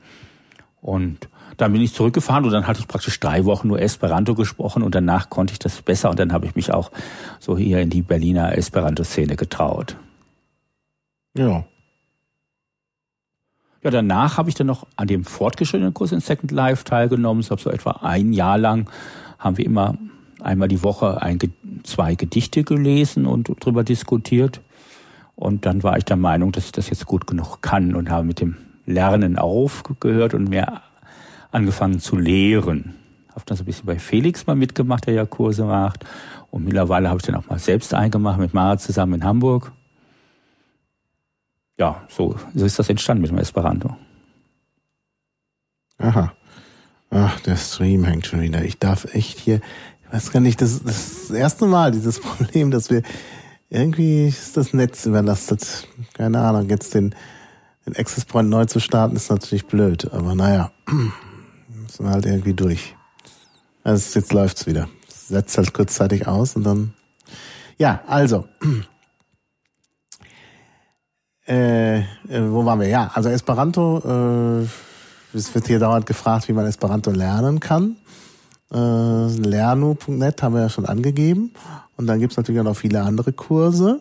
Und 0.80 1.28
dann 1.56 1.72
bin 1.72 1.82
ich 1.82 1.92
zurückgefahren 1.92 2.44
und 2.44 2.52
dann 2.52 2.66
hatte 2.66 2.80
ich 2.80 2.88
praktisch 2.88 3.20
drei 3.20 3.44
Wochen 3.44 3.68
nur 3.68 3.80
Esperanto 3.80 4.34
gesprochen 4.34 4.82
und 4.82 4.94
danach 4.94 5.28
konnte 5.28 5.52
ich 5.52 5.58
das 5.58 5.82
besser 5.82 6.10
und 6.10 6.18
dann 6.18 6.32
habe 6.32 6.46
ich 6.46 6.54
mich 6.54 6.72
auch 6.72 6.90
so 7.40 7.58
hier 7.58 7.80
in 7.80 7.90
die 7.90 8.02
Berliner 8.02 8.56
Esperanto-Szene 8.56 9.36
getraut. 9.36 9.96
Ja. 11.36 11.64
Ja, 13.82 13.90
danach 13.90 14.38
habe 14.38 14.48
ich 14.48 14.54
dann 14.54 14.68
noch 14.68 14.86
an 14.96 15.08
dem 15.08 15.24
fortgeschrittenen 15.24 15.92
Kurs 15.92 16.12
in 16.12 16.20
Second 16.20 16.52
Life 16.52 16.84
teilgenommen. 16.84 17.42
Ich 17.42 17.50
habe 17.50 17.60
so 17.60 17.70
etwa 17.70 17.98
ein 18.02 18.32
Jahr 18.32 18.58
lang 18.58 18.88
haben 19.38 19.58
wir 19.58 19.66
immer 19.66 19.98
einmal 20.40 20.68
die 20.68 20.82
Woche 20.82 21.20
ein, 21.20 21.38
zwei 21.82 22.14
Gedichte 22.14 22.64
gelesen 22.64 23.26
und 23.26 23.50
darüber 23.60 23.84
diskutiert. 23.84 24.60
Und 25.34 25.66
dann 25.66 25.82
war 25.82 25.96
ich 25.96 26.04
der 26.04 26.16
Meinung, 26.16 26.52
dass 26.52 26.66
ich 26.66 26.72
das 26.72 26.90
jetzt 26.90 27.06
gut 27.06 27.26
genug 27.26 27.62
kann 27.62 27.94
und 27.94 28.10
habe 28.10 28.24
mit 28.24 28.40
dem 28.40 28.56
Lernen 28.86 29.38
aufgehört 29.38 30.34
und 30.34 30.48
mehr 30.48 30.82
angefangen 31.50 32.00
zu 32.00 32.16
lehren. 32.16 32.94
Habe 33.30 33.42
dann 33.46 33.56
so 33.56 33.62
ein 33.62 33.66
bisschen 33.66 33.86
bei 33.86 33.98
Felix 33.98 34.46
mal 34.46 34.56
mitgemacht, 34.56 35.06
der 35.06 35.14
ja 35.14 35.26
Kurse 35.26 35.64
macht. 35.64 36.04
Und 36.50 36.64
mittlerweile 36.64 37.08
habe 37.08 37.18
ich 37.18 37.26
dann 37.26 37.34
auch 37.36 37.48
mal 37.48 37.58
selbst 37.58 37.94
eingemacht 37.94 38.38
mit 38.38 38.52
Mara 38.52 38.76
zusammen 38.76 39.14
in 39.14 39.24
Hamburg. 39.24 39.72
Ja, 41.78 42.02
so, 42.08 42.36
so 42.54 42.64
ist 42.64 42.78
das 42.78 42.90
entstanden 42.90 43.22
mit 43.22 43.30
dem 43.30 43.38
Esperanto. 43.38 43.96
Aha. 45.98 46.32
Ach, 47.10 47.40
der 47.40 47.56
Stream 47.56 48.04
hängt 48.04 48.26
schon 48.26 48.40
wieder. 48.40 48.64
Ich 48.64 48.78
darf 48.78 49.14
echt 49.14 49.38
hier, 49.38 49.60
weiß 50.12 50.30
gar 50.30 50.40
nicht, 50.40 50.60
das 50.60 50.72
ist 50.72 50.84
das 50.84 51.30
erste 51.30 51.66
Mal 51.66 51.90
dieses 51.90 52.20
Problem, 52.20 52.70
dass 52.70 52.90
wir 52.90 53.02
irgendwie 53.70 54.28
ist 54.28 54.56
das 54.56 54.74
Netz 54.74 55.06
überlastet. 55.06 55.88
Keine 56.12 56.40
Ahnung, 56.40 56.68
jetzt 56.68 56.94
den, 56.94 57.14
den 57.86 57.96
Access 57.96 58.26
Point 58.26 58.50
neu 58.50 58.66
zu 58.66 58.78
starten 58.78 59.16
ist 59.16 59.30
natürlich 59.30 59.66
blöd, 59.66 60.12
aber 60.12 60.34
naja, 60.34 60.70
müssen 60.88 62.04
wir 62.04 62.10
halt 62.10 62.26
irgendwie 62.26 62.52
durch. 62.52 62.94
Also 63.82 64.18
jetzt 64.18 64.32
läuft's 64.32 64.66
wieder. 64.66 64.88
Setzt 65.08 65.56
halt 65.56 65.72
kurzzeitig 65.72 66.26
aus 66.26 66.56
und 66.56 66.64
dann, 66.64 66.92
ja, 67.78 68.02
also, 68.06 68.46
äh, 71.48 72.00
äh, 72.00 72.04
wo 72.28 72.66
waren 72.66 72.80
wir? 72.80 72.88
Ja, 72.88 73.10
also 73.14 73.30
Esperanto, 73.30 74.60
äh, 74.60 74.66
es 75.34 75.54
wird 75.54 75.66
hier 75.66 75.78
dauernd 75.78 76.04
gefragt, 76.04 76.48
wie 76.48 76.52
man 76.52 76.66
Esperanto 76.66 77.10
lernen 77.10 77.58
kann. 77.58 77.96
Äh, 78.72 78.76
lernu.net 78.76 80.42
haben 80.42 80.54
wir 80.54 80.62
ja 80.62 80.68
schon 80.68 80.86
angegeben. 80.86 81.52
Und 81.96 82.06
dann 82.06 82.20
gibt's 82.20 82.36
natürlich 82.36 82.60
auch 82.60 82.64
noch 82.64 82.76
viele 82.76 83.02
andere 83.02 83.32
Kurse. 83.32 84.00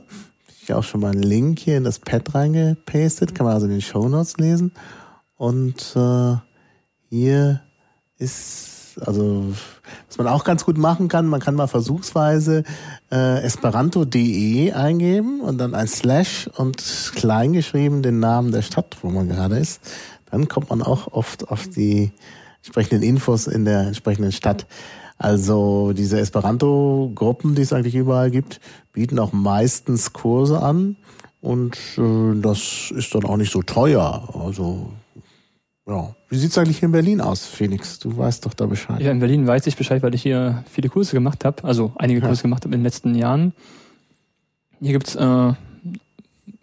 Ich 0.63 0.73
auch 0.73 0.83
schon 0.83 1.01
mal 1.01 1.11
einen 1.11 1.23
Link 1.23 1.59
hier 1.59 1.77
in 1.77 1.83
das 1.83 1.99
Pad 1.99 2.33
reingepastet, 2.33 3.35
kann 3.35 3.45
man 3.45 3.55
also 3.55 3.65
in 3.65 3.73
den 3.73 3.81
Show 3.81 4.07
Notes 4.07 4.37
lesen. 4.37 4.71
Und 5.35 5.95
äh, 5.95 6.35
hier 7.09 7.61
ist, 8.17 8.99
also 9.05 9.53
was 10.07 10.17
man 10.17 10.27
auch 10.27 10.43
ganz 10.43 10.63
gut 10.63 10.77
machen 10.77 11.07
kann, 11.07 11.25
man 11.25 11.39
kann 11.39 11.55
mal 11.55 11.67
versuchsweise 11.67 12.63
äh, 13.11 13.43
esperanto.de 13.43 14.71
eingeben 14.71 15.41
und 15.41 15.57
dann 15.57 15.73
ein 15.73 15.87
Slash 15.87 16.49
und 16.55 17.11
klein 17.15 17.53
geschrieben 17.53 18.03
den 18.03 18.19
Namen 18.19 18.51
der 18.51 18.61
Stadt, 18.61 18.97
wo 19.01 19.09
man 19.09 19.27
gerade 19.27 19.57
ist. 19.57 19.81
Dann 20.29 20.47
kommt 20.47 20.69
man 20.69 20.81
auch 20.81 21.11
oft 21.11 21.49
auf 21.49 21.67
die 21.67 22.11
entsprechenden 22.61 23.03
Infos 23.03 23.47
in 23.47 23.65
der 23.65 23.81
entsprechenden 23.81 24.31
Stadt. 24.31 24.65
Also 25.17 25.93
diese 25.93 26.19
Esperanto-Gruppen, 26.19 27.53
die 27.55 27.61
es 27.61 27.73
eigentlich 27.73 27.95
überall 27.95 28.31
gibt, 28.31 28.59
bieten 28.93 29.19
auch 29.19 29.33
meistens 29.33 30.13
Kurse 30.13 30.61
an 30.61 30.95
und 31.41 31.77
äh, 31.97 32.41
das 32.41 32.91
ist 32.95 33.13
dann 33.13 33.25
auch 33.25 33.37
nicht 33.37 33.51
so 33.51 33.61
teuer. 33.61 34.29
Also 34.33 34.91
ja. 35.87 36.15
Wie 36.29 36.37
sieht's 36.37 36.57
eigentlich 36.57 36.79
hier 36.79 36.87
in 36.87 36.91
Berlin 36.91 37.21
aus, 37.21 37.45
Felix? 37.45 37.99
Du 37.99 38.15
weißt 38.15 38.45
doch 38.45 38.53
da 38.53 38.65
Bescheid. 38.65 39.01
Ja, 39.01 39.11
in 39.11 39.19
Berlin 39.19 39.45
weiß 39.47 39.67
ich 39.67 39.75
Bescheid, 39.75 40.01
weil 40.03 40.15
ich 40.15 40.21
hier 40.21 40.63
viele 40.69 40.89
Kurse 40.89 41.13
gemacht 41.13 41.43
habe, 41.43 41.63
also 41.63 41.91
einige 41.97 42.21
Kurse 42.21 42.37
ja. 42.37 42.43
gemacht 42.43 42.63
habe 42.63 42.73
in 42.73 42.79
den 42.79 42.85
letzten 42.85 43.15
Jahren. 43.15 43.53
Hier 44.79 44.93
gibt's 44.93 45.15
äh, 45.15 45.53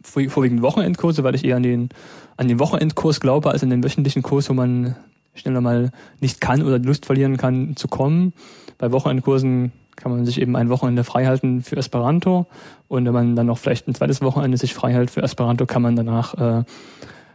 vorwiegend 0.02 0.62
Wochenendkurse, 0.62 1.24
weil 1.24 1.34
ich 1.34 1.44
eher 1.44 1.56
an 1.56 1.62
den, 1.62 1.88
an 2.36 2.48
den 2.48 2.58
Wochenendkurs 2.58 3.20
glaube, 3.20 3.50
als 3.50 3.62
an 3.62 3.70
den 3.70 3.84
wöchentlichen 3.84 4.22
Kurs, 4.22 4.48
wo 4.48 4.54
man 4.54 4.96
schneller 5.38 5.60
mal 5.60 5.90
nicht 6.20 6.40
kann 6.40 6.62
oder 6.62 6.78
Lust 6.78 7.06
verlieren 7.06 7.36
kann 7.36 7.76
zu 7.76 7.88
kommen. 7.88 8.32
Bei 8.78 8.92
Wochenendkursen 8.92 9.72
kann 9.96 10.12
man 10.12 10.24
sich 10.24 10.40
eben 10.40 10.54
ein 10.56 10.68
Wochenende 10.68 11.04
freihalten 11.04 11.62
für 11.62 11.76
Esperanto 11.76 12.46
und 12.88 13.04
wenn 13.04 13.12
man 13.12 13.36
dann 13.36 13.46
noch 13.46 13.58
vielleicht 13.58 13.88
ein 13.88 13.94
zweites 13.94 14.22
Wochenende 14.22 14.56
sich 14.56 14.74
freihält 14.74 15.10
für 15.10 15.22
Esperanto, 15.22 15.66
kann 15.66 15.82
man 15.82 15.96
danach 15.96 16.34
äh, 16.34 16.64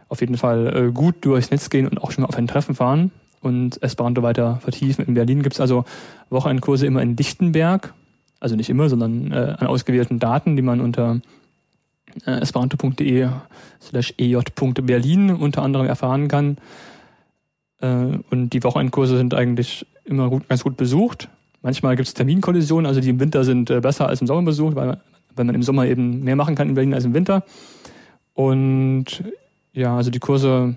auf 0.08 0.20
jeden 0.20 0.36
Fall 0.36 0.88
äh, 0.88 0.92
gut 0.92 1.16
durchs 1.22 1.50
Netz 1.50 1.70
gehen 1.70 1.86
und 1.86 2.02
auch 2.02 2.10
schon 2.10 2.22
mal 2.22 2.28
auf 2.28 2.36
ein 2.36 2.46
Treffen 2.46 2.74
fahren 2.74 3.10
und 3.40 3.82
Esperanto 3.82 4.22
weiter 4.22 4.58
vertiefen. 4.62 5.04
In 5.04 5.14
Berlin 5.14 5.42
gibt's 5.42 5.60
also 5.60 5.84
Wochenendkurse 6.30 6.86
immer 6.86 7.02
in 7.02 7.16
Lichtenberg, 7.16 7.92
also 8.40 8.56
nicht 8.56 8.70
immer, 8.70 8.88
sondern 8.88 9.32
äh, 9.32 9.56
an 9.58 9.66
ausgewählten 9.66 10.18
Daten, 10.18 10.56
die 10.56 10.62
man 10.62 10.80
unter 10.80 11.20
äh, 12.26 12.40
esperanto.de 12.40 13.28
slash 13.80 14.14
ej.berlin 14.18 15.30
unter 15.30 15.62
anderem 15.62 15.86
erfahren 15.86 16.28
kann. 16.28 16.56
Äh, 17.84 18.18
und 18.30 18.50
die 18.50 18.62
Wochenendkurse 18.64 19.16
sind 19.16 19.34
eigentlich 19.34 19.86
immer 20.04 20.30
gut, 20.30 20.48
ganz 20.48 20.64
gut 20.64 20.76
besucht. 20.76 21.28
Manchmal 21.62 21.96
gibt 21.96 22.08
es 22.08 22.14
Terminkollisionen, 22.14 22.86
also 22.86 23.00
die 23.00 23.10
im 23.10 23.20
Winter 23.20 23.44
sind 23.44 23.70
äh, 23.70 23.80
besser 23.80 24.08
als 24.08 24.20
im 24.20 24.26
Sommer 24.26 24.42
besucht, 24.42 24.74
weil, 24.74 25.00
weil 25.34 25.44
man 25.44 25.54
im 25.54 25.62
Sommer 25.62 25.86
eben 25.86 26.22
mehr 26.24 26.36
machen 26.36 26.54
kann 26.54 26.68
in 26.68 26.74
Berlin 26.74 26.94
als 26.94 27.04
im 27.04 27.14
Winter. 27.14 27.44
Und 28.32 29.24
ja, 29.72 29.96
also 29.96 30.10
die 30.10 30.18
Kurse 30.18 30.76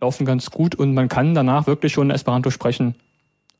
laufen 0.00 0.26
ganz 0.26 0.50
gut 0.50 0.74
und 0.74 0.92
man 0.92 1.08
kann 1.08 1.34
danach 1.34 1.66
wirklich 1.66 1.92
schon 1.92 2.10
Esperanto 2.10 2.50
sprechen, 2.50 2.94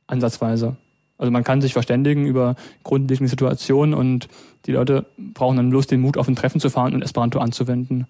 ansatzweise. 0.07 0.77
Also 1.19 1.33
man 1.33 1.45
kann 1.45 1.63
sich 1.63 1.73
verständigen 1.73 2.27
über 2.27 2.57
grundlegende 2.83 3.31
Situationen 3.31 3.95
und 3.95 4.29
die 4.67 4.73
Leute 4.73 5.07
brauchen 5.17 5.57
dann 5.57 5.71
bloß 5.71 5.87
den 5.87 6.03
Mut, 6.03 6.19
auf 6.19 6.29
ein 6.29 6.37
Treffen 6.37 6.61
zu 6.61 6.69
fahren 6.69 6.95
und 6.95 7.03
Esperanto 7.03 7.39
anzuwenden 7.39 8.07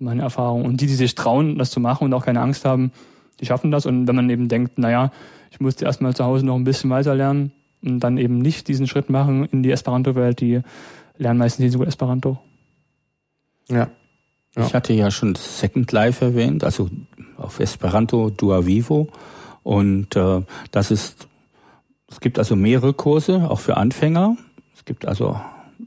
meine 0.00 0.22
Erfahrung. 0.22 0.64
Und 0.64 0.80
die, 0.80 0.86
die 0.86 0.94
sich 0.94 1.14
trauen, 1.14 1.58
das 1.58 1.70
zu 1.70 1.80
machen 1.80 2.04
und 2.04 2.14
auch 2.14 2.24
keine 2.24 2.40
Angst 2.40 2.64
haben, 2.64 2.92
die 3.40 3.46
schaffen 3.46 3.70
das. 3.70 3.86
Und 3.86 4.06
wenn 4.06 4.16
man 4.16 4.30
eben 4.30 4.48
denkt, 4.48 4.78
naja, 4.78 5.10
ich 5.50 5.60
musste 5.60 5.84
erstmal 5.84 6.14
zu 6.14 6.24
Hause 6.24 6.46
noch 6.46 6.56
ein 6.56 6.64
bisschen 6.64 6.90
weiter 6.90 7.14
lernen 7.14 7.52
und 7.82 8.00
dann 8.00 8.18
eben 8.18 8.38
nicht 8.38 8.68
diesen 8.68 8.86
Schritt 8.86 9.10
machen 9.10 9.44
in 9.46 9.62
die 9.62 9.70
Esperanto-Welt, 9.70 10.40
die 10.40 10.60
lernen 11.18 11.38
meistens 11.38 11.64
nicht 11.64 11.72
so 11.72 11.78
gut 11.78 11.88
Esperanto. 11.88 12.38
Ja. 13.68 13.88
ja. 14.56 14.66
Ich 14.66 14.74
hatte 14.74 14.92
ja 14.92 15.10
schon 15.10 15.34
Second 15.34 15.90
Life 15.92 16.24
erwähnt, 16.24 16.64
also 16.64 16.88
auf 17.36 17.60
Esperanto 17.60 18.30
Dua 18.30 18.66
Vivo. 18.66 19.08
Und 19.62 20.16
äh, 20.16 20.42
das 20.70 20.90
ist, 20.90 21.28
es 22.08 22.20
gibt 22.20 22.38
also 22.38 22.56
mehrere 22.56 22.94
Kurse, 22.94 23.50
auch 23.50 23.60
für 23.60 23.76
Anfänger. 23.76 24.36
Es 24.74 24.84
gibt 24.84 25.06
also 25.06 25.40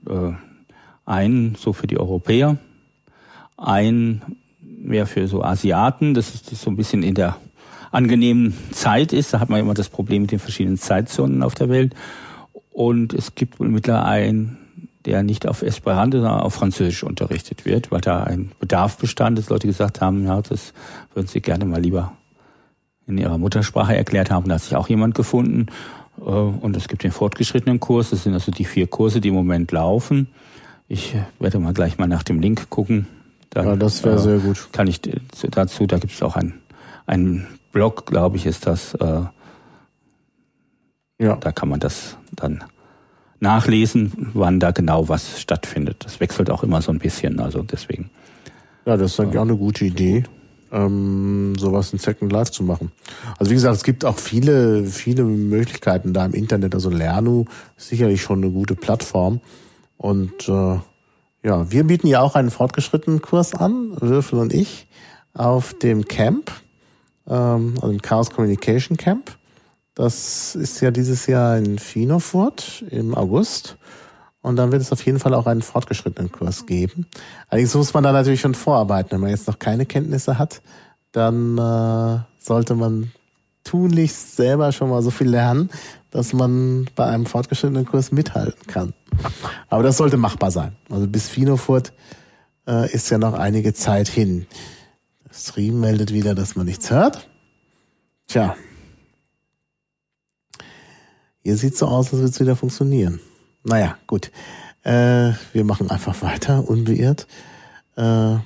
äh, 0.08 0.32
einen 1.06 1.56
so 1.56 1.74
für 1.74 1.88
die 1.88 2.00
Europäer, 2.00 2.58
ein 3.57 4.22
mehr 4.60 5.07
für 5.07 5.27
so 5.27 5.44
Asiaten, 5.44 6.14
das 6.14 6.34
ist 6.34 6.61
so 6.61 6.69
ein 6.69 6.76
bisschen 6.76 7.03
in 7.03 7.15
der 7.15 7.38
angenehmen 7.91 8.53
Zeit 8.72 9.14
ist. 9.14 9.34
Da 9.34 9.40
hat 9.40 9.49
man 9.49 9.60
immer 9.60 9.73
das 9.73 9.90
Problem 9.90 10.23
mit 10.23 10.32
den 10.32 10.40
verschiedenen 10.40 10.77
Zeitzonen 10.77 11.41
auf 11.44 11.56
der 11.56 11.69
Welt. 11.69 11.95
Und 12.72 13.14
es 13.14 13.36
gibt 13.36 13.60
mittlerweile 13.60 14.06
einen, 14.06 14.57
der 15.06 15.23
nicht 15.23 15.48
auf 15.48 15.61
Esperanto, 15.61 16.19
sondern 16.19 16.41
auf 16.41 16.53
Französisch 16.53 17.03
unterrichtet 17.03 17.65
wird, 17.65 17.91
weil 17.91 18.02
da 18.02 18.23
ein 18.23 18.52
Bedarf 18.60 18.98
bestand, 18.98 19.38
dass 19.38 19.49
Leute 19.49 19.68
gesagt 19.68 20.02
haben, 20.02 20.26
ja, 20.26 20.41
das 20.41 20.73
würden 21.14 21.27
sie 21.27 21.41
gerne 21.41 21.65
mal 21.65 21.82
lieber 21.82 22.14
in 23.07 23.18
ihrer 23.18 23.38
Muttersprache 23.38 23.95
erklärt 23.95 24.32
haben. 24.32 24.49
Da 24.49 24.56
hat 24.56 24.64
sich 24.64 24.76
auch 24.76 24.90
jemand 24.90 25.15
gefunden. 25.15 25.68
Äh, 26.19 26.22
und 26.23 26.76
es 26.76 26.88
gibt 26.88 27.03
den 27.03 27.11
fortgeschrittenen 27.11 27.80
Kurs. 27.80 28.10
Das 28.10 28.23
sind 28.23 28.34
also 28.34 28.52
die 28.52 28.65
vier 28.65 28.88
Kurse, 28.88 29.22
die 29.22 29.30
im 29.30 29.36
Moment 29.36 29.72
laufen. 29.72 30.27
Ich 30.88 31.15
werde 31.40 31.60
mal 31.60 31.73
gleich 31.73 31.98
mal 31.98 32.07
nach 32.07 32.23
dem 32.23 32.40
Link 32.40 32.69
gucken. 32.69 33.07
Dann, 33.56 33.68
ja, 33.68 33.76
das 33.77 34.03
wäre 34.03 34.18
äh, 34.18 34.19
sehr 34.19 34.38
gut. 34.40 34.68
Kann 34.73 34.88
ich 34.88 34.99
dazu, 35.02 35.88
da 35.88 35.98
gibt 35.98 36.11
es 36.11 36.22
auch 36.22 36.36
ein, 36.36 36.60
ein 37.06 37.48
Blog, 37.72 38.06
glaube 38.06 38.36
ich, 38.36 38.45
ist 38.45 38.68
das. 38.68 38.94
Äh, 38.95 39.22
ja. 41.18 41.38
Da 41.38 41.53
kann 41.53 41.69
man 41.69 41.80
das 41.80 42.18
dann 42.34 42.65
nachlesen, 43.40 44.32
wann 44.34 44.60
da 44.60 44.72
genau 44.72 45.07
was 45.07 45.40
stattfindet. 45.40 46.03
Das 46.03 46.19
wechselt 46.19 46.49
auch 46.49 46.64
immer 46.64 46.82
so 46.82 46.91
ein 46.91 46.99
bisschen, 46.99 47.40
also 47.40 47.64
deswegen. 47.64 48.10
Ja, 48.86 48.98
das 48.98 49.14
ist 49.14 49.19
eigentlich 49.22 49.36
äh, 49.36 49.40
eine 49.40 49.56
gute 49.56 49.86
Idee, 49.86 50.26
ähm, 50.73 51.53
sowas 51.57 51.94
in 51.94 51.99
Second 51.99 52.34
Life 52.34 52.52
zu 52.52 52.64
machen. 52.64 52.91
Also 53.38 53.52
wie 53.52 53.56
gesagt, 53.56 53.77
es 53.77 53.84
gibt 53.86 54.03
auch 54.03 54.18
viele, 54.18 54.86
viele 54.86 55.23
Möglichkeiten 55.23 56.11
da 56.11 56.26
im 56.26 56.34
Internet. 56.34 56.76
Also 56.76 56.90
Lernu 56.90 57.45
ist 57.77 57.88
sicherlich 57.88 58.22
schon 58.22 58.44
eine 58.44 58.52
gute 58.52 58.76
Plattform 58.76 59.40
und 59.95 60.49
äh, 60.49 60.77
ja, 61.46 61.72
wir 61.72 61.84
bieten 61.84 62.08
ja 62.08 62.22
auch 62.22 62.34
einen 62.34 62.50
fortgeschrittenen 62.50 63.22
Kurs 63.22 63.54
an, 63.54 63.96
Würfel 64.02 64.40
und 64.40 64.52
ich, 64.52 64.88
auf 65.36 65.76
dem 65.76 66.06
Camp, 66.06 66.52
ähm, 67.28 67.76
also 67.76 67.90
dem 67.90 68.02
Chaos 68.02 68.32
Communication 68.32 68.98
Camp. 68.98 69.38
Das 69.94 70.56
ist 70.56 70.82
ja 70.82 70.90
dieses 70.90 71.28
Jahr 71.28 71.58
in 71.58 71.78
Finofurt 71.78 72.84
im 72.90 73.14
August. 73.14 73.78
Und 74.42 74.56
dann 74.58 74.72
wird 74.72 74.82
es 74.82 74.92
auf 74.92 75.06
jeden 75.06 75.20
Fall 75.20 75.34
auch 75.36 75.46
einen 75.46 75.62
fortgeschrittenen 75.62 76.32
Kurs 76.32 76.66
geben. 76.66 77.06
Allerdings 77.48 77.76
muss 77.76 77.94
man 77.94 78.04
da 78.04 78.12
natürlich 78.12 78.42
schon 78.42 78.56
vorarbeiten. 78.56 79.12
Wenn 79.12 79.22
man 79.22 79.30
jetzt 79.30 79.48
noch 79.48 79.60
keine 79.60 79.86
Kenntnisse 79.86 80.40
hat, 80.40 80.62
dann 81.12 81.58
äh, 81.58 82.20
sollte 82.40 82.76
man 82.76 83.12
tunlichst 83.64 84.36
selber 84.36 84.72
schon 84.72 84.90
mal 84.90 85.02
so 85.02 85.12
viel 85.12 85.30
lernen, 85.30 85.70
dass 86.10 86.34
man 86.34 86.90
bei 86.96 87.06
einem 87.06 87.26
fortgeschrittenen 87.26 87.86
Kurs 87.86 88.12
mithalten 88.12 88.68
kann. 88.68 88.94
Aber 89.70 89.84
das 89.84 89.98
sollte 89.98 90.18
machbar 90.18 90.52
sein. 90.52 90.76
Also 90.90 91.08
bis 91.08 91.28
Finofurt 91.30 91.94
äh, 92.68 92.92
ist 92.94 93.10
ja 93.10 93.18
noch 93.18 93.34
einige 93.34 93.74
Zeit 93.74 94.08
hin. 94.08 94.48
Stream 95.32 95.80
meldet 95.80 96.14
wieder, 96.14 96.36
dass 96.36 96.56
man 96.56 96.66
nichts 96.66 96.90
hört. 96.90 97.30
Tja. 98.28 98.56
Hier 101.44 101.58
sieht 101.58 101.78
so 101.78 101.88
aus, 101.88 102.08
als 102.08 102.14
würde 102.14 102.30
es 102.30 102.40
wieder 102.40 102.56
funktionieren. 102.56 103.20
Naja, 103.64 103.98
gut. 104.08 104.32
Äh, 104.84 105.34
wir 105.54 105.64
machen 105.64 105.90
einfach 105.90 106.22
weiter, 106.22 106.68
unbeirrt. 106.68 107.28
Äh, 107.96 108.38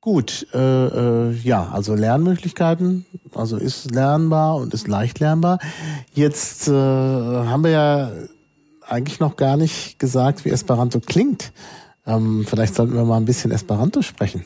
gut, 0.00 0.46
äh, 0.54 0.58
äh, 0.58 1.32
ja, 1.42 1.68
also 1.70 1.94
Lernmöglichkeiten, 1.94 3.06
also 3.34 3.56
ist 3.56 3.90
lernbar 3.90 4.56
und 4.56 4.74
ist 4.74 4.88
leicht 4.88 5.18
lernbar. 5.20 5.58
Jetzt 6.14 6.68
äh, 6.68 6.72
haben 6.72 7.64
wir 7.64 7.70
ja 7.70 8.12
eigentlich 8.86 9.20
noch 9.20 9.36
gar 9.36 9.56
nicht 9.56 9.98
gesagt, 9.98 10.44
wie 10.44 10.50
Esperanto 10.50 11.00
klingt. 11.00 11.52
Ähm, 12.06 12.44
vielleicht 12.46 12.74
sollten 12.74 12.94
wir 12.94 13.04
mal 13.04 13.18
ein 13.18 13.26
bisschen 13.26 13.50
Esperanto 13.50 14.02
sprechen. 14.02 14.44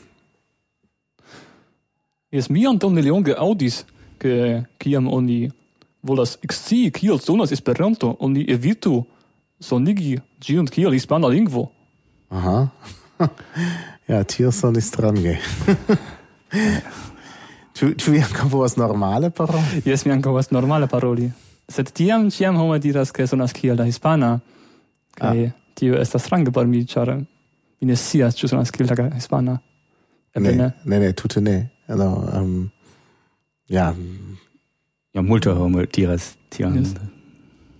Jes 2.32 2.48
mi 2.48 2.66
anton 2.66 2.94
milionge 2.94 3.36
audis 3.38 3.84
ke 4.18 4.64
kiam 4.80 5.06
oni 5.12 5.50
volas 6.00 6.38
ekscii 6.40 6.90
kiel 6.90 7.20
sonas 7.20 7.52
Esperanto 7.52 8.16
oni 8.24 8.46
evitu 8.48 9.02
sonigi 9.60 10.16
ĝiun 10.40 10.70
kiel 10.72 10.96
hispana 10.96 11.28
lingvo. 11.28 11.68
Aha. 12.30 12.70
Ja, 14.12 14.24
Tierson 14.24 14.74
ist 14.74 14.88
strange. 14.88 15.38
Ĉu 17.72 17.86
ĉu 18.00 18.12
vi 18.12 18.18
ankaŭ 18.20 18.50
povas 18.52 18.74
normale 18.76 19.30
paroli? 19.32 19.80
Jes, 19.88 20.02
mi 20.04 20.12
ankaŭ 20.12 20.34
povas 20.34 20.50
normale 20.52 20.84
paroli. 20.84 21.30
Sed 21.72 21.88
tiam 21.96 22.26
ĉiam 22.28 22.58
homo 22.60 22.76
diras 22.76 23.08
ke 23.16 23.24
sonas 23.26 23.54
kiel 23.56 23.78
la 23.80 23.86
hispana. 23.88 24.34
Kaj 25.16 25.40
ah. 25.46 25.54
tio 25.80 25.96
estas 25.96 26.26
strange 26.28 26.52
por 26.52 26.68
mi, 26.68 26.82
ĉar 26.84 27.14
mi 27.16 27.88
ne 27.88 27.96
scias 27.96 28.36
ĉu 28.36 28.50
sonas 28.52 28.74
kiel 28.74 28.92
la 28.92 29.06
hispana. 29.14 29.56
Eble 30.36 30.52
ne. 30.58 30.68
Ne, 30.84 30.98
ne, 31.06 31.08
tute 31.16 31.40
ne. 31.40 31.56
Also 31.88 32.10
ähm 32.36 32.68
ja. 33.68 33.94
Ja, 35.14 35.22
multe 35.22 35.56
homo 35.56 35.86
diras 35.88 36.34
tion. 36.50 36.76
Yes. 36.76 36.92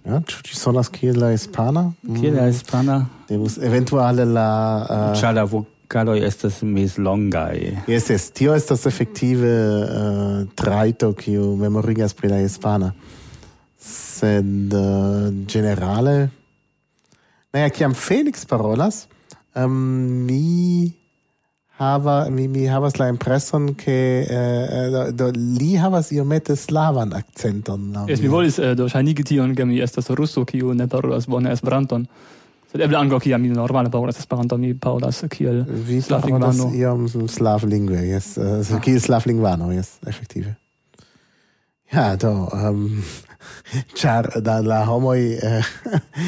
Ja, 0.08 0.22
ĉu 0.24 0.40
ĝi 0.48 0.56
sonas 0.56 0.88
kiel 0.88 1.20
la 1.20 1.34
hispana? 1.36 1.90
Kiel 2.08 2.40
la 2.40 2.48
mm. 2.48 2.56
hispana? 2.56 2.98
Devus 3.28 3.60
eventuale 3.60 4.24
la... 4.24 4.48
Uh, 4.88 5.20
Ĉar 5.20 5.36
la 5.36 5.44
caloi 5.92 6.22
estes 6.24 6.62
mes 6.64 6.96
longai. 6.96 7.76
Yes, 7.90 8.08
yes, 8.08 8.30
tio 8.32 8.56
estes 8.56 8.86
effective 8.88 9.44
uh, 9.44 10.42
traito 10.56 11.12
quiu 11.18 11.52
memorigas 11.60 12.16
pri 12.16 12.32
la 12.32 12.40
hispana. 12.40 12.94
Sed 13.76 14.72
uh, 14.72 15.28
generale... 15.44 16.32
Naja, 17.52 17.68
ciam 17.68 17.92
Felix 17.92 18.46
parolas, 18.48 19.06
um, 19.52 20.24
mi 20.24 20.88
hava 21.76 22.30
mi 22.30 22.46
mi 22.48 22.66
havas 22.66 22.98
la 22.98 23.08
impreson 23.12 23.74
ke 23.74 23.96
eh, 24.24 24.88
do, 24.92 25.02
do, 25.12 25.30
li 25.36 25.74
havas 25.76 26.12
iomete 26.12 26.56
slavan 26.56 27.12
akcenton. 27.16 27.90
Yes, 28.08 28.22
mi 28.22 28.30
volis 28.32 28.58
eh, 28.58 28.74
do 28.78 28.88
ŝajnigi 28.88 29.26
tion, 29.32 29.56
ke 29.58 29.66
mi 29.68 29.80
estas 29.84 30.10
ruso, 30.16 30.46
kiu 30.48 30.74
ne 30.78 30.88
parolas 30.88 31.28
bone 31.28 31.52
Esperanton. 31.52 32.06
Ankaŭ 32.72 33.18
kiam 33.20 33.42
mi 33.42 33.48
normale 33.52 33.90
parolas 33.90 34.18
Esperanton, 34.18 34.60
mi 34.60 34.72
parolas 34.78 35.24
kiel 35.30 35.64
Vi 35.68 36.00
slavlingvano. 36.00 36.70
iom 36.74 37.08
slavlingve, 37.28 38.00
yes. 38.08 38.36
Uh, 38.40 38.80
kiel 38.80 39.00
slavlingvano, 39.00 39.72
yes, 39.72 39.98
efektive. 40.08 40.54
Ja, 41.92 42.16
do, 42.16 42.48
um, 42.68 43.02
ĉar 43.94 44.30
da 44.40 44.60
la 44.64 44.84
homoj 44.88 45.18
eh, 45.20 45.72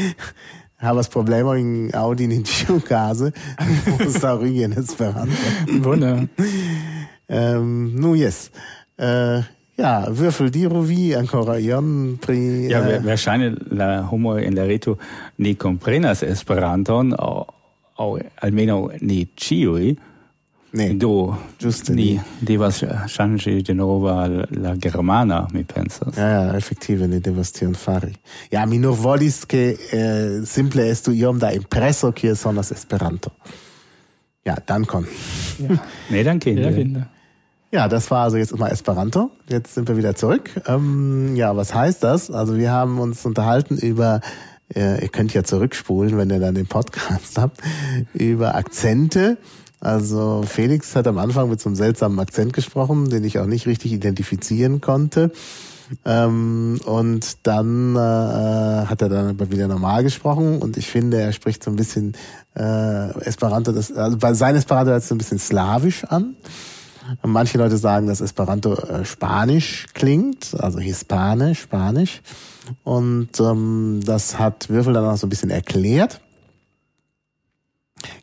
havas 0.85 1.09
problemojn 1.09 1.91
aŭdi 1.97 2.29
in 2.29 2.45
ĉiu 2.45 2.81
kaze, 2.85 3.33
povas 3.89 4.21
daŭrigi 4.21 4.67
en 4.69 4.77
Esperanto. 4.83 5.81
Bone. 5.81 6.29
Ähm, 7.29 7.95
nu, 7.97 8.13
yes. 8.21 8.51
Äh, 8.99 9.47
ja, 9.77 10.07
Würfel, 10.11 10.51
diru 10.55 10.83
vi 10.87 11.15
ancora 11.15 11.59
ion 11.59 12.17
pri... 12.23 12.39
Ja, 12.71 12.81
äh, 12.81 12.87
ver- 12.87 13.05
verŝajne 13.05 13.53
la 13.75 14.03
homoj 14.11 14.43
en 14.47 14.55
la 14.55 14.65
reto 14.69 14.97
ne 15.39 15.55
komprenas 15.55 16.23
Esperanton 16.23 17.13
aŭ 17.19 17.45
aŭ 17.99 18.09
almenaŭ 18.43 18.81
ne 19.01 19.25
ĉiuj. 19.37 19.95
ne, 20.75 20.89
Do 20.99 21.37
Ĝuste 21.63 21.95
ni 21.95 22.15
ne. 22.17 22.23
devas 22.43 22.81
ŝanĝi 23.09 23.61
denove 23.63 24.11
al 24.11 24.33
la 24.51 24.73
germana, 24.75 25.47
mi 25.53 25.63
pensas. 25.65 26.17
Ja, 26.19 26.27
ja, 26.29 26.57
effektive, 26.59 27.07
ne 27.07 27.21
devas 27.23 27.53
tion 27.55 27.75
fari. 27.79 28.11
Ja, 28.51 28.65
mi 28.67 28.79
nur 28.79 28.97
volis, 28.99 29.45
ke 29.47 29.77
äh, 29.77 30.43
simple 30.47 30.89
estu 30.91 31.13
iom 31.15 31.39
da 31.39 31.53
impreso, 31.55 32.11
kiel 32.13 32.35
sonas 32.37 32.73
Esperanto. 32.75 33.31
Ja, 34.45 34.57
dankon. 34.67 35.07
Ne, 36.11 36.23
danke. 36.27 36.51
Ja, 36.59 36.73
finde. 36.75 37.07
Ja, 37.75 37.89
das 37.89 38.09
war 38.13 38.23
also 38.23 38.37
jetzt 38.37 38.57
mal 38.57 38.71
Esperanto. 38.71 39.33
Jetzt 39.49 39.75
sind 39.75 39.89
wir 39.89 39.97
wieder 39.97 40.15
zurück. 40.15 40.49
Ähm, 40.69 41.35
ja, 41.35 41.57
was 41.57 41.75
heißt 41.75 42.05
das? 42.05 42.31
Also 42.31 42.57
wir 42.57 42.71
haben 42.71 43.01
uns 43.01 43.27
unterhalten 43.27 43.77
über, 43.79 44.21
äh, 44.73 45.03
ihr 45.03 45.09
könnt 45.09 45.35
ja 45.35 45.43
zurückspulen, 45.43 46.17
wenn 46.17 46.31
ihr 46.31 46.39
dann 46.39 46.55
den 46.55 46.69
Podcast 46.69 47.37
habt, 47.37 47.59
über 48.13 48.55
Akzente. 48.55 49.39
Also 49.81 50.45
Felix 50.47 50.95
hat 50.95 51.09
am 51.09 51.19
Anfang 51.19 51.51
mit 51.51 51.61
so 51.61 51.69
einem 51.69 51.75
seltsamen 51.75 52.21
Akzent 52.21 52.53
gesprochen, 52.53 53.11
den 53.11 53.25
ich 53.25 53.41
auch 53.41 53.47
nicht 53.47 53.67
richtig 53.67 53.91
identifizieren 53.91 54.81
konnte. 54.81 55.33
Ähm, 56.05 56.79
und 56.85 57.39
dann 57.43 57.97
äh, 57.97 58.87
hat 58.87 59.03
er 59.03 59.09
dann 59.09 59.31
aber 59.31 59.51
wieder 59.51 59.67
normal 59.67 60.05
gesprochen 60.05 60.63
und 60.63 60.77
ich 60.77 60.87
finde, 60.87 61.21
er 61.21 61.33
spricht 61.33 61.65
so 61.65 61.73
ein 61.73 61.77
bisschen 61.77 62.13
äh, 62.55 63.11
Esperanto, 63.27 63.73
das, 63.73 63.91
also 63.91 64.17
bei 64.17 64.33
sein 64.33 64.55
Esperanto 64.55 64.93
hört 64.93 65.03
sich 65.03 65.09
so 65.09 65.17
ein 65.17 65.19
bisschen 65.19 65.41
slawisch 65.41 66.05
an. 66.05 66.37
Manche 67.23 67.59
Leute 67.59 67.77
sagen, 67.77 68.07
dass 68.07 68.21
Esperanto 68.21 68.75
äh, 68.75 69.05
Spanisch 69.05 69.87
klingt, 69.95 70.55
also 70.59 70.79
Hispanisch, 70.79 71.61
Spanisch. 71.61 72.23
Und 72.83 73.41
ähm, 73.41 74.01
das 74.05 74.39
hat 74.39 74.71
Würfel 74.71 74.95
dann 74.95 75.05
auch 75.05 75.17
so 75.17 75.27
ein 75.27 75.31
bisschen 75.31 75.51
erklärt. 75.51 76.21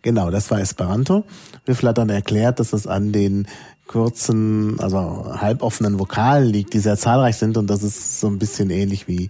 Genau, 0.02 0.32
das 0.32 0.50
war 0.52 0.60
Esperanto. 0.60 1.24
Würfel 1.66 1.90
hat 1.90 1.98
dann 1.98 2.10
erklärt, 2.10 2.60
dass 2.60 2.74
es 2.74 2.88
an 2.88 3.12
den 3.12 3.48
kurzen, 3.88 4.80
also 4.80 5.34
halboffenen 5.36 6.00
Vokalen 6.00 6.48
liegt, 6.48 6.74
die 6.74 6.80
sehr 6.80 6.98
zahlreich 6.98 7.36
sind 7.36 7.58
und 7.58 7.68
das 7.68 7.84
ist 7.84 8.20
so 8.20 8.28
ein 8.28 8.40
bisschen 8.40 8.70
ähnlich 8.70 9.08
wie 9.08 9.30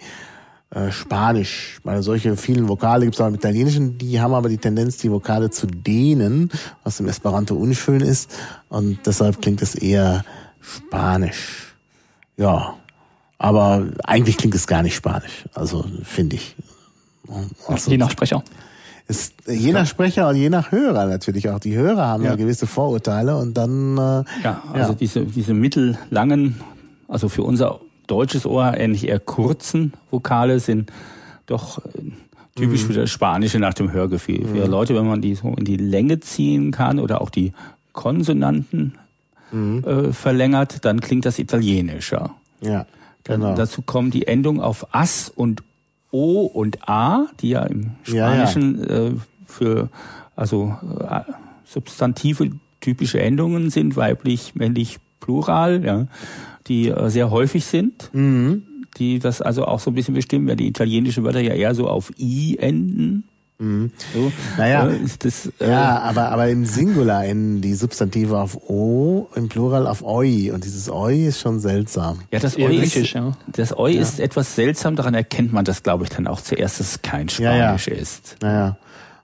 äh, 0.71 0.91
Spanisch. 0.91 1.79
Weil 1.83 2.01
solche 2.03 2.35
vielen 2.37 2.67
Vokale 2.67 3.05
gibt 3.05 3.15
es 3.15 3.21
auch 3.21 3.27
im 3.27 3.35
Italienischen, 3.35 3.97
die 3.97 4.19
haben 4.19 4.33
aber 4.33 4.49
die 4.49 4.57
Tendenz, 4.57 4.97
die 4.97 5.11
Vokale 5.11 5.49
zu 5.49 5.67
dehnen, 5.67 6.49
was 6.83 6.99
im 6.99 7.07
Esperanto 7.07 7.55
unschön 7.55 8.01
ist 8.01 8.31
und 8.69 8.99
deshalb 9.05 9.41
klingt 9.41 9.61
es 9.61 9.75
eher 9.75 10.23
Spanisch. 10.61 11.75
Ja, 12.37 12.75
aber 13.37 13.87
eigentlich 14.03 14.37
klingt 14.37 14.55
es 14.55 14.67
gar 14.67 14.83
nicht 14.83 14.95
Spanisch, 14.95 15.45
also 15.53 15.85
finde 16.03 16.35
ich. 16.37 16.55
Also, 17.67 17.91
Je 17.91 17.97
nach 17.97 18.11
Sprecher. 18.11 18.43
ist, 19.07 19.33
je 19.47 19.71
nach 19.71 19.85
Sprecher 19.87 20.29
und 20.29 20.35
je 20.35 20.49
nach 20.49 20.71
Hörer 20.71 21.05
natürlich 21.05 21.49
auch. 21.49 21.59
Die 21.59 21.75
Hörer 21.75 22.07
haben 22.07 22.23
ja, 22.23 22.31
Ja. 22.31 22.35
gewisse 22.35 22.67
Vorurteile 22.67 23.37
und 23.37 23.55
dann 23.55 23.97
äh, 23.97 24.23
Ja, 24.43 24.63
also 24.73 24.91
Ja. 24.91 24.97
diese, 24.99 25.25
diese 25.25 25.53
mittellangen, 25.53 26.59
also 27.07 27.29
für 27.29 27.43
unser 27.43 27.79
deutsches 28.11 28.45
Ohr 28.45 28.73
ähnlich 28.77 29.07
eher 29.07 29.19
kurzen 29.19 29.93
Vokale 30.11 30.59
sind 30.59 30.91
doch 31.45 31.79
äh, 31.85 32.11
typisch 32.55 32.83
für 32.83 32.93
das 32.93 33.09
Spanische 33.09 33.59
nach 33.59 33.73
dem 33.73 33.91
Hörgefühl. 33.91 34.45
Für 34.45 34.67
Leute, 34.67 34.93
wenn 34.95 35.07
man 35.07 35.21
die 35.21 35.35
so 35.35 35.53
in 35.57 35.65
die 35.65 35.77
Länge 35.77 36.19
ziehen 36.19 36.71
kann 36.71 36.99
oder 36.99 37.21
auch 37.21 37.29
die 37.29 37.53
Konsonanten 37.93 38.93
äh, 39.53 40.11
verlängert, 40.13 40.85
dann 40.85 40.99
klingt 41.01 41.25
das 41.25 41.39
italienischer. 41.39 42.31
ja, 42.61 42.85
Dann 43.23 43.41
genau. 43.41 43.55
Dazu 43.55 43.81
kommen 43.81 44.11
die 44.11 44.27
Endungen 44.27 44.61
auf 44.61 44.87
As 44.93 45.31
und 45.33 45.63
O 46.11 46.41
und 46.45 46.87
A, 46.89 47.27
die 47.39 47.49
ja 47.49 47.63
im 47.63 47.91
Ja, 48.05 48.13
ja. 48.13 48.47
Spanischen 48.47 48.89
Äh, 48.89 49.11
für 49.45 49.89
also 50.35 50.75
äh, 50.99 51.21
substantive 51.65 52.51
typische 52.79 53.19
Endungen 53.21 53.69
sind, 53.69 53.95
weiblich, 53.95 54.55
männlich, 54.55 54.99
plural, 55.19 55.83
ja, 55.85 56.07
die 56.67 56.89
äh, 56.89 57.09
sehr 57.09 57.31
häufig 57.31 57.65
sind, 57.65 58.09
Mhm. 58.13 58.63
die 58.97 59.19
das 59.19 59.41
also 59.41 59.65
auch 59.65 59.79
so 59.79 59.91
ein 59.91 59.95
bisschen 59.95 60.13
bestimmen, 60.13 60.47
weil 60.47 60.55
die 60.55 60.67
italienischen 60.67 61.23
Wörter 61.23 61.41
ja 61.41 61.53
eher 61.53 61.75
so 61.75 61.87
auf 61.87 62.11
I 62.19 62.57
enden. 62.59 63.23
Mhm. 63.59 63.91
So, 64.13 64.31
naja, 64.57 64.87
äh, 64.87 64.97
ist 64.97 65.23
das, 65.23 65.51
äh, 65.59 65.69
ja, 65.69 65.99
aber, 65.99 66.31
aber 66.31 66.49
im 66.49 66.65
Singular 66.65 67.25
enden 67.25 67.61
die 67.61 67.75
Substantive 67.75 68.39
auf 68.39 68.57
O, 68.69 69.29
im 69.35 69.49
Plural 69.49 69.85
auf 69.85 70.01
Oi. 70.01 70.51
Und 70.51 70.63
dieses 70.65 70.89
Oi 70.89 71.27
ist 71.27 71.39
schon 71.41 71.59
seltsam. 71.59 72.21
Ja, 72.31 72.39
das 72.39 72.57
Oi, 72.57 72.75
ist, 72.77 72.95
ja. 72.95 73.37
das 73.47 73.77
Oi 73.77 73.91
ja. 73.91 74.01
ist 74.01 74.19
etwas 74.19 74.55
seltsam. 74.55 74.95
Daran 74.95 75.13
erkennt 75.13 75.53
man 75.53 75.63
das, 75.63 75.83
glaube 75.83 76.05
ich, 76.05 76.09
dann 76.09 76.25
auch 76.25 76.41
zuerst, 76.41 76.79
dass 76.79 76.87
es 76.93 77.01
kein 77.03 77.29
Spanisch 77.29 77.87
ja, 77.87 77.93
ja. 77.93 78.01
ist. 78.01 78.37
Naja. 78.41 78.77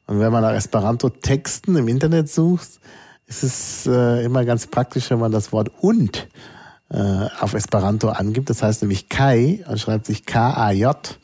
Und 0.06 0.20
wenn 0.20 0.32
man 0.32 0.44
nach 0.44 0.54
Esperanto-Texten 0.54 1.76
im 1.76 1.88
Internet 1.88 2.30
sucht, 2.30 2.80
ist 3.26 3.44
es 3.44 3.88
äh, 3.88 4.24
immer 4.24 4.46
ganz 4.46 4.68
praktisch, 4.68 5.10
wenn 5.10 5.20
man 5.20 5.32
das 5.32 5.52
Wort 5.52 5.72
und 5.82 6.28
äh, 6.90 7.28
auf 7.40 7.54
Esperanto 7.54 8.10
angibt. 8.10 8.50
Das 8.50 8.64
heißt 8.64 8.82
nämlich 8.82 9.10
Kai 9.10 9.64
und 9.68 9.80
schreibt 9.80 10.06
sich 10.06 10.26
K-A-J. 10.26 11.20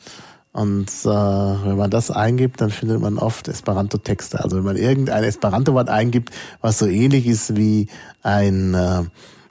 Und 0.52 0.88
äh, 1.04 1.08
wenn 1.08 1.76
man 1.76 1.90
das 1.90 2.10
eingibt, 2.12 2.60
dann 2.60 2.70
findet 2.70 3.00
man 3.00 3.18
oft 3.18 3.48
Esperanto-Texte. 3.48 4.42
Also 4.42 4.58
wenn 4.58 4.64
man 4.64 4.76
irgendein 4.76 5.24
Esperanto-Wort 5.24 5.88
eingibt, 5.88 6.30
was 6.60 6.78
so 6.78 6.86
ähnlich 6.86 7.26
ist 7.26 7.56
wie 7.56 7.88
ein 8.22 8.74
äh, 8.74 9.02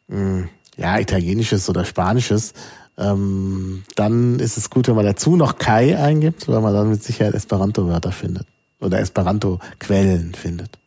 mh, 0.07 0.47
ja 0.77 0.99
italienisches 0.99 1.69
oder 1.69 1.83
spanisches, 1.83 2.53
ähm, 2.97 3.83
dann 3.95 4.39
ist 4.39 4.57
es 4.57 4.69
gut, 4.69 4.87
wenn 4.87 4.95
man 4.95 5.05
dazu 5.05 5.35
noch 5.35 5.57
Kai 5.57 5.97
eingibt, 5.97 6.47
weil 6.47 6.61
man 6.61 6.73
dann 6.73 6.89
mit 6.89 7.03
Sicherheit 7.03 7.33
Esperanto-Wörter 7.33 8.11
findet 8.11 8.47
oder 8.79 8.99
Esperanto-Quellen 8.99 10.35
findet. 10.35 10.77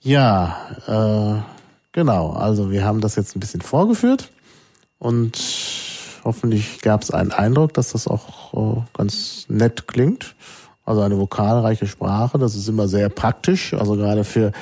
Ja, 0.00 0.56
äh, 0.88 1.51
genau. 1.92 2.30
Also 2.32 2.70
wir 2.70 2.84
haben 2.84 3.00
das 3.00 3.16
jetzt 3.16 3.36
ein 3.36 3.40
bisschen 3.40 3.60
vorgeführt 3.60 4.30
und 4.98 5.38
Hoffentlich 6.24 6.80
gab 6.80 7.02
es 7.02 7.10
einen 7.10 7.32
Eindruck, 7.32 7.74
dass 7.74 7.92
das 7.92 8.06
auch 8.06 8.76
äh, 8.76 8.80
ganz 8.94 9.46
nett 9.48 9.88
klingt. 9.88 10.34
Also 10.84 11.00
eine 11.00 11.18
vokalreiche 11.18 11.86
Sprache, 11.86 12.38
das 12.38 12.54
ist 12.54 12.68
immer 12.68 12.88
sehr 12.88 13.08
praktisch, 13.08 13.72
also 13.74 13.94
gerade 13.94 14.24
für 14.24 14.52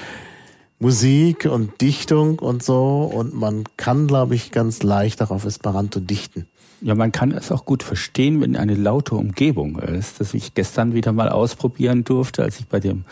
Musik 0.78 1.47
und 1.47 1.81
Dichtung 1.81 2.39
und 2.39 2.62
so. 2.62 3.11
Und 3.12 3.35
man 3.35 3.65
kann, 3.77 4.07
glaube 4.07 4.35
ich, 4.35 4.52
ganz 4.52 4.82
leicht 4.82 5.23
auch 5.23 5.31
auf 5.31 5.44
Esperanto 5.44 6.01
dichten. 6.01 6.47
Ja, 6.82 6.94
man 6.94 7.12
kann 7.12 7.32
es 7.32 7.52
auch 7.52 7.66
gut 7.66 7.82
verstehen, 7.82 8.40
wenn 8.40 8.57
eine 8.57 8.74
laute 8.74 9.15
Umgebung 9.15 9.78
ist. 9.78 10.20
Das 10.20 10.32
ich 10.32 10.55
gestern 10.55 10.94
wieder 10.94 11.12
mal 11.12 11.28
ausprobieren 11.28 12.05
durfte, 12.05 12.43
als 12.43 12.59
ich 12.59 12.66
bei 12.69 12.81
dem 12.81 13.05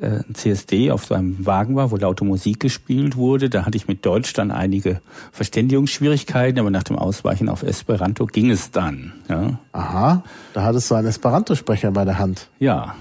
äh, 0.00 0.20
CSD 0.32 0.90
auf 0.90 1.06
so 1.06 1.14
einem 1.14 1.46
Wagen 1.46 1.76
war, 1.76 1.90
wo 1.90 1.96
laute 1.96 2.24
Musik 2.24 2.60
gespielt 2.60 3.16
wurde. 3.16 3.48
Da 3.48 3.64
hatte 3.64 3.76
ich 3.76 3.86
mit 3.86 4.04
Deutsch 4.04 4.32
dann 4.32 4.50
einige 4.50 5.00
Verständigungsschwierigkeiten, 5.32 6.58
aber 6.58 6.70
nach 6.70 6.82
dem 6.82 6.98
Ausweichen 6.98 7.48
auf 7.48 7.62
Esperanto 7.62 8.26
ging 8.26 8.50
es 8.50 8.70
dann. 8.70 9.12
Ja. 9.28 9.58
Aha, 9.72 10.24
da 10.52 10.62
hattest 10.62 10.90
du 10.90 10.96
einen 10.96 11.08
Esperanto-Sprecher 11.08 11.92
bei 11.92 12.04
der 12.04 12.18
Hand. 12.18 12.48
Ja. 12.58 12.96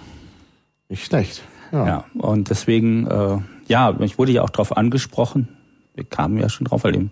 Nicht 0.90 1.06
schlecht. 1.06 1.42
Ja, 1.72 1.88
ja 1.88 2.06
und 2.14 2.50
deswegen, 2.50 3.08
äh, 3.08 3.38
ja, 3.68 3.96
ich 4.00 4.18
wurde 4.20 4.32
ja 4.32 4.44
auch 4.44 4.52
darauf 4.52 4.78
angesprochen. 4.78 5.48
Wir 5.96 6.04
kamen 6.04 6.38
ja 6.38 6.50
schon 6.50 6.66
drauf, 6.66 6.84
weil 6.84 6.96
eben 6.96 7.12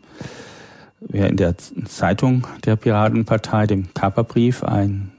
wir 1.00 1.28
in 1.28 1.38
der 1.38 1.56
Zeitung 1.58 2.46
der 2.66 2.76
Piratenpartei, 2.76 3.66
dem 3.66 3.94
Kaperbrief, 3.94 4.64
ein 4.64 5.12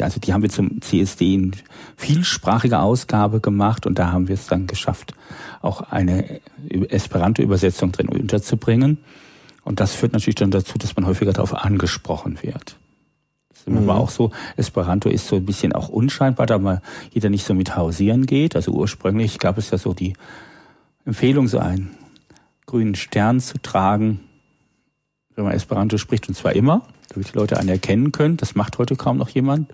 also 0.00 0.20
die 0.20 0.32
haben 0.32 0.42
wir 0.42 0.50
zum 0.50 0.82
CSD 0.82 1.34
in 1.34 1.56
vielsprachiger 1.96 2.82
Ausgabe 2.82 3.40
gemacht 3.40 3.86
und 3.86 3.98
da 3.98 4.12
haben 4.12 4.28
wir 4.28 4.34
es 4.34 4.46
dann 4.46 4.66
geschafft, 4.66 5.14
auch 5.62 5.80
eine 5.80 6.40
Esperanto-Übersetzung 6.68 7.92
drin 7.92 8.08
unterzubringen. 8.08 8.98
Und 9.64 9.80
das 9.80 9.94
führt 9.94 10.12
natürlich 10.12 10.36
dann 10.36 10.50
dazu, 10.50 10.78
dass 10.78 10.96
man 10.96 11.06
häufiger 11.06 11.32
darauf 11.32 11.54
angesprochen 11.54 12.38
wird. 12.42 12.76
Das 13.48 13.60
ist 13.60 13.68
mhm. 13.68 13.88
aber 13.88 13.96
auch 13.96 14.10
so, 14.10 14.30
Esperanto 14.56 15.08
ist 15.08 15.26
so 15.26 15.36
ein 15.36 15.46
bisschen 15.46 15.72
auch 15.72 15.88
unscheinbar, 15.88 16.46
da 16.46 16.58
mal 16.58 16.82
jeder 17.10 17.30
nicht 17.30 17.44
so 17.44 17.54
mit 17.54 17.76
hausieren 17.76 18.26
geht. 18.26 18.56
Also 18.56 18.72
ursprünglich 18.72 19.38
gab 19.38 19.58
es 19.58 19.70
ja 19.70 19.78
so 19.78 19.94
die 19.94 20.14
Empfehlung, 21.04 21.48
so 21.48 21.58
einen 21.58 21.90
grünen 22.66 22.94
Stern 22.94 23.40
zu 23.40 23.58
tragen, 23.60 24.20
wenn 25.34 25.44
man 25.44 25.54
Esperanto 25.54 25.96
spricht, 25.96 26.28
und 26.28 26.34
zwar 26.34 26.52
immer 26.54 26.82
damit 27.08 27.32
die 27.32 27.38
Leute 27.38 27.58
einen 27.58 27.68
erkennen 27.68 28.12
können. 28.12 28.36
Das 28.36 28.54
macht 28.54 28.78
heute 28.78 28.96
kaum 28.96 29.16
noch 29.16 29.28
jemand. 29.28 29.72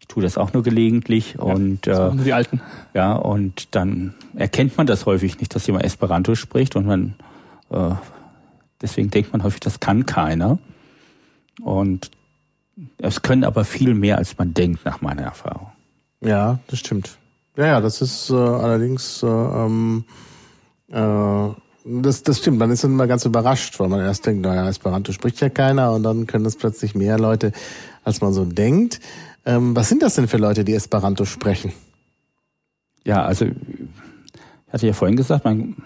Ich 0.00 0.08
tue 0.08 0.22
das 0.22 0.36
auch 0.36 0.52
nur 0.52 0.62
gelegentlich 0.62 1.34
ja, 1.34 1.40
und 1.42 1.86
äh, 1.86 1.92
nur 1.92 2.24
die 2.24 2.32
Alten. 2.32 2.60
Ja, 2.92 3.14
und 3.14 3.74
dann 3.74 4.14
erkennt 4.34 4.76
man 4.76 4.86
das 4.86 5.06
häufig 5.06 5.38
nicht, 5.38 5.54
dass 5.54 5.66
jemand 5.66 5.84
Esperanto 5.84 6.34
spricht 6.34 6.74
und 6.74 6.86
man 6.86 7.14
äh, 7.70 7.94
deswegen 8.82 9.10
denkt 9.10 9.32
man 9.32 9.42
häufig, 9.42 9.60
das 9.60 9.80
kann 9.80 10.04
keiner. 10.04 10.58
Und 11.60 12.10
es 12.98 13.22
können 13.22 13.44
aber 13.44 13.64
viel 13.64 13.94
mehr, 13.94 14.18
als 14.18 14.36
man 14.36 14.52
denkt, 14.54 14.84
nach 14.84 15.00
meiner 15.00 15.22
Erfahrung. 15.22 15.72
Ja, 16.20 16.58
das 16.66 16.80
stimmt. 16.80 17.18
Ja, 17.56 17.66
ja, 17.66 17.80
das 17.80 18.00
ist 18.00 18.30
äh, 18.30 18.34
allerdings 18.34 19.22
äh, 19.22 19.26
ähm, 19.26 20.04
äh, 20.90 21.48
das, 21.84 22.22
das 22.22 22.38
stimmt, 22.38 22.58
man 22.58 22.70
ist 22.70 22.84
dann 22.84 22.92
immer 22.92 23.06
ganz 23.06 23.24
überrascht, 23.24 23.78
weil 23.80 23.88
man 23.88 24.00
erst 24.00 24.26
denkt, 24.26 24.42
naja, 24.42 24.68
Esperanto 24.68 25.12
spricht 25.12 25.40
ja 25.40 25.48
keiner 25.48 25.92
und 25.92 26.02
dann 26.02 26.26
können 26.26 26.46
es 26.46 26.56
plötzlich 26.56 26.94
mehr 26.94 27.18
Leute, 27.18 27.52
als 28.04 28.20
man 28.20 28.32
so 28.32 28.44
denkt. 28.44 29.00
Ähm, 29.44 29.74
was 29.74 29.88
sind 29.88 30.02
das 30.02 30.14
denn 30.14 30.28
für 30.28 30.36
Leute, 30.36 30.64
die 30.64 30.74
Esperanto 30.74 31.24
sprechen? 31.24 31.72
Ja, 33.04 33.24
also 33.24 33.46
ich 33.46 34.72
hatte 34.72 34.86
ja 34.86 34.92
vorhin 34.92 35.16
gesagt, 35.16 35.44
mein 35.44 35.76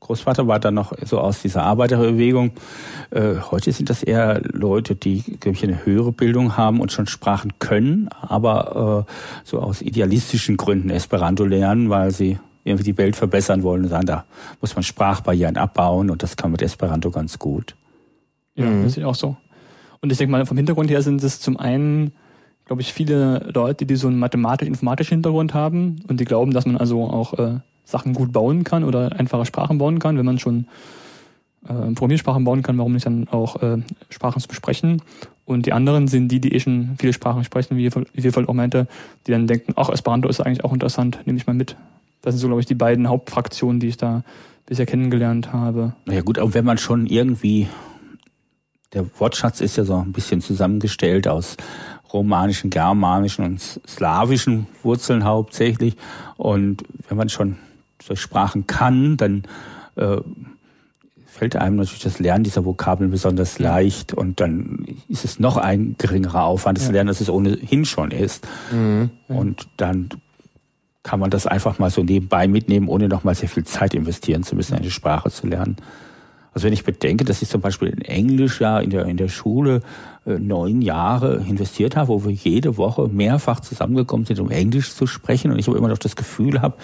Großvater 0.00 0.46
war 0.46 0.60
dann 0.60 0.74
noch 0.74 0.92
so 1.04 1.18
aus 1.18 1.40
dieser 1.40 1.62
Arbeiterbewegung. 1.62 2.52
Äh, 3.10 3.36
heute 3.50 3.72
sind 3.72 3.88
das 3.88 4.02
eher 4.02 4.42
Leute, 4.42 4.96
die, 4.96 5.22
glaube 5.22 5.56
ich, 5.56 5.64
eine 5.64 5.86
höhere 5.86 6.12
Bildung 6.12 6.56
haben 6.56 6.80
und 6.80 6.92
schon 6.92 7.06
Sprachen 7.06 7.52
können, 7.58 8.08
aber 8.20 9.06
äh, 9.08 9.12
so 9.44 9.60
aus 9.60 9.80
idealistischen 9.80 10.56
Gründen 10.56 10.90
Esperanto 10.90 11.44
lernen, 11.44 11.88
weil 11.88 12.10
sie 12.10 12.38
irgendwie 12.64 12.84
die 12.84 12.98
Welt 12.98 13.14
verbessern 13.14 13.62
wollen 13.62 13.84
und 13.84 13.90
sagen, 13.90 14.06
da 14.06 14.24
muss 14.60 14.74
man 14.74 14.82
Sprachbarrieren 14.82 15.56
abbauen 15.56 16.10
und 16.10 16.22
das 16.22 16.36
kann 16.36 16.50
mit 16.50 16.62
Esperanto 16.62 17.10
ganz 17.10 17.38
gut. 17.38 17.76
Ja, 18.54 18.66
mhm. 18.66 18.84
das 18.84 18.96
ist 18.96 19.04
auch 19.04 19.14
so. 19.14 19.36
Und 20.00 20.10
ich 20.10 20.18
denke 20.18 20.32
mal, 20.32 20.44
vom 20.46 20.56
Hintergrund 20.56 20.90
her 20.90 21.02
sind 21.02 21.22
es 21.22 21.40
zum 21.40 21.58
einen, 21.58 22.12
glaube 22.64 22.82
ich, 22.82 22.92
viele 22.92 23.50
Leute, 23.54 23.86
die 23.86 23.96
so 23.96 24.08
einen 24.08 24.18
mathematisch-informatischen 24.18 25.16
Hintergrund 25.16 25.54
haben 25.54 26.02
und 26.08 26.20
die 26.20 26.24
glauben, 26.24 26.52
dass 26.52 26.66
man 26.66 26.76
also 26.76 27.04
auch 27.04 27.38
äh, 27.38 27.60
Sachen 27.84 28.14
gut 28.14 28.32
bauen 28.32 28.64
kann 28.64 28.84
oder 28.84 29.18
einfache 29.18 29.44
Sprachen 29.44 29.78
bauen 29.78 29.98
kann, 29.98 30.16
wenn 30.16 30.26
man 30.26 30.38
schon 30.38 30.66
äh, 31.64 31.72
Programmiersprachen 31.72 32.44
bauen 32.44 32.62
kann, 32.62 32.78
warum 32.78 32.92
nicht 32.92 33.06
dann 33.06 33.28
auch 33.28 33.62
äh, 33.62 33.78
Sprachen 34.10 34.40
zu 34.40 34.48
besprechen. 34.48 35.02
Und 35.44 35.66
die 35.66 35.72
anderen 35.72 36.08
sind 36.08 36.28
die, 36.28 36.40
die 36.40 36.54
eh 36.54 36.60
schon 36.60 36.96
viele 36.98 37.12
Sprachen 37.12 37.44
sprechen, 37.44 37.76
wie 37.76 37.90
Wilfeld 37.94 38.48
auch 38.48 38.54
meinte, 38.54 38.86
die 39.26 39.32
dann 39.32 39.46
denken, 39.46 39.74
ach, 39.76 39.90
Esperanto 39.90 40.28
ist 40.28 40.40
eigentlich 40.40 40.64
auch 40.64 40.72
interessant, 40.72 41.20
nehme 41.26 41.38
ich 41.38 41.46
mal 41.46 41.52
mit. 41.52 41.76
Das 42.24 42.32
sind 42.32 42.40
so, 42.40 42.46
glaube 42.46 42.60
ich, 42.60 42.66
die 42.66 42.74
beiden 42.74 43.06
Hauptfraktionen, 43.08 43.80
die 43.80 43.88
ich 43.88 43.98
da 43.98 44.24
bisher 44.64 44.86
kennengelernt 44.86 45.52
habe. 45.52 45.94
Ja 46.08 46.22
gut, 46.22 46.38
aber 46.38 46.54
wenn 46.54 46.64
man 46.64 46.78
schon 46.78 47.06
irgendwie, 47.06 47.68
der 48.94 49.04
Wortschatz 49.20 49.60
ist 49.60 49.76
ja 49.76 49.84
so 49.84 49.96
ein 49.96 50.12
bisschen 50.12 50.40
zusammengestellt 50.40 51.28
aus 51.28 51.58
romanischen, 52.14 52.70
germanischen 52.70 53.44
und 53.44 53.60
slawischen 53.60 54.68
Wurzeln 54.82 55.24
hauptsächlich. 55.24 55.96
Und 56.38 56.84
wenn 57.08 57.18
man 57.18 57.28
schon 57.28 57.58
solche 58.02 58.22
Sprachen 58.22 58.66
kann, 58.66 59.18
dann 59.18 59.42
äh, 59.96 60.16
fällt 61.26 61.56
einem 61.56 61.76
natürlich 61.76 62.04
das 62.04 62.20
Lernen 62.20 62.44
dieser 62.44 62.64
Vokabeln 62.64 63.10
besonders 63.10 63.58
leicht 63.58 64.14
und 64.14 64.40
dann 64.40 64.86
ist 65.08 65.26
es 65.26 65.38
noch 65.38 65.58
ein 65.58 65.96
geringerer 65.98 66.44
Aufwand, 66.44 66.78
das 66.78 66.86
ja. 66.86 66.92
Lernen, 66.92 67.08
als 67.08 67.20
es 67.20 67.28
ohnehin 67.28 67.84
schon 67.84 68.12
ist. 68.12 68.46
Mhm. 68.72 69.10
Und 69.28 69.68
dann 69.76 70.08
kann 71.04 71.20
man 71.20 71.30
das 71.30 71.46
einfach 71.46 71.78
mal 71.78 71.90
so 71.90 72.02
nebenbei 72.02 72.48
mitnehmen, 72.48 72.88
ohne 72.88 73.08
nochmal 73.08 73.36
sehr 73.36 73.48
viel 73.48 73.64
Zeit 73.64 73.94
investieren 73.94 74.42
zu 74.42 74.56
müssen, 74.56 74.74
eine 74.74 74.90
Sprache 74.90 75.30
zu 75.30 75.46
lernen. 75.46 75.76
Also 76.54 76.66
wenn 76.66 76.72
ich 76.72 76.84
bedenke, 76.84 77.24
dass 77.24 77.42
ich 77.42 77.48
zum 77.48 77.60
Beispiel 77.60 77.88
in 77.88 78.00
Englisch 78.00 78.60
ja 78.60 78.78
in 78.78 78.90
der, 78.90 79.06
in 79.06 79.16
der 79.16 79.28
Schule 79.28 79.82
äh, 80.24 80.38
neun 80.38 80.82
Jahre 80.82 81.44
investiert 81.48 81.96
habe, 81.96 82.08
wo 82.08 82.24
wir 82.24 82.32
jede 82.32 82.76
Woche 82.76 83.08
mehrfach 83.08 83.60
zusammengekommen 83.60 84.24
sind, 84.24 84.40
um 84.40 84.50
Englisch 84.50 84.94
zu 84.94 85.06
sprechen 85.06 85.50
und 85.50 85.58
ich 85.58 85.68
aber 85.68 85.76
immer 85.76 85.88
noch 85.88 85.98
das 85.98 86.16
Gefühl 86.16 86.62
habe, 86.62 86.76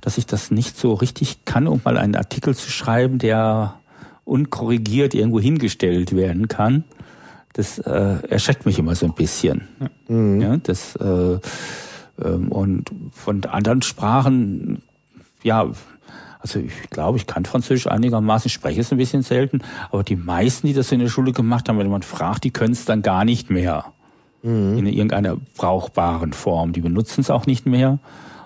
dass 0.00 0.18
ich 0.18 0.26
das 0.26 0.50
nicht 0.50 0.76
so 0.76 0.92
richtig 0.92 1.44
kann, 1.44 1.68
um 1.68 1.80
mal 1.84 1.96
einen 1.98 2.16
Artikel 2.16 2.54
zu 2.54 2.70
schreiben, 2.70 3.18
der 3.18 3.76
unkorrigiert 4.24 5.14
irgendwo 5.14 5.40
hingestellt 5.40 6.14
werden 6.14 6.48
kann. 6.48 6.84
Das 7.52 7.78
äh, 7.78 8.16
erschreckt 8.28 8.66
mich 8.66 8.78
immer 8.78 8.94
so 8.96 9.06
ein 9.06 9.14
bisschen. 9.14 9.68
Mhm. 10.08 10.40
Ja, 10.40 10.56
das 10.56 10.96
äh, 10.96 11.38
und 12.16 12.90
von 13.12 13.44
anderen 13.44 13.82
Sprachen, 13.82 14.82
ja, 15.42 15.70
also 16.40 16.58
ich 16.58 16.90
glaube, 16.90 17.18
ich 17.18 17.26
kann 17.26 17.44
Französisch 17.44 17.86
einigermaßen, 17.86 18.50
spreche 18.50 18.80
es 18.80 18.90
ein 18.90 18.98
bisschen 18.98 19.22
selten, 19.22 19.62
aber 19.90 20.02
die 20.02 20.16
meisten, 20.16 20.66
die 20.66 20.72
das 20.72 20.90
in 20.90 20.98
der 20.98 21.08
Schule 21.08 21.32
gemacht 21.32 21.68
haben, 21.68 21.78
wenn 21.78 21.88
man 21.88 22.02
fragt, 22.02 22.44
die 22.44 22.50
können 22.50 22.72
es 22.72 22.84
dann 22.84 23.02
gar 23.02 23.24
nicht 23.24 23.48
mehr 23.48 23.84
mhm. 24.42 24.78
in 24.78 24.86
irgendeiner 24.86 25.36
brauchbaren 25.56 26.32
Form. 26.32 26.72
Die 26.72 26.80
benutzen 26.80 27.20
es 27.20 27.30
auch 27.30 27.46
nicht 27.46 27.66
mehr. 27.66 27.98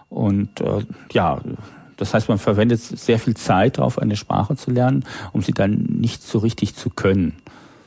Und 0.09 0.60
äh, 0.60 0.84
ja, 1.12 1.40
das 1.97 2.12
heißt, 2.12 2.28
man 2.28 2.38
verwendet 2.38 2.80
sehr 2.80 3.18
viel 3.18 3.34
Zeit 3.34 3.78
darauf, 3.78 3.98
eine 3.98 4.16
Sprache 4.16 4.56
zu 4.56 4.70
lernen, 4.70 5.05
um 5.32 5.43
sie 5.43 5.52
dann 5.52 5.72
nicht 5.72 6.22
so 6.22 6.38
richtig 6.38 6.76
zu 6.76 6.90
können. 6.90 7.36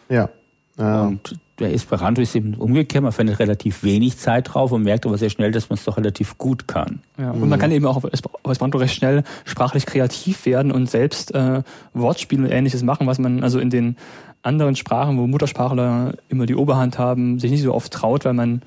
Ja. 0.09 0.29
Ja. 0.77 1.03
Und 1.03 1.37
der 1.59 1.73
Esperanto 1.73 2.21
ist 2.21 2.35
eben 2.35 2.53
umgekehrt, 2.55 3.03
man 3.03 3.11
findet 3.11 3.39
relativ 3.39 3.83
wenig 3.83 4.17
Zeit 4.17 4.53
drauf 4.53 4.71
und 4.71 4.83
merkt 4.83 5.05
aber 5.05 5.17
sehr 5.17 5.29
schnell, 5.29 5.51
dass 5.51 5.69
man 5.69 5.77
es 5.77 5.83
doch 5.83 5.97
relativ 5.97 6.37
gut 6.37 6.67
kann. 6.67 7.01
Ja, 7.17 7.31
und 7.31 7.41
mhm. 7.41 7.49
man 7.49 7.59
kann 7.59 7.71
eben 7.71 7.85
auch 7.85 7.97
auf 7.97 8.05
Esperanto 8.05 8.77
recht 8.77 8.95
schnell 8.95 9.23
sprachlich 9.45 9.85
kreativ 9.85 10.45
werden 10.45 10.71
und 10.71 10.89
selbst 10.89 11.33
äh, 11.35 11.63
Wortspiele 11.93 12.43
und 12.43 12.51
ähnliches 12.51 12.83
machen, 12.83 13.07
was 13.07 13.19
man 13.19 13.43
also 13.43 13.59
in 13.59 13.69
den 13.69 13.97
anderen 14.41 14.75
Sprachen, 14.75 15.17
wo 15.17 15.27
Muttersprachler 15.27 16.13
immer 16.29 16.45
die 16.45 16.55
Oberhand 16.55 16.97
haben, 16.97 17.39
sich 17.39 17.51
nicht 17.51 17.63
so 17.63 17.73
oft 17.73 17.91
traut, 17.91 18.25
weil 18.25 18.33
man 18.33 18.61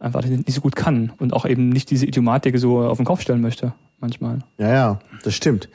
einfach 0.00 0.24
nicht 0.24 0.52
so 0.52 0.60
gut 0.60 0.76
kann 0.76 1.12
und 1.18 1.32
auch 1.32 1.46
eben 1.46 1.68
nicht 1.68 1.90
diese 1.90 2.06
Idiomatik 2.06 2.58
so 2.58 2.80
auf 2.80 2.96
den 2.96 3.06
Kopf 3.06 3.20
stellen 3.20 3.40
möchte, 3.40 3.72
manchmal. 4.00 4.38
Ja, 4.58 4.72
ja, 4.72 4.98
das 5.22 5.34
stimmt. 5.34 5.68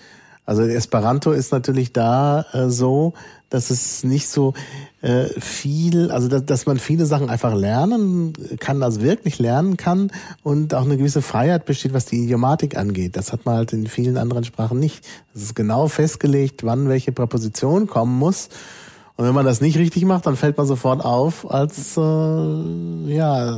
Also 0.45 0.63
Esperanto 0.63 1.31
ist 1.31 1.51
natürlich 1.51 1.93
da 1.93 2.45
äh, 2.53 2.69
so, 2.69 3.13
dass 3.49 3.71
es 3.71 4.03
nicht 4.03 4.27
so 4.27 4.53
äh, 5.01 5.25
viel, 5.39 6.11
also 6.11 6.27
dass, 6.27 6.45
dass 6.45 6.65
man 6.65 6.77
viele 6.77 7.05
Sachen 7.05 7.29
einfach 7.29 7.53
lernen 7.53 8.33
kann, 8.59 8.83
also 8.83 9.01
wirklich 9.01 9.39
lernen 9.39 9.77
kann 9.77 10.11
und 10.43 10.73
auch 10.73 10.85
eine 10.85 10.97
gewisse 10.97 11.21
Freiheit 11.21 11.65
besteht, 11.65 11.93
was 11.93 12.05
die 12.05 12.23
Idiomatik 12.23 12.77
angeht. 12.77 13.17
Das 13.17 13.33
hat 13.33 13.45
man 13.45 13.55
halt 13.55 13.73
in 13.73 13.87
vielen 13.87 14.17
anderen 14.17 14.43
Sprachen 14.43 14.79
nicht. 14.79 15.05
Es 15.33 15.41
ist 15.41 15.55
genau 15.55 15.87
festgelegt, 15.87 16.63
wann 16.63 16.89
welche 16.89 17.11
Präposition 17.11 17.87
kommen 17.87 18.17
muss. 18.17 18.49
Und 19.19 19.25
wenn 19.25 19.35
man 19.35 19.45
das 19.45 19.59
nicht 19.59 19.77
richtig 19.77 20.05
macht, 20.05 20.25
dann 20.27 20.37
fällt 20.37 20.57
man 20.57 20.65
sofort 20.65 21.03
auf 21.03 21.51
als 21.51 21.97
äh, 21.97 22.01
ja 22.01 23.57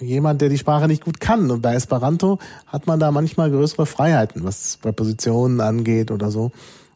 jemand, 0.00 0.40
der 0.40 0.48
die 0.48 0.58
Sprache 0.58 0.86
nicht 0.86 1.04
gut 1.04 1.18
kann. 1.18 1.50
Und 1.50 1.62
bei 1.62 1.74
Esperanto 1.74 2.38
hat 2.68 2.86
man 2.86 3.00
da 3.00 3.10
manchmal 3.10 3.50
größere 3.50 3.86
Freiheiten, 3.86 4.44
was 4.44 4.76
Präpositionen 4.76 5.60
angeht 5.60 6.12
oder 6.12 6.30
so. 6.30 6.52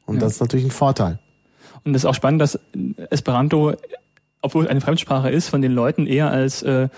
Und 0.06 0.16
ja. 0.16 0.20
das 0.20 0.34
ist 0.34 0.40
natürlich 0.40 0.66
ein 0.66 0.70
Vorteil. 0.70 1.18
Und 1.84 1.94
es 1.94 2.02
ist 2.02 2.06
auch 2.06 2.14
spannend, 2.14 2.40
dass 2.40 2.58
Esperanto, 3.10 3.74
obwohl 4.42 4.64
es 4.64 4.70
eine 4.70 4.80
Fremdsprache 4.80 5.30
ist, 5.30 5.48
von 5.48 5.62
den 5.62 5.72
Leuten 5.72 6.06
eher 6.06 6.30
als 6.30 6.62
äh, 6.62 6.88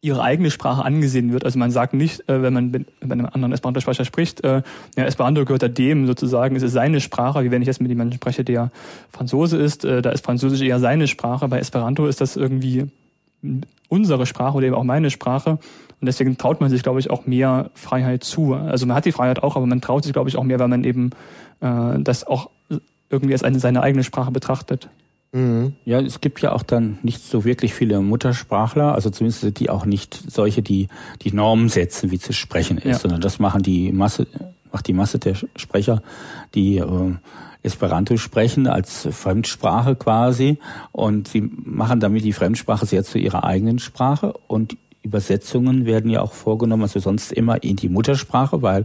ihre 0.00 0.22
eigene 0.22 0.50
Sprache 0.50 0.84
angesehen 0.84 1.32
wird. 1.32 1.44
Also 1.44 1.58
man 1.58 1.70
sagt 1.70 1.94
nicht, 1.94 2.28
äh, 2.28 2.42
wenn 2.42 2.52
man 2.52 2.70
mit, 2.70 2.86
mit 3.02 3.12
einem 3.12 3.26
anderen 3.26 3.52
Esperanto-Sprecher 3.52 4.04
spricht, 4.04 4.44
äh, 4.44 4.62
ja, 4.96 5.04
Esperanto 5.04 5.44
gehört 5.44 5.62
da 5.62 5.68
dem 5.68 6.06
sozusagen, 6.06 6.54
es 6.54 6.62
ist 6.62 6.72
seine 6.72 7.00
Sprache, 7.00 7.42
wie 7.44 7.50
wenn 7.50 7.62
ich 7.62 7.66
jetzt 7.66 7.80
mit 7.80 7.88
jemandem 7.88 8.16
spreche, 8.16 8.44
der 8.44 8.70
Franzose 9.10 9.56
ist, 9.56 9.84
äh, 9.84 10.02
da 10.02 10.10
ist 10.10 10.24
Französisch 10.24 10.60
eher 10.60 10.78
seine 10.78 11.08
Sprache. 11.08 11.48
Bei 11.48 11.58
Esperanto 11.58 12.06
ist 12.06 12.20
das 12.20 12.36
irgendwie 12.36 12.86
unsere 13.88 14.26
Sprache 14.26 14.56
oder 14.56 14.66
eben 14.66 14.76
auch 14.76 14.84
meine 14.84 15.10
Sprache. 15.10 15.58
Und 16.00 16.06
deswegen 16.06 16.36
traut 16.36 16.60
man 16.60 16.70
sich, 16.70 16.82
glaube 16.82 17.00
ich, 17.00 17.10
auch 17.10 17.26
mehr 17.26 17.70
Freiheit 17.74 18.22
zu. 18.22 18.54
Also 18.54 18.86
man 18.86 18.96
hat 18.96 19.06
die 19.06 19.12
Freiheit 19.12 19.42
auch, 19.42 19.56
aber 19.56 19.66
man 19.66 19.80
traut 19.80 20.04
sich, 20.04 20.12
glaube 20.12 20.28
ich, 20.28 20.36
auch 20.36 20.44
mehr, 20.44 20.58
weil 20.58 20.68
man 20.68 20.84
eben 20.84 21.10
äh, 21.60 21.98
das 21.98 22.26
auch 22.26 22.50
irgendwie 23.10 23.34
als 23.34 23.42
eine, 23.42 23.58
seine 23.58 23.82
eigene 23.82 24.04
Sprache 24.04 24.30
betrachtet. 24.30 24.88
Mhm. 25.32 25.74
Ja, 25.84 26.00
es 26.00 26.20
gibt 26.20 26.40
ja 26.40 26.52
auch 26.52 26.62
dann 26.62 26.98
nicht 27.02 27.22
so 27.22 27.44
wirklich 27.44 27.74
viele 27.74 28.00
Muttersprachler, 28.00 28.94
also 28.94 29.10
zumindest 29.10 29.58
die 29.58 29.70
auch 29.70 29.84
nicht 29.84 30.14
solche, 30.30 30.62
die 30.62 30.88
die 31.22 31.32
Normen 31.32 31.68
setzen, 31.68 32.10
wie 32.10 32.18
zu 32.18 32.32
sprechen 32.32 32.78
ist, 32.78 32.84
ja. 32.84 32.98
sondern 32.98 33.20
das 33.20 33.38
machen 33.38 33.62
die 33.62 33.92
Masse, 33.92 34.26
macht 34.72 34.86
die 34.86 34.92
Masse 34.92 35.18
der 35.18 35.34
Sprecher, 35.56 36.02
die 36.54 36.78
äh, 36.78 37.12
Esperanto 37.62 38.16
sprechen 38.16 38.66
als 38.66 39.08
Fremdsprache 39.10 39.96
quasi 39.96 40.58
und 40.92 41.28
sie 41.28 41.40
machen 41.40 42.00
damit 42.00 42.24
die 42.24 42.32
Fremdsprache 42.32 42.86
sehr 42.86 43.04
zu 43.04 43.18
ihrer 43.18 43.44
eigenen 43.44 43.78
Sprache 43.78 44.32
und 44.46 44.76
Übersetzungen 45.02 45.86
werden 45.86 46.10
ja 46.10 46.20
auch 46.20 46.32
vorgenommen, 46.32 46.82
also 46.82 46.98
sonst 46.98 47.32
immer 47.32 47.62
in 47.62 47.76
die 47.76 47.88
Muttersprache, 47.88 48.62
weil 48.62 48.84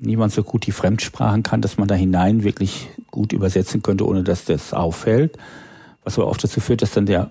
niemand 0.00 0.32
so 0.32 0.42
gut 0.42 0.66
die 0.66 0.72
Fremdsprachen 0.72 1.42
kann, 1.42 1.60
dass 1.60 1.78
man 1.78 1.88
da 1.88 1.94
hinein 1.94 2.42
wirklich 2.42 2.88
gut 3.10 3.32
übersetzen 3.32 3.82
könnte, 3.82 4.06
ohne 4.06 4.24
dass 4.24 4.44
das 4.44 4.72
auffällt. 4.72 5.36
Was 6.04 6.18
aber 6.18 6.28
oft 6.28 6.42
dazu 6.42 6.60
führt, 6.60 6.82
dass 6.82 6.92
dann 6.92 7.06
der 7.06 7.30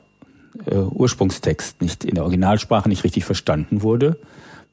äh, 0.66 0.76
Ursprungstext 0.76 1.82
nicht 1.82 2.06
in 2.06 2.16
der 2.16 2.24
Originalsprache 2.24 2.90
nicht 2.90 3.04
richtig 3.04 3.26
verstanden 3.26 3.82
wurde. 3.82 4.18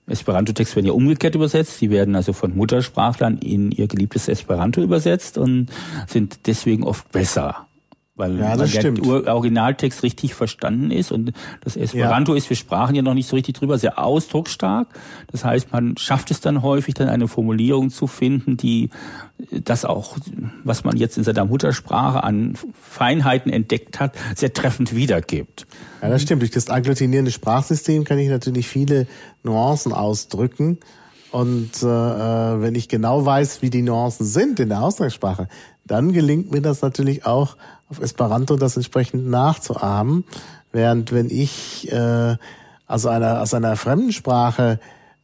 Esperanto-Texte 0.06 0.76
werden 0.76 0.86
ja 0.86 0.92
umgekehrt 0.92 1.34
übersetzt. 1.34 1.80
Die 1.80 1.90
werden 1.90 2.14
also 2.14 2.32
von 2.32 2.56
Muttersprachlern 2.56 3.38
in 3.38 3.72
ihr 3.72 3.88
geliebtes 3.88 4.28
Esperanto 4.28 4.80
übersetzt 4.80 5.36
und 5.36 5.68
sind 6.06 6.46
deswegen 6.46 6.84
oft 6.84 7.10
besser 7.10 7.66
weil, 8.16 8.38
ja, 8.38 8.58
weil 8.58 8.68
der 8.68 9.34
Originaltext 9.34 10.02
richtig 10.02 10.34
verstanden 10.34 10.90
ist 10.90 11.12
und 11.12 11.32
das 11.60 11.76
Esperanto 11.76 12.32
ja. 12.32 12.38
ist, 12.38 12.48
wir 12.48 12.56
sprachen 12.56 12.94
ja 12.94 13.02
noch 13.02 13.12
nicht 13.12 13.28
so 13.28 13.36
richtig 13.36 13.56
drüber, 13.56 13.78
sehr 13.78 13.98
ausdrucksstark. 13.98 14.88
Das 15.30 15.44
heißt, 15.44 15.70
man 15.72 15.98
schafft 15.98 16.30
es 16.30 16.40
dann 16.40 16.62
häufig, 16.62 16.94
dann 16.94 17.08
eine 17.08 17.28
Formulierung 17.28 17.90
zu 17.90 18.06
finden, 18.06 18.56
die 18.56 18.88
das 19.50 19.84
auch, 19.84 20.16
was 20.64 20.82
man 20.82 20.96
jetzt 20.96 21.18
in 21.18 21.24
seiner 21.24 21.44
Muttersprache 21.44 22.24
an 22.24 22.54
Feinheiten 22.80 23.52
entdeckt 23.52 24.00
hat, 24.00 24.14
sehr 24.34 24.52
treffend 24.52 24.96
wiedergibt. 24.96 25.66
Ja, 26.00 26.08
das 26.08 26.22
stimmt. 26.22 26.40
Durch 26.40 26.50
das 26.50 26.70
agglutinierende 26.70 27.30
Sprachsystem 27.30 28.04
kann 28.04 28.18
ich 28.18 28.30
natürlich 28.30 28.66
viele 28.66 29.06
Nuancen 29.42 29.92
ausdrücken. 29.92 30.78
Und 31.32 31.82
äh, 31.82 31.86
äh 31.86 32.62
wenn 32.62 32.74
ich 32.74 32.88
genau 32.88 33.26
weiß, 33.26 33.60
wie 33.60 33.68
die 33.68 33.82
Nuancen 33.82 34.24
sind 34.24 34.58
in 34.58 34.70
der 34.70 34.82
Ausdruckssprache, 34.82 35.48
dann 35.84 36.12
gelingt 36.12 36.50
mir 36.50 36.62
das 36.62 36.82
natürlich 36.82 37.26
auch 37.26 37.56
auf 37.88 38.00
Esperanto 38.00 38.56
das 38.56 38.76
entsprechend 38.76 39.28
nachzuahmen. 39.28 40.24
Während 40.72 41.12
wenn 41.12 41.30
ich 41.30 41.90
äh, 41.90 42.36
also 42.86 43.08
einer, 43.08 43.42
aus 43.42 43.54
einer 43.54 43.76
fremden 43.76 44.12
Sprache 44.12 44.78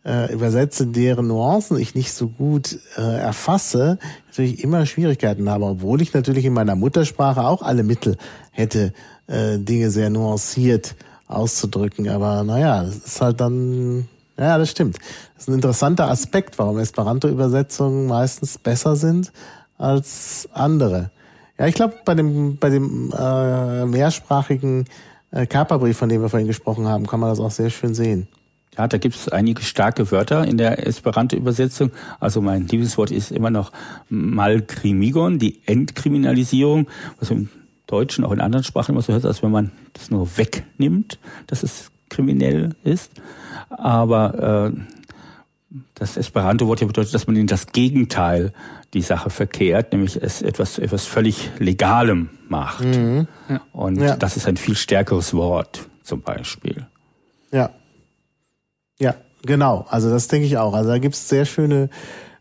äh, 0.04 0.32
übersetze, 0.32 0.86
deren 0.86 1.28
Nuancen 1.28 1.78
ich 1.78 1.94
nicht 1.94 2.12
so 2.12 2.28
gut 2.28 2.78
äh, 2.96 3.00
erfasse, 3.00 3.98
natürlich 4.26 4.62
immer 4.62 4.84
Schwierigkeiten 4.86 5.48
habe, 5.48 5.64
obwohl 5.66 6.02
ich 6.02 6.12
natürlich 6.12 6.44
in 6.44 6.52
meiner 6.52 6.74
Muttersprache 6.74 7.42
auch 7.42 7.62
alle 7.62 7.84
Mittel 7.84 8.16
hätte, 8.50 8.92
äh, 9.28 9.58
Dinge 9.58 9.90
sehr 9.90 10.10
nuanciert 10.10 10.96
auszudrücken. 11.28 12.08
Aber 12.08 12.42
naja, 12.42 12.82
das 12.82 12.96
ist 12.96 13.20
halt 13.20 13.40
dann, 13.40 14.08
ja, 14.36 14.58
das 14.58 14.70
stimmt. 14.70 14.98
Das 15.34 15.44
ist 15.44 15.48
ein 15.48 15.54
interessanter 15.54 16.10
Aspekt, 16.10 16.58
warum 16.58 16.78
Esperanto-Übersetzungen 16.78 18.06
meistens 18.06 18.58
besser 18.58 18.96
sind 18.96 19.32
als 19.78 20.48
andere. 20.52 21.10
Ja, 21.58 21.66
ich 21.66 21.74
glaube, 21.74 21.94
bei 22.04 22.14
dem, 22.14 22.56
bei 22.56 22.70
dem 22.70 23.12
äh, 23.16 23.84
mehrsprachigen 23.86 24.86
äh, 25.30 25.46
Kaperbrief, 25.46 25.96
von 25.96 26.08
dem 26.08 26.22
wir 26.22 26.28
vorhin 26.28 26.46
gesprochen 26.46 26.86
haben, 26.88 27.06
kann 27.06 27.20
man 27.20 27.30
das 27.30 27.40
auch 27.40 27.50
sehr 27.50 27.70
schön 27.70 27.94
sehen. 27.94 28.28
Ja, 28.76 28.88
da 28.88 28.96
gibt 28.96 29.14
es 29.14 29.28
einige 29.28 29.62
starke 29.62 30.10
Wörter 30.10 30.46
in 30.46 30.56
der 30.56 30.86
Esperanto-Übersetzung. 30.86 31.90
Also 32.20 32.40
mein 32.40 32.62
Lieblingswort 32.62 33.10
ist 33.10 33.30
immer 33.30 33.50
noch 33.50 33.70
Malkrimigon, 34.08 35.38
die 35.38 35.60
Entkriminalisierung, 35.66 36.88
was 37.20 37.30
im 37.30 37.50
Deutschen, 37.86 38.24
auch 38.24 38.32
in 38.32 38.40
anderen 38.40 38.64
Sprachen 38.64 38.92
immer 38.92 39.02
so 39.02 39.12
hört, 39.12 39.26
als 39.26 39.42
wenn 39.42 39.50
man 39.50 39.72
das 39.92 40.10
nur 40.10 40.38
wegnimmt, 40.38 41.18
dass 41.48 41.62
es 41.62 41.90
kriminell 42.08 42.74
ist. 42.82 43.12
Aber 43.68 44.72
äh, 44.74 44.80
das 45.94 46.16
Esperanto-Wort 46.16 46.80
ja 46.80 46.86
bedeutet, 46.86 47.12
dass 47.12 47.26
man 47.26 47.36
in 47.36 47.46
das 47.46 47.66
Gegenteil 47.66 48.54
die 48.94 49.02
Sache 49.02 49.30
verkehrt, 49.30 49.92
nämlich 49.92 50.22
es 50.22 50.42
etwas, 50.42 50.78
etwas 50.78 51.06
völlig 51.06 51.50
Legalem 51.58 52.30
macht. 52.48 52.84
Mhm. 52.84 53.26
Ja. 53.48 53.60
Und 53.72 54.00
ja. 54.00 54.16
das 54.16 54.36
ist 54.36 54.46
ein 54.46 54.56
viel 54.56 54.76
stärkeres 54.76 55.32
Wort, 55.34 55.88
zum 56.02 56.20
Beispiel. 56.20 56.86
Ja. 57.52 57.70
Ja, 58.98 59.14
genau. 59.42 59.86
Also 59.88 60.10
das 60.10 60.28
denke 60.28 60.46
ich 60.46 60.58
auch. 60.58 60.74
Also 60.74 60.90
da 60.90 60.98
gibt 60.98 61.14
es 61.14 61.28
sehr 61.28 61.46
schöne 61.46 61.88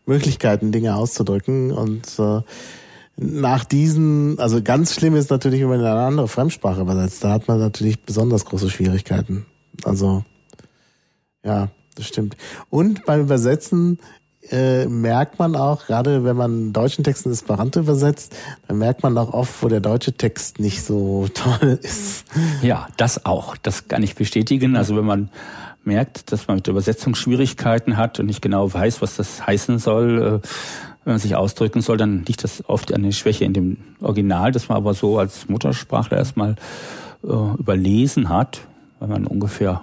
Möglichkeiten, 0.04 0.72
Dinge 0.72 0.94
auszudrücken. 0.94 1.72
Und 1.72 2.18
äh, 2.18 2.42
nach 3.16 3.64
diesen, 3.64 4.38
also 4.38 4.62
ganz 4.62 4.94
schlimm 4.94 5.16
ist 5.16 5.30
natürlich, 5.30 5.62
wenn 5.62 5.68
man 5.68 5.80
in 5.80 5.86
eine 5.86 6.00
andere 6.00 6.28
Fremdsprache 6.28 6.82
übersetzt. 6.82 7.24
Da 7.24 7.30
hat 7.30 7.48
man 7.48 7.58
natürlich 7.58 8.02
besonders 8.04 8.44
große 8.44 8.70
Schwierigkeiten. 8.70 9.46
Also, 9.84 10.24
ja, 11.44 11.68
das 11.94 12.06
stimmt. 12.06 12.36
Und 12.68 13.04
beim 13.06 13.22
Übersetzen 13.22 13.98
äh, 14.50 14.86
merkt 14.86 15.38
man 15.38 15.56
auch, 15.56 15.86
gerade 15.86 16.24
wenn 16.24 16.36
man 16.36 16.72
deutschen 16.72 17.04
Text 17.04 17.26
in 17.26 17.32
Esperanto 17.32 17.80
übersetzt, 17.80 18.36
dann 18.66 18.78
merkt 18.78 19.02
man 19.02 19.16
auch 19.16 19.32
oft, 19.32 19.62
wo 19.62 19.68
der 19.68 19.80
deutsche 19.80 20.12
Text 20.12 20.58
nicht 20.58 20.82
so 20.84 21.28
toll 21.34 21.78
ist. 21.82 22.24
Ja, 22.60 22.88
das 22.96 23.24
auch. 23.24 23.56
Das 23.56 23.88
kann 23.88 24.02
ich 24.02 24.14
bestätigen. 24.14 24.76
Also 24.76 24.96
wenn 24.96 25.04
man 25.04 25.30
merkt, 25.84 26.32
dass 26.32 26.48
man 26.48 26.56
mit 26.56 26.68
Übersetzung 26.68 27.14
Schwierigkeiten 27.14 27.96
hat 27.96 28.20
und 28.20 28.26
nicht 28.26 28.42
genau 28.42 28.72
weiß, 28.72 29.02
was 29.02 29.16
das 29.16 29.46
heißen 29.46 29.78
soll, 29.78 30.40
äh, 30.42 30.48
wenn 31.04 31.14
man 31.14 31.18
sich 31.18 31.34
ausdrücken 31.34 31.80
soll, 31.80 31.96
dann 31.96 32.24
liegt 32.24 32.44
das 32.44 32.68
oft 32.68 32.92
an 32.94 33.02
der 33.02 33.12
Schwäche 33.12 33.44
in 33.44 33.52
dem 33.52 33.76
Original, 34.00 34.52
das 34.52 34.68
man 34.68 34.76
aber 34.76 34.94
so 34.94 35.18
als 35.18 35.48
Muttersprachler 35.48 36.18
erstmal 36.18 36.54
äh, 37.24 37.26
überlesen 37.58 38.28
hat, 38.28 38.60
weil 39.00 39.08
man 39.08 39.26
ungefähr 39.26 39.82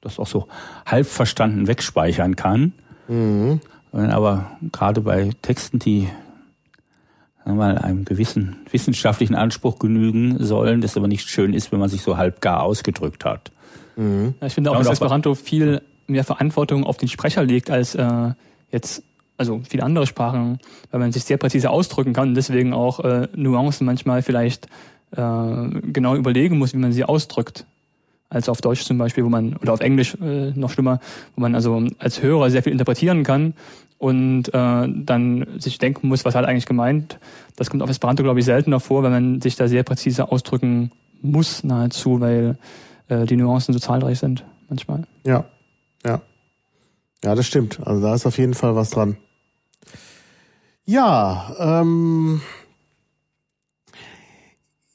das 0.00 0.18
auch 0.18 0.26
so 0.26 0.48
halb 0.86 1.06
verstanden 1.06 1.66
wegspeichern 1.66 2.36
kann. 2.36 2.72
Mhm. 3.08 3.60
Aber 3.92 4.50
gerade 4.72 5.02
bei 5.02 5.30
Texten, 5.42 5.78
die 5.78 6.08
mal, 7.44 7.78
einem 7.78 8.04
gewissen 8.04 8.56
wissenschaftlichen 8.70 9.34
Anspruch 9.34 9.78
genügen 9.78 10.42
sollen, 10.42 10.80
das 10.80 10.96
aber 10.96 11.08
nicht 11.08 11.28
schön 11.28 11.54
ist, 11.54 11.72
wenn 11.72 11.80
man 11.80 11.88
sich 11.88 12.02
so 12.02 12.16
halb 12.16 12.40
gar 12.40 12.62
ausgedrückt 12.62 13.24
hat. 13.24 13.50
Mhm. 13.96 14.34
Ich 14.40 14.54
finde 14.54 14.70
auch, 14.70 14.78
dass 14.78 14.88
Esperanto 14.88 15.34
viel 15.34 15.82
mehr 16.06 16.24
Verantwortung 16.24 16.84
auf 16.84 16.96
den 16.96 17.08
Sprecher 17.08 17.44
legt 17.44 17.70
als 17.70 17.94
äh, 17.94 18.30
jetzt 18.70 19.02
also 19.36 19.60
viele 19.68 19.82
andere 19.82 20.06
Sprachen, 20.06 20.58
weil 20.90 21.00
man 21.00 21.10
sich 21.10 21.24
sehr 21.24 21.36
präzise 21.36 21.70
ausdrücken 21.70 22.12
kann 22.12 22.28
und 22.28 22.34
deswegen 22.34 22.72
auch 22.72 23.00
äh, 23.00 23.28
Nuancen 23.34 23.86
manchmal 23.86 24.22
vielleicht 24.22 24.66
äh, 25.16 25.80
genau 25.92 26.14
überlegen 26.14 26.58
muss, 26.58 26.74
wie 26.74 26.78
man 26.78 26.92
sie 26.92 27.04
ausdrückt. 27.04 27.66
Als 28.28 28.48
auf 28.48 28.62
Deutsch 28.62 28.84
zum 28.84 28.96
Beispiel, 28.96 29.24
wo 29.24 29.28
man, 29.28 29.56
oder 29.56 29.74
auf 29.74 29.80
Englisch 29.80 30.14
äh, 30.14 30.52
noch 30.52 30.70
schlimmer, 30.70 31.00
wo 31.34 31.42
man 31.42 31.54
also 31.54 31.84
als 31.98 32.22
Hörer 32.22 32.50
sehr 32.50 32.62
viel 32.62 32.72
interpretieren 32.72 33.24
kann 33.24 33.54
und 34.02 34.48
äh, 34.48 34.88
dann 34.88 35.46
sich 35.58 35.78
denken 35.78 36.08
muss, 36.08 36.24
was 36.24 36.34
hat 36.34 36.44
eigentlich 36.44 36.66
gemeint. 36.66 37.20
Das 37.54 37.70
kommt 37.70 37.84
auf 37.84 37.88
Esperanto, 37.88 38.24
glaube 38.24 38.40
ich, 38.40 38.44
seltener 38.44 38.80
vor, 38.80 39.04
wenn 39.04 39.12
man 39.12 39.40
sich 39.40 39.54
da 39.54 39.68
sehr 39.68 39.84
präzise 39.84 40.32
ausdrücken 40.32 40.90
muss, 41.20 41.62
nahezu, 41.62 42.20
weil 42.20 42.58
äh, 43.06 43.26
die 43.26 43.36
Nuancen 43.36 43.72
so 43.72 43.78
zahlreich 43.78 44.18
sind 44.18 44.44
manchmal. 44.68 45.04
Ja, 45.24 45.44
ja. 46.04 46.20
Ja, 47.22 47.36
das 47.36 47.46
stimmt. 47.46 47.78
Also 47.86 48.02
da 48.02 48.12
ist 48.12 48.26
auf 48.26 48.38
jeden 48.38 48.54
Fall 48.54 48.74
was 48.74 48.90
dran. 48.90 49.18
Ja, 50.84 51.54
ähm, 51.60 52.40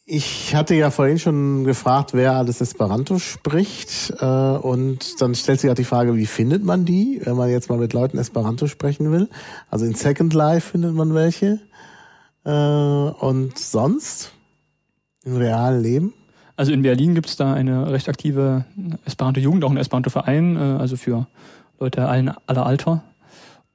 ich 0.09 0.55
hatte 0.55 0.73
ja 0.73 0.89
vorhin 0.89 1.19
schon 1.19 1.65
gefragt, 1.65 2.13
wer 2.13 2.31
alles 2.31 2.61
Esperanto 2.61 3.19
spricht. 3.19 4.13
Äh, 4.21 4.25
und 4.25 5.21
dann 5.21 5.35
stellt 5.35 5.59
sich 5.59 5.69
auch 5.69 5.75
die 5.75 5.84
Frage, 5.84 6.15
wie 6.15 6.25
findet 6.25 6.63
man 6.63 6.85
die, 6.85 7.19
wenn 7.25 7.35
man 7.35 7.49
jetzt 7.49 7.69
mal 7.69 7.77
mit 7.77 7.91
Leuten 7.91 8.17
Esperanto 8.17 8.67
sprechen 8.67 9.11
will. 9.11 9.29
Also 9.69 9.85
in 9.85 9.95
Second 9.95 10.34
Life 10.34 10.71
findet 10.71 10.95
man 10.95 11.13
welche. 11.13 11.59
Äh, 12.45 12.49
und 12.49 13.59
sonst? 13.59 14.31
Im 15.25 15.35
realen 15.35 15.84
Leben? 15.84 16.13
Also 16.55 16.71
in 16.71 16.84
Berlin 16.84 17.13
gibt 17.13 17.27
es 17.27 17.35
da 17.35 17.53
eine 17.53 17.91
recht 17.91 18.07
aktive 18.07 18.63
Esperanto-Jugend, 19.05 19.65
auch 19.65 19.71
ein 19.71 19.77
Esperanto-Verein, 19.77 20.55
äh, 20.55 20.59
also 20.79 20.95
für 20.95 21.27
Leute 21.81 22.07
allen, 22.07 22.31
aller 22.45 22.65
Alter. 22.65 23.03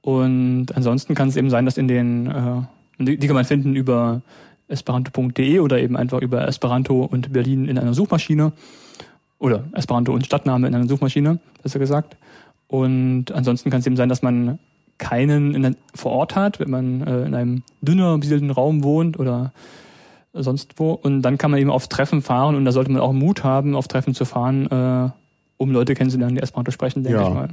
Und 0.00 0.74
ansonsten 0.74 1.14
kann 1.14 1.28
es 1.28 1.36
eben 1.36 1.50
sein, 1.50 1.66
dass 1.66 1.76
in 1.76 1.88
den, 1.88 2.66
die, 2.98 3.18
die 3.18 3.26
kann 3.28 3.36
man 3.36 3.44
finden 3.44 3.76
über 3.76 4.22
esperanto.de 4.72 5.60
oder 5.60 5.80
eben 5.80 5.96
einfach 5.96 6.20
über 6.20 6.46
Esperanto 6.48 7.04
und 7.04 7.32
Berlin 7.32 7.68
in 7.68 7.78
einer 7.78 7.94
Suchmaschine 7.94 8.52
oder 9.38 9.64
Esperanto 9.72 10.12
und 10.12 10.26
Stadtname 10.26 10.66
in 10.66 10.74
einer 10.74 10.88
Suchmaschine, 10.88 11.38
besser 11.62 11.78
gesagt. 11.78 12.16
Und 12.68 13.32
ansonsten 13.32 13.70
kann 13.70 13.80
es 13.80 13.86
eben 13.86 13.96
sein, 13.96 14.08
dass 14.08 14.22
man 14.22 14.58
keinen 14.98 15.54
in, 15.54 15.76
vor 15.94 16.12
Ort 16.12 16.36
hat, 16.36 16.60
wenn 16.60 16.70
man 16.70 17.06
äh, 17.06 17.24
in 17.24 17.34
einem 17.34 17.62
dünner 17.80 18.16
besiedelten 18.18 18.50
Raum 18.50 18.82
wohnt 18.82 19.18
oder 19.18 19.52
sonst 20.32 20.78
wo. 20.78 20.92
Und 20.92 21.22
dann 21.22 21.38
kann 21.38 21.50
man 21.50 21.60
eben 21.60 21.70
auf 21.70 21.88
Treffen 21.88 22.22
fahren 22.22 22.54
und 22.54 22.64
da 22.64 22.72
sollte 22.72 22.90
man 22.90 23.02
auch 23.02 23.12
Mut 23.12 23.44
haben, 23.44 23.74
auf 23.74 23.88
Treffen 23.88 24.14
zu 24.14 24.24
fahren, 24.24 24.66
äh, 24.70 25.10
um 25.56 25.70
Leute 25.70 25.94
kennenzulernen, 25.94 26.36
die 26.36 26.42
Esperanto 26.42 26.70
sprechen, 26.70 27.02
denke 27.02 27.20
ja. 27.20 27.28
ich 27.28 27.34
mal. 27.34 27.48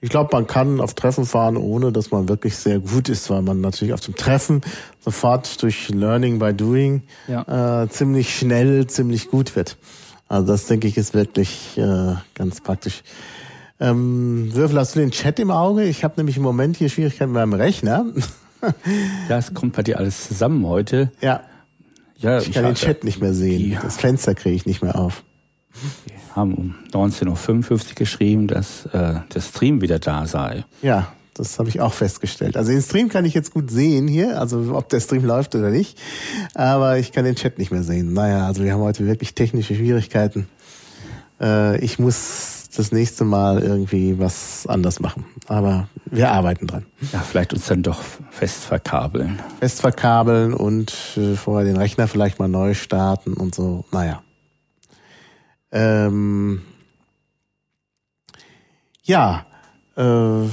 Ich 0.00 0.10
glaube, 0.10 0.30
man 0.32 0.46
kann 0.46 0.80
auf 0.80 0.94
Treffen 0.94 1.26
fahren, 1.26 1.56
ohne 1.56 1.90
dass 1.90 2.10
man 2.12 2.28
wirklich 2.28 2.56
sehr 2.56 2.78
gut 2.78 3.08
ist, 3.08 3.30
weil 3.30 3.42
man 3.42 3.60
natürlich 3.60 3.94
auf 3.94 4.00
dem 4.00 4.14
Treffen 4.14 4.60
sofort 5.00 5.60
durch 5.62 5.88
Learning 5.88 6.38
by 6.38 6.54
Doing 6.54 7.02
ja. 7.26 7.82
äh, 7.82 7.88
ziemlich 7.88 8.36
schnell, 8.36 8.86
ziemlich 8.86 9.28
gut 9.28 9.56
wird. 9.56 9.76
Also 10.28 10.46
das 10.52 10.66
denke 10.66 10.86
ich 10.86 10.96
ist 10.96 11.14
wirklich 11.14 11.76
äh, 11.76 12.14
ganz 12.34 12.60
praktisch. 12.60 13.02
Ähm, 13.80 14.50
Würfel, 14.52 14.78
hast 14.78 14.94
du 14.94 15.00
den 15.00 15.10
Chat 15.10 15.38
im 15.38 15.50
Auge? 15.50 15.84
Ich 15.84 16.04
habe 16.04 16.14
nämlich 16.16 16.36
im 16.36 16.42
Moment 16.42 16.76
hier 16.76 16.88
Schwierigkeiten 16.88 17.32
beim 17.32 17.52
Rechner. 17.52 18.06
ja, 19.28 19.38
es 19.38 19.54
kommt 19.54 19.74
bei 19.74 19.82
dir 19.82 19.98
alles 19.98 20.28
zusammen 20.28 20.66
heute. 20.66 21.10
Ja. 21.20 21.42
ja 22.16 22.38
ich 22.38 22.52
kann 22.52 22.64
ich 22.66 22.80
den 22.80 22.86
Chat 22.86 23.04
nicht 23.04 23.20
mehr 23.20 23.34
sehen. 23.34 23.72
Ja. 23.72 23.80
Das 23.82 23.96
Fenster 23.96 24.34
kriege 24.34 24.54
ich 24.54 24.66
nicht 24.66 24.82
mehr 24.82 24.96
auf. 24.96 25.24
Haben 26.34 26.54
um 26.54 26.74
19.55 26.92 27.70
Uhr 27.70 27.78
geschrieben, 27.94 28.46
dass 28.46 28.86
äh, 28.86 29.20
der 29.34 29.40
Stream 29.40 29.80
wieder 29.80 29.98
da 29.98 30.26
sei. 30.26 30.64
Ja, 30.82 31.12
das 31.34 31.58
habe 31.58 31.68
ich 31.68 31.80
auch 31.80 31.92
festgestellt. 31.92 32.56
Also 32.56 32.72
den 32.72 32.82
Stream 32.82 33.08
kann 33.08 33.24
ich 33.24 33.34
jetzt 33.34 33.52
gut 33.52 33.70
sehen 33.70 34.08
hier, 34.08 34.40
also 34.40 34.74
ob 34.74 34.88
der 34.88 35.00
Stream 35.00 35.24
läuft 35.24 35.54
oder 35.54 35.70
nicht. 35.70 35.98
Aber 36.54 36.98
ich 36.98 37.12
kann 37.12 37.24
den 37.24 37.36
Chat 37.36 37.58
nicht 37.58 37.70
mehr 37.70 37.82
sehen. 37.82 38.12
Naja, 38.12 38.46
also 38.46 38.64
wir 38.64 38.72
haben 38.72 38.82
heute 38.82 39.06
wirklich 39.06 39.34
technische 39.34 39.74
Schwierigkeiten. 39.74 40.48
Äh, 41.40 41.78
ich 41.78 41.98
muss 41.98 42.58
das 42.76 42.92
nächste 42.92 43.24
Mal 43.24 43.62
irgendwie 43.62 44.18
was 44.18 44.66
anders 44.66 45.00
machen. 45.00 45.24
Aber 45.46 45.88
wir 46.06 46.30
arbeiten 46.30 46.66
dran. 46.66 46.86
Ja, 47.12 47.20
vielleicht 47.20 47.52
uns 47.52 47.66
dann 47.66 47.82
doch 47.82 48.02
fest 48.30 48.64
verkabeln. 48.64 49.40
Fest 49.60 49.80
verkabeln 49.80 50.52
und 50.52 50.92
äh, 51.16 51.34
vorher 51.34 51.64
den 51.64 51.76
Rechner 51.76 52.08
vielleicht 52.08 52.38
mal 52.38 52.48
neu 52.48 52.74
starten 52.74 53.34
und 53.34 53.54
so. 53.54 53.84
Naja. 53.92 54.22
Ähm, 55.70 56.62
ja, 59.02 59.46
äh, 59.96 60.48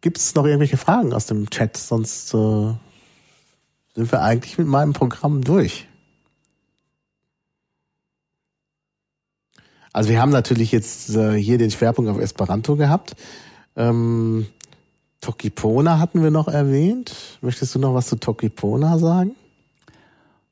gibt 0.00 0.18
es 0.18 0.34
noch 0.34 0.44
irgendwelche 0.44 0.76
Fragen 0.76 1.12
aus 1.12 1.26
dem 1.26 1.50
Chat? 1.50 1.76
Sonst 1.76 2.34
äh, 2.34 2.74
sind 3.94 4.12
wir 4.12 4.22
eigentlich 4.22 4.58
mit 4.58 4.66
meinem 4.66 4.92
Programm 4.92 5.42
durch. 5.42 5.86
Also 9.92 10.10
wir 10.10 10.20
haben 10.20 10.30
natürlich 10.30 10.70
jetzt 10.72 11.10
äh, 11.16 11.34
hier 11.34 11.58
den 11.58 11.70
Schwerpunkt 11.70 12.10
auf 12.10 12.18
Esperanto 12.18 12.76
gehabt. 12.76 13.16
Ähm, 13.74 14.46
Tokipona 15.20 15.98
hatten 15.98 16.22
wir 16.22 16.30
noch 16.30 16.48
erwähnt. 16.48 17.38
Möchtest 17.40 17.74
du 17.74 17.78
noch 17.78 17.94
was 17.94 18.06
zu 18.06 18.16
Tokipona 18.16 18.98
sagen? 18.98 19.34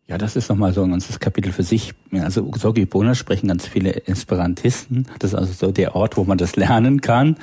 Ja, 0.08 0.18
das 0.18 0.36
ist 0.36 0.48
nochmal 0.48 0.72
so 0.72 0.84
ein 0.84 0.90
ganzes 0.90 1.18
Kapitel 1.18 1.50
für 1.50 1.64
sich. 1.64 1.92
Also 2.12 2.48
Sogibona 2.56 3.16
sprechen 3.16 3.48
ganz 3.48 3.66
viele 3.66 4.06
Esperantisten. 4.06 5.08
Das 5.18 5.32
ist 5.32 5.38
also 5.38 5.52
so 5.52 5.72
der 5.72 5.96
Ort, 5.96 6.16
wo 6.16 6.22
man 6.22 6.38
das 6.38 6.54
lernen 6.54 7.00
kann. 7.00 7.36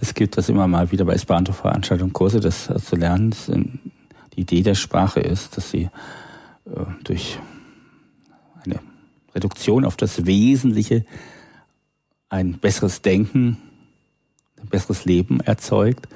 Es 0.00 0.14
gibt 0.14 0.38
das 0.38 0.48
immer 0.48 0.66
mal 0.66 0.92
wieder 0.92 1.04
bei 1.04 1.12
Esperanto-Veranstaltungen, 1.12 2.14
Kurse, 2.14 2.40
das 2.40 2.70
zu 2.84 2.96
lernen. 2.96 3.30
Das 3.30 3.50
die 4.36 4.40
Idee 4.40 4.62
der 4.62 4.74
Sprache 4.74 5.20
ist, 5.20 5.56
dass 5.56 5.70
sie 5.70 5.90
äh, 6.64 6.84
durch 7.04 7.38
eine 8.64 8.80
Reduktion 9.34 9.84
auf 9.84 9.96
das 9.96 10.26
Wesentliche 10.26 11.04
ein 12.28 12.54
besseres 12.54 13.02
Denken, 13.02 13.58
ein 14.60 14.68
besseres 14.68 15.04
Leben 15.04 15.40
erzeugt. 15.40 16.08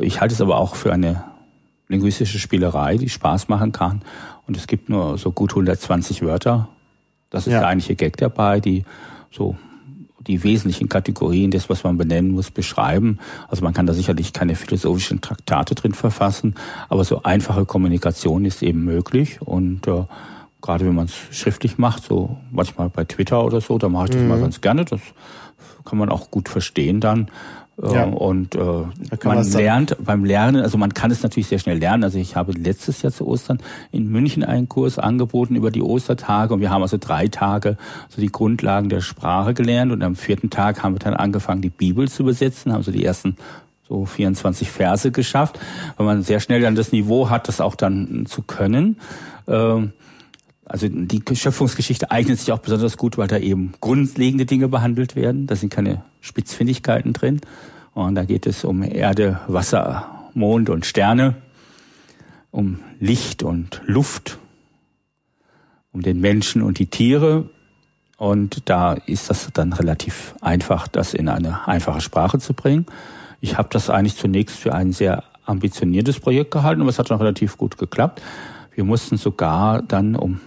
Ich 0.00 0.20
halte 0.20 0.34
es 0.34 0.40
aber 0.40 0.58
auch 0.58 0.74
für 0.74 0.92
eine 0.92 1.24
linguistische 1.88 2.38
Spielerei, 2.38 2.96
die 2.96 3.08
Spaß 3.08 3.48
machen 3.48 3.72
kann. 3.72 4.02
Und 4.48 4.56
es 4.56 4.66
gibt 4.66 4.88
nur 4.88 5.18
so 5.18 5.30
gut 5.30 5.50
120 5.52 6.22
Wörter. 6.22 6.68
Das 7.30 7.46
ist 7.46 7.52
ja. 7.52 7.60
der 7.60 7.68
eigentliche 7.68 7.94
Gag 7.94 8.16
dabei, 8.16 8.60
die 8.60 8.84
so 9.30 9.56
die 10.26 10.42
wesentlichen 10.42 10.88
Kategorien 10.88 11.50
des, 11.50 11.70
was 11.70 11.84
man 11.84 11.96
benennen 11.96 12.32
muss, 12.32 12.50
beschreiben. 12.50 13.18
Also 13.48 13.62
man 13.62 13.72
kann 13.72 13.86
da 13.86 13.92
sicherlich 13.92 14.32
keine 14.32 14.56
philosophischen 14.56 15.20
Traktate 15.20 15.74
drin 15.74 15.94
verfassen, 15.94 16.54
aber 16.88 17.04
so 17.04 17.22
einfache 17.22 17.64
Kommunikation 17.66 18.44
ist 18.44 18.62
eben 18.62 18.84
möglich. 18.84 19.40
Und 19.40 19.86
äh, 19.86 20.04
gerade 20.60 20.86
wenn 20.86 20.94
man 20.94 21.06
es 21.06 21.14
schriftlich 21.30 21.78
macht, 21.78 22.04
so 22.04 22.36
manchmal 22.50 22.90
bei 22.90 23.04
Twitter 23.04 23.44
oder 23.44 23.60
so, 23.60 23.78
da 23.78 23.88
mache 23.88 24.06
ich 24.06 24.10
das 24.12 24.22
mhm. 24.22 24.28
mal 24.28 24.40
ganz 24.40 24.60
gerne. 24.60 24.84
Das 24.84 25.00
kann 25.84 25.98
man 25.98 26.10
auch 26.10 26.30
gut 26.30 26.48
verstehen 26.48 27.00
dann. 27.00 27.30
Ja. 27.80 28.04
Und 28.04 28.56
äh, 28.56 28.60
man 29.24 29.52
lernt 29.52 29.96
beim 30.04 30.24
Lernen, 30.24 30.62
also 30.62 30.78
man 30.78 30.94
kann 30.94 31.12
es 31.12 31.22
natürlich 31.22 31.46
sehr 31.46 31.60
schnell 31.60 31.78
lernen. 31.78 32.02
Also 32.02 32.18
ich 32.18 32.34
habe 32.34 32.52
letztes 32.52 33.02
Jahr 33.02 33.12
zu 33.12 33.26
Ostern 33.26 33.60
in 33.92 34.10
München 34.10 34.42
einen 34.42 34.68
Kurs 34.68 34.98
angeboten 34.98 35.54
über 35.54 35.70
die 35.70 35.82
Ostertage 35.82 36.54
und 36.54 36.60
wir 36.60 36.70
haben 36.70 36.82
also 36.82 36.96
drei 36.98 37.28
Tage 37.28 37.76
so 38.08 38.20
die 38.20 38.32
Grundlagen 38.32 38.88
der 38.88 39.00
Sprache 39.00 39.54
gelernt 39.54 39.92
und 39.92 40.02
am 40.02 40.16
vierten 40.16 40.50
Tag 40.50 40.82
haben 40.82 40.94
wir 40.94 40.98
dann 40.98 41.14
angefangen, 41.14 41.62
die 41.62 41.70
Bibel 41.70 42.08
zu 42.08 42.24
übersetzen, 42.24 42.72
haben 42.72 42.82
so 42.82 42.90
die 42.90 43.04
ersten 43.04 43.36
so 43.88 44.04
24 44.04 44.70
Verse 44.70 45.12
geschafft, 45.12 45.58
weil 45.96 46.06
man 46.06 46.22
sehr 46.22 46.40
schnell 46.40 46.60
dann 46.60 46.74
das 46.74 46.90
Niveau 46.90 47.30
hat, 47.30 47.46
das 47.46 47.60
auch 47.60 47.76
dann 47.76 48.26
zu 48.26 48.42
können. 48.42 48.96
Ähm, 49.46 49.92
also 50.68 50.86
die 50.88 51.22
Schöpfungsgeschichte 51.34 52.10
eignet 52.10 52.38
sich 52.38 52.52
auch 52.52 52.58
besonders 52.58 52.98
gut, 52.98 53.16
weil 53.16 53.26
da 53.26 53.38
eben 53.38 53.72
grundlegende 53.80 54.44
Dinge 54.44 54.68
behandelt 54.68 55.16
werden. 55.16 55.46
Da 55.46 55.56
sind 55.56 55.70
keine 55.70 56.02
Spitzfindigkeiten 56.20 57.14
drin. 57.14 57.40
Und 57.94 58.14
da 58.14 58.24
geht 58.24 58.46
es 58.46 58.64
um 58.64 58.82
Erde, 58.82 59.40
Wasser, 59.48 60.30
Mond 60.34 60.68
und 60.68 60.84
Sterne, 60.84 61.36
um 62.50 62.80
Licht 63.00 63.42
und 63.42 63.80
Luft, 63.86 64.38
um 65.90 66.02
den 66.02 66.20
Menschen 66.20 66.62
und 66.62 66.78
die 66.78 66.86
Tiere. 66.86 67.48
Und 68.18 68.68
da 68.68 68.92
ist 68.92 69.30
das 69.30 69.48
dann 69.54 69.72
relativ 69.72 70.34
einfach, 70.42 70.86
das 70.86 71.14
in 71.14 71.28
eine 71.28 71.66
einfache 71.66 72.02
Sprache 72.02 72.38
zu 72.38 72.52
bringen. 72.52 72.84
Ich 73.40 73.56
habe 73.56 73.68
das 73.72 73.88
eigentlich 73.88 74.16
zunächst 74.16 74.56
für 74.56 74.74
ein 74.74 74.92
sehr 74.92 75.24
ambitioniertes 75.46 76.20
Projekt 76.20 76.50
gehalten, 76.50 76.82
aber 76.82 76.90
es 76.90 76.98
hat 76.98 77.10
dann 77.10 77.18
relativ 77.18 77.56
gut 77.56 77.78
geklappt. 77.78 78.20
Wir 78.74 78.84
mussten 78.84 79.16
sogar 79.16 79.82
dann, 79.82 80.14
um 80.14 80.40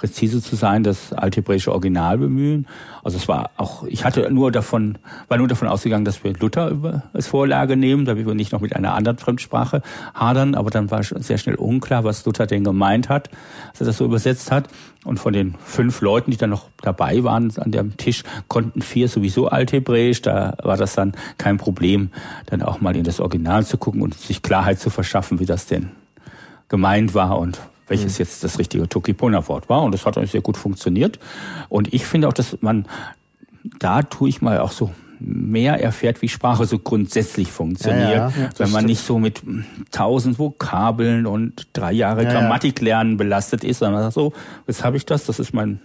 präzise 0.00 0.40
zu 0.40 0.56
sein, 0.56 0.82
das 0.82 1.12
althebräische 1.12 1.72
Original 1.72 2.16
bemühen. 2.16 2.66
Also 3.04 3.18
es 3.18 3.28
war 3.28 3.50
auch, 3.58 3.84
ich 3.84 4.02
hatte 4.02 4.30
nur 4.32 4.50
davon, 4.50 4.96
war 5.28 5.36
nur 5.36 5.46
davon 5.46 5.68
ausgegangen, 5.68 6.06
dass 6.06 6.24
wir 6.24 6.32
Luther 6.32 7.02
als 7.12 7.26
Vorlage 7.26 7.76
nehmen, 7.76 8.06
damit 8.06 8.26
wir 8.26 8.34
nicht 8.34 8.50
noch 8.52 8.62
mit 8.62 8.74
einer 8.74 8.94
anderen 8.94 9.18
Fremdsprache 9.18 9.82
hadern. 10.14 10.54
Aber 10.54 10.70
dann 10.70 10.90
war 10.90 11.02
sehr 11.02 11.36
schnell 11.36 11.56
unklar, 11.56 12.02
was 12.02 12.24
Luther 12.24 12.46
denn 12.46 12.64
gemeint 12.64 13.10
hat, 13.10 13.28
als 13.72 13.80
er 13.80 13.86
das 13.86 13.98
so 13.98 14.06
übersetzt 14.06 14.50
hat. 14.50 14.68
Und 15.04 15.18
von 15.18 15.34
den 15.34 15.54
fünf 15.62 16.00
Leuten, 16.00 16.30
die 16.30 16.38
dann 16.38 16.50
noch 16.50 16.70
dabei 16.80 17.22
waren 17.22 17.52
an 17.58 17.70
dem 17.70 17.98
Tisch, 17.98 18.22
konnten 18.48 18.80
vier 18.80 19.06
sowieso 19.06 19.48
Althebräisch. 19.48 20.22
Da 20.22 20.56
war 20.62 20.78
das 20.78 20.94
dann 20.94 21.12
kein 21.36 21.58
Problem, 21.58 22.10
dann 22.46 22.62
auch 22.62 22.80
mal 22.80 22.96
in 22.96 23.04
das 23.04 23.20
Original 23.20 23.66
zu 23.66 23.76
gucken 23.76 24.00
und 24.00 24.14
sich 24.14 24.40
Klarheit 24.40 24.80
zu 24.80 24.88
verschaffen, 24.88 25.40
wie 25.40 25.46
das 25.46 25.66
denn 25.66 25.90
gemeint 26.68 27.12
war 27.12 27.38
und 27.38 27.60
welches 27.90 28.18
mhm. 28.18 28.24
jetzt 28.24 28.44
das 28.44 28.58
richtige 28.58 28.88
Tokipona-Wort 28.88 29.68
war. 29.68 29.82
Und 29.82 29.92
das 29.92 30.06
hat 30.06 30.16
eigentlich 30.16 30.30
sehr 30.30 30.40
gut 30.40 30.56
funktioniert. 30.56 31.18
Und 31.68 31.92
ich 31.92 32.06
finde 32.06 32.28
auch, 32.28 32.32
dass 32.32 32.56
man, 32.62 32.86
da 33.78 34.02
tue 34.02 34.28
ich 34.28 34.40
mal 34.40 34.60
auch 34.60 34.72
so 34.72 34.90
mehr 35.18 35.82
erfährt, 35.82 36.22
wie 36.22 36.28
Sprache 36.28 36.64
so 36.64 36.78
grundsätzlich 36.78 37.52
funktioniert. 37.52 38.14
Ja, 38.14 38.28
ja, 38.28 38.48
wenn 38.56 38.70
man 38.70 38.86
nicht 38.86 39.04
so 39.04 39.18
mit 39.18 39.42
tausend 39.90 40.38
Vokabeln 40.38 41.26
und 41.26 41.68
drei 41.74 41.92
Jahre 41.92 42.24
ja, 42.24 42.32
Grammatik 42.32 42.80
lernen 42.80 43.18
belastet 43.18 43.62
ist, 43.62 43.80
sondern 43.80 44.10
so, 44.10 44.32
jetzt 44.66 44.82
habe 44.82 44.96
ich 44.96 45.04
das, 45.04 45.26
das 45.26 45.38
ist 45.38 45.52
mein 45.52 45.80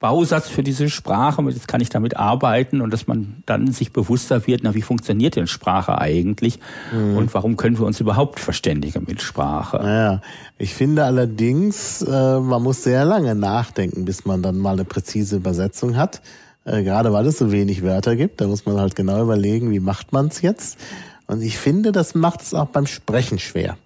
Bausatz 0.00 0.48
für 0.48 0.62
diese 0.62 0.88
Sprache, 0.88 1.42
jetzt 1.42 1.68
kann 1.68 1.82
ich 1.82 1.90
damit 1.90 2.16
arbeiten 2.16 2.80
und 2.80 2.90
dass 2.90 3.06
man 3.06 3.42
dann 3.44 3.70
sich 3.70 3.92
bewusster 3.92 4.46
wird, 4.46 4.62
na, 4.64 4.74
wie 4.74 4.80
funktioniert 4.80 5.36
denn 5.36 5.46
Sprache 5.46 5.98
eigentlich 5.98 6.58
mhm. 6.90 7.18
und 7.18 7.34
warum 7.34 7.58
können 7.58 7.78
wir 7.78 7.84
uns 7.84 8.00
überhaupt 8.00 8.40
verständigen 8.40 9.04
mit 9.06 9.20
Sprache? 9.20 9.76
Naja, 9.76 10.22
ich 10.56 10.74
finde 10.74 11.04
allerdings, 11.04 12.00
äh, 12.00 12.40
man 12.40 12.62
muss 12.62 12.82
sehr 12.82 13.04
lange 13.04 13.34
nachdenken, 13.34 14.06
bis 14.06 14.24
man 14.24 14.42
dann 14.42 14.56
mal 14.56 14.72
eine 14.72 14.86
präzise 14.86 15.36
Übersetzung 15.36 15.96
hat. 15.96 16.22
Äh, 16.64 16.82
gerade 16.82 17.12
weil 17.12 17.26
es 17.26 17.38
so 17.38 17.52
wenig 17.52 17.82
Wörter 17.82 18.16
gibt, 18.16 18.40
da 18.40 18.46
muss 18.46 18.64
man 18.64 18.78
halt 18.78 18.94
genau 18.94 19.22
überlegen, 19.22 19.70
wie 19.70 19.80
macht 19.80 20.12
man 20.12 20.28
es 20.28 20.40
jetzt. 20.40 20.78
Und 21.26 21.42
ich 21.42 21.58
finde, 21.58 21.92
das 21.92 22.14
macht 22.14 22.40
es 22.40 22.54
auch 22.54 22.66
beim 22.66 22.86
Sprechen 22.86 23.38
schwer. 23.38 23.76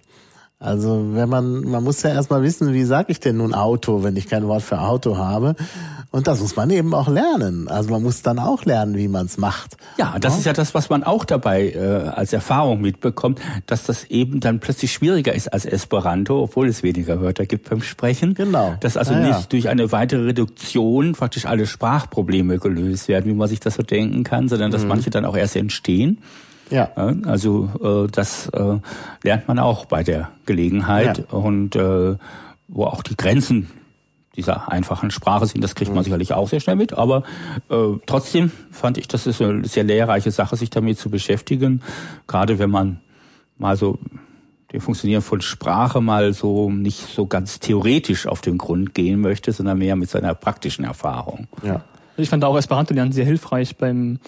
Also 0.65 1.09
wenn 1.11 1.29
man, 1.29 1.61
man 1.61 1.83
muss 1.83 2.01
ja 2.01 2.09
erstmal 2.09 2.41
wissen, 2.41 2.73
wie 2.73 2.83
sage 2.85 3.11
ich 3.11 3.19
denn 3.19 3.37
nun 3.37 3.53
Auto, 3.53 4.03
wenn 4.03 4.15
ich 4.15 4.27
kein 4.27 4.47
Wort 4.47 4.63
für 4.63 4.81
Auto 4.81 5.17
habe. 5.17 5.55
Und 6.09 6.25
das 6.27 6.39
muss 6.39 6.55
man 6.55 6.69
eben 6.71 6.93
auch 6.93 7.07
lernen. 7.07 7.67
Also 7.67 7.91
man 7.91 8.01
muss 8.01 8.23
dann 8.23 8.39
auch 8.39 8.65
lernen, 8.65 8.97
wie 8.97 9.07
man 9.07 9.27
es 9.27 9.37
macht. 9.37 9.77
Ja, 9.97 10.17
das 10.19 10.33
ja? 10.33 10.39
ist 10.39 10.45
ja 10.45 10.53
das, 10.53 10.73
was 10.73 10.89
man 10.89 11.03
auch 11.03 11.23
dabei 11.23 11.69
äh, 11.69 12.07
als 12.07 12.33
Erfahrung 12.33 12.81
mitbekommt, 12.81 13.39
dass 13.67 13.83
das 13.83 14.05
eben 14.05 14.39
dann 14.39 14.59
plötzlich 14.59 14.91
schwieriger 14.91 15.33
ist 15.33 15.53
als 15.53 15.65
Esperanto, 15.65 16.41
obwohl 16.41 16.67
es 16.67 16.81
weniger 16.81 17.21
Wörter 17.21 17.45
gibt 17.45 17.69
beim 17.69 17.83
Sprechen. 17.83 18.33
Genau. 18.33 18.75
Dass 18.79 18.97
also 18.97 19.13
ja, 19.13 19.19
nicht 19.19 19.39
ja. 19.39 19.45
durch 19.49 19.69
eine 19.69 19.91
weitere 19.91 20.23
Reduktion 20.23 21.11
praktisch 21.11 21.45
alle 21.45 21.67
Sprachprobleme 21.67 22.57
gelöst 22.57 23.07
werden, 23.07 23.25
wie 23.27 23.35
man 23.35 23.47
sich 23.47 23.59
das 23.59 23.75
so 23.75 23.83
denken 23.83 24.23
kann, 24.23 24.47
sondern 24.47 24.71
dass 24.71 24.81
mhm. 24.81 24.87
manche 24.87 25.11
dann 25.11 25.25
auch 25.25 25.37
erst 25.37 25.55
entstehen. 25.55 26.19
Ja. 26.69 26.91
Also 27.25 27.69
äh, 27.81 28.11
das 28.11 28.47
äh, 28.49 28.79
lernt 29.23 29.47
man 29.47 29.59
auch 29.59 29.85
bei 29.85 30.03
der 30.03 30.31
Gelegenheit 30.45 31.19
ja. 31.19 31.37
und 31.37 31.75
äh, 31.75 32.15
wo 32.67 32.85
auch 32.85 33.03
die 33.03 33.15
Grenzen 33.15 33.69
dieser 34.35 34.69
einfachen 34.71 35.11
Sprache 35.11 35.45
sind, 35.45 35.63
das 35.63 35.75
kriegt 35.75 35.91
man 35.91 35.99
mhm. 35.99 36.05
sicherlich 36.05 36.33
auch 36.33 36.49
sehr 36.49 36.59
schnell 36.59 36.75
mit, 36.75 36.93
aber 36.93 37.23
äh, 37.69 37.97
trotzdem 38.05 38.51
fand 38.71 38.97
ich, 38.97 39.07
das 39.07 39.27
ist 39.27 39.41
eine 39.41 39.65
sehr 39.65 39.83
lehrreiche 39.85 40.31
Sache, 40.31 40.57
sich 40.57 40.69
damit 40.69 40.99
zu 40.99 41.09
beschäftigen, 41.09 41.81
gerade 42.27 42.59
wenn 42.59 42.69
man 42.69 42.99
mal 43.57 43.77
so 43.77 43.97
dem 44.73 44.81
Funktionieren 44.81 45.21
von 45.21 45.41
Sprache 45.41 46.01
mal 46.01 46.33
so 46.33 46.69
nicht 46.69 47.13
so 47.13 47.27
ganz 47.27 47.59
theoretisch 47.59 48.27
auf 48.27 48.41
den 48.41 48.57
Grund 48.57 48.93
gehen 48.93 49.21
möchte, 49.21 49.51
sondern 49.53 49.77
mehr 49.77 49.95
mit 49.95 50.09
seiner 50.09 50.35
praktischen 50.35 50.83
Erfahrung. 50.83 51.47
Ja. 51.63 51.85
Ich 52.17 52.29
fand 52.29 52.43
auch 52.43 52.57
Esperanto 52.57 52.93
lernen 52.93 53.11
sehr 53.11 53.25
hilfreich 53.25 53.77
beim 53.77 54.19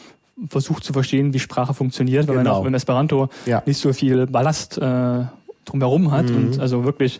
versucht 0.47 0.83
zu 0.83 0.93
verstehen, 0.93 1.33
wie 1.33 1.39
Sprache 1.39 1.73
funktioniert, 1.73 2.27
weil 2.27 2.37
genau. 2.37 2.51
man 2.51 2.59
auch 2.59 2.63
beim 2.63 2.73
Esperanto 2.73 3.29
ja. 3.45 3.63
nicht 3.65 3.79
so 3.79 3.91
viel 3.93 4.27
Ballast 4.27 4.77
äh, 4.77 5.25
drumherum 5.65 6.11
hat 6.11 6.29
mhm. 6.29 6.35
und 6.35 6.59
also 6.59 6.85
wirklich 6.85 7.19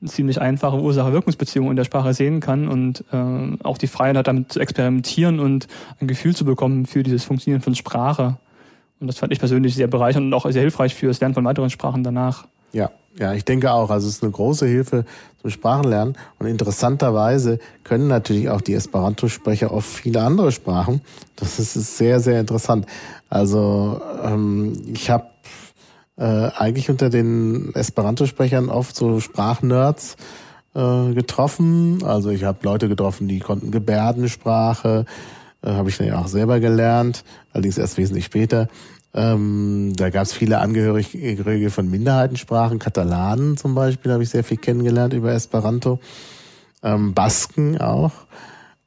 eine 0.00 0.10
ziemlich 0.10 0.40
einfache 0.40 0.80
Ursache-Wirkungsbeziehung 0.80 1.70
in 1.70 1.76
der 1.76 1.84
Sprache 1.84 2.14
sehen 2.14 2.40
kann 2.40 2.68
und 2.68 3.04
äh, 3.12 3.64
auch 3.64 3.78
die 3.78 3.88
Freiheit 3.88 4.16
hat, 4.16 4.28
damit 4.28 4.52
zu 4.52 4.60
experimentieren 4.60 5.40
und 5.40 5.66
ein 6.00 6.06
Gefühl 6.06 6.36
zu 6.36 6.44
bekommen 6.44 6.86
für 6.86 7.02
dieses 7.02 7.24
Funktionieren 7.24 7.62
von 7.62 7.74
Sprache. 7.74 8.36
Und 9.00 9.06
das 9.06 9.18
fand 9.18 9.32
ich 9.32 9.38
persönlich 9.38 9.74
sehr 9.74 9.88
bereichernd 9.88 10.26
und 10.26 10.34
auch 10.34 10.48
sehr 10.50 10.62
hilfreich 10.62 10.94
für 10.94 11.06
das 11.06 11.20
Lernen 11.20 11.34
von 11.34 11.44
weiteren 11.44 11.70
Sprachen 11.70 12.04
danach. 12.04 12.46
Ja, 12.72 12.90
ja, 13.16 13.32
ich 13.34 13.44
denke 13.44 13.72
auch. 13.72 13.90
Also 13.90 14.08
es 14.08 14.16
ist 14.16 14.22
eine 14.22 14.32
große 14.32 14.66
Hilfe 14.66 15.04
zum 15.40 15.50
Sprachenlernen. 15.50 16.16
Und 16.38 16.46
interessanterweise 16.46 17.58
können 17.84 18.08
natürlich 18.08 18.48
auch 18.48 18.60
die 18.60 18.74
Esperanto-Sprecher 18.74 19.72
oft 19.72 19.88
viele 19.88 20.22
andere 20.22 20.52
Sprachen. 20.52 21.00
Das 21.36 21.58
ist, 21.58 21.96
sehr, 21.96 22.20
sehr 22.20 22.40
interessant. 22.40 22.86
Also 23.28 24.00
ähm, 24.22 24.72
ich 24.92 25.10
habe 25.10 25.26
äh, 26.16 26.22
eigentlich 26.22 26.90
unter 26.90 27.10
den 27.10 27.74
Esperanto-Sprechern 27.74 28.68
oft 28.68 28.94
so 28.94 29.20
Sprachnerds 29.20 30.16
äh, 30.74 31.12
getroffen. 31.12 32.04
Also 32.04 32.30
ich 32.30 32.44
habe 32.44 32.58
Leute 32.62 32.88
getroffen, 32.88 33.28
die 33.28 33.40
konnten 33.40 33.70
Gebärdensprache, 33.70 35.06
äh, 35.62 35.70
habe 35.70 35.88
ich 35.88 35.98
dann 35.98 36.06
ja 36.06 36.18
auch 36.20 36.28
selber 36.28 36.60
gelernt, 36.60 37.24
allerdings 37.52 37.78
erst 37.78 37.98
wesentlich 37.98 38.24
später. 38.24 38.68
Ähm, 39.14 39.92
da 39.96 40.10
gab 40.10 40.24
es 40.24 40.32
viele 40.32 40.58
Angehörige 40.58 41.70
von 41.70 41.90
Minderheitensprachen, 41.90 42.78
Katalanen 42.78 43.56
zum 43.56 43.74
Beispiel, 43.74 44.12
habe 44.12 44.22
ich 44.22 44.30
sehr 44.30 44.44
viel 44.44 44.58
kennengelernt 44.58 45.14
über 45.14 45.32
Esperanto, 45.32 45.98
ähm, 46.82 47.14
Basken 47.14 47.80
auch. 47.80 48.12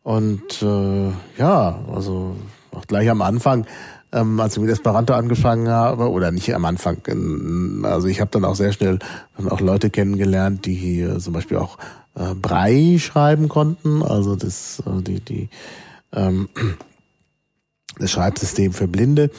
Und 0.03 0.61
äh, 0.61 1.11
ja, 1.37 1.79
also 1.93 2.35
auch 2.71 2.85
gleich 2.85 3.09
am 3.09 3.21
Anfang, 3.21 3.65
ähm, 4.11 4.39
als 4.39 4.55
ich 4.55 4.61
mit 4.61 4.71
Esperanto 4.71 5.13
angefangen 5.13 5.69
habe, 5.69 6.09
oder 6.09 6.31
nicht 6.31 6.53
am 6.53 6.65
Anfang, 6.65 7.83
also 7.83 8.07
ich 8.07 8.21
habe 8.21 8.31
dann 8.31 8.45
auch 8.45 8.55
sehr 8.55 8.73
schnell 8.73 8.99
dann 9.37 9.49
auch 9.49 9.61
Leute 9.61 9.89
kennengelernt, 9.89 10.65
die 10.65 10.75
hier 10.75 11.19
zum 11.19 11.33
Beispiel 11.33 11.57
auch 11.57 11.77
äh, 12.15 12.33
Brei 12.35 12.97
schreiben 12.99 13.49
konnten, 13.49 14.03
also 14.03 14.35
das, 14.35 14.83
äh, 14.85 15.01
die, 15.01 15.19
die, 15.19 15.49
ähm, 16.13 16.49
das 17.97 18.11
Schreibsystem 18.11 18.73
für 18.73 18.87
Blinde. 18.87 19.31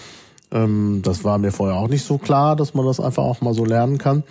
Ähm, 0.53 1.01
das 1.03 1.25
war 1.25 1.39
mir 1.39 1.53
vorher 1.53 1.77
auch 1.77 1.89
nicht 1.89 2.05
so 2.05 2.19
klar, 2.19 2.57
dass 2.57 2.75
man 2.75 2.87
das 2.87 3.01
einfach 3.01 3.23
auch 3.23 3.41
mal 3.41 3.55
so 3.55 3.65
lernen 3.65 3.99
kann 3.99 4.23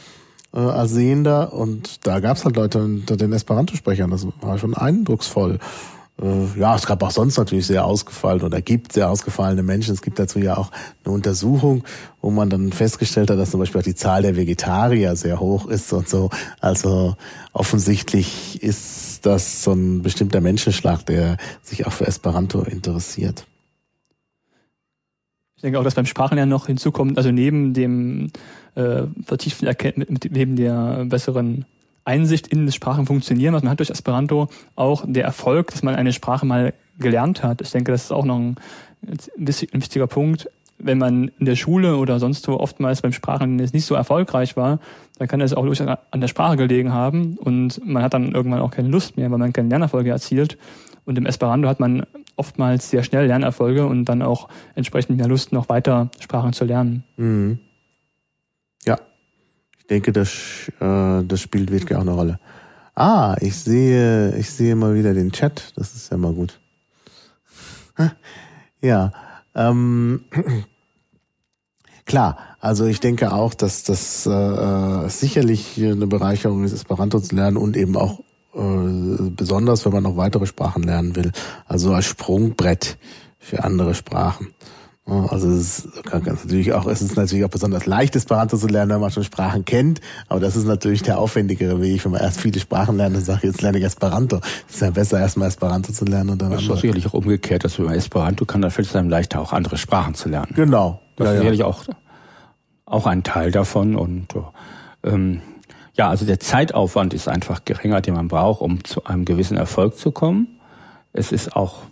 äh, 0.54 0.60
als 0.60 0.92
Sehender. 0.92 1.54
Und 1.54 2.06
da 2.06 2.20
gab 2.20 2.38
es 2.38 2.46
halt 2.46 2.56
Leute 2.56 2.84
unter 2.84 3.18
den 3.18 3.34
Esperanto-Sprechern. 3.34 4.12
Das 4.12 4.28
war 4.42 4.58
schon 4.58 4.76
eindrucksvoll. 4.76 5.60
Äh, 6.22 6.60
ja, 6.60 6.76
es 6.76 6.86
gab 6.86 7.02
auch 7.04 7.12
sonst 7.12 7.38
natürlich 7.38 7.66
sehr 7.66 7.86
ausgefallen 7.86 8.42
oder 8.42 8.62
gibt 8.62 8.94
sehr 8.94 9.10
ausgefallene 9.10 9.64
Menschen. 9.64 9.94
Es 9.94 10.02
gibt 10.02 10.20
dazu 10.20 10.40
ja 10.40 10.58
auch 10.58 10.72
eine 11.04 11.14
Untersuchung, 11.14 11.84
wo 12.22 12.30
man 12.30 12.50
dann 12.50 12.72
festgestellt 12.72 13.30
hat, 13.30 13.40
dass 13.40 13.52
zum 13.52 13.60
Beispiel 13.60 13.82
auch 13.82 13.86
die 13.86 13.96
Zahl 13.96 14.22
der 14.22 14.36
Vegetarier 14.36 15.16
sehr 15.16 15.40
hoch 15.40 15.68
ist 15.68 15.92
und 15.94 16.08
so. 16.08 16.30
Also 16.60 17.16
offensichtlich 17.54 18.62
ist 18.62 19.26
das 19.26 19.64
so 19.64 19.74
ein 19.74 20.02
bestimmter 20.02 20.42
Menschenschlag, 20.42 21.06
der 21.06 21.38
sich 21.62 21.88
auch 21.88 21.92
für 21.92 22.08
Esperanto 22.08 22.62
interessiert. 22.62 23.46
Ich 25.62 25.64
denke 25.64 25.78
auch, 25.78 25.84
dass 25.84 25.94
beim 25.94 26.08
Sprachenlernen 26.08 26.50
noch 26.50 26.66
hinzukommt, 26.66 27.20
also 27.20 27.32
neben 27.32 27.76
dem 27.76 28.32
äh, 28.74 29.04
vertieften 29.24 29.68
Erkenntnis, 29.68 30.08
neben 30.32 30.56
der 30.56 31.06
besseren 31.06 31.66
Einsicht 32.04 32.48
in 32.48 32.66
das 32.66 32.74
Sprachenfunktionieren, 32.74 33.54
was 33.54 33.62
man 33.62 33.70
hat 33.70 33.78
durch 33.78 33.92
Esperanto, 33.92 34.48
auch 34.76 35.04
der 35.08 35.24
Erfolg, 35.24 35.70
dass 35.70 35.84
man 35.84 35.94
eine 35.94 36.14
Sprache 36.14 36.48
mal 36.48 36.74
gelernt 36.98 37.44
hat. 37.44 37.62
Ich 37.62 37.70
denke, 37.70 37.92
das 37.92 38.06
ist 38.06 38.12
auch 38.12 38.26
noch 38.26 38.40
ein, 38.40 38.56
wichtiger 39.36 40.08
Punkt. 40.08 40.50
Wenn 40.80 40.98
man 40.98 41.30
in 41.38 41.46
der 41.46 41.56
Schule 41.56 41.98
oder 41.98 42.20
sonst 42.20 42.48
wo 42.48 42.54
oftmals 42.54 43.04
beim 43.04 43.14
Sprachenlernen 43.14 43.70
nicht 43.72 43.86
so 43.86 43.94
erfolgreich 43.94 44.58
war, 44.58 44.80
dann 45.20 45.28
kann 45.28 45.42
das 45.42 45.54
auch 45.54 45.64
durchaus 45.64 45.96
an 46.10 46.22
der 46.22 46.28
Sprache 46.28 46.58
gelegen 46.58 46.92
haben 46.92 47.38
und 47.38 47.86
man 47.86 48.02
hat 48.02 48.16
dann 48.16 48.32
irgendwann 48.32 48.62
auch 48.62 48.72
keine 48.72 48.88
Lust 48.88 49.16
mehr, 49.16 49.30
weil 49.30 49.38
man 49.38 49.54
keine 49.54 49.70
Lernerfolge 49.70 50.10
erzielt. 50.10 50.58
Und 51.06 51.20
im 51.20 51.28
Esperanto 51.28 51.68
hat 51.68 51.80
man 51.80 52.08
oftmals 52.42 52.90
sehr 52.90 53.04
schnell 53.04 53.28
Lernerfolge 53.28 53.86
und 53.86 54.06
dann 54.06 54.24
auch 54.24 54.50
entsprechend 54.74 55.18
mehr 55.18 55.28
Lust, 55.28 55.52
noch 55.52 55.70
weiter 55.70 56.10
Sprachen 56.20 56.54
zu 56.54 56.66
lernen. 56.66 57.04
Mhm. 57.18 57.60
Ja, 58.84 58.98
ich 59.78 59.86
denke, 59.86 60.12
das, 60.12 60.72
äh, 60.80 61.24
das 61.24 61.40
spielt 61.40 61.72
wirklich 61.72 61.96
auch 61.96 62.02
eine 62.02 62.14
Rolle. 62.14 62.40
Ah, 62.96 63.36
ich 63.42 63.56
sehe, 63.56 64.36
ich 64.38 64.50
sehe 64.50 64.76
mal 64.76 64.96
wieder 64.96 65.14
den 65.14 65.32
Chat. 65.32 65.72
Das 65.76 65.94
ist 65.94 66.12
ja 66.12 66.18
mal 66.18 66.34
gut. 66.34 66.60
ja, 68.82 69.12
ähm, 69.54 70.26
klar. 72.06 72.40
Also 72.60 72.86
ich 72.86 73.00
denke 73.00 73.34
auch, 73.34 73.54
dass 73.54 73.84
das 73.84 74.26
äh, 74.26 75.10
sicherlich 75.10 75.78
eine 75.78 76.08
Bereicherung 76.08 76.64
ist, 76.64 76.74
Esperanto 76.74 77.20
zu 77.20 77.36
lernen 77.36 77.58
und 77.58 77.78
eben 77.78 77.96
auch 77.98 78.22
äh, 78.54 79.30
besonders, 79.30 79.86
wenn 79.86 79.94
man 79.94 80.04
noch 80.04 80.18
weitere 80.18 80.46
Sprachen 80.46 80.84
lernen 80.84 81.16
will. 81.16 81.32
Also 81.66 81.94
als 81.94 82.06
Sprungbrett 82.06 82.98
für 83.40 83.64
andere 83.64 83.96
Sprachen. 83.96 84.54
Also 85.06 85.50
es 85.50 85.80
ist 85.80 86.06
natürlich 86.14 86.74
auch, 86.74 86.86
es 86.86 87.02
ist 87.02 87.18
natürlich 87.18 87.44
auch 87.44 87.50
besonders 87.50 87.86
leicht, 87.86 88.16
Esperanto 88.16 88.56
zu 88.56 88.68
lernen, 88.68 88.92
wenn 88.92 89.02
man 89.02 89.12
schon 89.12 89.24
Sprachen 89.24 89.66
kennt. 89.66 90.00
Aber 90.30 90.40
das 90.40 90.56
ist 90.56 90.66
natürlich 90.66 91.02
der 91.02 91.18
aufwendigere 91.18 91.82
Weg, 91.82 92.06
wenn 92.06 92.12
man 92.12 92.22
erst 92.22 92.40
viele 92.40 92.60
Sprachen 92.60 92.98
lernt 92.98 93.16
und 93.16 93.24
sagt, 93.24 93.44
jetzt 93.44 93.62
lerne 93.62 93.80
ich 93.80 93.84
Esperanto. 93.84 94.40
Es 94.70 94.76
ist 94.76 94.82
ja 94.82 94.92
besser, 94.92 95.20
erstmal 95.20 95.48
Esperanto 95.48 95.92
zu 95.92 96.06
lernen 96.06 96.30
und 96.30 96.42
dann. 96.42 96.52
Das 96.52 96.62
ist 96.62 96.82
sicherlich 96.82 97.08
auch 97.08 97.14
umgekehrt, 97.14 97.64
dass 97.64 97.80
wenn 97.80 97.86
man 97.86 97.96
Esperanto 97.96 98.46
kann, 98.46 98.62
dann 98.62 98.72
fällt 98.72 98.88
es 98.88 98.96
einem 98.96 99.10
leichter, 99.10 99.42
auch 99.42 99.54
andere 99.54 99.78
Sprachen 99.78 100.14
zu 100.14 100.30
lernen. 100.30 100.54
Genau. 100.56 101.02
Das 101.18 101.26
ja, 101.26 101.34
ist 101.34 101.38
sicherlich 101.40 101.60
ja. 101.62 101.66
auch, 101.66 101.84
auch 102.86 103.08
ein 103.08 103.24
Teil 103.24 103.52
davon 103.52 103.96
und 103.96 104.28
ähm, 105.04 105.42
ja, 106.02 106.10
also 106.10 106.26
der 106.26 106.40
Zeitaufwand 106.40 107.14
ist 107.14 107.28
einfach 107.28 107.64
geringer, 107.64 108.02
den 108.02 108.16
man 108.16 108.28
braucht, 108.28 108.62
um 108.62 108.84
zu 108.84 109.04
einem 109.04 109.24
gewissen 109.24 109.56
Erfolg 109.56 110.00
zu 110.00 110.12
kommen. 110.12 110.48
Es 111.14 111.32
ist 111.32 111.56
auch, 111.56 111.84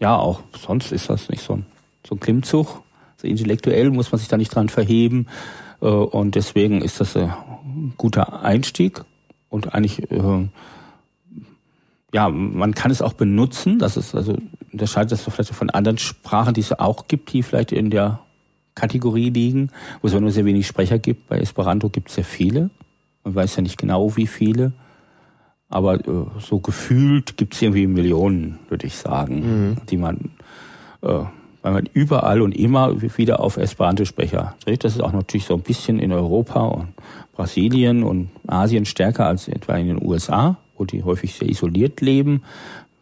ja, 0.00 0.16
auch 0.16 0.40
sonst 0.58 0.90
ist 0.90 1.10
das 1.10 1.28
nicht 1.28 1.42
so 1.42 1.56
ein, 1.56 1.66
so 2.06 2.14
ein 2.14 2.20
Klimmzug. 2.20 2.80
Also 3.16 3.26
intellektuell 3.26 3.90
muss 3.90 4.10
man 4.10 4.18
sich 4.18 4.28
da 4.28 4.38
nicht 4.38 4.54
dran 4.54 4.70
verheben. 4.70 5.26
Äh, 5.82 5.84
und 5.84 6.34
deswegen 6.34 6.80
ist 6.80 6.98
das 6.98 7.14
ein 7.14 7.92
guter 7.98 8.42
Einstieg. 8.42 9.04
und 9.50 9.74
eigentlich 9.74 10.10
äh, 10.10 10.48
ja, 12.14 12.30
man 12.30 12.74
kann 12.74 12.90
es 12.90 13.02
auch 13.02 13.12
benutzen. 13.12 13.78
Das 13.78 13.98
ist 13.98 14.14
also 14.14 14.34
unterscheidet 14.72 15.12
das 15.12 15.24
vielleicht 15.24 15.52
von 15.52 15.68
anderen 15.68 15.98
Sprachen, 15.98 16.54
die 16.54 16.62
es 16.62 16.72
auch 16.72 17.06
gibt, 17.06 17.34
die 17.34 17.42
vielleicht 17.42 17.72
in 17.72 17.90
der 17.90 18.20
Kategorie 18.74 19.28
liegen, 19.28 19.70
wo 20.00 20.06
es 20.06 20.14
aber 20.14 20.22
nur 20.22 20.30
sehr 20.30 20.46
wenig 20.46 20.66
Sprecher 20.66 20.98
gibt. 20.98 21.28
Bei 21.28 21.38
Esperanto 21.38 21.90
gibt 21.90 22.08
es 22.08 22.14
sehr 22.14 22.24
viele. 22.24 22.70
Man 23.24 23.34
weiß 23.34 23.56
ja 23.56 23.62
nicht 23.62 23.78
genau, 23.78 24.16
wie 24.16 24.26
viele. 24.26 24.72
Aber 25.68 25.94
äh, 25.94 26.26
so 26.40 26.58
gefühlt 26.58 27.36
gibt 27.36 27.54
es 27.54 27.62
irgendwie 27.62 27.86
Millionen, 27.86 28.58
würde 28.68 28.86
ich 28.86 28.96
sagen, 28.96 29.40
mhm. 29.40 29.76
die 29.88 29.96
man, 29.96 30.30
äh, 31.00 31.24
weil 31.62 31.72
man 31.72 31.88
überall 31.92 32.42
und 32.42 32.52
immer 32.52 33.00
wieder 33.16 33.40
auf 33.40 33.56
Esperanto-Sprecher 33.56 34.54
trifft. 34.64 34.84
Das 34.84 34.94
ist 34.94 35.00
auch 35.00 35.12
natürlich 35.12 35.46
so 35.46 35.54
ein 35.54 35.62
bisschen 35.62 35.98
in 35.98 36.12
Europa 36.12 36.60
und 36.60 36.88
Brasilien 37.34 38.02
und 38.02 38.28
Asien 38.46 38.84
stärker 38.84 39.26
als 39.26 39.48
etwa 39.48 39.76
in 39.76 39.86
den 39.86 40.04
USA 40.04 40.58
wo 40.82 40.84
die 40.84 41.04
häufig 41.04 41.34
sehr 41.34 41.48
isoliert 41.48 42.00
leben, 42.00 42.42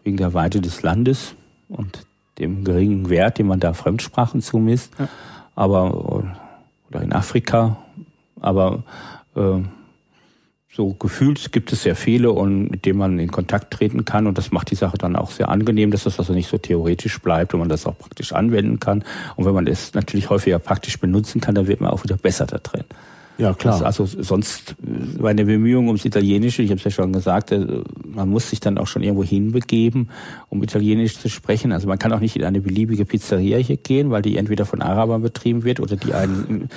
wegen 0.05 0.19
der 0.19 0.35
Weite 0.35 0.61
des 0.61 0.83
Landes 0.83 1.35
und 1.69 2.07
dem 2.39 2.63
geringen 2.63 3.09
Wert, 3.09 3.39
den 3.39 3.47
man 3.47 3.59
da 3.59 3.73
Fremdsprachen 3.73 4.43
zumisst. 4.43 4.93
Ja. 4.99 5.09
Aber, 5.55 6.23
oder 6.89 7.03
in 7.03 7.15
Afrika. 7.15 7.79
Aber 8.39 8.83
äh, 9.35 9.61
so 10.73 10.95
gefühlt 10.95 11.51
gibt 11.51 11.73
es 11.73 11.83
sehr 11.83 11.97
viele 11.97 12.31
und 12.31 12.71
mit 12.71 12.87
denen 12.87 12.99
man 12.99 13.19
in 13.19 13.31
Kontakt 13.31 13.73
treten 13.73 14.05
kann 14.05 14.27
und 14.27 14.39
das 14.39 14.53
macht 14.53 14.71
die 14.71 14.77
Sache 14.77 14.97
dann 14.99 15.17
auch 15.17 15.33
sehr 15.33 15.49
angenehm, 15.49 15.91
dass 15.91 16.05
das 16.05 16.19
also 16.19 16.33
nicht 16.33 16.49
so 16.49 16.59
theoretisch 16.59 17.19
bleibt 17.21 17.55
und 17.55 17.61
man 17.61 17.69
das 17.69 17.87
auch 17.87 17.99
praktisch 17.99 18.33
anwenden 18.33 18.79
kann. 18.79 19.05
Und 19.35 19.47
wenn 19.47 19.55
man 19.55 19.67
es 19.67 19.95
natürlich 19.95 20.31
häufiger 20.31 20.61
praktisch 20.61 21.01
benutzen 21.01 21.41
kann, 21.41 21.57
dann 21.57 21.67
wird 21.67 21.81
man 21.81 21.91
auch 21.91 22.05
wieder 22.05 22.17
besser 22.17 22.47
da 22.47 22.59
drin. 22.59 22.85
Ja, 23.41 23.55
klar. 23.55 23.79
Das, 23.79 23.83
also 23.83 24.05
sonst 24.23 24.77
bei 25.19 25.33
der 25.33 25.45
Bemühung 25.45 25.87
ums 25.87 26.05
Italienische, 26.05 26.63
ich 26.63 26.71
habe 26.71 26.79
es 26.79 26.85
ja 26.85 26.91
schon 26.91 27.13
gesagt, 27.13 27.53
äh, 27.53 27.83
man 28.05 28.29
muss 28.29 28.51
sich 28.51 28.61
dann 28.61 28.77
auch 28.77 28.87
schon 28.87 29.03
irgendwo 29.03 29.25
hinbegeben, 29.25 30.11
um 30.51 30.63
Italienisch 30.63 31.19
zu 31.19 31.31
sprechen. 31.31 31.73
Also 31.73 31.89
man 31.89 31.99
kann 31.99 32.13
auch 32.13 32.21
nicht 32.21 32.37
in 32.37 32.45
eine 32.45 32.61
beliebige 32.61 33.07
Pizzeria 33.07 33.57
hier 33.57 33.79
gehen, 33.79 34.11
weil 34.11 34.21
die 34.21 34.37
entweder 34.37 34.67
von 34.67 34.83
Arabern 34.83 35.23
betrieben 35.23 35.65
wird 35.65 35.81
oder 35.81 35.97
die 35.97 36.13
einen 36.13 36.69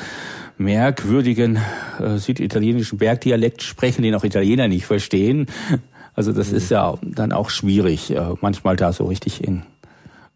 merkwürdigen 0.57 1.59
äh, 1.99 2.17
süditalienischen 2.17 2.97
Bergdialekt 2.97 3.63
sprechen, 3.63 4.03
den 4.03 4.15
auch 4.15 4.23
Italiener 4.23 4.67
nicht 4.67 4.85
verstehen. 4.85 5.47
Also 6.15 6.31
das 6.31 6.51
mhm. 6.51 6.57
ist 6.57 6.69
ja 6.69 6.93
dann 7.01 7.31
auch 7.31 7.49
schwierig, 7.49 8.11
äh, 8.11 8.21
manchmal 8.41 8.75
da 8.75 8.93
so 8.93 9.05
richtig 9.05 9.43
in 9.43 9.63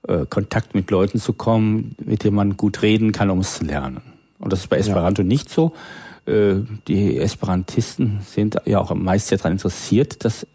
äh, 0.08 0.26
Kontakt 0.28 0.74
mit 0.74 0.90
Leuten 0.90 1.20
zu 1.20 1.34
kommen, 1.34 1.96
mit 2.04 2.24
denen 2.24 2.36
man 2.36 2.58
gut 2.58 2.82
reden 2.82 3.12
kann, 3.12 3.30
um 3.30 3.40
es 3.40 3.58
zu 3.58 3.66
lernen. 3.66 4.02
Und 4.40 4.54
das 4.54 4.62
ist 4.62 4.68
bei 4.68 4.78
Esperanto 4.78 5.22
ja. 5.22 5.28
nicht 5.28 5.50
so. 5.50 5.74
Äh, 6.26 6.56
die 6.88 7.18
Esperantisten 7.18 8.20
sind 8.26 8.58
ja 8.66 8.80
auch 8.80 8.94
meist 8.94 9.28
sehr 9.28 9.38
daran 9.38 9.54
interessiert, 9.54 10.26
dass 10.26 10.48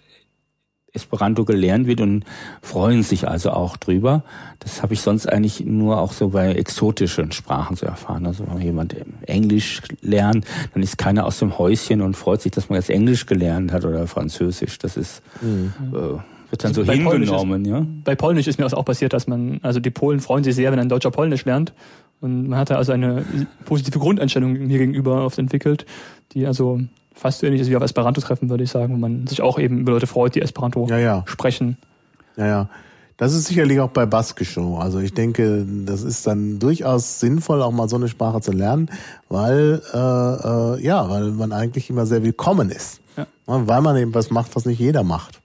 Esperanto 0.95 1.45
gelernt 1.45 1.87
wird 1.87 2.01
und 2.01 2.25
freuen 2.61 3.03
sich 3.03 3.27
also 3.27 3.51
auch 3.51 3.77
drüber. 3.77 4.25
Das 4.59 4.83
habe 4.83 4.95
ich 4.95 5.01
sonst 5.01 5.27
eigentlich 5.27 5.65
nur 5.65 5.99
auch 5.99 6.13
so 6.13 6.31
bei 6.31 6.53
exotischen 6.53 7.33
Sprachen 7.33 7.77
so 7.77 7.87
erfahren. 7.87 8.27
Also 8.27 8.45
wenn 8.49 8.61
jemand 8.61 8.95
Englisch 9.27 9.81
lernt, 10.03 10.47
dann 10.75 10.83
ist 10.83 10.99
keiner 10.99 11.25
aus 11.25 11.39
dem 11.39 11.59
Häuschen 11.59 12.03
und 12.03 12.15
freut 12.15 12.43
sich, 12.43 12.53
dass 12.53 12.69
man 12.69 12.77
jetzt 12.77 12.91
Englisch 12.91 13.27
gelernt 13.27 13.73
hat 13.73 13.85
oder 13.85 14.07
Französisch. 14.07 14.79
Das 14.79 14.97
ist 14.97 15.23
mhm. 15.41 15.73
äh, 15.95 16.19
wird 16.53 16.65
dann 16.65 16.71
also 16.71 16.85
so 16.85 16.93
hingenommen, 16.93 17.65
ist, 17.65 17.71
ja. 17.71 17.87
Bei 18.05 18.15
Polnisch 18.15 18.47
ist 18.47 18.59
mir 18.59 18.67
auch 18.67 18.85
passiert, 18.85 19.15
dass 19.15 19.27
man, 19.27 19.59
also 19.63 19.81
die 19.81 19.91
Polen 19.91 20.21
freuen 20.21 20.45
sich 20.45 20.55
sehr, 20.55 20.71
wenn 20.71 20.79
ein 20.79 20.91
Deutscher 20.91 21.11
Polnisch 21.11 21.47
lernt. 21.47 21.73
Und 22.21 22.49
man 22.49 22.59
hatte 22.59 22.77
also 22.77 22.93
eine 22.93 23.25
positive 23.65 23.99
Grundeinstellung 23.99 24.53
mir 24.53 24.79
gegenüber 24.79 25.25
oft 25.25 25.39
entwickelt, 25.39 25.87
die 26.33 26.47
also 26.47 26.81
fast 27.23 27.39
so 27.39 27.47
ähnlich 27.47 27.63
ist 27.63 27.71
wie 27.71 27.77
auf 27.77 27.83
Esperanto 27.83 28.21
treffen, 28.21 28.51
würde 28.51 28.65
ich 28.65 28.71
sagen, 28.71 28.95
wo 28.95 28.99
man 28.99 29.27
sich 29.27 29.41
auch 29.41 29.59
eben 29.59 29.79
über 29.79 29.93
Leute 29.93 30.07
freut, 30.07 30.35
die 30.35 30.43
Esperanto 30.43 30.87
ja, 30.89 30.99
ja. 30.99 31.25
sprechen. 31.27 31.79
Ja, 32.37 32.47
ja. 32.47 32.69
Das 33.17 33.35
ist 33.35 33.45
sicherlich 33.45 33.79
auch 33.79 33.91
bei 33.91 34.05
Baskisch 34.05 34.55
so. 34.55 34.77
Also 34.77 34.99
ich 34.99 35.15
denke, 35.15 35.65
das 35.87 36.03
ist 36.03 36.27
dann 36.27 36.59
durchaus 36.59 37.21
sinnvoll, 37.21 37.63
auch 37.63 37.71
mal 37.71 37.89
so 37.89 37.97
eine 37.97 38.09
Sprache 38.09 38.41
zu 38.41 38.51
lernen, 38.51 38.91
weil 39.29 39.81
äh, 39.95 39.97
äh, 39.97 40.85
ja, 40.85 41.09
weil 41.09 41.31
man 41.31 41.53
eigentlich 41.53 41.89
immer 41.89 42.05
sehr 42.05 42.25
willkommen 42.25 42.71
ist. 42.71 43.01
Ja. 43.17 43.27
Weil 43.47 43.83
man 43.83 43.97
eben 43.97 44.15
was 44.15 44.31
macht, 44.31 44.57
was 44.57 44.65
nicht 44.65 44.81
jeder 44.81 45.05
macht. 45.05 45.41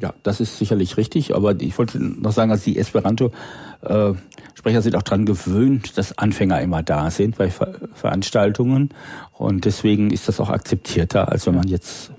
Ja, 0.00 0.14
das 0.24 0.40
ist 0.40 0.58
sicherlich 0.58 0.96
richtig, 0.96 1.34
aber 1.34 1.60
ich 1.60 1.78
wollte 1.78 1.98
noch 2.02 2.32
sagen, 2.32 2.50
dass 2.50 2.64
die 2.64 2.78
Esperanto 2.78 3.30
äh, 3.82 4.12
Sprecher 4.54 4.82
sind 4.82 4.96
auch 4.96 5.02
daran 5.02 5.26
gewöhnt, 5.26 5.98
dass 5.98 6.16
Anfänger 6.18 6.60
immer 6.60 6.82
da 6.82 7.10
sind 7.10 7.36
bei 7.36 7.50
Ver 7.50 7.74
Veranstaltungen 7.94 8.90
und 9.32 9.64
deswegen 9.64 10.10
ist 10.10 10.28
das 10.28 10.40
auch 10.40 10.50
akzeptierter, 10.50 11.30
als 11.30 11.46
wenn 11.46 11.54
man 11.54 11.68
jetzt 11.68 12.12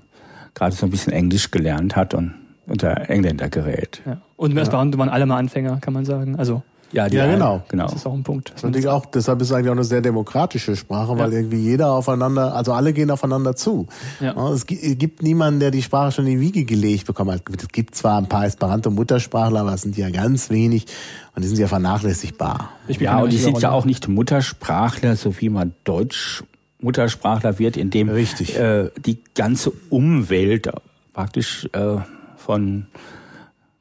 gerade 0.54 0.74
so 0.74 0.86
ein 0.86 0.90
bisschen 0.90 1.12
Englisch 1.12 1.50
gelernt 1.50 1.96
hat 1.96 2.14
und 2.14 2.34
unter 2.66 3.10
Engländer 3.10 3.48
gerät. 3.48 4.02
Ja. 4.06 4.20
Und 4.36 4.52
im 4.52 4.58
Esperanto 4.58 4.96
ja. 4.96 5.00
waren 5.00 5.08
alle 5.08 5.26
mal 5.26 5.38
Anfänger, 5.38 5.78
kann 5.80 5.92
man 5.92 6.04
sagen. 6.04 6.36
Also 6.36 6.62
ja, 6.94 7.08
ja 7.08 7.26
genau. 7.26 7.62
genau. 7.68 7.86
Das 7.86 7.96
ist 7.96 8.06
auch 8.06 8.14
ein 8.14 8.22
Punkt. 8.22 8.52
Das 8.54 8.86
auch, 8.86 9.06
deshalb 9.06 9.40
ist 9.40 9.48
es 9.48 9.52
eigentlich 9.52 9.68
auch 9.68 9.72
eine 9.72 9.84
sehr 9.84 10.00
demokratische 10.00 10.76
Sprache, 10.76 11.12
ja. 11.12 11.18
weil 11.18 11.32
irgendwie 11.32 11.58
jeder 11.58 11.92
aufeinander, 11.92 12.54
also 12.54 12.72
alle 12.72 12.92
gehen 12.92 13.10
aufeinander 13.10 13.56
zu. 13.56 13.88
Ja. 14.20 14.34
Es 14.50 14.64
gibt 14.66 15.22
niemanden, 15.22 15.58
der 15.58 15.72
die 15.72 15.82
Sprache 15.82 16.12
schon 16.12 16.26
in 16.26 16.38
die 16.38 16.40
Wiege 16.40 16.64
gelegt 16.64 17.06
bekommen 17.06 17.32
hat. 17.32 17.42
Es 17.58 17.68
gibt 17.68 17.96
zwar 17.96 18.18
ein 18.18 18.28
paar 18.28 18.46
Esperanto-Muttersprachler, 18.46 19.60
aber 19.60 19.74
es 19.74 19.82
sind 19.82 19.96
ja 19.96 20.10
ganz 20.10 20.50
wenig 20.50 20.86
und 21.34 21.42
die 21.42 21.48
sind 21.48 21.58
ja 21.58 21.66
vernachlässigbar. 21.66 22.70
ja, 22.88 23.18
und 23.18 23.32
die 23.32 23.38
sind 23.38 23.60
ja 23.60 23.70
auch 23.70 23.84
nicht 23.84 24.08
Muttersprachler, 24.08 25.16
so 25.16 25.40
wie 25.40 25.48
man 25.48 25.74
Deutsch 25.84 26.44
Muttersprachler 26.80 27.58
wird, 27.58 27.76
indem 27.76 28.08
Richtig. 28.08 28.56
Äh, 28.56 28.90
die 29.04 29.18
ganze 29.34 29.72
Umwelt 29.90 30.70
praktisch 31.12 31.68
äh, 31.72 31.96
von 32.36 32.86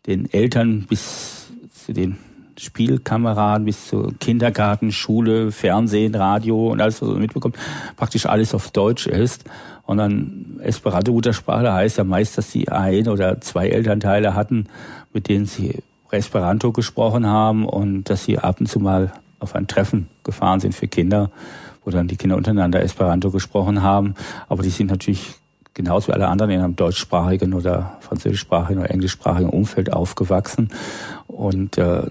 den 0.08 0.32
Eltern 0.32 0.86
bis 0.88 1.48
zu 1.86 1.94
den 1.94 2.18
Spielkameraden 2.58 3.66
bis 3.66 3.88
zur 3.88 4.14
Kindergarten, 4.20 4.92
Schule, 4.92 5.52
Fernsehen, 5.52 6.16
Radio 6.16 6.72
und 6.72 6.82
alles, 6.82 7.02
was 7.02 7.10
man 7.10 7.20
mitbekommt, 7.20 7.58
praktisch 7.98 8.26
alles 8.26 8.54
auf 8.54 8.72
Deutsch 8.72 9.08
ist. 9.08 9.46
Und 9.86 9.98
dann 9.98 10.60
Esperanto-Muttersprache 10.64 11.74
heißt 11.74 11.98
ja 11.98 12.04
meist, 12.04 12.38
dass 12.38 12.52
sie 12.52 12.70
ein 12.70 13.08
oder 13.08 13.42
zwei 13.42 13.70
Elternteile 13.70 14.34
hatten, 14.34 14.68
mit 15.14 15.28
denen 15.28 15.46
sie 15.46 15.80
Esperanto 16.14 16.72
gesprochen 16.72 17.28
haben 17.28 17.66
und 17.66 18.06
dass 18.06 18.24
sie 18.24 18.40
ab 18.40 18.60
und 18.60 18.68
zu 18.68 18.80
mal 18.80 19.12
auf 19.40 19.56
ein 19.56 19.68
Treffen 19.68 20.08
gefahren 20.24 20.60
sind 20.60 20.74
für 20.74 20.88
Kinder, 20.88 21.32
wo 21.84 21.92
dann 21.92 22.08
die 22.08 22.16
Kinder 22.16 22.38
untereinander 22.38 22.82
Esperanto 22.82 23.30
gesprochen 23.30 23.82
haben. 23.82 24.16
Aber 24.48 24.64
die 24.64 24.70
sind 24.70 24.90
natürlich 24.90 25.36
genauso 25.74 26.08
wie 26.08 26.14
alle 26.14 26.28
anderen 26.28 26.52
in 26.52 26.62
einem 26.62 26.76
deutschsprachigen 26.76 27.54
oder 27.54 27.98
französischsprachigen 28.02 28.82
oder 28.82 28.92
englischsprachigen 28.92 29.50
Umfeld 29.50 29.92
aufgewachsen. 29.92 30.70
Und 31.28 31.78
äh, 31.78 32.04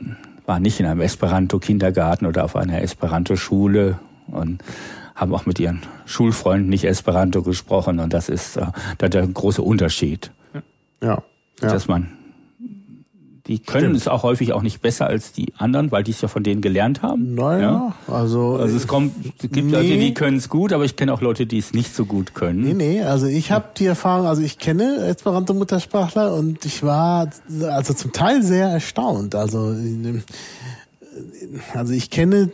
war 0.46 0.60
nicht 0.60 0.80
in 0.80 0.86
einem 0.86 1.00
Esperanto-Kindergarten 1.00 2.26
oder 2.26 2.44
auf 2.44 2.56
einer 2.56 2.82
Esperanto-Schule 2.82 3.98
und 4.26 4.62
haben 5.14 5.34
auch 5.34 5.46
mit 5.46 5.60
ihren 5.60 5.82
Schulfreunden 6.04 6.68
nicht 6.68 6.84
Esperanto 6.84 7.42
gesprochen 7.42 8.00
und 8.00 8.12
das 8.12 8.28
ist 8.28 8.56
äh, 8.56 8.66
da 8.98 9.08
der 9.08 9.26
große 9.26 9.62
Unterschied. 9.62 10.32
Ja. 10.52 10.62
ja. 11.08 11.22
Dass 11.60 11.86
man 11.86 12.08
die 13.48 13.58
können 13.58 13.86
Stimmt. 13.86 13.96
es 13.96 14.08
auch 14.08 14.22
häufig 14.22 14.52
auch 14.52 14.62
nicht 14.62 14.82
besser 14.82 15.08
als 15.08 15.32
die 15.32 15.52
anderen, 15.58 15.90
weil 15.90 16.04
die 16.04 16.12
es 16.12 16.20
ja 16.20 16.28
von 16.28 16.44
denen 16.44 16.60
gelernt 16.60 17.02
haben. 17.02 17.34
Naja, 17.34 17.60
ja? 18.08 18.14
also. 18.14 18.56
Also 18.56 18.76
es 18.76 18.86
kommt, 18.86 19.12
es 19.26 19.50
gibt 19.50 19.56
nee. 19.56 19.72
Leute, 19.72 19.98
die 19.98 20.14
können 20.14 20.36
es 20.36 20.48
gut, 20.48 20.72
aber 20.72 20.84
ich 20.84 20.94
kenne 20.94 21.12
auch 21.12 21.20
Leute, 21.20 21.46
die 21.46 21.58
es 21.58 21.72
nicht 21.72 21.94
so 21.94 22.04
gut 22.04 22.34
können. 22.34 22.60
Nee, 22.60 22.74
nee, 22.74 23.02
also 23.02 23.26
ich 23.26 23.50
habe 23.50 23.66
die 23.76 23.86
Erfahrung, 23.86 24.26
also 24.26 24.42
ich 24.42 24.58
kenne 24.58 25.06
Esperanto-Muttersprachler 25.08 26.34
und 26.34 26.64
ich 26.64 26.84
war 26.84 27.30
also 27.68 27.94
zum 27.94 28.12
Teil 28.12 28.44
sehr 28.44 28.68
erstaunt. 28.68 29.34
Also, 29.34 29.74
also 31.74 31.92
ich 31.92 32.10
kenne 32.10 32.50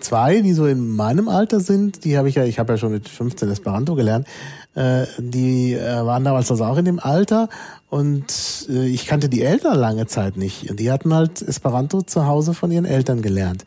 zwei, 0.00 0.40
die 0.40 0.54
so 0.54 0.66
in 0.66 0.88
meinem 0.88 1.28
Alter 1.28 1.60
sind, 1.60 2.04
die 2.04 2.16
habe 2.16 2.30
ich 2.30 2.36
ja, 2.36 2.44
ich 2.44 2.58
habe 2.58 2.72
ja 2.72 2.76
schon 2.78 2.92
mit 2.92 3.08
15 3.08 3.50
Esperanto 3.50 3.94
gelernt, 3.94 4.26
äh, 4.74 5.06
die 5.18 5.74
äh, 5.74 6.04
waren 6.04 6.24
damals 6.24 6.50
also 6.50 6.64
auch 6.64 6.76
in 6.76 6.84
dem 6.84 7.00
Alter 7.00 7.48
und 7.88 8.66
äh, 8.68 8.86
ich 8.86 9.06
kannte 9.06 9.28
die 9.28 9.42
Eltern 9.42 9.76
lange 9.76 10.06
Zeit 10.06 10.36
nicht. 10.36 10.70
Und 10.70 10.78
die 10.78 10.92
hatten 10.92 11.12
halt 11.12 11.42
Esperanto 11.42 12.02
zu 12.02 12.26
Hause 12.26 12.54
von 12.54 12.70
ihren 12.70 12.84
Eltern 12.84 13.20
gelernt. 13.20 13.64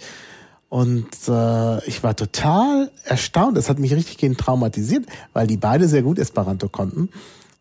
Und 0.70 1.08
äh, 1.28 1.86
ich 1.86 2.02
war 2.02 2.16
total 2.16 2.90
erstaunt. 3.04 3.58
Das 3.58 3.70
hat 3.70 3.78
mich 3.78 3.94
richtig 3.94 4.18
gegen 4.18 4.38
traumatisiert, 4.38 5.06
weil 5.34 5.46
die 5.46 5.58
beide 5.58 5.88
sehr 5.88 6.02
gut 6.02 6.18
Esperanto 6.18 6.68
konnten. 6.68 7.10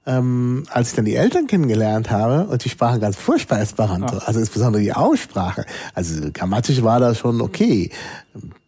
Ähm, 0.07 0.65
als 0.71 0.91
ich 0.91 0.97
dann 0.97 1.05
die 1.05 1.15
Eltern 1.15 1.47
kennengelernt 1.47 2.11
habe 2.11 2.47
und 2.47 2.65
die 2.65 2.69
sprachen 2.69 3.01
ganz 3.01 3.17
furchtbar 3.17 3.61
Esperanto, 3.61 4.17
Ach. 4.19 4.29
also 4.29 4.41
insbesondere 4.41 4.83
die 4.83 4.95
Aussprache. 4.95 5.67
Also 5.95 6.31
grammatisch 6.33 6.83
war 6.83 7.01
das 7.01 7.19
schon 7.19 7.41
okay. 7.41 7.91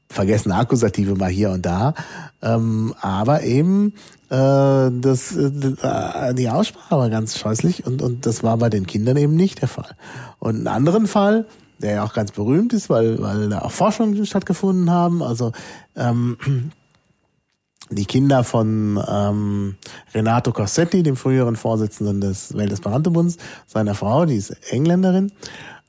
Vergessen 0.09 0.53
Akkusative 0.53 1.15
mal 1.15 1.31
hier 1.31 1.51
und 1.51 1.65
da. 1.65 1.95
Ähm, 2.43 2.95
aber 3.01 3.43
eben 3.45 3.95
das, 4.37 5.37
äh, 5.37 6.35
die 6.35 6.49
Aussprache 6.49 6.97
war 6.97 7.11
ganz 7.11 7.39
scheußlich 7.39 7.87
und, 7.87 8.03
und 8.03 8.27
das 8.27 8.43
war 8.43 8.57
bei 8.57 8.71
den 8.71 8.87
Kindern 8.87 9.17
eben 9.17 9.35
nicht 9.35 9.61
der 9.61 9.69
Fall. 9.69 9.97
Und 10.39 10.57
einen 10.57 10.67
anderen 10.67 11.07
Fall, 11.07 11.47
der 11.81 11.95
ja 11.97 12.05
auch 12.05 12.15
ganz 12.15 12.33
berühmt 12.33 12.73
ist, 12.73 12.89
weil, 12.89 13.21
weil 13.21 13.49
da 13.49 13.61
auch 13.61 13.71
Forschungen 13.71 14.25
stattgefunden 14.27 14.91
haben, 14.91 15.23
also 15.23 15.53
ähm, 15.97 16.37
die 17.91 18.07
Kinder 18.07 18.45
von 18.45 19.03
ähm, 19.07 19.77
Renato 20.15 20.53
Corsetti, 20.53 21.03
dem 21.03 21.17
früheren 21.17 21.57
Vorsitzenden 21.57 22.21
des 22.21 22.57
Welt-Esperanto-Bundes, 22.57 23.37
seiner 23.67 23.95
Frau, 23.95 24.25
die 24.25 24.37
ist 24.37 24.51
Engländerin, 24.73 25.33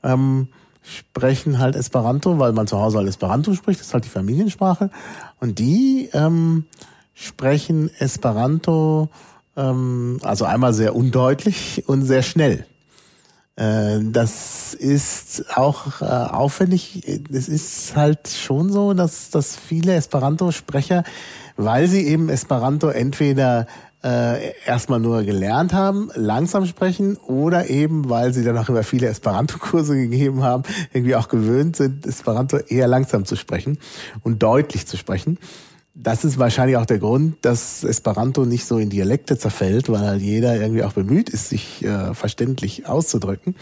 ähm, 0.02 0.48
sprechen 0.82 1.58
halt 1.58 1.74
Esperanto, 1.74 2.38
weil 2.38 2.52
man 2.52 2.66
zu 2.66 2.78
Hause 2.78 2.98
halt 2.98 3.08
Esperanto 3.08 3.54
spricht, 3.54 3.80
das 3.80 3.88
ist 3.88 3.94
halt 3.94 4.04
die 4.04 4.10
Familiensprache. 4.10 4.90
Und 5.40 5.58
die 5.58 6.10
ähm, 6.12 6.66
sprechen 7.16 7.90
Esperanto 7.98 9.08
ähm, 9.56 10.18
also 10.22 10.44
einmal 10.44 10.74
sehr 10.74 10.94
undeutlich 10.94 11.82
und 11.86 12.02
sehr 12.02 12.22
schnell. 12.22 12.66
Äh, 13.56 14.00
das 14.02 14.74
ist 14.74 15.56
auch 15.56 16.02
äh, 16.02 16.04
auffällig. 16.04 17.02
Es 17.32 17.48
ist 17.48 17.96
halt 17.96 18.28
schon 18.28 18.70
so, 18.70 18.92
dass, 18.92 19.30
dass 19.30 19.56
viele 19.56 19.94
Esperanto-Sprecher, 19.94 21.04
weil 21.56 21.88
sie 21.88 22.06
eben 22.06 22.28
Esperanto 22.28 22.88
entweder 22.88 23.66
äh, 24.04 24.52
erstmal 24.66 25.00
nur 25.00 25.22
gelernt 25.22 25.72
haben, 25.72 26.10
langsam 26.14 26.66
sprechen 26.66 27.16
oder 27.16 27.70
eben, 27.70 28.10
weil 28.10 28.34
sie 28.34 28.44
dann 28.44 28.58
auch 28.58 28.68
über 28.68 28.82
viele 28.82 29.06
Esperanto-Kurse 29.08 29.96
gegeben 29.96 30.42
haben, 30.42 30.64
irgendwie 30.92 31.16
auch 31.16 31.28
gewöhnt 31.28 31.76
sind, 31.76 32.06
Esperanto 32.06 32.58
eher 32.58 32.88
langsam 32.88 33.24
zu 33.24 33.36
sprechen 33.36 33.78
und 34.22 34.42
deutlich 34.42 34.86
zu 34.86 34.98
sprechen. 34.98 35.38
Das 35.98 36.24
ist 36.24 36.38
wahrscheinlich 36.38 36.76
auch 36.76 36.84
der 36.84 36.98
Grund, 36.98 37.38
dass 37.40 37.82
Esperanto 37.82 38.44
nicht 38.44 38.66
so 38.66 38.76
in 38.76 38.90
Dialekte 38.90 39.38
zerfällt, 39.38 39.88
weil 39.88 40.00
halt 40.00 40.20
jeder 40.20 40.54
irgendwie 40.60 40.84
auch 40.84 40.92
bemüht 40.92 41.30
ist, 41.30 41.48
sich 41.48 41.82
äh, 41.82 42.12
verständlich 42.12 42.86
auszudrücken. 42.86 43.56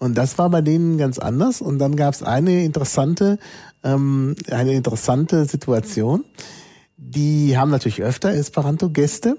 Und 0.00 0.18
das 0.18 0.36
war 0.36 0.50
bei 0.50 0.62
denen 0.62 0.98
ganz 0.98 1.20
anders. 1.20 1.60
Und 1.60 1.78
dann 1.78 1.94
gab 1.94 2.12
es 2.12 2.24
eine 2.24 2.64
interessante, 2.64 3.38
ähm, 3.84 4.34
eine 4.50 4.72
interessante 4.72 5.44
Situation. 5.44 6.24
Die 6.96 7.56
haben 7.56 7.70
natürlich 7.70 8.02
öfter 8.02 8.34
Esperanto-Gäste. 8.34 9.36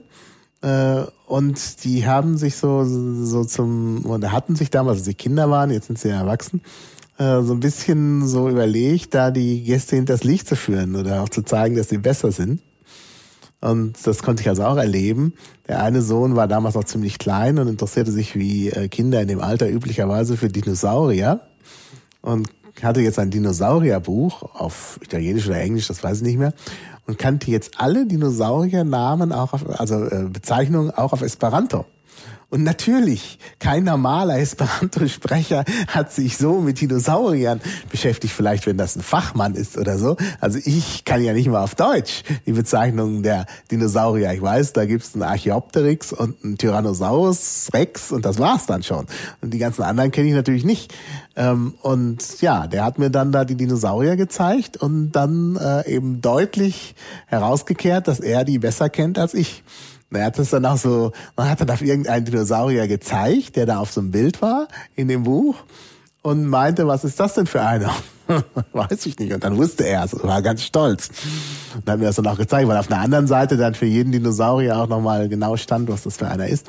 Äh, 0.62 1.02
und 1.28 1.84
die 1.84 2.08
haben 2.08 2.38
sich 2.38 2.56
so, 2.56 2.86
so 2.86 3.44
zum, 3.44 4.06
oder 4.06 4.32
hatten 4.32 4.56
sich 4.56 4.70
damals, 4.70 5.00
als 5.00 5.06
sie 5.06 5.16
Kinder 5.16 5.50
waren, 5.50 5.70
jetzt 5.70 5.88
sind 5.88 6.00
sie 6.00 6.10
ja 6.10 6.20
erwachsen, 6.20 6.62
äh, 7.18 7.42
so 7.42 7.54
ein 7.54 7.60
bisschen 7.60 8.28
so 8.28 8.50
überlegt, 8.50 9.14
da 9.14 9.32
die 9.32 9.64
Gäste 9.64 9.96
hinters 9.96 10.24
Licht 10.24 10.48
zu 10.48 10.56
führen 10.56 10.96
oder 10.96 11.22
auch 11.22 11.30
zu 11.30 11.44
zeigen, 11.44 11.76
dass 11.76 11.90
sie 11.90 11.98
besser 11.98 12.32
sind. 12.32 12.62
Und 13.62 13.96
das 14.08 14.24
konnte 14.24 14.42
ich 14.42 14.50
also 14.50 14.64
auch 14.64 14.78
erleben. 14.78 15.34
Der 15.68 15.84
eine 15.84 16.02
Sohn 16.02 16.36
war 16.36 16.48
damals 16.48 16.74
noch 16.74 16.84
ziemlich 16.84 17.20
klein 17.20 17.60
und 17.60 17.68
interessierte 17.68 18.12
sich 18.12 18.36
wie 18.36 18.70
äh, 18.70 18.88
Kinder 18.88 19.22
in 19.22 19.28
dem 19.28 19.40
Alter 19.40 19.70
üblicherweise 19.70 20.36
für 20.36 20.48
Dinosaurier 20.48 21.42
und 22.22 22.50
hatte 22.82 23.02
jetzt 23.02 23.20
ein 23.20 23.30
Dinosaurierbuch 23.30 24.42
auf 24.56 25.00
Italienisch 25.04 25.48
oder 25.48 25.60
Englisch, 25.60 25.88
das 25.88 26.04
weiß 26.04 26.18
ich 26.18 26.24
nicht 26.24 26.40
mehr, 26.40 26.54
und 27.06 27.20
kannte 27.20 27.52
jetzt 27.52 27.80
alle 27.80 28.08
Dinosauriernamen 28.08 29.32
auch 29.32 29.54
auf, 29.54 29.80
also 29.80 30.06
äh, 30.06 30.28
Bezeichnungen 30.32 30.90
auch 30.92 31.14
auf 31.14 31.22
Esperanto. 31.22 31.86
Und 32.52 32.64
natürlich, 32.64 33.40
kein 33.60 33.86
normaler 33.86 34.38
Esperanto-Sprecher 34.40 35.64
hat 35.88 36.12
sich 36.12 36.38
so 36.38 36.60
mit 36.60 36.82
Dinosauriern 36.82 37.62
beschäftigt, 37.90 38.34
vielleicht 38.34 38.68
wenn 38.68 38.76
das 38.76 38.98
ein 38.98 39.02
Fachmann 39.02 39.56
ist 39.56 39.78
oder 39.78 39.98
so. 39.98 40.18
Also 40.42 40.60
ich 40.62 41.06
kann 41.06 41.24
ja 41.24 41.32
nicht 41.32 41.48
mal 41.48 41.64
auf 41.64 41.76
Deutsch 41.76 42.24
die 42.46 42.52
Bezeichnungen 42.52 43.24
der 43.24 43.46
Dinosaurier. 43.72 44.34
Ich 44.34 44.42
weiß, 44.42 44.74
da 44.74 44.84
gibt's 44.84 45.14
einen 45.14 45.24
Archaeopteryx 45.24 46.12
und 46.12 46.44
einen 46.44 46.58
Tyrannosaurus 46.58 47.70
Rex 47.74 48.12
und 48.12 48.26
das 48.26 48.38
war's 48.38 48.66
dann 48.66 48.84
schon. 48.84 49.06
Und 49.40 49.54
die 49.54 49.58
ganzen 49.58 49.84
anderen 49.84 50.12
kenne 50.12 50.28
ich 50.28 50.36
natürlich 50.36 50.66
nicht. 50.66 50.94
Ähm, 51.38 51.76
und 51.82 52.42
ja, 52.42 52.68
der 52.68 52.84
hat 52.84 53.00
mir 53.00 53.10
dann 53.10 53.32
da 53.32 53.46
die 53.46 53.56
Dinosaurier 53.56 54.18
gezeigt 54.18 54.76
und 54.76 55.14
dann 55.14 55.56
äh, 55.56 55.90
eben 55.90 56.20
deutlich 56.20 56.96
herausgekehrt, 57.28 58.10
dass 58.10 58.20
er 58.20 58.44
die 58.44 58.60
besser 58.60 58.90
kennt 58.90 59.18
als 59.18 59.34
ich. 59.34 59.64
Er 60.14 60.26
hat 60.26 60.40
es 60.40 60.50
dann 60.50 60.66
auch 60.66 60.78
so, 60.78 61.12
man 61.38 61.50
hat 61.50 61.62
dann 61.62 61.70
auf 61.70 61.82
irgendeinen 61.82 62.26
Dinosaurier 62.26 62.88
gezeigt, 62.88 63.56
der 63.56 63.66
da 63.66 63.80
auf 63.80 63.92
so 63.92 64.02
einem 64.02 64.12
Bild 64.12 64.42
war 64.42 64.68
in 64.96 65.08
dem 65.08 65.24
Buch 65.24 65.56
und 66.22 66.46
meinte, 66.46 66.88
was 66.88 67.04
ist 67.04 67.20
das 67.20 67.34
denn 67.34 67.48
für 67.48 67.62
einer? 67.62 67.92
Weiß 68.74 69.06
ich 69.06 69.18
nicht. 69.20 69.34
Und 69.34 69.44
dann 69.44 69.58
wusste 69.58 69.86
er 69.86 70.04
es, 70.04 70.24
war 70.24 70.42
ganz 70.42 70.64
stolz. 70.64 71.10
Und 71.76 71.88
dann 71.88 71.94
hat 71.94 72.00
mir 72.00 72.06
das 72.06 72.18
dann 72.18 72.28
auch 72.28 72.38
gezeigt, 72.38 72.68
weil 72.68 72.78
auf 72.78 72.92
einer 72.92 73.02
anderen 73.02 73.28
Seite 73.28 73.58
dann 73.58 73.74
für 73.74 73.86
jeden 73.86 74.12
Dinosaurier 74.12 74.78
auch 74.78 74.88
nochmal 74.88 75.30
genau 75.30 75.58
stand, 75.58 75.90
was 75.90 76.04
das 76.04 76.18
für 76.18 76.28
einer 76.28 76.48
ist. 76.48 76.68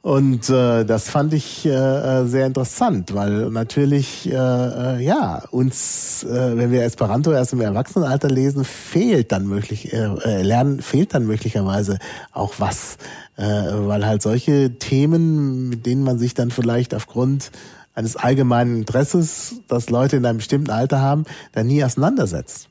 Und 0.00 0.48
äh, 0.48 0.84
das 0.84 1.10
fand 1.10 1.34
ich 1.34 1.66
äh, 1.66 1.70
äh, 1.70 2.26
sehr 2.26 2.46
interessant, 2.46 3.14
weil 3.14 3.50
natürlich 3.50 4.30
äh, 4.30 4.32
äh, 4.32 5.04
ja 5.04 5.42
uns, 5.50 6.22
äh, 6.22 6.56
wenn 6.56 6.70
wir 6.70 6.84
Esperanto 6.84 7.32
erst 7.32 7.52
im 7.52 7.60
Erwachsenenalter 7.60 8.28
lesen, 8.28 8.64
fehlt 8.64 9.32
dann 9.32 9.46
möglich 9.46 9.92
äh, 9.92 10.06
äh, 10.06 10.42
lernen 10.42 10.82
fehlt 10.82 11.14
dann 11.14 11.26
möglicherweise 11.26 11.98
auch 12.32 12.54
was, 12.58 12.96
äh, 13.36 13.42
weil 13.42 14.06
halt 14.06 14.22
solche 14.22 14.78
Themen, 14.78 15.68
mit 15.68 15.84
denen 15.84 16.04
man 16.04 16.18
sich 16.18 16.32
dann 16.32 16.52
vielleicht 16.52 16.94
aufgrund 16.94 17.50
eines 17.94 18.14
allgemeinen 18.14 18.76
Interesses, 18.76 19.56
das 19.66 19.90
Leute 19.90 20.16
in 20.16 20.24
einem 20.24 20.38
bestimmten 20.38 20.70
Alter 20.70 21.00
haben, 21.00 21.24
dann 21.50 21.66
nie 21.66 21.82
auseinandersetzt. 21.82 22.68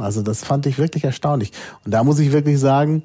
Also 0.00 0.22
das 0.22 0.42
fand 0.42 0.64
ich 0.64 0.78
wirklich 0.78 1.04
erstaunlich. 1.04 1.52
Und 1.84 1.92
da 1.92 2.02
muss 2.02 2.18
ich 2.18 2.32
wirklich 2.32 2.58
sagen, 2.58 3.02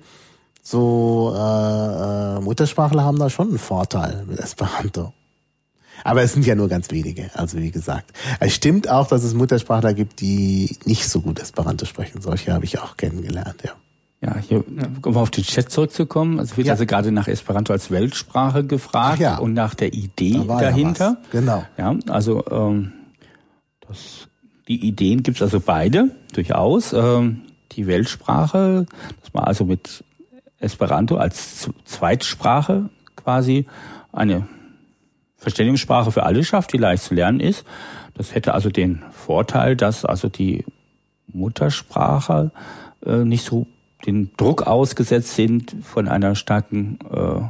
so 0.62 1.34
äh, 1.36 2.38
äh, 2.38 2.40
Muttersprachler 2.42 3.04
haben 3.04 3.20
da 3.20 3.30
schon 3.30 3.50
einen 3.50 3.60
Vorteil 3.60 4.24
mit 4.28 4.40
Esperanto. 4.40 5.14
Aber 6.04 6.24
es 6.24 6.34
sind 6.34 6.46
ja 6.46 6.56
nur 6.56 6.68
ganz 6.68 6.92
wenige, 6.92 7.30
also 7.36 7.58
wie 7.58 7.72
gesagt. 7.72 8.12
Es 8.40 8.56
stimmt 8.56 8.90
auch, 8.90 9.08
dass 9.08 9.24
es 9.24 9.34
Muttersprachler 9.34 9.94
gibt, 9.94 10.22
die 10.22 10.78
nicht 10.86 11.08
so 11.08 11.22
gut 11.22 11.40
Esperanto 11.40 11.86
sprechen. 11.86 12.22
Solche 12.22 12.54
habe 12.54 12.66
ich 12.66 12.80
auch 12.80 12.98
kennengelernt, 12.98 13.58
ja. 13.64 13.72
Ja, 14.24 14.38
hier, 14.38 14.64
um 15.04 15.18
auf 15.18 15.32
den 15.32 15.44
Chat 15.44 15.72
zurückzukommen. 15.72 16.40
Also 16.40 16.56
wird 16.56 16.68
ja. 16.68 16.74
also 16.74 16.86
gerade 16.86 17.12
nach 17.12 17.28
Esperanto 17.28 17.74
als 17.74 17.90
Weltsprache 17.90 18.64
gefragt 18.64 19.20
ja. 19.20 19.40
und 19.40 19.54
nach 19.54 19.74
der 19.74 19.94
Idee 19.94 20.40
da 20.48 20.60
dahinter. 20.60 21.18
Ja 21.34 21.40
genau. 21.40 21.64
Ja, 21.76 21.96
also 22.08 22.46
ähm, 22.52 22.94
das, 23.88 24.28
die 24.68 24.86
Ideen 24.86 25.24
gibt's 25.24 25.42
also 25.42 25.60
beide, 25.60 26.12
durchaus. 26.34 26.94
Ähm, 26.94 27.42
die 27.72 27.88
Weltsprache, 27.88 28.86
dass 29.22 29.34
man 29.34 29.46
also 29.46 29.66
mit 29.66 30.04
Esperanto 30.62 31.18
als 31.18 31.70
Zweitsprache 31.86 32.90
quasi 33.16 33.66
eine 34.12 34.48
Verständigungssprache 35.38 36.12
für 36.12 36.24
alle 36.24 36.44
schafft, 36.44 36.72
die 36.74 36.78
leicht 36.78 37.04
zu 37.04 37.16
lernen 37.16 37.40
ist. 37.40 37.66
Das 38.14 38.36
hätte 38.36 38.54
also 38.54 38.70
den 38.70 39.02
Vorteil, 39.12 39.76
dass 39.76 40.06
also 40.06 40.30
die 40.30 40.66
Muttersprache 41.28 42.52
äh, 43.06 43.18
nicht 43.26 43.44
so 43.44 43.66
den 44.06 44.32
Druck 44.38 44.64
ausgesetzt 44.64 45.36
sind 45.36 45.76
von 45.84 46.08
einer 46.08 46.36
starken 46.36 47.00
äh, 47.12 47.42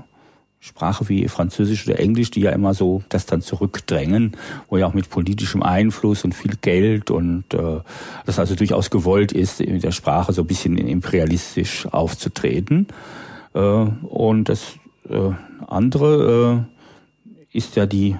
Sprache 0.63 1.09
wie 1.09 1.27
Französisch 1.27 1.88
oder 1.88 1.99
Englisch, 1.99 2.29
die 2.29 2.41
ja 2.41 2.51
immer 2.51 2.75
so 2.75 3.01
das 3.09 3.25
dann 3.25 3.41
zurückdrängen, 3.41 4.38
wo 4.69 4.77
ja 4.77 4.85
auch 4.85 4.93
mit 4.93 5.09
politischem 5.09 5.63
Einfluss 5.63 6.23
und 6.23 6.35
viel 6.35 6.55
Geld 6.61 7.09
und 7.09 7.51
äh, 7.55 7.79
das 8.27 8.38
also 8.38 8.53
durchaus 8.53 8.91
gewollt 8.91 9.31
ist, 9.31 9.59
mit 9.59 9.83
der 9.83 9.91
Sprache 9.91 10.33
so 10.33 10.43
ein 10.43 10.47
bisschen 10.47 10.77
imperialistisch 10.77 11.88
aufzutreten. 11.88 12.88
Äh, 13.55 13.59
und 13.59 14.49
das 14.49 14.75
äh, 15.09 15.31
andere 15.67 16.67
äh, 17.51 17.57
ist 17.57 17.75
ja 17.75 17.88
die 17.88 18.15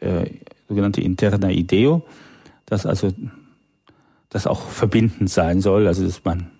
äh, 0.00 0.30
sogenannte 0.66 1.02
interna 1.02 1.50
Ideo, 1.50 2.06
dass 2.64 2.86
also 2.86 3.12
das 4.30 4.46
auch 4.46 4.62
verbindend 4.70 5.28
sein 5.28 5.60
soll, 5.60 5.86
also 5.86 6.06
dass 6.06 6.24
man 6.24 6.50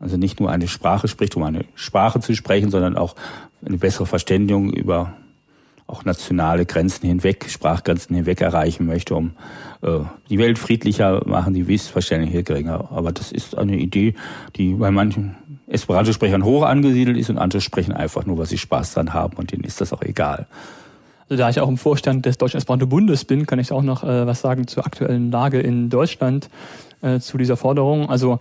also 0.00 0.16
nicht 0.16 0.40
nur 0.40 0.50
eine 0.50 0.66
Sprache 0.66 1.06
spricht, 1.06 1.36
um 1.36 1.44
eine 1.44 1.64
Sprache 1.74 2.18
zu 2.18 2.34
sprechen, 2.34 2.70
sondern 2.70 2.96
auch 2.96 3.14
eine 3.64 3.78
bessere 3.78 4.06
Verständigung 4.06 4.72
über 4.72 5.14
auch 5.86 6.04
nationale 6.04 6.64
Grenzen 6.64 7.06
hinweg, 7.06 7.46
Sprachgrenzen 7.48 8.16
hinweg 8.16 8.40
erreichen 8.40 8.86
möchte, 8.86 9.14
um 9.14 9.32
äh, 9.82 9.98
die 10.30 10.38
Welt 10.38 10.58
friedlicher 10.58 11.22
machen, 11.26 11.54
die 11.54 11.68
Wissverständlichkeit 11.68 12.46
geringer. 12.46 12.88
Aber 12.92 13.12
das 13.12 13.30
ist 13.30 13.58
eine 13.58 13.76
Idee, 13.76 14.14
die 14.56 14.74
bei 14.74 14.90
manchen 14.90 15.36
Esperanto-Sprechern 15.66 16.44
hoch 16.44 16.62
angesiedelt 16.62 17.16
ist 17.16 17.30
und 17.30 17.38
andere 17.38 17.60
sprechen 17.60 17.92
einfach 17.92 18.24
nur, 18.26 18.38
was 18.38 18.50
sie 18.50 18.58
Spaß 18.58 18.94
dran 18.94 19.12
haben 19.12 19.36
und 19.36 19.52
denen 19.52 19.64
ist 19.64 19.80
das 19.80 19.92
auch 19.92 20.02
egal. 20.02 20.46
Also 21.28 21.42
da 21.42 21.50
ich 21.50 21.60
auch 21.60 21.68
im 21.68 21.78
Vorstand 21.78 22.26
des 22.26 22.38
Deutschen 22.38 22.58
Esperanto-Bundes 22.58 23.24
bin, 23.24 23.46
kann 23.46 23.58
ich 23.58 23.72
auch 23.72 23.82
noch 23.82 24.04
äh, 24.04 24.26
was 24.26 24.40
sagen 24.40 24.66
zur 24.66 24.86
aktuellen 24.86 25.30
Lage 25.30 25.60
in 25.60 25.88
Deutschland 25.88 26.48
äh, 27.00 27.20
zu 27.20 27.38
dieser 27.38 27.56
Forderung. 27.56 28.08
Also 28.08 28.38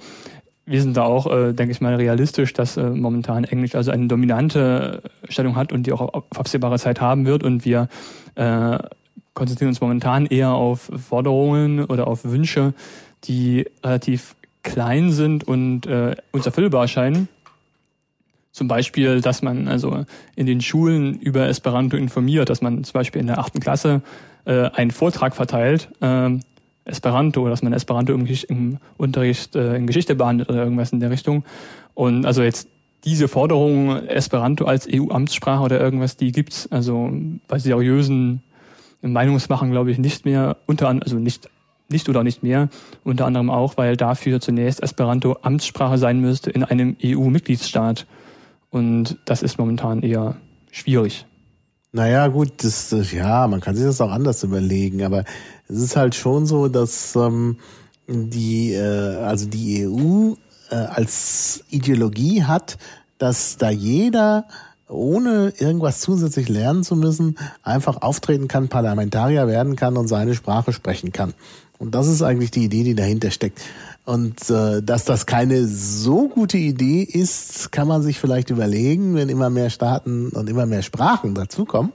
wir 0.65 0.81
sind 0.81 0.95
da 0.95 1.03
auch, 1.03 1.27
äh, 1.27 1.53
denke 1.53 1.71
ich 1.71 1.81
mal, 1.81 1.95
realistisch, 1.95 2.53
dass 2.53 2.77
äh, 2.77 2.89
momentan 2.89 3.43
Englisch 3.43 3.75
also 3.75 3.91
eine 3.91 4.07
dominante 4.07 5.03
Stellung 5.27 5.55
hat 5.55 5.73
und 5.73 5.87
die 5.87 5.91
auch 5.91 6.01
auf 6.01 6.23
absehbare 6.35 6.77
Zeit 6.77 7.01
haben 7.01 7.25
wird. 7.25 7.43
Und 7.43 7.65
wir 7.65 7.89
äh, 8.35 8.77
konzentrieren 9.33 9.69
uns 9.69 9.81
momentan 9.81 10.25
eher 10.25 10.51
auf 10.51 10.91
Forderungen 11.07 11.85
oder 11.85 12.07
auf 12.07 12.25
Wünsche, 12.25 12.73
die 13.23 13.65
relativ 13.83 14.35
klein 14.63 15.11
sind 15.11 15.43
und 15.47 15.87
äh, 15.87 16.15
uns 16.31 16.45
erfüllbar 16.45 16.87
scheinen. 16.87 17.27
Zum 18.51 18.67
Beispiel, 18.67 19.21
dass 19.21 19.41
man 19.41 19.67
also 19.67 20.05
in 20.35 20.45
den 20.45 20.61
Schulen 20.61 21.19
über 21.19 21.47
Esperanto 21.47 21.95
informiert, 21.97 22.49
dass 22.49 22.61
man 22.61 22.83
zum 22.83 22.93
Beispiel 22.93 23.21
in 23.21 23.27
der 23.27 23.39
achten 23.39 23.59
Klasse 23.59 24.01
äh, 24.45 24.69
einen 24.69 24.91
Vortrag 24.91 25.35
verteilt, 25.35 25.89
äh, 26.01 26.31
Esperanto, 26.85 27.47
dass 27.47 27.61
man 27.61 27.73
Esperanto 27.73 28.13
im, 28.13 28.27
im 28.47 28.77
Unterricht 28.97 29.55
äh, 29.55 29.75
in 29.75 29.87
Geschichte 29.87 30.15
behandelt 30.15 30.49
oder 30.49 30.63
irgendwas 30.63 30.91
in 30.91 30.99
der 30.99 31.11
Richtung. 31.11 31.43
Und 31.93 32.25
also 32.25 32.41
jetzt 32.41 32.67
diese 33.03 33.27
Forderung 33.27 34.07
Esperanto 34.07 34.65
als 34.65 34.87
EU-Amtssprache 34.91 35.63
oder 35.63 35.79
irgendwas, 35.79 36.17
die 36.17 36.31
gibt's 36.31 36.71
also 36.71 37.11
bei 37.47 37.59
seriösen 37.59 38.41
Meinungsmachen, 39.01 39.71
glaube 39.71 39.91
ich, 39.91 39.97
nicht 39.97 40.25
mehr, 40.25 40.57
unter 40.67 40.87
anderem, 40.87 41.03
also 41.03 41.17
nicht, 41.17 41.49
nicht 41.89 42.07
oder 42.09 42.23
nicht 42.23 42.43
mehr, 42.43 42.69
unter 43.03 43.25
anderem 43.25 43.49
auch, 43.49 43.77
weil 43.77 43.97
dafür 43.97 44.39
zunächst 44.39 44.81
Esperanto 44.81 45.37
Amtssprache 45.41 45.97
sein 45.97 46.19
müsste 46.19 46.51
in 46.51 46.63
einem 46.63 46.95
EU-Mitgliedsstaat. 47.03 48.05
Und 48.69 49.17
das 49.25 49.41
ist 49.41 49.57
momentan 49.57 50.03
eher 50.03 50.35
schwierig. 50.71 51.25
Naja, 51.93 52.27
gut, 52.27 52.63
das, 52.63 52.95
ja, 53.11 53.47
man 53.47 53.59
kann 53.59 53.75
sich 53.75 53.85
das 53.85 53.99
auch 53.99 54.11
anders 54.11 54.43
überlegen, 54.43 55.03
aber 55.03 55.25
es 55.67 55.77
ist 55.77 55.97
halt 55.97 56.15
schon 56.15 56.45
so, 56.45 56.69
dass 56.69 57.15
ähm, 57.17 57.57
die, 58.07 58.73
äh, 58.73 59.17
also 59.17 59.45
die 59.45 59.85
EU 59.85 60.35
äh, 60.69 60.75
als 60.75 61.65
Ideologie 61.69 62.43
hat, 62.43 62.77
dass 63.17 63.57
da 63.57 63.69
jeder 63.69 64.47
ohne 64.87 65.53
irgendwas 65.57 65.99
zusätzlich 65.99 66.47
lernen 66.47 66.83
zu 66.83 66.95
müssen, 66.95 67.37
einfach 67.61 68.01
auftreten 68.01 68.47
kann, 68.47 68.69
Parlamentarier 68.69 69.47
werden 69.47 69.75
kann 69.75 69.97
und 69.97 70.07
seine 70.07 70.33
Sprache 70.33 70.71
sprechen 70.71 71.11
kann. 71.11 71.33
Und 71.77 71.95
das 71.95 72.07
ist 72.07 72.21
eigentlich 72.21 72.51
die 72.51 72.65
Idee, 72.65 72.83
die 72.83 72.95
dahinter 72.95 73.31
steckt. 73.31 73.59
Und 74.03 74.49
äh, 74.49 74.81
dass 74.81 75.05
das 75.05 75.25
keine 75.25 75.65
so 75.67 76.27
gute 76.27 76.57
Idee 76.57 77.03
ist, 77.03 77.71
kann 77.71 77.87
man 77.87 78.01
sich 78.01 78.19
vielleicht 78.19 78.49
überlegen, 78.49 79.15
wenn 79.15 79.29
immer 79.29 79.49
mehr 79.49 79.69
Staaten 79.69 80.29
und 80.29 80.49
immer 80.49 80.65
mehr 80.65 80.81
Sprachen 80.81 81.35
dazukommen. 81.35 81.93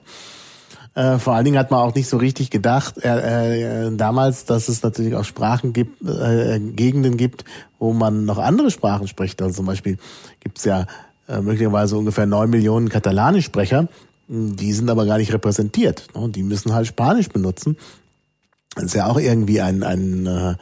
Äh, 0.94 1.18
vor 1.18 1.34
allen 1.34 1.44
Dingen 1.44 1.58
hat 1.58 1.70
man 1.70 1.80
auch 1.80 1.94
nicht 1.94 2.08
so 2.08 2.16
richtig 2.16 2.50
gedacht 2.50 3.04
äh, 3.04 3.88
äh, 3.88 3.96
damals, 3.96 4.46
dass 4.46 4.68
es 4.68 4.82
natürlich 4.82 5.14
auch 5.14 5.24
Sprachen 5.24 5.74
gibt, 5.74 6.02
äh, 6.08 6.58
Gegenden 6.58 7.18
gibt, 7.18 7.44
wo 7.78 7.92
man 7.92 8.24
noch 8.24 8.38
andere 8.38 8.70
Sprachen 8.70 9.06
spricht. 9.06 9.42
Also 9.42 9.56
zum 9.56 9.66
Beispiel 9.66 9.98
gibt's 10.40 10.64
ja 10.64 10.86
äh, 11.28 11.40
möglicherweise 11.42 11.98
ungefähr 11.98 12.24
neun 12.24 12.48
Millionen 12.48 12.88
Katalanischsprecher. 12.88 13.88
Die 14.28 14.72
sind 14.72 14.88
aber 14.88 15.04
gar 15.04 15.18
nicht 15.18 15.32
repräsentiert. 15.34 16.08
Ne? 16.14 16.30
Die 16.30 16.42
müssen 16.42 16.72
halt 16.72 16.86
Spanisch 16.86 17.28
benutzen. 17.28 17.76
Das 18.74 18.84
ist 18.84 18.94
ja 18.94 19.06
auch 19.06 19.18
irgendwie 19.18 19.60
ein, 19.60 19.82
ein 19.82 20.26
äh, 20.26 20.54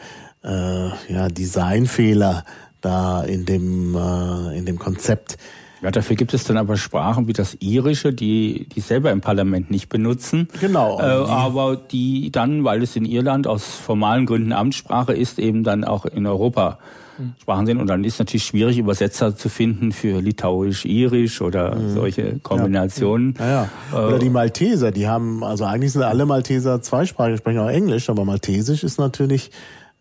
äh, 0.44 1.12
ja, 1.12 1.28
Designfehler 1.28 2.44
da 2.80 3.22
in 3.22 3.44
dem, 3.46 3.96
äh, 3.96 4.56
in 4.56 4.66
dem 4.66 4.78
Konzept. 4.78 5.38
Ja, 5.84 5.90
dafür 5.90 6.16
gibt 6.16 6.32
es 6.32 6.44
dann 6.44 6.56
aber 6.56 6.78
Sprachen 6.78 7.28
wie 7.28 7.34
das 7.34 7.58
Irische, 7.60 8.14
die 8.14 8.66
die 8.74 8.80
selber 8.80 9.10
im 9.12 9.20
Parlament 9.20 9.70
nicht 9.70 9.90
benutzen. 9.90 10.48
Genau. 10.58 10.98
Äh, 10.98 11.02
aber 11.02 11.76
die 11.76 12.32
dann, 12.32 12.64
weil 12.64 12.82
es 12.82 12.96
in 12.96 13.04
Irland 13.04 13.46
aus 13.46 13.64
formalen 13.64 14.24
Gründen 14.24 14.52
Amtssprache 14.52 15.12
ist, 15.12 15.38
eben 15.38 15.62
dann 15.62 15.84
auch 15.84 16.06
in 16.06 16.26
Europa 16.26 16.78
mhm. 17.18 17.34
Sprachen 17.38 17.66
sind. 17.66 17.80
Und 17.80 17.88
dann 17.88 18.02
ist 18.02 18.14
es 18.14 18.18
natürlich 18.18 18.44
schwierig, 18.44 18.78
Übersetzer 18.78 19.36
zu 19.36 19.50
finden 19.50 19.92
für 19.92 20.22
Litauisch, 20.22 20.86
Irisch 20.86 21.42
oder 21.42 21.74
mhm. 21.74 21.92
solche 21.92 22.38
Kombinationen. 22.38 23.34
Ja. 23.38 23.44
Ja, 23.44 23.68
ja. 23.92 24.06
Oder 24.06 24.18
die 24.18 24.30
Malteser, 24.30 24.90
die 24.90 25.06
haben, 25.06 25.44
also 25.44 25.64
eigentlich 25.64 25.92
sind 25.92 26.02
alle 26.02 26.24
Malteser 26.24 26.80
zweisprachig, 26.80 27.36
sprechen 27.36 27.58
auch 27.58 27.68
Englisch, 27.68 28.08
aber 28.08 28.24
Maltesisch 28.24 28.84
ist 28.84 28.98
natürlich 28.98 29.50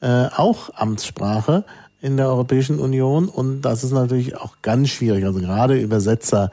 äh, 0.03 0.27
auch 0.35 0.69
Amtssprache 0.75 1.63
in 2.01 2.17
der 2.17 2.27
Europäischen 2.27 2.77
Union 2.77 3.29
und 3.29 3.61
das 3.61 3.85
ist 3.85 3.93
natürlich 3.93 4.35
auch 4.35 4.57
ganz 4.61 4.89
schwierig. 4.89 5.23
Also 5.23 5.39
gerade 5.39 5.79
Übersetzer 5.79 6.51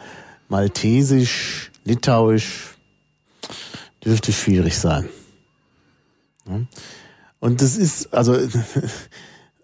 Maltesisch, 0.48 1.72
Litauisch 1.84 2.76
dürfte 4.04 4.32
schwierig 4.32 4.78
sein. 4.78 5.08
Und 7.40 7.60
das 7.60 7.76
ist, 7.76 8.14
also 8.14 8.36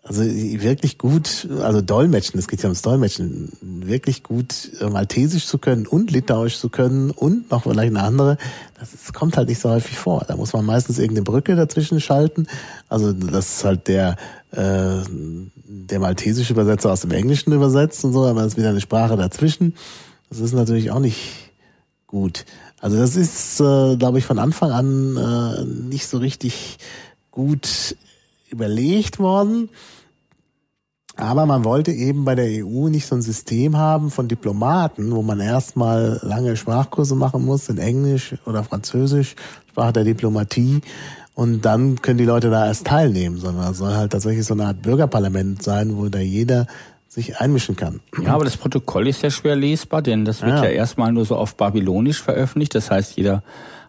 also 0.06 0.22
wirklich 0.22 0.98
gut, 0.98 1.48
also 1.62 1.80
Dolmetschen, 1.80 2.38
es 2.38 2.46
geht 2.46 2.62
ja 2.62 2.68
ums 2.68 2.82
Dolmetschen, 2.82 3.50
wirklich 3.60 4.22
gut 4.22 4.70
äh, 4.80 4.88
Maltesisch 4.88 5.46
zu 5.46 5.58
können 5.58 5.86
und 5.86 6.12
Litauisch 6.12 6.58
zu 6.58 6.68
können 6.68 7.10
und 7.10 7.50
noch 7.50 7.64
vielleicht 7.64 7.90
eine 7.90 8.04
andere, 8.04 8.38
das, 8.78 9.12
kommt 9.12 9.36
halt 9.36 9.48
nicht 9.48 9.60
so 9.60 9.68
häufig 9.68 9.98
vor. 9.98 10.24
Da 10.28 10.36
muss 10.36 10.52
man 10.52 10.64
meistens 10.64 10.98
irgendeine 10.98 11.24
Brücke 11.24 11.56
dazwischen 11.56 12.00
schalten. 12.00 12.46
Also 12.88 13.12
das 13.12 13.56
ist 13.56 13.64
halt 13.64 13.88
der, 13.88 14.16
äh, 14.52 15.00
der 15.08 15.98
maltesische 15.98 16.52
Übersetzer 16.52 16.92
aus 16.92 17.00
dem 17.00 17.10
Englischen 17.10 17.52
übersetzt 17.52 18.04
und 18.04 18.12
so, 18.12 18.26
aber 18.26 18.42
es 18.42 18.52
ist 18.52 18.58
wieder 18.58 18.70
eine 18.70 18.80
Sprache 18.80 19.16
dazwischen. 19.16 19.74
Das 20.30 20.38
ist 20.38 20.52
natürlich 20.52 20.92
auch 20.92 21.00
nicht 21.00 21.50
gut. 22.06 22.44
Also 22.80 22.96
das 22.96 23.16
ist, 23.16 23.58
äh, 23.58 23.96
glaube 23.96 24.18
ich, 24.18 24.24
von 24.24 24.38
Anfang 24.38 24.70
an 24.70 25.16
äh, 25.16 25.64
nicht 25.64 26.06
so 26.06 26.18
richtig 26.18 26.78
gut 27.32 27.96
überlegt 28.50 29.18
worden. 29.18 29.68
Aber 31.16 31.47
man 31.47 31.64
wollte 31.64 31.93
eben 31.93 32.24
bei 32.26 32.34
der 32.34 32.47
EU 32.64 32.88
nicht 32.88 33.06
so 33.06 33.14
ein 33.14 33.22
System 33.22 33.76
haben 33.78 34.10
von 34.10 34.28
Diplomaten, 34.28 35.14
wo 35.14 35.22
man 35.22 35.40
erstmal 35.40 36.20
lange 36.22 36.56
Sprachkurse 36.56 37.14
machen 37.14 37.44
muss 37.44 37.70
in 37.70 37.78
Englisch 37.78 38.34
oder 38.44 38.62
Französisch, 38.62 39.34
Sprache 39.70 39.94
der 39.94 40.05
Diplomatie. 40.05 40.82
Und 41.34 41.64
dann 41.64 42.01
können 42.02 42.18
die 42.18 42.24
Leute 42.24 42.51
da 42.51 42.66
erst 42.66 42.86
teilnehmen, 42.86 43.38
sondern 43.38 43.72
es 43.72 43.78
soll 43.78 43.94
halt 43.94 44.12
tatsächlich 44.12 44.44
so 44.47 44.55
eine 44.55 44.66
Art 44.66 44.82
Bürgerparlament 44.82 45.62
sein, 45.62 45.97
wo 45.97 46.09
da 46.09 46.18
jeder 46.18 46.66
sich 47.09 47.40
einmischen 47.40 47.76
kann. 47.76 48.01
Ja, 48.22 48.34
aber 48.34 48.44
das 48.44 48.59
Protokoll 48.59 49.09
ist 49.09 49.22
ja 49.22 49.30
schwer 49.30 49.56
lesbar, 49.56 50.02
denn 50.02 50.26
das 50.26 50.43
wird 50.43 50.59
ja, 50.59 50.64
ja 50.64 50.70
erstmal 50.70 51.12
nur 51.12 51.24
so 51.24 51.36
auf 51.36 51.56
Babylonisch 51.56 52.22
veröffentlicht. 52.22 52.74
Das 52.74 52.90
heißt, 52.90 53.16
jeder 53.16 53.43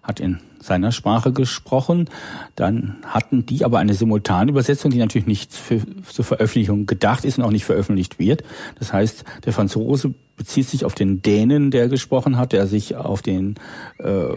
hat 0.08 0.20
in 0.22 0.40
seiner 0.60 0.92
Sprache 0.92 1.32
gesprochen. 1.34 2.10
Dann 2.56 2.96
hatten 3.06 3.46
die 3.46 3.66
aber 3.66 3.80
eine 3.80 3.94
Simultanübersetzung, 3.94 4.90
die 4.90 4.98
natürlich 4.98 5.28
nicht 5.28 5.54
für, 5.54 5.82
zur 6.04 6.26
Veröffentlichung 6.26 6.86
gedacht 6.86 7.26
ist 7.26 7.38
und 7.38 7.44
auch 7.44 7.52
nicht 7.52 7.66
veröffentlicht 7.66 8.18
wird. 8.18 8.44
Das 8.80 8.94
heißt, 8.94 9.26
der 9.46 9.54
Franzose 9.54 10.14
bezieht 10.38 10.68
sich 10.68 10.86
auf 10.86 10.96
den 10.96 11.22
Dänen, 11.22 11.72
der 11.72 11.90
gesprochen 11.90 12.38
hat, 12.38 12.54
der 12.54 12.68
sich 12.68 12.96
auf 12.96 13.22
den 13.22 13.56
äh, 13.98 14.36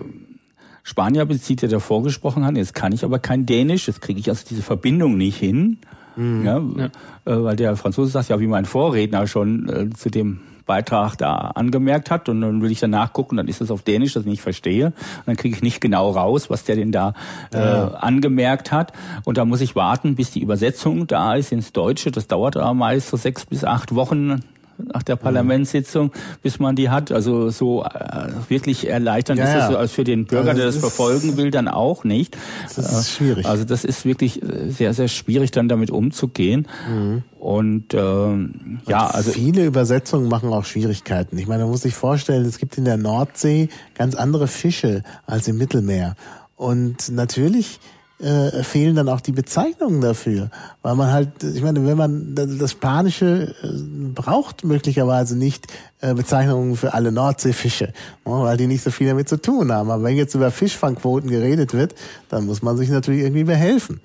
Spanier 0.83 1.25
bezieht, 1.25 1.63
der 1.63 1.69
davor 1.69 2.03
gesprochen 2.03 2.45
hat. 2.45 2.57
Jetzt 2.57 2.75
kann 2.75 2.93
ich 2.93 3.05
aber 3.05 3.19
kein 3.19 3.47
Dänisch, 3.47 3.87
jetzt 3.87 4.01
kriege 4.01 4.19
ich 4.19 4.29
also 4.29 4.45
diese 4.49 4.63
Verbindung 4.63 5.17
nicht 5.17 5.39
hin. 5.39 5.79
Mhm. 6.17 6.45
Ja, 6.45 6.63
ja. 6.77 6.87
Äh, 7.27 7.45
weil 7.45 7.57
der 7.57 7.77
Franzose 7.77 8.11
sagt 8.11 8.29
ja, 8.29 8.41
wie 8.41 8.49
mein 8.49 8.65
Vorredner 8.65 9.27
schon 9.27 9.69
äh, 9.69 9.91
zu 9.91 10.11
dem 10.11 10.41
Beitrag 10.71 11.17
da 11.19 11.35
angemerkt 11.57 12.13
hat 12.13 12.29
und 12.29 12.43
dann 12.43 12.63
will 12.63 12.71
ich 12.71 12.79
dann 12.79 12.91
nachgucken, 12.91 13.37
dann 13.37 13.49
ist 13.49 13.61
das 13.61 13.73
auf 13.73 13.83
Dänisch, 13.83 14.13
das 14.13 14.23
ich 14.23 14.29
nicht 14.29 14.41
verstehe. 14.41 14.87
Und 14.87 15.27
dann 15.27 15.35
kriege 15.35 15.57
ich 15.57 15.63
nicht 15.63 15.81
genau 15.81 16.13
raus, 16.13 16.49
was 16.49 16.63
der 16.63 16.77
denn 16.77 16.93
da 16.93 17.15
äh, 17.53 17.59
angemerkt 17.59 18.71
hat. 18.71 18.93
Und 19.25 19.37
da 19.37 19.45
muss 19.45 19.63
ich 19.63 19.75
warten, 19.75 20.15
bis 20.15 20.31
die 20.31 20.41
Übersetzung 20.41 21.09
da 21.09 21.35
ist 21.35 21.51
ins 21.51 21.73
Deutsche. 21.73 22.13
Das 22.13 22.29
dauert 22.29 22.57
aber 22.57 22.73
meist 22.73 23.09
so 23.09 23.17
sechs 23.17 23.47
bis 23.47 23.65
acht 23.65 23.97
Wochen 23.97 24.43
nach 24.93 25.03
der 25.03 25.17
Parlamentssitzung, 25.17 26.13
bis 26.43 26.59
man 26.59 26.77
die 26.77 26.91
hat. 26.91 27.13
Also 27.13 27.51
so 27.51 27.85
äh, 27.85 28.29
wirklich 28.49 28.89
erleichternd 28.89 29.39
ja, 29.39 29.45
ist 29.45 29.71
es 29.71 29.77
als 29.77 29.93
für 29.93 30.05
den 30.05 30.27
Bürger, 30.27 30.51
also 30.51 30.59
der 30.59 30.67
das 30.67 30.77
verfolgen 30.77 31.37
will, 31.37 31.51
dann 31.51 31.69
auch 31.69 32.05
nicht. 32.05 32.37
Das 32.75 32.79
ist 32.79 32.93
äh, 32.93 33.17
schwierig. 33.17 33.47
Also 33.47 33.65
das 33.65 33.85
ist 33.85 34.05
wirklich 34.05 34.43
äh, 34.43 34.71
sehr, 34.71 34.95
sehr 34.95 35.09
schwierig, 35.09 35.51
dann 35.51 35.69
damit 35.69 35.91
umzugehen. 35.91 36.67
Mhm. 36.89 37.23
Und 37.39 37.95
ähm, 37.95 38.81
ja, 38.87 39.07
Und 39.07 39.15
also 39.15 39.31
viele 39.33 39.65
Übersetzungen 39.65 40.29
machen 40.29 40.53
auch 40.53 40.65
Schwierigkeiten. 40.65 41.39
Ich 41.39 41.47
meine, 41.47 41.63
man 41.63 41.71
muss 41.71 41.83
sich 41.83 41.95
vorstellen, 41.95 42.45
es 42.45 42.59
gibt 42.59 42.77
in 42.77 42.85
der 42.85 42.97
Nordsee 42.97 43.69
ganz 43.95 44.15
andere 44.15 44.47
Fische 44.47 45.03
als 45.27 45.49
im 45.49 45.57
Mittelmeer. 45.57 46.17
Und 46.57 47.11
natürlich 47.11 47.81
äh, 48.21 48.63
fehlen 48.63 48.97
dann 48.97 49.09
auch 49.09 49.21
die 49.21 49.33
Bezeichnungen 49.33 50.01
dafür. 50.01 50.51
Weil 50.83 50.95
man 50.95 51.13
halt, 51.13 51.43
ich 51.43 51.63
meine, 51.63 51.85
wenn 51.87 51.97
man 51.97 52.35
das 52.35 52.73
Spanische 52.73 53.55
äh, 53.63 53.69
braucht 54.15 54.65
möglicherweise 54.65 55.37
nicht 55.37 55.67
äh, 56.01 56.15
Bezeichnungen 56.15 56.77
für 56.77 56.95
alle 56.95 57.13
Nordseefische, 57.13 57.87
ne, 57.87 57.93
weil 58.25 58.57
die 58.57 58.67
nicht 58.67 58.83
so 58.83 58.91
viel 58.91 59.09
damit 59.09 59.29
zu 59.29 59.41
tun 59.41 59.73
haben. 59.73 59.91
Aber 59.91 60.03
wenn 60.03 60.17
jetzt 60.17 60.35
über 60.35 60.51
Fischfangquoten 60.51 61.31
geredet 61.31 61.73
wird, 61.73 61.95
dann 62.29 62.47
muss 62.47 62.63
man 62.63 62.77
sich 62.77 62.91
natürlich 62.91 63.23
irgendwie 63.23 63.45
behelfen. 63.45 64.01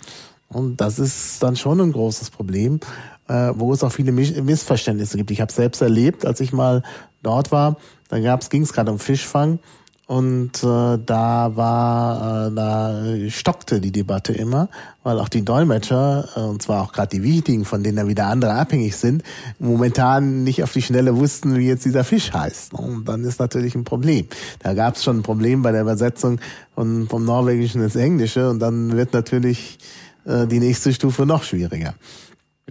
Und 0.48 0.80
das 0.80 1.00
ist 1.00 1.44
dann 1.44 1.56
schon 1.56 1.82
ein 1.82 1.92
großes 1.92 2.30
Problem, 2.30 2.80
äh, 3.28 3.52
wo 3.56 3.74
es 3.74 3.84
auch 3.84 3.92
viele 3.92 4.12
Missverständnisse 4.12 5.18
gibt. 5.18 5.32
Ich 5.32 5.42
habe 5.42 5.52
selbst 5.52 5.82
erlebt, 5.82 6.26
als 6.26 6.40
ich 6.40 6.54
mal 6.54 6.84
dort 7.24 7.52
war, 7.52 7.78
da 8.10 8.20
ging 8.20 8.62
es 8.62 8.72
gerade 8.72 8.92
um 8.92 9.00
Fischfang 9.00 9.60
und 10.08 10.64
äh, 10.64 11.00
da 11.04 11.52
war, 11.56 12.48
äh, 12.48 12.52
da 12.54 13.30
stockte 13.30 13.82
die 13.82 13.92
Debatte 13.92 14.34
immer, 14.34 14.70
weil 15.02 15.20
auch 15.20 15.30
die 15.30 15.44
Dolmetscher, 15.44 16.30
äh, 16.36 16.40
und 16.42 16.62
zwar 16.62 16.84
auch 16.84 16.94
gerade 16.94 17.10
die 17.18 17.24
wichtigen, 17.24 17.66
von 17.66 17.82
denen 17.82 17.98
dann 17.98 18.08
wieder 18.08 18.28
andere 18.28 18.54
abhängig 18.54 18.96
sind, 18.96 19.24
momentan 19.58 20.44
nicht 20.44 20.62
auf 20.62 20.74
die 20.74 20.84
Schnelle 20.84 21.16
wussten, 21.16 21.58
wie 21.58 21.68
jetzt 21.68 21.86
dieser 21.86 22.04
Fisch 22.04 22.32
heißt. 22.32 22.76
Und 22.76 23.06
dann 23.06 23.24
ist 23.24 23.40
natürlich 23.40 23.74
ein 23.74 23.84
Problem. 23.84 24.28
Da 24.60 24.76
gab 24.76 24.96
es 24.96 25.04
schon 25.04 25.18
ein 25.18 25.24
Problem 25.24 25.64
bei 25.64 25.72
der 25.72 25.82
Übersetzung 25.82 26.40
von, 26.76 27.08
vom 27.10 27.26
Norwegischen 27.26 27.82
ins 27.82 27.96
Englische 27.96 28.48
und 28.48 28.60
dann 28.60 28.96
wird 28.96 29.12
natürlich 29.12 29.80
äh, 30.26 30.46
die 30.46 30.60
nächste 30.60 30.94
Stufe 30.94 31.26
noch 31.26 31.44
schwieriger. 31.44 31.96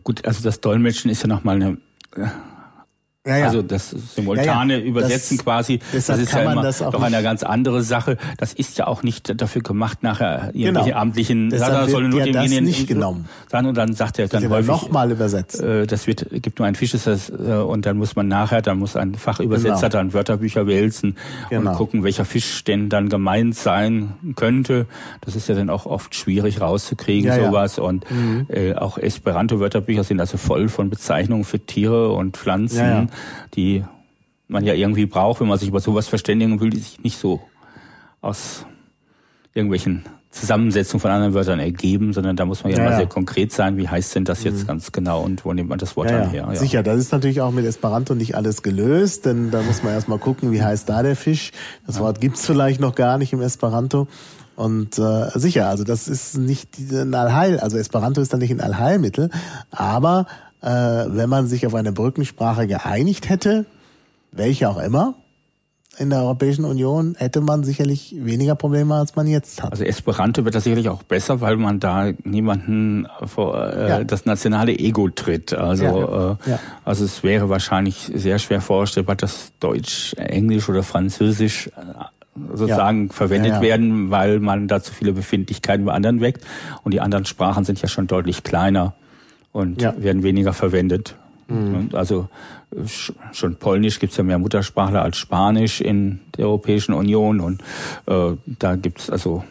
Gut, 0.05 0.25
also 0.25 0.41
das 0.41 0.61
Dolmetschen 0.61 1.11
ist 1.11 1.23
ja 1.23 1.29
nochmal 1.29 1.57
eine 1.57 1.79
Ja, 3.27 3.39
ja. 3.39 3.47
Also 3.47 3.63
das 3.63 3.89
simultane 3.89 4.81
ja. 4.81 4.85
Übersetzen 4.85 5.39
das, 5.39 5.45
quasi, 5.45 5.79
das 5.93 6.11
ist 6.11 6.33
ja 6.33 6.43
immer 6.43 6.57
doch 6.57 6.93
nicht. 6.93 6.93
eine 6.93 7.23
ganz 7.23 7.43
andere 7.43 7.83
Sache. 7.83 8.19
Das 8.37 8.53
ist 8.53 8.77
ja 8.77 8.87
auch 8.87 9.03
nicht 9.03 9.41
dafür 9.41 9.63
gemacht, 9.63 10.03
nachher 10.03 10.51
irgendwelche 10.53 10.91
genau. 10.91 11.01
amtlichen 11.01 11.51
Sachen, 11.51 11.89
soll 11.89 12.09
nur 12.09 12.21
demjenigen 12.21 12.65
nicht 12.65 12.87
genommen. 12.87 13.27
Sagen 13.51 13.69
und 13.69 13.79
dann 13.79 13.95
sagt 13.95 14.19
er 14.19 14.29
dann 14.29 14.47
häufig 14.51 14.67
nochmal 14.67 15.11
übersetzt. 15.11 15.59
Äh, 15.59 15.87
das 15.87 16.07
wird 16.07 16.27
gibt 16.33 16.59
nur 16.59 16.69
ein 16.69 16.75
Fisch 16.75 16.93
ist 16.93 17.07
das, 17.07 17.31
äh, 17.31 17.33
und 17.35 17.87
dann 17.87 17.97
muss 17.97 18.15
man 18.15 18.29
nachher, 18.29 18.61
dann 18.61 18.79
muss 18.79 18.95
ein 18.95 19.15
Fachübersetzer 19.15 19.89
genau. 19.89 19.89
dann 19.89 20.13
Wörterbücher 20.13 20.67
wälzen 20.67 21.17
genau. 21.49 21.71
und 21.71 21.77
gucken, 21.79 22.05
welcher 22.05 22.27
Fisch 22.27 22.63
denn 22.65 22.91
dann 22.91 23.09
gemeint 23.09 23.55
sein 23.55 24.13
könnte. 24.37 24.85
Das 25.23 25.35
ist 25.35 25.49
ja 25.49 25.55
dann 25.55 25.71
auch 25.71 25.87
oft 25.87 26.15
schwierig 26.15 26.61
rauszukriegen 26.61 27.33
sowas 27.33 27.79
und 27.79 28.05
mhm. 28.11 28.49
äh, 28.51 28.75
auch 28.75 28.99
Esperanto 28.99 29.61
Wörterbücher 29.61 30.05
sind 30.05 30.21
also 30.21 30.37
voll 30.37 30.69
von 30.69 30.91
Bezeichnungen 30.91 31.45
für 31.45 31.59
Tiere 31.59 32.13
und 32.13 32.37
Pflanzen 32.37 33.09
die 33.55 33.85
man 34.49 34.65
ja 34.65 34.75
irgendwie 34.75 35.07
braucht, 35.07 35.41
wenn 35.41 35.49
man 35.49 35.59
sich 35.59 35.69
über 35.69 35.81
sowas 35.81 36.09
verständigen 36.09 36.61
will, 36.61 36.71
die 36.71 36.79
sich 36.79 37.03
nicht 37.03 37.19
so 37.19 37.41
aus 38.21 38.67
irgendwelchen 39.55 40.05
Zusammensetzungen 40.35 41.01
von 41.01 41.11
anderen 41.13 41.33
Wörtern 41.33 41.61
ergeben, 41.61 42.13
sondern 42.13 42.35
da 42.35 42.45
muss 42.45 42.65
man 42.65 42.73
ja, 42.73 42.79
ja 42.79 42.87
immer 42.87 42.97
sehr 42.97 43.07
konkret 43.07 43.53
sein, 43.53 43.77
wie 43.77 43.89
heißt 43.89 44.17
denn 44.17 44.25
das 44.25 44.43
jetzt 44.43 44.63
mhm. 44.63 44.67
ganz 44.67 44.91
genau 44.91 45.23
und 45.23 45.45
wo 45.45 45.53
nimmt 45.53 45.69
man 45.69 45.79
das 45.79 45.97
Wort 45.97 46.11
ja, 46.11 46.19
dann 46.19 46.31
her? 46.31 46.49
Ja. 46.51 46.57
Sicher, 46.57 46.83
das 46.83 46.99
ist 46.99 47.13
natürlich 47.13 47.41
auch 47.41 47.53
mit 47.53 47.65
Esperanto 47.65 48.15
nicht 48.15 48.35
alles 48.35 48.63
gelöst, 48.63 49.27
denn 49.27 49.53
da 49.53 49.63
muss 49.63 49.85
man 49.85 49.93
erstmal 49.93 50.19
gucken, 50.19 50.51
wie 50.51 50.63
heißt 50.63 50.89
da 50.89 51.03
der 51.05 51.15
Fisch. 51.15 51.53
Das 51.87 52.01
Wort 52.01 52.21
gibt's 52.21 52.45
vielleicht 52.45 52.81
noch 52.81 52.97
gar 52.97 53.17
nicht 53.17 53.33
im 53.33 53.41
Esperanto. 53.43 54.09
Und 54.57 54.99
äh, 54.99 55.31
sicher, 55.35 55.69
also 55.69 55.85
das 55.85 56.07
ist 56.09 56.37
nicht 56.39 56.79
ein 56.79 57.15
Allheil, 57.15 57.59
also 57.59 57.77
Esperanto 57.77 58.21
ist 58.21 58.33
dann 58.33 58.41
nicht 58.41 58.53
ein 58.53 58.61
Allheilmittel, 58.61 59.31
aber 59.71 60.27
äh, 60.65 60.69
wenn 60.69 61.29
man 61.29 61.47
sich 61.47 61.67
auf 61.67 61.75
eine 61.75 61.93
Brückensprache 61.93 62.67
geeinigt 62.67 63.29
hätte, 63.29 63.67
welche 64.33 64.69
auch 64.69 64.79
immer, 64.79 65.15
in 65.99 66.11
der 66.11 66.21
Europäischen 66.21 66.65
Union 66.65 67.15
hätte 67.19 67.41
man 67.41 67.63
sicherlich 67.63 68.17
weniger 68.19 68.57
Probleme, 68.57 68.97
als 68.97 69.15
man 69.15 69.29
jetzt 69.29 69.63
hat. 69.63 69.71
Also 69.71 69.85
Esperanto 69.85 70.45
wird 70.45 70.55
das 70.55 70.65
sicherlich 70.65 70.89
auch 70.89 71.05
besser, 71.05 71.41
weil 71.41 71.57
man 71.57 71.79
da 71.79 72.11
niemanden 72.25 73.07
vor 73.27 73.63
äh, 73.63 73.89
ja. 73.89 74.05
das 74.05 74.27
nationale 74.27 74.77
Ego 74.77 75.09
tritt. 75.09 75.53
Also, 75.53 75.85
ja. 75.85 76.31
Äh, 76.33 76.51
ja. 76.51 76.59
also 76.85 77.05
es 77.05 77.23
wäre 77.23 77.49
wahrscheinlich 77.49 78.11
sehr 78.13 78.41
schwer 78.41 78.61
vorstellbar, 78.61 79.15
dass 79.15 79.53
Deutsch, 79.61 80.15
Englisch 80.15 80.69
oder 80.69 80.83
Französisch 80.83 81.69
äh, 81.69 81.71
sozusagen 82.55 83.11
verwendet 83.11 83.61
werden, 83.61 84.11
weil 84.11 84.41
man 84.41 84.67
da 84.67 84.83
zu 84.83 84.93
viele 84.93 85.13
Befindlichkeiten 85.13 85.85
bei 85.85 85.93
anderen 85.93 86.21
weckt. 86.21 86.45
Und 86.83 86.93
die 86.93 87.01
anderen 87.01 87.27
Sprachen 87.27 87.65
sind 87.65 87.81
ja 87.81 87.87
schon 87.87 88.09
deutlich 88.09 88.43
kleiner 88.43 88.95
und 89.55 89.81
ja. 89.81 89.95
werden 89.97 90.23
weniger 90.25 90.53
verwendet. 90.53 91.15
Mhm. 91.47 91.91
Also 91.93 92.29
schon 93.33 93.55
Polnisch 93.57 94.01
gibt's 94.01 94.17
ja 94.17 94.25
mehr 94.25 94.39
Muttersprachler 94.39 95.03
als 95.03 95.17
Spanisch 95.17 95.81
in 95.81 96.21
der 96.37 96.47
Europäischen 96.47 96.93
Union 96.93 97.41
und 97.41 97.63
äh, 98.07 98.33
da 98.47 98.75
gibt's 98.75 99.09
also 99.09 99.45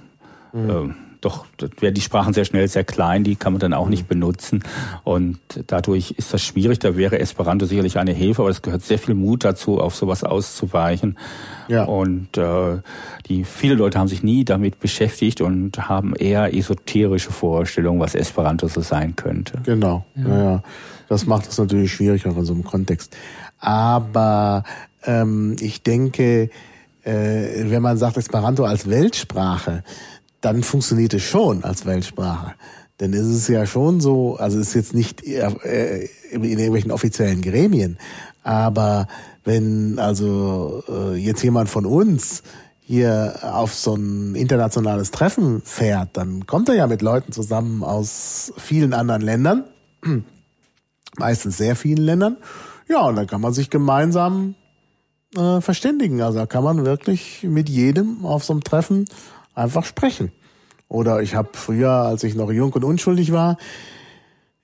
mhm. 0.52 0.70
äh, 0.70 0.94
doch 1.24 1.46
werden 1.80 1.96
die 1.96 2.02
Sprachen 2.02 2.34
sehr 2.34 2.46
schnell 2.46 2.68
sehr 2.68 2.84
klein, 2.84 3.24
die 3.24 3.36
kann 3.36 3.54
man 3.54 3.60
dann 3.60 3.74
auch 3.74 3.88
nicht 3.88 4.08
benutzen. 4.08 4.64
Und 5.04 5.40
dadurch 5.68 6.12
ist 6.12 6.34
das 6.34 6.42
schwierig. 6.42 6.80
Da 6.80 6.98
wäre 6.98 7.20
Esperanto 7.20 7.66
sicherlich 7.66 7.98
eine 7.98 8.12
Hilfe, 8.12 8.42
aber 8.42 8.52
es 8.52 8.62
gehört 8.62 8.84
sehr 8.84 9.00
viel 9.00 9.16
Mut 9.16 9.44
dazu, 9.44 9.80
auf 9.80 9.96
sowas 9.96 10.24
auszuweichen. 10.24 11.18
Ja. 11.68 11.86
Und 11.86 12.38
äh, 12.38 12.82
die 13.28 13.44
viele 13.46 13.76
Leute 13.76 14.00
haben 14.00 14.08
sich 14.08 14.24
nie 14.24 14.44
damit 14.44 14.80
beschäftigt 14.80 15.42
und 15.42 15.88
haben 15.88 16.16
eher 16.16 16.54
esoterische 16.54 17.32
Vorstellungen, 17.32 18.00
was 18.00 18.16
Esperanto 18.16 18.68
so 18.68 18.82
sein 18.82 19.16
könnte. 19.16 19.60
Genau. 19.64 20.06
Ja. 20.16 20.44
ja. 20.44 20.64
Das 21.08 21.26
macht 21.26 21.48
es 21.48 21.58
natürlich 21.58 21.94
schwierig 21.94 22.26
auch 22.28 22.38
in 22.38 22.46
so 22.46 22.54
einem 22.54 22.64
Kontext. 22.64 23.16
Aber 23.60 24.64
ähm, 25.06 25.56
ich 25.60 25.84
denke, 25.84 26.50
äh, 27.04 27.70
wenn 27.70 27.82
man 27.82 27.98
sagt 27.98 28.18
Esperanto 28.18 28.64
als 28.66 28.90
Weltsprache, 28.90 29.84
dann 30.44 30.62
funktioniert 30.62 31.14
es 31.14 31.24
schon 31.24 31.64
als 31.64 31.86
Weltsprache. 31.86 32.54
Denn 33.00 33.14
es 33.14 33.26
ist 33.26 33.48
ja 33.48 33.66
schon 33.66 34.02
so, 34.02 34.36
also 34.36 34.60
es 34.60 34.70
ist 34.70 34.74
jetzt 34.76 34.94
nicht 34.94 35.26
äh, 35.26 36.10
in 36.32 36.44
irgendwelchen 36.44 36.92
offiziellen 36.92 37.42
Gremien, 37.42 37.98
aber 38.44 39.08
wenn 39.46 40.00
also 40.00 40.84
äh, 40.88 41.16
jetzt 41.16 41.44
jemand 41.44 41.70
von 41.70 41.86
uns 41.86 42.44
hier 42.82 43.40
auf 43.42 43.74
so 43.74 43.96
ein 43.96 44.36
internationales 44.36 45.12
Treffen 45.12 45.62
fährt, 45.64 46.10
dann 46.18 46.46
kommt 46.46 46.68
er 46.68 46.76
ja 46.76 46.88
mit 46.88 47.02
Leuten 47.02 47.32
zusammen 47.32 47.84
aus 47.84 48.54
vielen 48.58 48.94
anderen 48.94 49.22
Ländern, 49.22 49.64
meistens 51.18 51.58
sehr 51.58 51.78
vielen 51.78 52.04
Ländern. 52.04 52.38
Ja, 52.90 53.08
und 53.08 53.16
dann 53.16 53.28
kann 53.28 53.42
man 53.42 53.54
sich 53.54 53.70
gemeinsam 53.70 54.56
äh, 55.36 55.62
verständigen. 55.62 56.22
Also 56.22 56.40
da 56.40 56.46
kann 56.46 56.66
man 56.66 56.86
wirklich 56.86 57.44
mit 57.44 57.70
jedem 57.70 58.26
auf 58.26 58.44
so 58.44 58.52
einem 58.52 58.64
Treffen 58.64 59.06
einfach 59.56 59.86
sprechen. 59.86 60.32
Oder 60.88 61.22
ich 61.22 61.36
habe 61.36 61.50
früher, 61.54 61.92
als 61.92 62.24
ich 62.24 62.36
noch 62.36 62.52
jung 62.52 62.72
und 62.74 62.84
unschuldig 62.84 63.32
war, 63.32 63.58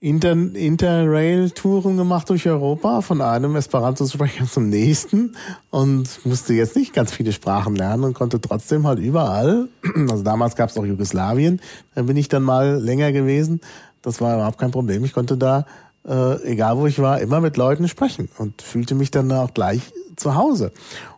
Inter 0.01 0.31
Interrail-Touren 0.31 1.97
gemacht 1.97 2.29
durch 2.29 2.47
Europa, 2.47 3.01
von 3.01 3.19
einem 3.19 3.57
Esperanto-Sprecher 3.57 4.45
zum 4.45 4.69
nächsten 4.69 5.35
und 5.71 6.25
musste 6.25 6.53
jetzt 6.53 6.77
nicht 6.77 6.93
ganz 6.93 7.11
viele 7.11 7.33
Sprachen 7.33 7.75
lernen 7.75 8.05
und 8.05 8.13
konnte 8.13 8.39
trotzdem 8.39 8.87
halt 8.87 8.99
überall, 8.99 9.67
also 10.09 10.23
damals 10.23 10.55
gab 10.55 10.69
es 10.69 10.77
auch 10.77 10.85
Jugoslawien, 10.85 11.59
da 11.95 12.03
bin 12.03 12.15
ich 12.15 12.29
dann 12.29 12.43
mal 12.43 12.77
länger 12.81 13.11
gewesen, 13.11 13.59
das 14.01 14.21
war 14.21 14.35
überhaupt 14.35 14.57
kein 14.57 14.71
Problem. 14.71 15.03
Ich 15.03 15.11
konnte 15.11 15.37
da, 15.37 15.65
äh, 16.10 16.41
egal 16.44 16.77
wo 16.77 16.88
ich 16.88 16.99
war, 16.99 17.22
immer 17.22 17.40
mit 17.40 17.56
Leuten 17.56 17.88
sprechen 17.88 18.30
und 18.38 18.61
fühlte 18.61 18.95
mich 18.95 19.11
dann 19.11 19.31
auch 19.31 19.53
gleich 19.53 19.81
zu 20.15 20.36
Hause. 20.36 20.72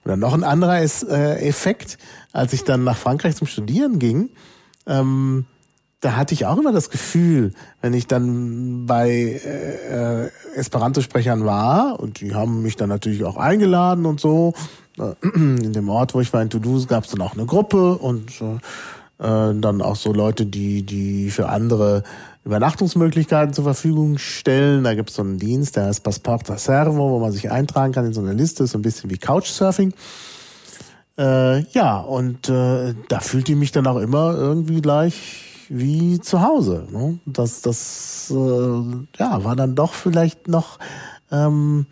Und 0.03 0.09
dann 0.09 0.19
noch 0.19 0.33
ein 0.33 0.43
anderer 0.43 0.81
ist, 0.81 1.03
äh, 1.03 1.37
Effekt, 1.37 1.97
als 2.33 2.53
ich 2.53 2.63
dann 2.63 2.83
nach 2.83 2.97
Frankreich 2.97 3.35
zum 3.35 3.47
Studieren 3.47 3.97
ging, 3.97 4.29
ähm, 4.85 5.45
da 6.01 6.15
hatte 6.15 6.33
ich 6.33 6.47
auch 6.47 6.57
immer 6.57 6.71
das 6.71 6.89
Gefühl, 6.89 7.53
wenn 7.81 7.93
ich 7.93 8.07
dann 8.07 8.87
bei 8.87 9.09
äh, 9.11 10.29
Esperanto-Sprechern 10.55 11.45
war, 11.45 11.99
und 11.99 12.21
die 12.21 12.33
haben 12.33 12.63
mich 12.63 12.75
dann 12.75 12.89
natürlich 12.89 13.23
auch 13.23 13.37
eingeladen 13.37 14.05
und 14.05 14.19
so, 14.19 14.53
äh, 14.97 15.13
in 15.35 15.73
dem 15.73 15.89
Ort, 15.89 16.15
wo 16.15 16.19
ich 16.21 16.33
war 16.33 16.41
in 16.41 16.49
Toulouse, 16.49 16.87
gab 16.87 17.05
es 17.05 17.11
dann 17.11 17.21
auch 17.21 17.33
eine 17.33 17.45
Gruppe 17.45 17.93
und 17.99 18.31
äh, 18.41 18.57
dann 19.19 19.81
auch 19.81 19.95
so 19.95 20.11
Leute, 20.11 20.47
die, 20.47 20.83
die 20.83 21.29
für 21.29 21.49
andere 21.49 22.03
Übernachtungsmöglichkeiten 22.43 23.53
zur 23.53 23.63
Verfügung 23.63 24.17
stellen. 24.17 24.83
Da 24.83 24.95
gibt 24.95 25.09
es 25.09 25.15
so 25.15 25.21
einen 25.21 25.37
Dienst, 25.37 25.75
der 25.75 25.85
heißt 25.85 26.03
Passporta 26.03 26.57
Servo, 26.57 27.11
wo 27.11 27.19
man 27.19 27.31
sich 27.31 27.51
eintragen 27.51 27.93
kann 27.93 28.05
in 28.05 28.13
so 28.13 28.21
eine 28.21 28.33
Liste, 28.33 28.65
so 28.65 28.77
ein 28.77 28.81
bisschen 28.81 29.09
wie 29.09 29.17
Couchsurfing. 29.17 29.93
Äh, 31.17 31.59
ja, 31.71 31.99
und 31.99 32.49
äh, 32.49 32.95
da 33.09 33.19
fühlt 33.19 33.47
ich 33.49 33.55
mich 33.55 33.71
dann 33.71 33.85
auch 33.85 33.97
immer 33.97 34.33
irgendwie 34.35 34.81
gleich 34.81 35.65
wie 35.69 36.19
zu 36.19 36.41
Hause. 36.41 36.87
Ne? 36.91 37.19
Das, 37.25 37.61
das 37.61 38.33
äh, 38.35 38.83
ja, 39.19 39.43
war 39.43 39.55
dann 39.55 39.75
doch 39.75 39.93
vielleicht 39.93 40.47
noch 40.47 40.79
ähm, 41.31 41.85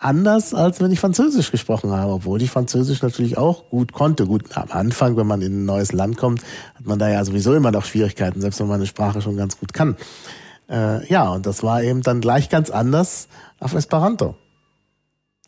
anders, 0.00 0.54
als 0.54 0.80
wenn 0.80 0.90
ich 0.90 0.98
Französisch 0.98 1.50
gesprochen 1.50 1.92
habe, 1.92 2.12
obwohl 2.12 2.40
ich 2.42 2.50
Französisch 2.50 3.02
natürlich 3.02 3.38
auch 3.38 3.68
gut 3.68 3.92
konnte. 3.92 4.26
Gut, 4.26 4.56
am 4.56 4.70
Anfang, 4.70 5.16
wenn 5.16 5.26
man 5.26 5.42
in 5.42 5.62
ein 5.62 5.64
neues 5.66 5.92
Land 5.92 6.16
kommt, 6.16 6.42
hat 6.74 6.86
man 6.86 6.98
da 6.98 7.08
ja 7.08 7.24
sowieso 7.24 7.54
immer 7.54 7.70
noch 7.70 7.84
Schwierigkeiten, 7.84 8.40
selbst 8.40 8.60
wenn 8.60 8.66
man 8.66 8.76
eine 8.76 8.86
Sprache 8.86 9.20
schon 9.20 9.36
ganz 9.36 9.58
gut 9.58 9.72
kann. 9.72 9.96
Äh, 10.68 11.06
ja, 11.06 11.28
und 11.28 11.46
das 11.46 11.62
war 11.62 11.82
eben 11.82 12.00
dann 12.02 12.20
gleich 12.20 12.48
ganz 12.48 12.70
anders 12.70 13.28
auf 13.60 13.74
Esperanto. 13.74 14.36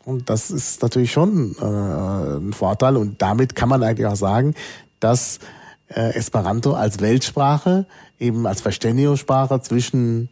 Und 0.05 0.29
das 0.29 0.51
ist 0.51 0.81
natürlich 0.81 1.11
schon 1.11 1.55
äh, 1.59 2.37
ein 2.37 2.53
Vorteil. 2.53 2.97
Und 2.97 3.21
damit 3.21 3.55
kann 3.55 3.69
man 3.69 3.81
eigentlich 3.83 4.07
auch 4.07 4.15
sagen, 4.15 4.53
dass 4.99 5.39
äh, 5.87 6.13
Esperanto 6.15 6.73
als 6.73 6.99
Weltsprache, 6.99 7.87
eben 8.19 8.45
als 8.45 8.61
Verständigungssprache 8.61 9.61
zwischen 9.61 10.29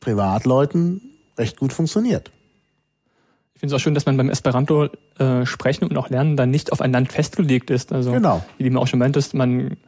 Privatleuten 0.00 1.00
recht 1.36 1.58
gut 1.58 1.72
funktioniert. 1.72 2.30
Finde 3.64 3.76
es 3.76 3.80
auch 3.80 3.82
schön, 3.82 3.94
dass 3.94 4.04
man 4.04 4.18
beim 4.18 4.28
Esperanto 4.28 4.90
äh, 5.18 5.46
sprechen 5.46 5.86
und 5.86 5.96
auch 5.96 6.10
lernen 6.10 6.36
dann 6.36 6.50
nicht 6.50 6.70
auf 6.70 6.82
ein 6.82 6.92
Land 6.92 7.10
festgelegt 7.10 7.70
ist. 7.70 7.94
Also 7.94 8.12
genau. 8.12 8.44
wie 8.58 8.64
du 8.64 8.70
mir 8.70 8.78
auch 8.78 8.86
schon 8.86 8.98
meintest, 8.98 9.32
man 9.32 9.78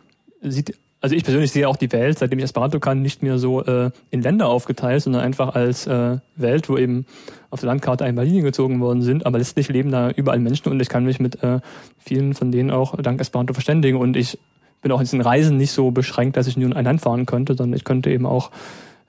sieht 0.41 0.79
also 1.03 1.15
ich 1.15 1.25
persönlich 1.25 1.53
sehe 1.53 1.69
auch 1.69 1.77
die 1.77 1.93
Welt, 1.93 2.19
seitdem 2.19 2.39
ich 2.39 2.47
Esperanto 2.47 2.81
kann, 2.81 3.03
nicht 3.03 3.23
mehr 3.23 3.37
so 3.37 3.63
äh, 3.63 3.91
in 4.09 4.23
Länder 4.23 4.49
aufgeteilt, 4.49 5.03
sondern 5.03 5.21
einfach 5.21 5.55
als 5.55 5.87
äh, 5.87 6.17
Welt, 6.37 6.71
wo 6.71 6.79
eben 6.79 7.05
auf 7.51 7.61
der 7.61 7.67
Landkarte 7.67 8.07
einmal 8.07 8.25
Linien 8.25 8.45
gezogen 8.45 8.81
worden 8.81 9.03
sind, 9.03 9.27
aber 9.27 9.37
letztlich 9.37 9.69
leben 9.69 9.91
da 9.91 10.09
überall 10.09 10.39
Menschen 10.39 10.73
und 10.73 10.81
ich 10.81 10.89
kann 10.89 11.05
mich 11.05 11.21
mit 11.21 11.43
äh, 11.43 11.61
vielen 11.99 12.33
von 12.33 12.51
denen 12.53 12.71
auch 12.71 12.97
dank 12.97 13.21
Esperanto 13.21 13.53
verständigen 13.53 13.99
und 13.99 14.17
ich 14.17 14.39
bin 14.81 14.91
auch 14.91 15.01
in 15.01 15.05
diesen 15.05 15.21
Reisen 15.21 15.59
nicht 15.59 15.73
so 15.73 15.91
beschränkt, 15.91 16.39
dass 16.39 16.47
ich 16.47 16.57
nur 16.57 16.71
in 16.71 16.73
ein 16.73 16.87
Land 16.87 17.03
fahren 17.03 17.27
könnte, 17.27 17.55
sondern 17.55 17.77
ich 17.77 17.85
könnte 17.85 18.09
eben 18.11 18.25
auch 18.25 18.51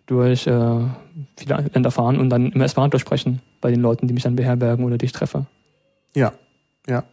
durch 0.08 0.48
äh, 0.48 0.80
viele 1.38 1.70
Länder 1.74 1.92
fahren 1.92 2.20
und 2.20 2.30
dann 2.30 2.52
immer 2.52 2.66
Esperanto 2.66 2.98
sprechen 2.98 3.42
bei 3.62 3.70
den 3.70 3.82
Leuten, 3.82 4.08
die 4.08 4.14
mich 4.14 4.24
dann 4.24 4.36
beherbergen 4.36 4.86
oder 4.86 4.98
die 4.98 5.06
ich 5.06 5.12
treffe. 5.12 5.46
Ja, 6.16 6.34
ja. 6.88 7.04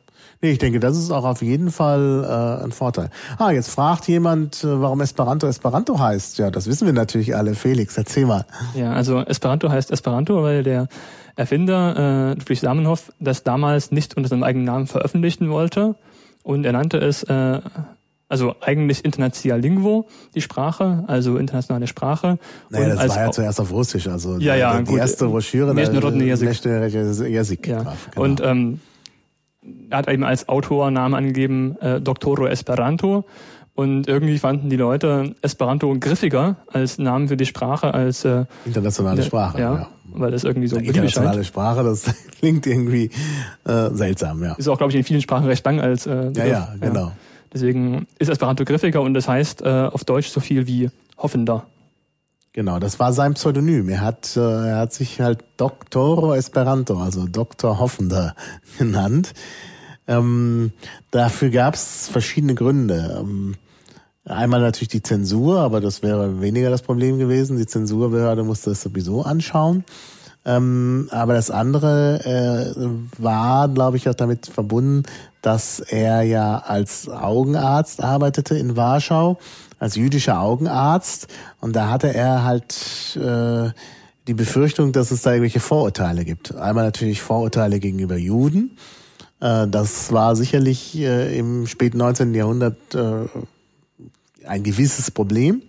Nee, 0.40 0.52
ich 0.52 0.58
denke, 0.58 0.80
das 0.80 0.96
ist 0.96 1.10
auch 1.10 1.24
auf 1.24 1.42
jeden 1.42 1.70
Fall 1.70 2.24
äh, 2.60 2.64
ein 2.64 2.72
Vorteil. 2.72 3.10
Ah, 3.38 3.50
jetzt 3.50 3.70
fragt 3.70 4.08
jemand, 4.08 4.62
äh, 4.64 4.80
warum 4.80 5.00
Esperanto 5.00 5.46
Esperanto 5.46 5.98
heißt. 5.98 6.38
Ja, 6.38 6.50
das 6.50 6.66
wissen 6.66 6.86
wir 6.86 6.92
natürlich 6.92 7.36
alle. 7.36 7.54
Felix, 7.54 7.96
erzähl 7.96 8.26
mal. 8.26 8.44
Ja, 8.74 8.92
also 8.92 9.20
Esperanto 9.20 9.68
heißt 9.68 9.90
Esperanto, 9.90 10.42
weil 10.42 10.62
der 10.62 10.88
Erfinder 11.36 11.96
äh, 11.96 12.34
Ludwig 12.34 12.60
Samenhoff 12.60 13.12
das 13.18 13.42
damals 13.42 13.90
nicht 13.90 14.16
unter 14.16 14.28
seinem 14.28 14.44
eigenen 14.44 14.66
Namen 14.66 14.86
veröffentlichen 14.86 15.50
wollte 15.50 15.96
und 16.42 16.64
er 16.64 16.72
nannte 16.72 16.98
es 16.98 17.22
äh, 17.24 17.60
also 18.27 18.55
eigentlich 18.61 19.03
International 19.05 19.59
Lingvo, 19.59 20.07
die 20.35 20.41
Sprache, 20.41 21.03
also 21.07 21.37
internationale 21.37 21.87
Sprache. 21.87 22.37
Naja, 22.69 22.91
und 22.93 22.95
das 23.01 23.09
war 23.09 23.25
ja 23.25 23.31
zuerst 23.31 23.59
auf 23.59 23.71
Russisch, 23.71 24.07
also 24.07 24.37
ja, 24.37 24.55
ja, 24.55 24.77
die 24.79 24.85
gut, 24.85 24.99
erste 24.99 25.25
Broschüre, 25.25 25.73
Международный 25.73 26.27
язык. 26.27 26.47
Международный 26.49 27.31
Язык 27.31 27.67
Ja. 27.67 27.83
drauf, 27.83 28.09
genau. 28.11 28.23
Und 28.25 28.41
ähm, 28.43 28.79
er 29.89 29.97
hat 29.97 30.09
eben 30.09 30.23
als 30.23 30.47
Autornamen 30.47 31.15
angegeben 31.15 31.75
äh, 31.81 31.99
Doctoro 32.01 32.45
Esperanto. 32.47 33.25
Und 33.75 34.09
irgendwie 34.09 34.37
fanden 34.39 34.69
die 34.69 34.75
Leute 34.75 35.35
Esperanto 35.41 35.95
griffiger 35.97 36.57
als 36.67 36.97
Namen 36.97 37.29
für 37.29 37.37
die 37.37 37.45
Sprache 37.45 37.93
als 37.93 38.25
äh, 38.25 38.43
internationale 38.65 39.23
Sprache. 39.23 39.57
ja, 39.59 39.73
Ja, 39.73 39.87
weil 40.11 40.31
das 40.31 40.43
irgendwie 40.43 40.67
so 40.67 40.75
Ja, 40.75 40.81
britisch 40.81 40.97
internationale 40.97 41.33
scheint. 41.35 41.45
Sprache, 41.47 41.83
das 41.85 42.03
klingt 42.39 42.67
irgendwie 42.67 43.09
äh, 43.65 43.89
seltsam, 43.93 44.43
ja. 44.43 44.53
Ist 44.55 44.67
auch, 44.67 44.77
glaube 44.77 44.91
ich, 44.91 44.97
in 44.97 45.03
vielen 45.05 45.21
Sprachen 45.21 45.45
recht 45.45 45.65
lang 45.65 45.79
als 45.79 46.05
äh, 46.07 46.09
Ja, 46.11 46.23
Begriff. 46.29 46.47
ja, 46.49 46.73
genau. 46.81 47.11
Deswegen 47.54 48.08
ist 48.18 48.28
Esperanto 48.28 48.64
griffiger 48.64 49.00
und 49.00 49.14
das 49.14 49.28
heißt 49.28 49.62
äh, 49.62 49.88
auf 49.90 50.04
Deutsch 50.04 50.28
so 50.28 50.40
viel 50.40 50.66
wie 50.66 50.90
hoffender. 51.16 51.66
Genau, 52.52 52.78
das 52.78 53.00
war 53.00 53.12
sein 53.12 53.34
Pseudonym. 53.34 53.88
Er 53.88 54.00
hat, 54.00 54.36
äh, 54.36 54.40
er 54.40 54.78
hat 54.78 54.92
sich 54.92 55.20
halt 55.20 55.44
Doctoro 55.56 56.34
Esperanto, 56.34 56.98
also 56.98 57.26
Doktor 57.26 57.78
Hoffender 57.78 58.34
genannt. 58.78 59.32
Ähm, 60.06 60.72
dafür 61.10 61.50
gab 61.50 61.74
es 61.74 62.08
verschiedene 62.08 62.54
Gründe. 62.54 63.18
Ähm, 63.20 63.54
einmal 64.24 64.60
natürlich 64.60 64.88
die 64.88 65.02
Zensur, 65.02 65.60
aber 65.60 65.80
das 65.80 66.02
wäre 66.02 66.40
weniger 66.40 66.70
das 66.70 66.82
Problem 66.82 67.18
gewesen. 67.18 67.56
Die 67.56 67.66
Zensurbehörde 67.66 68.44
musste 68.44 68.70
das 68.70 68.82
sowieso 68.82 69.22
anschauen. 69.22 69.84
Ähm, 70.44 71.08
aber 71.10 71.34
das 71.34 71.50
andere 71.50 72.20
äh, 72.24 73.22
war, 73.22 73.68
glaube 73.68 73.96
ich, 73.96 74.08
auch 74.08 74.14
damit 74.14 74.46
verbunden, 74.46 75.04
dass 75.44 75.80
er 75.80 76.22
ja 76.22 76.58
als 76.58 77.08
Augenarzt 77.08 78.02
arbeitete 78.02 78.56
in 78.56 78.76
Warschau, 78.76 79.38
als 79.78 79.94
jüdischer 79.94 80.40
Augenarzt. 80.40 81.28
Und 81.60 81.76
da 81.76 81.90
hatte 81.90 82.14
er 82.14 82.44
halt 82.44 82.74
äh, 83.16 83.70
die 84.26 84.34
Befürchtung, 84.34 84.92
dass 84.92 85.10
es 85.10 85.20
da 85.20 85.32
irgendwelche 85.32 85.60
Vorurteile 85.60 86.24
gibt. 86.24 86.54
Einmal 86.54 86.84
natürlich 86.84 87.20
Vorurteile 87.20 87.78
gegenüber 87.78 88.16
Juden. 88.16 88.78
Äh, 89.40 89.68
das 89.68 90.12
war 90.12 90.34
sicherlich 90.34 90.96
äh, 90.96 91.38
im 91.38 91.66
späten 91.66 91.98
19. 91.98 92.34
Jahrhundert 92.34 92.94
äh, 92.94 93.26
ein 94.46 94.62
gewisses 94.62 95.10
Problem. 95.10 95.62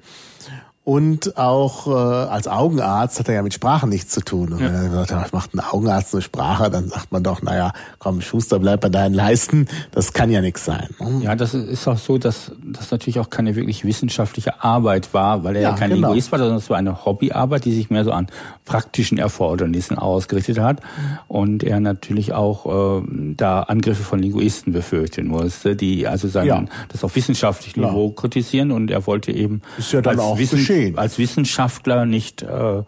Und 0.86 1.36
auch 1.36 1.88
äh, 1.88 1.90
als 1.92 2.48
Augenarzt 2.48 3.18
hat 3.18 3.28
er 3.28 3.34
ja 3.34 3.42
mit 3.42 3.56
Sprachen 3.56 3.90
nichts 3.90 4.14
zu 4.14 4.22
tun. 4.22 4.54
Und 4.54 4.60
wenn 4.60 4.72
er 4.74 4.84
gesagt 4.88 5.12
hat, 5.12 5.24
was 5.24 5.32
macht 5.34 5.54
ein 5.56 5.60
Augenarzt 5.60 6.14
eine 6.14 6.22
Sprache, 6.22 6.70
dann 6.70 6.90
sagt 6.90 7.12
man 7.12 7.24
doch, 7.24 7.42
naja, 7.42 7.74
komm, 7.98 8.22
Schuster, 8.22 8.60
bleib 8.60 8.82
bei 8.82 8.90
deinen 8.90 9.16
Leisten, 9.16 9.68
das 9.92 10.14
kann 10.14 10.30
ja 10.30 10.42
nichts 10.42 10.64
sein. 10.64 10.90
ne? 11.00 11.24
Ja, 11.24 11.36
das 11.36 11.56
ist 11.56 11.88
auch 11.88 11.98
so, 11.98 12.20
dass 12.20 12.52
das 12.64 12.92
natürlich 12.92 13.18
auch 13.20 13.32
keine 13.32 13.56
wirklich 13.56 13.84
wissenschaftliche 13.84 14.64
Arbeit 14.64 15.12
war, 15.16 15.44
weil 15.44 15.56
er 15.56 15.62
ja, 15.64 15.70
Ja, 15.72 15.76
kein 15.76 15.90
genau. 15.90 16.10
Linguist 16.10 16.32
war, 16.32 16.38
sondern 16.38 16.58
es 16.58 16.70
war 16.70 16.78
eine 16.78 17.04
Hobbyarbeit, 17.04 17.66
die 17.66 17.74
sich 17.74 17.90
mehr 17.90 18.04
so 18.04 18.12
an 18.12 18.28
praktischen 18.66 19.18
Erfordernissen 19.18 19.98
ausgerichtet 19.98 20.60
hat 20.60 20.82
und 21.28 21.64
er 21.64 21.80
natürlich 21.80 22.34
auch 22.34 23.00
äh, 23.02 23.34
da 23.36 23.62
Angriffe 23.64 24.04
von 24.04 24.20
Linguisten 24.20 24.72
befürchten 24.72 25.26
musste, 25.28 25.76
die 25.76 26.06
also 26.08 26.28
sein, 26.28 26.46
Ja. 26.46 26.64
das 26.90 27.04
auf 27.04 27.16
wissenschaftlichem. 27.16 27.82
Niveau 27.82 28.12
kritisieren 28.12 28.72
und 28.72 28.92
er 28.92 29.08
wollte 29.08 29.32
eben 29.32 29.64
ja 29.92 30.00
als, 30.02 30.20
auch 30.20 30.38
geschehen. 30.76 30.98
als 30.98 31.18
Wissenschaftler 31.18 32.06
nicht, 32.06 32.44
äh, 32.44 32.84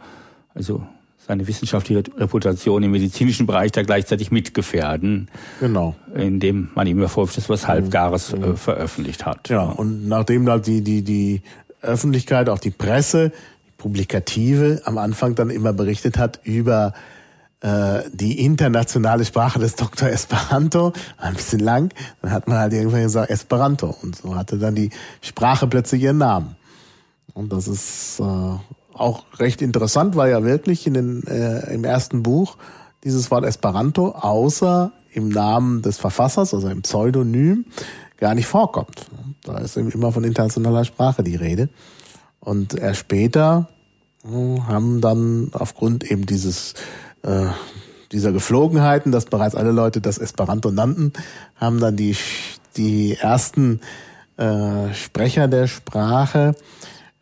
also 0.53 0.83
seine 1.27 1.45
wissenschaftliche 1.47 2.03
Reputation 2.17 2.83
im 2.83 2.91
medizinischen 2.91 3.47
Bereich 3.47 3.73
da 3.73 3.83
gleichzeitig 3.83 4.31
mitgefährden, 4.31 5.27
Genau. 5.59 5.95
indem 6.15 6.69
man 6.73 6.87
ihm 6.87 7.05
vorwirft, 7.09 7.37
dass 7.37 7.49
was 7.49 7.67
Halbgares 7.67 8.33
äh, 8.33 8.55
veröffentlicht 8.55 9.25
hat. 9.25 9.49
Ja, 9.49 9.63
und 9.63 10.07
nachdem 10.07 10.45
da 10.45 10.57
die, 10.57 10.81
die, 10.81 11.01
die 11.03 11.41
Öffentlichkeit, 11.81 12.47
auch 12.49 12.59
die 12.59 12.71
Presse, 12.71 13.31
die 13.67 13.71
Publikative 13.77 14.81
am 14.85 14.97
Anfang 14.97 15.35
dann 15.35 15.49
immer 15.49 15.73
berichtet 15.73 16.17
hat 16.17 16.39
über 16.43 16.93
äh, 17.59 18.03
die 18.13 18.45
internationale 18.45 19.25
Sprache 19.25 19.59
des 19.59 19.75
Dr. 19.77 20.07
Esperanto, 20.09 20.93
ein 21.17 21.33
bisschen 21.33 21.59
lang, 21.59 21.89
dann 22.21 22.31
hat 22.31 22.47
man 22.47 22.57
halt 22.57 22.71
irgendwann 22.71 23.03
gesagt 23.03 23.29
Esperanto 23.29 23.95
und 24.01 24.15
so 24.15 24.33
hatte 24.35 24.57
dann 24.57 24.75
die 24.75 24.91
Sprache 25.21 25.67
plötzlich 25.67 26.03
ihren 26.03 26.19
Namen. 26.19 26.55
Und 27.37 27.53
das 27.53 27.67
ist 27.67 28.19
äh, 28.19 28.57
auch 28.93 29.25
recht 29.37 29.61
interessant, 29.61 30.15
weil 30.15 30.31
ja 30.31 30.43
wirklich 30.43 30.87
in 30.87 30.95
den, 30.95 31.27
äh, 31.27 31.71
im 31.71 31.83
ersten 31.83 32.23
Buch 32.23 32.57
dieses 33.03 33.29
Wort 33.29 33.45
Esperanto 33.45 34.09
außer 34.09 34.91
im 35.13 35.29
Namen 35.29 35.83
des 35.83 35.99
Verfassers, 35.99 36.55
also 36.55 36.67
im 36.67 36.81
Pseudonym, 36.81 37.65
gar 38.17 38.33
nicht 38.33 38.47
vorkommt. 38.47 39.05
Da 39.43 39.59
ist 39.59 39.77
eben 39.77 39.91
immer 39.91 40.11
von 40.11 40.23
internationaler 40.23 40.83
Sprache 40.83 41.21
die 41.21 41.35
Rede. 41.35 41.69
Und 42.39 42.73
erst 42.73 43.01
später 43.01 43.69
äh, 44.25 44.59
haben 44.61 44.99
dann 44.99 45.51
aufgrund 45.53 46.09
eben 46.09 46.25
dieses 46.25 46.73
äh, 47.21 47.49
dieser 48.11 48.31
Geflogenheiten, 48.31 49.11
dass 49.11 49.25
bereits 49.25 49.53
alle 49.53 49.71
Leute 49.71 50.01
das 50.01 50.17
Esperanto 50.17 50.71
nannten, 50.71 51.13
haben 51.55 51.79
dann 51.79 51.95
die 51.95 52.15
die 52.77 53.15
ersten 53.15 53.81
äh, 54.37 54.91
Sprecher 54.95 55.47
der 55.47 55.67
Sprache 55.67 56.55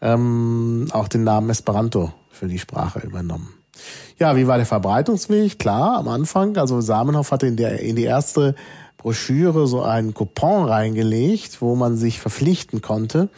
ähm, 0.06 0.88
auch 0.91 1.07
den 1.07 1.23
Namen 1.23 1.49
Esperanto 1.49 2.14
für 2.30 2.48
die 2.48 2.60
Sprache 2.60 2.99
übernommen. 2.99 3.49
Ja, 4.19 4.38
wie 4.38 4.48
war 4.48 4.57
der 4.57 4.65
Verbreitungsweg? 4.65 5.57
Klar, 5.60 5.98
am 5.98 6.07
Anfang, 6.07 6.56
also 6.57 6.80
Samenhoff 6.80 7.32
hatte 7.32 7.48
in, 7.48 7.57
der, 7.57 7.80
in 7.80 7.95
die 7.95 8.03
erste 8.03 8.56
Broschüre 8.98 9.68
so 9.68 9.82
einen 9.82 10.14
Coupon 10.14 10.68
reingelegt, 10.68 11.61
wo 11.61 11.76
man 11.76 11.98
sich 11.98 12.19
verpflichten 12.19 12.82
konnte, 12.82 13.30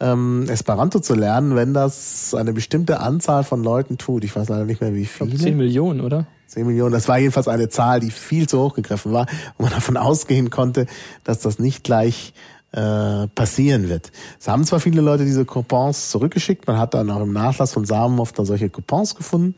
ähm, 0.00 0.46
Esperanto 0.48 1.00
zu 1.00 1.14
lernen, 1.14 1.54
wenn 1.54 1.74
das 1.74 2.34
eine 2.34 2.52
bestimmte 2.52 3.00
Anzahl 3.00 3.44
von 3.44 3.62
Leuten 3.62 3.98
tut. 3.98 4.24
Ich 4.24 4.34
weiß 4.34 4.48
leider 4.48 4.64
nicht 4.64 4.80
mehr, 4.80 4.94
wie 4.94 5.06
viele. 5.06 5.36
10 5.36 5.56
Millionen, 5.56 6.00
oder? 6.00 6.26
10 6.48 6.66
Millionen, 6.66 6.92
das 6.92 7.08
war 7.08 7.18
jedenfalls 7.18 7.48
eine 7.48 7.68
Zahl, 7.68 8.00
die 8.00 8.10
viel 8.10 8.48
zu 8.48 8.58
hoch 8.58 8.74
gegriffen 8.74 9.12
war, 9.12 9.26
wo 9.58 9.64
man 9.64 9.72
davon 9.72 9.96
ausgehen 9.96 10.50
konnte, 10.50 10.86
dass 11.24 11.40
das 11.40 11.58
nicht 11.58 11.84
gleich 11.84 12.32
äh, 12.72 13.26
passieren 13.28 13.88
wird. 13.88 14.12
Es 14.38 14.48
haben 14.48 14.64
zwar 14.64 14.80
viele 14.80 15.00
Leute 15.00 15.24
diese 15.24 15.44
Coupons 15.44 16.10
zurückgeschickt, 16.10 16.66
man 16.66 16.78
hat 16.78 16.94
dann 16.94 17.10
auch 17.10 17.22
im 17.22 17.32
Nachlass 17.32 17.72
von 17.72 17.84
Samenhoff 17.84 18.32
da 18.32 18.44
solche 18.44 18.70
Coupons 18.70 19.14
gefunden. 19.14 19.54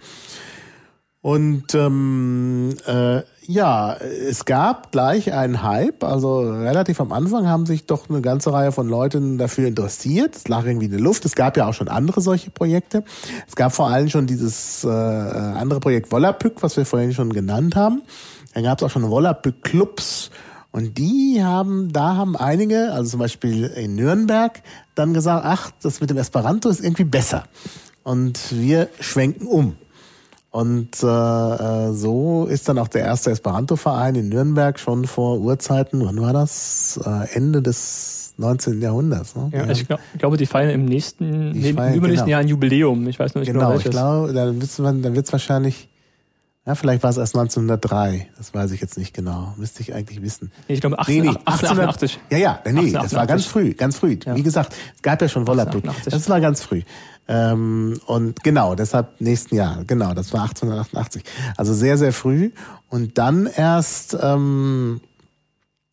Und 1.21 1.75
ähm, 1.75 2.75
äh, 2.87 3.23
ja, 3.51 3.95
es 3.95 4.45
gab 4.45 4.93
gleich 4.93 5.33
einen 5.33 5.63
Hype. 5.63 6.05
Also 6.05 6.41
relativ 6.41 7.01
am 7.01 7.13
Anfang 7.13 7.49
haben 7.49 7.67
sich 7.67 7.87
doch 7.87 8.09
eine 8.09 8.21
ganze 8.21 8.53
Reihe 8.53 8.73
von 8.73 8.89
Leuten 8.89 9.37
dafür 9.37 9.67
interessiert. 9.67 10.37
Es 10.37 10.49
lag 10.49 10.65
irgendwie 10.65 10.87
in 10.87 10.93
der 10.93 11.01
Luft. 11.01 11.25
Es 11.25 11.35
gab 11.35 11.57
ja 11.57 11.67
auch 11.67 11.75
schon 11.75 11.89
andere 11.89 12.21
solche 12.21 12.51
Projekte. 12.51 13.05
Es 13.49 13.57
gab 13.57 13.75
vor 13.75 13.89
allem 13.89 14.09
schon 14.09 14.27
dieses 14.27 14.85
äh, 14.85 14.89
andere 14.89 15.81
Projekt 15.81 16.13
Volapük, 16.13 16.63
was 16.63 16.77
wir 16.77 16.87
vorhin 16.87 17.15
schon 17.15 17.33
genannt 17.33 17.75
haben. 17.75 18.03
Dann 18.55 18.65
gab 18.65 18.79
es 18.79 18.85
auch 18.85 18.91
schon 18.91 19.09
Volapük-Clubs. 19.09 20.31
Und 20.71 20.99
die 20.99 21.43
haben, 21.43 21.93
da 21.93 22.17
haben 22.17 22.37
einige, 22.37 22.93
also 22.93 23.11
zum 23.11 23.21
Beispiel 23.21 23.65
in 23.65 23.95
Nürnberg, 23.95 24.63
dann 24.95 25.15
gesagt, 25.15 25.45
ach, 25.47 25.71
das 25.83 26.01
mit 26.01 26.11
dem 26.11 26.19
Esperanto 26.19 26.69
ist 26.69 26.85
irgendwie 26.85 27.05
besser. 27.05 27.45
Und 28.05 28.39
wir 28.53 28.89
schwenken 29.01 29.47
um. 29.47 29.77
Und 30.51 31.03
äh, 31.03 31.07
äh, 31.07 31.93
so 31.93 32.47
ist 32.47 32.69
dann 32.69 32.79
auch 32.79 32.89
der 32.89 33.03
erste 33.03 33.31
Esperanto-Verein 33.31 34.15
in 34.15 34.29
Nürnberg 34.29 34.79
schon 34.79 35.07
vor 35.07 35.39
Urzeiten, 35.41 36.05
wann 36.05 36.21
war 36.21 36.33
das? 36.33 36.99
Äh, 37.05 37.35
Ende 37.37 37.61
des 37.61 38.35
19. 38.39 38.81
Jahrhunderts. 38.81 39.37
Ne? 39.37 39.51
Ja, 39.53 39.69
Ich 39.69 39.87
glaub, 39.87 40.01
glaube, 40.17 40.37
die 40.37 40.47
feiern 40.47 40.71
im 40.71 40.85
nächsten, 40.85 41.51
nee, 41.51 41.71
im 41.71 41.77
übernächsten 41.77 42.01
genau. 42.07 42.27
Jahr 42.29 42.41
ein 42.41 42.49
Jubiläum. 42.49 43.07
Ich 43.09 43.19
weiß 43.19 43.35
nur 43.35 43.41
nicht 43.41 43.53
genau, 43.53 43.61
Genau, 43.67 43.71
ich 43.79 43.85
welches. 43.85 43.91
glaube, 43.91 44.33
dann 44.33 44.61
wird's, 44.61 44.77
dann 44.77 45.15
wird's 45.15 45.33
wahrscheinlich, 45.33 45.88
ja, 46.69 46.75
vielleicht 46.75 47.03
war 47.03 47.09
es 47.09 47.17
erst 47.17 47.35
1903, 47.35 48.29
das 48.37 48.53
weiß 48.53 48.73
ich 48.73 48.83
jetzt 48.83 48.99
nicht 48.99 49.15
genau, 49.15 49.55
müsste 49.57 49.81
ich 49.81 49.95
eigentlich 49.95 50.21
wissen. 50.21 50.53
Nee, 50.69 50.75
ich 50.75 50.83
glaube 50.83 50.99
Nee, 51.07 51.23
nee, 51.23 51.29
1888. 51.29 52.21
Ja, 52.29 52.37
ja, 52.37 52.61
nee, 52.67 52.93
das 52.93 53.15
war 53.15 53.27
ganz 53.27 53.47
1888. 53.47 53.49
früh, 53.49 53.73
ganz 53.73 53.97
früh. 53.97 54.19
Ja. 54.23 54.37
Wie 54.37 54.43
gesagt, 54.43 54.75
es 54.95 55.01
gab 55.01 55.23
ja 55.23 55.29
schon. 55.31 55.49
1888. 55.49 56.13
Das 56.13 56.29
war 56.29 56.43
ganz 56.43 56.61
früh. 56.61 56.83
Ähm, 57.27 57.99
und 58.05 58.45
genau, 58.45 58.75
deshalb 58.75 59.19
nächsten 59.19 59.55
Jahr, 59.55 59.83
genau, 59.87 60.13
das 60.13 60.35
war 60.35 60.43
1888. 60.43 61.25
Also 61.57 61.73
sehr, 61.73 61.97
sehr 61.97 62.13
früh. 62.13 62.51
Und 62.91 63.17
dann 63.17 63.47
erst 63.47 64.19
ähm, 64.21 65.01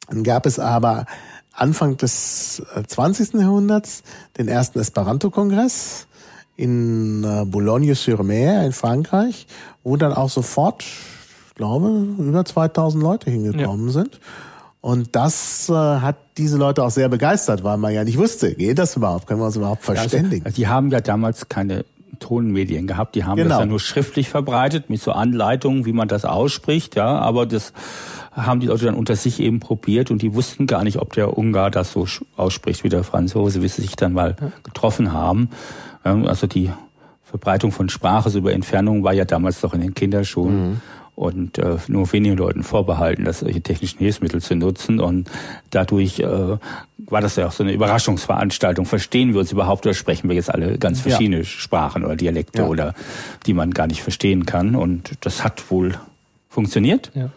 dann 0.10 0.24
gab 0.26 0.46
es 0.46 0.60
aber 0.60 1.06
Anfang 1.54 1.96
des 1.96 2.62
äh, 2.76 2.84
20. 2.84 3.36
Jahrhunderts 3.36 4.04
den 4.38 4.50
ersten 4.50 4.80
Esperanto-Kongress 4.80 6.08
in 6.58 7.24
äh, 7.24 7.46
Boulogne-sur-Mer 7.46 8.66
in 8.66 8.72
Frankreich, 8.72 9.48
wo 9.84 9.98
dann 9.98 10.14
auch 10.14 10.30
sofort, 10.30 10.84
ich 10.84 11.56
glaube, 11.56 11.90
über 12.18 12.46
2000 12.46 13.04
Leute 13.04 13.30
hingekommen 13.30 13.90
sind. 13.92 14.20
Und 14.82 15.16
das 15.16 15.68
äh, 15.68 15.74
hat 15.74 16.18
diese 16.38 16.58
Leute 16.58 16.84
auch 16.84 16.92
sehr 16.92 17.10
begeistert, 17.10 17.64
weil 17.64 17.78
man 17.78 17.92
ja 17.94 18.04
nicht 18.04 18.20
wusste, 18.20 18.54
geht 18.54 18.78
das 18.78 18.96
überhaupt, 18.96 19.26
können 19.26 19.40
wir 19.40 19.48
uns 19.48 19.56
überhaupt 19.56 19.84
verständigen. 19.84 20.46
Also, 20.46 20.56
die 20.56 20.68
haben 20.68 20.92
ja 20.92 21.02
damals 21.02 21.50
keine 21.50 21.86
Tonmedien 22.20 22.88
gehabt, 22.88 23.16
die 23.16 23.24
haben 23.24 23.38
genau. 23.38 23.50
das 23.50 23.60
ja 23.60 23.66
nur 23.66 23.80
schriftlich 23.80 24.30
verbreitet 24.30 24.90
mit 24.90 25.02
so 25.02 25.12
Anleitungen, 25.12 25.86
wie 25.86 25.92
man 25.92 26.08
das 26.08 26.24
ausspricht, 26.24 26.96
ja, 26.96 27.18
aber 27.18 27.46
das 27.46 27.74
haben 28.32 28.60
die 28.60 28.68
Leute 28.68 28.86
dann 28.86 28.96
unter 28.96 29.16
sich 29.16 29.40
eben 29.40 29.60
probiert 29.60 30.12
und 30.12 30.22
die 30.22 30.34
wussten 30.36 30.68
gar 30.68 30.84
nicht, 30.84 31.00
ob 31.00 31.14
der 31.14 31.38
Ungar 31.38 31.72
das 31.72 31.92
so 31.92 32.06
ausspricht 32.36 32.84
wie 32.84 32.90
der 32.90 33.04
Franzose, 33.04 33.62
wie 33.62 33.68
sie 33.68 33.82
sich 33.82 33.96
dann 33.96 34.14
mal 34.14 34.36
getroffen 34.64 35.14
haben. 35.14 35.50
Also 36.06 36.48
die 36.48 36.72
Verbreitung 37.24 37.72
von 37.72 37.90
Sprache 37.90 38.30
so 38.30 38.40
über 38.40 38.54
Entfernung 38.54 39.04
war 39.04 39.14
ja 39.14 39.26
damals 39.26 39.62
doch 39.62 39.74
in 39.74 39.82
den 39.82 39.94
Kinderschuhen. 39.94 40.70
Mhm 40.70 40.82
und 41.16 41.58
äh, 41.58 41.78
nur 41.88 42.12
wenigen 42.12 42.36
Leuten 42.36 42.64
vorbehalten, 42.64 43.24
das 43.24 43.40
solche 43.40 43.62
technischen 43.62 44.00
Hilfsmittel 44.00 44.42
zu 44.42 44.56
nutzen. 44.56 45.00
Und 45.00 45.30
dadurch 45.70 46.20
äh, 46.20 46.58
war 46.98 47.22
das 47.22 47.38
ja 47.38 47.48
auch 47.48 47.52
so 47.54 47.64
eine 47.64 47.72
Überraschungsveranstaltung. 47.72 48.86
Verstehen 48.86 49.34
wir 49.34 49.40
uns 49.40 49.52
überhaupt 49.52 49.86
oder 49.86 49.94
sprechen 49.94 50.28
wir 50.28 50.36
jetzt 50.36 50.54
alle 50.54 50.78
ganz 50.78 51.00
verschiedene 51.00 51.40
ja. 51.40 51.44
Sprachen 51.46 52.04
oder 52.04 52.16
Dialekte 52.16 52.64
ja. 52.64 52.68
oder 52.68 52.94
die 53.46 53.54
man 53.54 53.72
gar 53.72 53.88
nicht 53.88 54.04
verstehen 54.04 54.46
kann? 54.46 54.76
Und 54.76 55.14
das 55.22 55.44
hat 55.44 55.72
wohl 55.72 55.96
funktioniert. 56.50 57.12
Ja. 57.16 57.30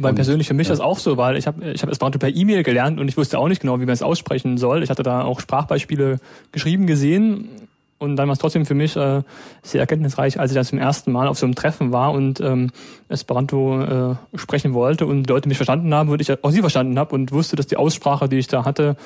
Weil 0.00 0.14
persönlich 0.14 0.46
für 0.46 0.54
mich 0.54 0.68
ja. 0.68 0.72
das 0.72 0.80
auch 0.80 0.98
so, 0.98 1.16
weil 1.16 1.36
ich 1.36 1.46
habe 1.48 1.72
ich 1.72 1.82
hab 1.82 1.90
Esperanto 1.90 2.20
per 2.20 2.34
E-Mail 2.34 2.62
gelernt 2.62 3.00
und 3.00 3.08
ich 3.08 3.16
wusste 3.16 3.38
auch 3.38 3.48
nicht 3.48 3.60
genau, 3.60 3.80
wie 3.80 3.84
man 3.84 3.94
es 3.94 4.02
aussprechen 4.02 4.56
soll. 4.56 4.84
Ich 4.84 4.90
hatte 4.90 5.02
da 5.02 5.22
auch 5.22 5.40
Sprachbeispiele 5.40 6.20
geschrieben 6.52 6.86
gesehen 6.86 7.48
und 7.98 8.16
dann 8.16 8.28
war 8.28 8.32
es 8.32 8.38
trotzdem 8.38 8.64
für 8.64 8.74
mich 8.74 8.96
äh, 8.96 9.22
sehr 9.62 9.80
erkenntnisreich, 9.80 10.38
als 10.38 10.52
ich 10.52 10.54
dann 10.54 10.64
zum 10.64 10.78
ersten 10.78 11.10
Mal 11.12 11.26
auf 11.26 11.38
so 11.38 11.46
einem 11.46 11.54
Treffen 11.54 11.92
war 11.92 12.12
und 12.12 12.40
ähm, 12.40 12.70
Esperanto 13.08 13.80
äh, 13.80 14.16
sprechen 14.36 14.72
wollte 14.72 15.06
und 15.06 15.24
die 15.24 15.32
Leute 15.32 15.48
mich 15.48 15.58
verstanden 15.58 15.92
haben 15.92 16.08
und 16.08 16.20
ich 16.20 16.44
auch 16.44 16.50
sie 16.50 16.60
verstanden 16.60 16.98
habe 16.98 17.14
und 17.14 17.32
wusste, 17.32 17.56
dass 17.56 17.66
die 17.66 17.76
Aussprache, 17.76 18.28
die 18.28 18.38
ich 18.38 18.46
da 18.46 18.64
hatte, 18.64 18.96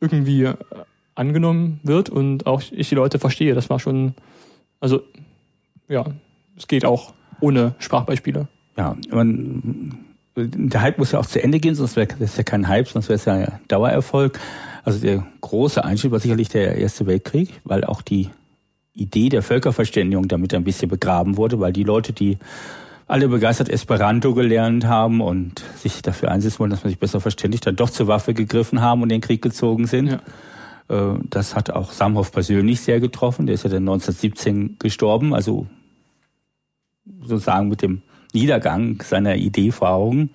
irgendwie 0.00 0.44
äh, 0.44 0.54
angenommen 1.14 1.80
wird 1.82 2.10
und 2.10 2.46
auch 2.46 2.62
ich 2.70 2.90
die 2.90 2.94
Leute 2.94 3.18
verstehe. 3.18 3.54
Das 3.54 3.70
war 3.70 3.80
schon, 3.80 4.14
also 4.78 5.02
ja, 5.88 6.04
es 6.56 6.68
geht 6.68 6.84
auch 6.84 7.14
ohne 7.40 7.74
Sprachbeispiele. 7.78 8.46
Ja, 8.76 8.94
man, 9.10 9.98
der 10.36 10.82
Hype 10.82 10.98
muss 10.98 11.12
ja 11.12 11.18
auch 11.18 11.26
zu 11.26 11.42
Ende 11.42 11.60
gehen, 11.60 11.74
sonst 11.74 11.96
wäre 11.96 12.08
das 12.18 12.36
ja 12.36 12.42
kein 12.42 12.68
Hype, 12.68 12.88
sonst 12.88 13.08
wäre 13.08 13.16
es 13.16 13.24
ja 13.24 13.58
Dauererfolg. 13.68 14.38
Also 14.88 15.00
der 15.00 15.26
große 15.42 15.84
Einschnitt 15.84 16.12
war 16.12 16.18
sicherlich 16.18 16.48
der 16.48 16.76
Erste 16.76 17.04
Weltkrieg, 17.04 17.60
weil 17.64 17.84
auch 17.84 18.00
die 18.00 18.30
Idee 18.94 19.28
der 19.28 19.42
Völkerverständigung 19.42 20.28
damit 20.28 20.54
ein 20.54 20.64
bisschen 20.64 20.88
begraben 20.88 21.36
wurde, 21.36 21.60
weil 21.60 21.74
die 21.74 21.84
Leute, 21.84 22.14
die 22.14 22.38
alle 23.06 23.28
begeistert 23.28 23.68
Esperanto 23.68 24.32
gelernt 24.32 24.86
haben 24.86 25.20
und 25.20 25.62
sich 25.76 26.00
dafür 26.00 26.30
einsetzen 26.30 26.60
wollen, 26.60 26.70
dass 26.70 26.84
man 26.84 26.88
sich 26.88 26.98
besser 26.98 27.20
verständigt, 27.20 27.66
dann 27.66 27.76
doch 27.76 27.90
zur 27.90 28.06
Waffe 28.06 28.32
gegriffen 28.32 28.80
haben 28.80 29.02
und 29.02 29.10
in 29.10 29.16
den 29.16 29.20
Krieg 29.20 29.42
gezogen 29.42 29.86
sind. 29.86 30.18
Ja. 30.88 31.12
Äh, 31.12 31.18
das 31.28 31.54
hat 31.54 31.68
auch 31.68 31.92
Samhoff 31.92 32.32
persönlich 32.32 32.80
sehr 32.80 32.98
getroffen. 32.98 33.44
Der 33.44 33.56
ist 33.56 33.64
ja 33.64 33.68
dann 33.68 33.82
1917 33.82 34.76
gestorben, 34.78 35.34
also 35.34 35.66
sozusagen 37.20 37.68
mit 37.68 37.82
dem 37.82 38.00
Niedergang 38.32 39.02
seiner 39.02 39.36
Idee 39.36 39.70
vor 39.70 39.90
Augen. 39.90 40.30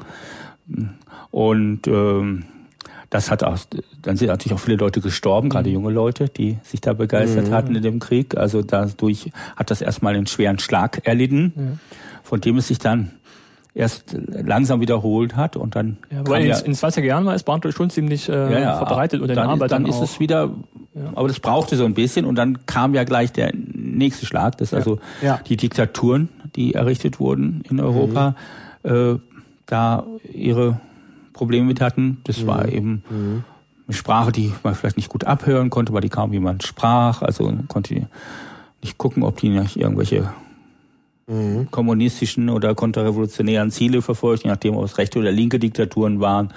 Und 1.31 1.87
ähm, 1.87 2.45
das 3.09 3.31
hat 3.31 3.43
auch, 3.43 3.57
dann 4.03 4.17
sind 4.17 4.27
natürlich 4.27 4.53
auch 4.53 4.59
viele 4.59 4.77
Leute 4.77 5.01
gestorben, 5.01 5.49
gerade 5.49 5.69
mhm. 5.69 5.75
junge 5.75 5.91
Leute, 5.91 6.29
die 6.29 6.57
sich 6.63 6.81
da 6.81 6.93
begeistert 6.93 7.47
mhm. 7.47 7.53
hatten 7.53 7.75
in 7.75 7.81
dem 7.81 7.99
Krieg. 7.99 8.37
Also 8.37 8.61
dadurch 8.61 9.31
hat 9.55 9.71
das 9.71 9.81
erstmal 9.81 10.15
einen 10.15 10.27
schweren 10.27 10.59
Schlag 10.59 11.01
erlitten, 11.05 11.53
mhm. 11.55 11.79
von 12.21 12.41
dem 12.41 12.57
es 12.57 12.67
sich 12.67 12.79
dann 12.79 13.11
erst 13.73 14.15
langsam 14.27 14.81
wiederholt 14.81 15.35
hat 15.35 15.55
und 15.55 15.75
dann. 15.75 15.97
Ja, 16.11 16.27
weil 16.27 16.43
in, 16.43 16.49
ja, 16.49 16.57
in 16.59 16.65
den 16.65 16.75
20er 16.75 17.03
Jahren 17.03 17.25
war 17.25 17.33
es 17.33 17.43
Barntel 17.43 17.71
schon 17.71 17.89
ziemlich 17.89 18.29
äh, 18.29 18.33
ja, 18.33 18.59
ja, 18.59 18.77
verbreitet 18.77 19.21
unter 19.21 19.33
den 19.33 19.43
Arbeitern. 19.43 19.83
Dann 19.83 19.91
ist 19.91 20.01
es 20.01 20.19
wieder, 20.19 20.51
aber 21.15 21.27
das 21.27 21.39
brauchte 21.39 21.75
so 21.75 21.85
ein 21.85 21.93
bisschen 21.93 22.25
und 22.25 22.35
dann 22.35 22.65
kam 22.65 22.93
ja 22.93 23.05
gleich 23.05 23.31
der 23.31 23.51
nächste 23.55 24.25
Schlag, 24.25 24.57
das 24.57 24.69
ist 24.69 24.73
also 24.73 24.99
die 25.47 25.57
Diktaturen, 25.57 26.29
die 26.55 26.75
errichtet 26.75 27.19
wurden 27.19 27.63
in 27.69 27.79
Europa, 27.79 28.35
mhm. 28.83 28.89
äh, 28.89 29.19
da 29.65 30.05
ihre 30.31 30.79
Probleme 31.31 31.65
mit 31.65 31.81
hatten. 31.81 32.19
Das 32.25 32.43
mhm. 32.43 32.47
war 32.47 32.67
eben 32.67 33.03
mhm. 33.09 33.43
Eine 33.87 33.95
Sprache, 33.95 34.31
die 34.31 34.53
man 34.63 34.75
vielleicht 34.75 34.97
nicht 34.97 35.09
gut 35.09 35.25
abhören 35.25 35.69
konnte, 35.69 35.93
weil 35.93 36.01
die 36.01 36.09
kaum 36.09 36.33
jemand 36.33 36.63
sprach. 36.63 37.21
Also 37.21 37.51
konnte 37.67 38.07
nicht 38.81 38.97
gucken, 38.97 39.23
ob 39.23 39.39
die 39.39 39.49
nicht 39.49 39.77
irgendwelche 39.77 40.31
mhm. 41.27 41.69
kommunistischen 41.71 42.49
oder 42.49 42.75
konterrevolutionären 42.75 43.71
Ziele 43.71 44.01
verfolgt, 44.01 44.43
je 44.43 44.49
nachdem, 44.49 44.75
ob 44.75 44.85
es 44.85 44.97
rechte 44.97 45.19
oder 45.19 45.31
linke 45.31 45.59
Diktaturen 45.59 46.19
waren, 46.19 46.53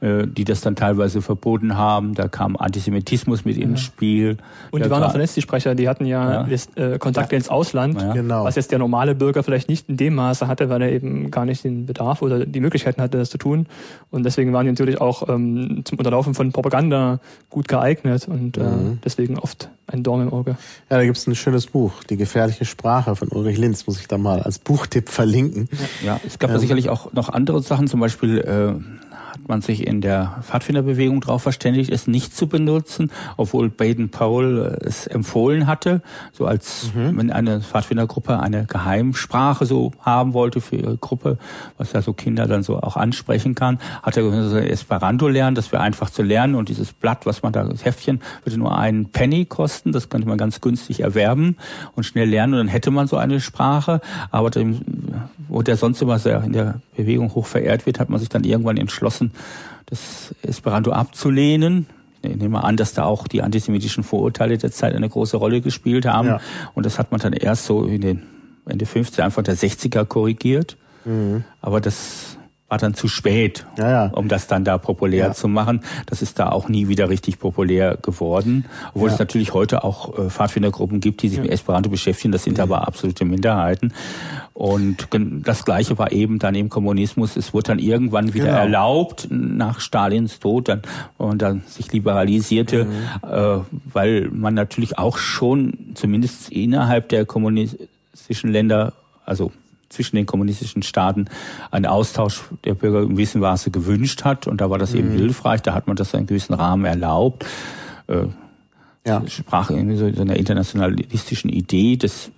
äh, 0.00 0.26
die 0.26 0.44
das 0.44 0.60
dann 0.60 0.76
teilweise 0.76 1.22
verboten 1.22 1.76
haben. 1.76 2.14
Da 2.14 2.28
kam 2.28 2.56
Antisemitismus 2.56 3.44
mit 3.44 3.56
ins 3.56 3.80
Spiel. 3.80 4.38
Und 4.70 4.84
die 4.84 4.90
waren 4.90 5.02
auch 5.02 5.10
vernetzt, 5.10 5.36
die 5.36 5.42
Sprecher, 5.42 5.74
die 5.74 5.88
hatten 5.88 6.06
ja, 6.06 6.46
ja. 6.46 6.82
äh, 6.82 6.98
Kontakte 6.98 7.34
ja. 7.34 7.38
ins 7.38 7.48
Ausland, 7.48 8.00
ja. 8.00 8.12
genau. 8.12 8.44
was 8.44 8.56
jetzt 8.56 8.72
der 8.72 8.78
normale 8.78 9.14
Bürger 9.14 9.42
vielleicht 9.42 9.68
nicht 9.68 9.88
in 9.88 9.96
dem 9.96 10.14
Maße 10.14 10.48
hatte, 10.48 10.68
weil 10.68 10.82
er 10.82 10.92
eben 10.92 11.30
gar 11.30 11.44
nicht 11.44 11.64
den 11.64 11.86
Bedarf 11.86 12.22
oder 12.22 12.46
die 12.46 12.60
Möglichkeiten 12.60 13.02
hatte, 13.02 13.18
das 13.18 13.30
zu 13.30 13.38
tun. 13.38 13.66
Und 14.10 14.24
deswegen 14.24 14.52
waren 14.52 14.64
die 14.64 14.72
natürlich 14.72 15.00
auch 15.00 15.28
ähm, 15.28 15.82
zum 15.84 15.98
Unterlaufen 15.98 16.34
von 16.34 16.52
Propaganda 16.52 17.20
gut 17.50 17.68
geeignet 17.68 18.26
und 18.28 18.56
äh, 18.56 18.62
mhm. 18.62 18.98
deswegen 19.04 19.38
oft 19.38 19.68
ein 19.86 20.02
Dorn 20.02 20.22
im 20.22 20.32
Auge. 20.32 20.56
Ja, 20.88 20.96
da 20.96 21.04
gibt 21.04 21.16
es 21.16 21.26
ein 21.26 21.34
schönes 21.34 21.66
Buch, 21.66 22.04
Die 22.04 22.16
gefährliche 22.16 22.64
Sprache 22.64 23.16
von 23.16 23.28
Ulrich 23.28 23.58
Linz, 23.58 23.86
muss 23.86 24.00
ich 24.00 24.08
da 24.08 24.18
mal 24.18 24.40
als 24.40 24.58
Buchtipp 24.58 25.08
verlinken. 25.08 25.68
Ja, 26.04 26.20
es 26.26 26.38
gab 26.38 26.50
ähm. 26.50 26.54
da 26.54 26.60
sicherlich 26.60 26.88
auch 26.88 27.12
noch 27.12 27.28
andere 27.28 27.60
Sachen, 27.62 27.86
zum 27.86 28.00
Beispiel 28.00 28.38
äh, 28.38 29.09
hat 29.40 29.48
man 29.48 29.62
sich 29.62 29.86
in 29.86 30.00
der 30.00 30.38
Pfadfinderbewegung 30.42 31.20
darauf 31.20 31.42
verständigt, 31.42 31.90
es 31.90 32.06
nicht 32.06 32.36
zu 32.36 32.46
benutzen, 32.46 33.10
obwohl 33.36 33.70
Baden-Powell 33.70 34.78
äh, 34.80 34.86
es 34.86 35.06
empfohlen 35.06 35.66
hatte, 35.66 36.02
so 36.32 36.46
als 36.46 36.92
mhm. 36.94 37.16
wenn 37.16 37.32
eine 37.32 37.60
Pfadfindergruppe 37.60 38.38
eine 38.38 38.66
Geheimsprache 38.66 39.66
so 39.66 39.92
haben 40.00 40.34
wollte 40.34 40.60
für 40.60 40.76
ihre 40.76 40.96
Gruppe, 40.96 41.38
was 41.78 41.92
ja 41.92 42.02
so 42.02 42.12
Kinder 42.12 42.46
dann 42.46 42.62
so 42.62 42.80
auch 42.80 42.96
ansprechen 42.96 43.54
kann, 43.54 43.78
hat 44.02 44.16
er 44.16 44.24
gesagt, 44.24 44.68
Esperanto 44.68 45.28
lernen, 45.28 45.54
das 45.54 45.72
wäre 45.72 45.82
einfach 45.82 46.10
zu 46.10 46.22
lernen 46.22 46.54
und 46.54 46.68
dieses 46.68 46.92
Blatt, 46.92 47.24
was 47.24 47.42
man 47.42 47.52
da, 47.52 47.64
das 47.64 47.84
Heftchen, 47.84 48.20
würde 48.44 48.58
nur 48.58 48.76
einen 48.76 49.06
Penny 49.06 49.46
kosten, 49.46 49.92
das 49.92 50.08
könnte 50.08 50.28
man 50.28 50.38
ganz 50.38 50.60
günstig 50.60 51.00
erwerben 51.00 51.56
und 51.94 52.04
schnell 52.04 52.28
lernen 52.28 52.54
und 52.54 52.58
dann 52.58 52.68
hätte 52.68 52.90
man 52.90 53.06
so 53.06 53.16
eine 53.16 53.40
Sprache, 53.40 54.00
aber 54.30 54.50
dem, 54.50 54.80
wo 55.48 55.62
der 55.62 55.76
sonst 55.76 56.02
immer 56.02 56.18
sehr 56.18 56.42
in 56.44 56.52
der 56.52 56.80
Bewegung 56.96 57.34
hoch 57.34 57.46
verehrt 57.46 57.86
wird, 57.86 57.98
hat 57.98 58.10
man 58.10 58.20
sich 58.20 58.28
dann 58.28 58.44
irgendwann 58.44 58.76
entschlossen, 58.76 59.32
das 59.86 60.34
Esperanto 60.42 60.92
abzulehnen. 60.92 61.86
Ich 62.22 62.36
nehme 62.36 62.62
an, 62.62 62.76
dass 62.76 62.92
da 62.92 63.04
auch 63.04 63.26
die 63.26 63.42
antisemitischen 63.42 64.04
Vorurteile 64.04 64.58
der 64.58 64.70
Zeit 64.70 64.94
eine 64.94 65.08
große 65.08 65.36
Rolle 65.36 65.60
gespielt 65.60 66.06
haben. 66.06 66.28
Ja. 66.28 66.40
Und 66.74 66.84
das 66.86 66.98
hat 66.98 67.10
man 67.10 67.20
dann 67.20 67.32
erst 67.32 67.64
so 67.64 67.84
in 67.84 68.00
den 68.00 68.22
Ende 68.66 68.84
50er, 68.84 69.22
Anfang 69.22 69.44
der 69.44 69.56
60er 69.56 70.04
korrigiert. 70.04 70.76
Mhm. 71.04 71.44
Aber 71.62 71.80
das 71.80 72.29
war 72.70 72.78
dann 72.78 72.94
zu 72.94 73.08
spät, 73.08 73.66
ja, 73.76 73.90
ja. 73.90 74.06
um 74.12 74.28
das 74.28 74.46
dann 74.46 74.64
da 74.64 74.78
populär 74.78 75.26
ja. 75.26 75.32
zu 75.32 75.48
machen. 75.48 75.82
Das 76.06 76.22
ist 76.22 76.38
da 76.38 76.50
auch 76.50 76.68
nie 76.68 76.86
wieder 76.86 77.10
richtig 77.10 77.40
populär 77.40 77.98
geworden. 78.00 78.64
Obwohl 78.94 79.10
es 79.10 79.18
natürlich 79.18 79.52
heute 79.52 79.82
auch 79.82 80.16
äh, 80.16 80.30
Pfadfindergruppen 80.30 81.00
gibt, 81.00 81.22
die 81.22 81.28
sich 81.28 81.40
mit 81.40 81.50
Esperanto 81.50 81.90
beschäftigen. 81.90 82.30
Das 82.30 82.44
sind 82.44 82.60
aber 82.60 82.86
absolute 82.86 83.24
Minderheiten. 83.24 83.92
Und 84.54 85.08
das 85.44 85.64
Gleiche 85.64 85.98
war 85.98 86.12
eben 86.12 86.38
dann 86.38 86.54
im 86.54 86.68
Kommunismus. 86.68 87.36
Es 87.36 87.52
wurde 87.52 87.68
dann 87.68 87.78
irgendwann 87.80 88.34
wieder 88.34 88.46
genau. 88.46 88.58
erlaubt 88.58 89.26
nach 89.30 89.80
Stalins 89.80 90.38
Tod, 90.38 90.68
dann, 90.68 90.82
und 91.18 91.42
dann 91.42 91.62
sich 91.66 91.92
liberalisierte, 91.92 92.84
mhm. 92.84 93.28
äh, 93.28 93.58
weil 93.92 94.28
man 94.30 94.54
natürlich 94.54 94.96
auch 94.96 95.18
schon 95.18 95.92
zumindest 95.94 96.52
innerhalb 96.52 97.08
der 97.08 97.24
kommunistischen 97.24 98.52
Länder, 98.52 98.92
also 99.24 99.50
zwischen 99.90 100.16
den 100.16 100.24
kommunistischen 100.24 100.82
Staaten 100.82 101.26
einen 101.70 101.84
Austausch 101.84 102.44
der 102.64 102.74
Bürger 102.74 103.02
im 103.02 103.10
gewissen 103.10 103.40
Maße 103.40 103.70
gewünscht 103.70 104.24
hat. 104.24 104.46
Und 104.46 104.60
da 104.60 104.70
war 104.70 104.78
das 104.78 104.92
mhm. 104.92 105.00
eben 105.00 105.10
hilfreich. 105.10 105.60
Da 105.60 105.74
hat 105.74 105.86
man 105.86 105.96
das 105.96 106.14
in 106.14 106.18
einem 106.18 106.26
gewissen 106.26 106.54
Rahmen 106.54 106.86
erlaubt. 106.86 107.44
Äh, 108.06 108.26
ja. 109.06 109.22
Sprach 109.26 109.70
irgendwie 109.70 109.96
so, 109.96 110.10
so 110.12 110.22
einer 110.22 110.36
internationalistischen 110.36 111.50
Idee. 111.50 111.96
Das 111.96 112.30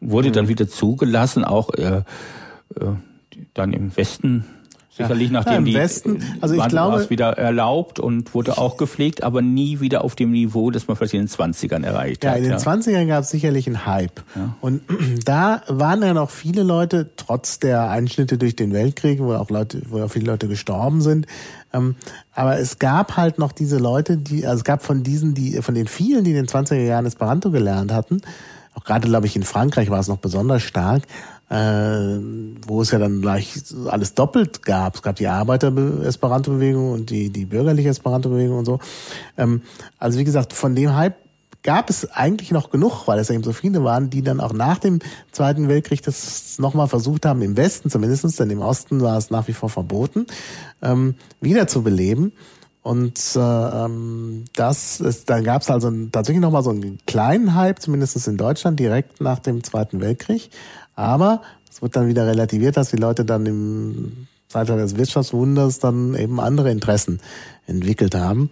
wurde 0.00 0.28
mhm. 0.28 0.32
dann 0.34 0.48
wieder 0.48 0.68
zugelassen, 0.68 1.44
auch 1.44 1.70
äh, 1.74 2.02
äh, 2.76 2.86
dann 3.54 3.72
im 3.72 3.96
Westen 3.96 4.44
Sicherlich 4.94 5.30
nachdem 5.30 5.64
ja, 5.64 5.80
Westen, 5.80 6.18
die 6.18 6.42
also 6.42 6.54
ich 6.54 6.68
glaube, 6.68 7.08
wieder 7.08 7.38
erlaubt 7.38 7.98
und 7.98 8.34
wurde 8.34 8.58
auch 8.58 8.76
gepflegt, 8.76 9.22
aber 9.22 9.40
nie 9.40 9.80
wieder 9.80 10.04
auf 10.04 10.16
dem 10.16 10.32
Niveau, 10.32 10.70
das 10.70 10.86
man 10.86 10.98
vielleicht 10.98 11.14
in 11.14 11.20
den 11.20 11.28
20ern 11.28 11.82
erreicht 11.82 12.24
ja, 12.24 12.30
hat. 12.30 12.36
In 12.36 12.42
den 12.42 12.52
ja, 12.52 12.58
in 12.58 12.62
den 12.62 12.82
20ern 12.82 13.06
gab 13.06 13.22
es 13.22 13.30
sicherlich 13.30 13.66
einen 13.66 13.86
Hype. 13.86 14.22
Ja. 14.36 14.54
Und 14.60 14.82
da 15.24 15.62
waren 15.66 16.02
ja 16.02 16.12
noch 16.12 16.28
viele 16.28 16.62
Leute, 16.62 17.10
trotz 17.16 17.58
der 17.58 17.88
Einschnitte 17.88 18.36
durch 18.36 18.54
den 18.54 18.74
Weltkrieg, 18.74 19.20
wo 19.20 19.32
auch 19.32 19.48
Leute, 19.48 19.80
wo 19.88 20.02
auch 20.02 20.10
viele 20.10 20.26
Leute 20.26 20.46
gestorben 20.46 21.00
sind, 21.00 21.26
ähm, 21.72 21.96
aber 22.34 22.58
es 22.58 22.78
gab 22.78 23.16
halt 23.16 23.38
noch 23.38 23.52
diese 23.52 23.78
Leute, 23.78 24.18
die, 24.18 24.46
also 24.46 24.58
es 24.58 24.64
gab 24.64 24.82
von 24.82 25.02
diesen, 25.02 25.32
die, 25.32 25.62
von 25.62 25.74
den 25.74 25.86
vielen, 25.86 26.22
die 26.24 26.32
in 26.32 26.36
den 26.36 26.48
20er 26.48 26.74
Jahren 26.74 27.06
Esperanto 27.06 27.50
gelernt 27.50 27.92
hatten, 27.92 28.20
auch 28.74 28.84
gerade, 28.84 29.08
glaube 29.08 29.26
ich, 29.26 29.36
in 29.36 29.42
Frankreich 29.42 29.90
war 29.90 30.00
es 30.00 30.08
noch 30.08 30.18
besonders 30.18 30.62
stark, 30.62 31.02
äh, 31.52 32.18
wo 32.66 32.80
es 32.80 32.90
ja 32.92 32.98
dann 32.98 33.20
gleich 33.20 33.52
alles 33.86 34.14
doppelt 34.14 34.62
gab. 34.62 34.94
Es 34.94 35.02
gab 35.02 35.16
die 35.16 35.28
Arbeiter-Esperanto-Bewegung 35.28 36.92
und 36.92 37.10
die, 37.10 37.28
die 37.28 37.44
bürgerliche 37.44 37.90
Esperanto-Bewegung 37.90 38.58
und 38.60 38.64
so. 38.64 38.78
Ähm, 39.36 39.60
also 39.98 40.18
wie 40.18 40.24
gesagt, 40.24 40.54
von 40.54 40.74
dem 40.74 40.96
Hype 40.96 41.16
gab 41.62 41.90
es 41.90 42.10
eigentlich 42.10 42.52
noch 42.52 42.70
genug, 42.70 43.06
weil 43.06 43.18
es 43.18 43.28
eben 43.28 43.42
so 43.42 43.52
viele 43.52 43.84
waren, 43.84 44.08
die 44.08 44.22
dann 44.22 44.40
auch 44.40 44.54
nach 44.54 44.78
dem 44.78 45.00
Zweiten 45.30 45.68
Weltkrieg 45.68 46.02
das 46.02 46.58
nochmal 46.58 46.88
versucht 46.88 47.26
haben, 47.26 47.42
im 47.42 47.56
Westen 47.56 47.90
zumindestens, 47.90 48.36
denn 48.36 48.48
im 48.48 48.62
Osten 48.62 49.02
war 49.02 49.18
es 49.18 49.30
nach 49.30 49.46
wie 49.46 49.52
vor 49.52 49.68
verboten, 49.68 50.26
ähm, 50.80 51.16
wieder 51.42 51.66
zu 51.66 51.82
beleben. 51.82 52.32
Und 52.82 53.36
äh, 53.36 53.38
ähm, 53.38 54.44
das 54.54 55.00
ist, 55.00 55.30
dann 55.30 55.44
gab 55.44 55.62
es 55.62 55.70
also 55.70 55.88
tatsächlich 56.10 56.42
nochmal 56.42 56.64
so 56.64 56.70
einen 56.70 56.98
kleinen 57.06 57.54
Hype, 57.54 57.80
zumindest 57.80 58.26
in 58.26 58.36
Deutschland, 58.36 58.80
direkt 58.80 59.20
nach 59.20 59.38
dem 59.38 59.62
Zweiten 59.62 60.00
Weltkrieg. 60.00 60.50
Aber 60.94 61.42
es 61.70 61.82
wird 61.82 61.96
dann 61.96 62.08
wieder 62.08 62.26
relativiert, 62.26 62.76
dass 62.76 62.90
die 62.90 62.96
Leute 62.96 63.24
dann 63.24 63.46
im 63.46 64.26
Zeitalter 64.48 64.82
des 64.82 64.96
Wirtschaftswunders 64.96 65.78
dann 65.78 66.14
eben 66.14 66.40
andere 66.40 66.70
Interessen 66.70 67.20
entwickelt 67.66 68.14
haben. 68.14 68.50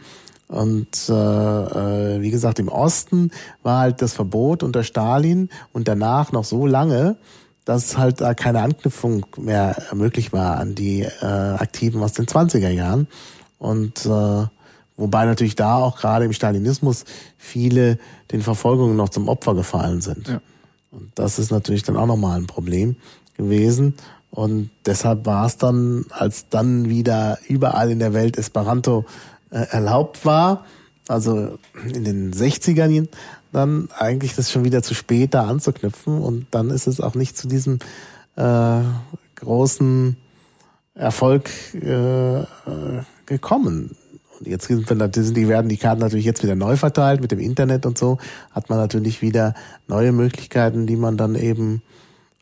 Und 0.48 1.08
äh, 1.08 1.12
äh, 1.12 2.20
wie 2.20 2.30
gesagt, 2.30 2.58
im 2.58 2.68
Osten 2.68 3.30
war 3.62 3.80
halt 3.80 4.02
das 4.02 4.14
Verbot 4.14 4.62
unter 4.64 4.82
Stalin 4.82 5.48
und 5.72 5.86
danach 5.86 6.32
noch 6.32 6.44
so 6.44 6.66
lange, 6.66 7.16
dass 7.64 7.96
halt 7.96 8.20
da 8.20 8.34
keine 8.34 8.62
Anknüpfung 8.62 9.26
mehr 9.36 9.76
möglich 9.94 10.32
war 10.32 10.56
an 10.56 10.74
die 10.74 11.02
äh, 11.02 11.24
Aktiven 11.24 12.02
aus 12.02 12.14
den 12.14 12.26
20er 12.26 12.70
Jahren. 12.70 13.06
Und 13.58 14.06
äh, 14.06 14.46
wobei 14.96 15.24
natürlich 15.24 15.54
da 15.54 15.76
auch 15.76 15.98
gerade 15.98 16.24
im 16.24 16.32
Stalinismus 16.32 17.04
viele 17.38 17.98
den 18.32 18.42
Verfolgungen 18.42 18.96
noch 18.96 19.10
zum 19.10 19.28
Opfer 19.28 19.54
gefallen 19.54 20.00
sind. 20.00 20.28
Ja. 20.28 20.40
Und 20.90 21.10
das 21.14 21.38
ist 21.38 21.50
natürlich 21.50 21.82
dann 21.82 21.96
auch 21.96 22.06
nochmal 22.06 22.38
ein 22.38 22.46
Problem 22.46 22.96
gewesen. 23.36 23.94
Und 24.30 24.70
deshalb 24.86 25.26
war 25.26 25.46
es 25.46 25.56
dann, 25.56 26.06
als 26.10 26.48
dann 26.48 26.88
wieder 26.88 27.38
überall 27.48 27.90
in 27.90 27.98
der 27.98 28.12
Welt 28.12 28.38
Esperanto 28.38 29.04
äh, 29.50 29.66
erlaubt 29.70 30.24
war, 30.24 30.64
also 31.08 31.58
in 31.92 32.04
den 32.04 32.32
60ern 32.32 33.08
dann 33.52 33.88
eigentlich 33.98 34.36
das 34.36 34.52
schon 34.52 34.64
wieder 34.64 34.82
zu 34.82 34.94
spät 34.94 35.34
da 35.34 35.48
anzuknüpfen 35.48 36.20
und 36.20 36.46
dann 36.52 36.70
ist 36.70 36.86
es 36.86 37.00
auch 37.00 37.14
nicht 37.14 37.36
zu 37.36 37.48
diesem 37.48 37.80
äh, 38.36 38.82
großen 39.34 40.16
Erfolg 40.94 41.50
äh, 41.74 42.44
gekommen. 43.26 43.96
Und 44.40 44.48
jetzt 44.48 44.66
sind, 44.66 44.88
sind 44.88 45.36
die 45.36 45.48
werden 45.48 45.68
die 45.68 45.76
Karten 45.76 46.00
natürlich 46.00 46.24
jetzt 46.24 46.42
wieder 46.42 46.56
neu 46.56 46.76
verteilt 46.76 47.20
mit 47.20 47.30
dem 47.30 47.38
Internet 47.38 47.86
und 47.86 47.98
so, 47.98 48.18
hat 48.50 48.70
man 48.70 48.78
natürlich 48.78 49.22
wieder 49.22 49.54
neue 49.86 50.12
Möglichkeiten, 50.12 50.86
die 50.86 50.96
man 50.96 51.16
dann 51.16 51.34
eben 51.34 51.82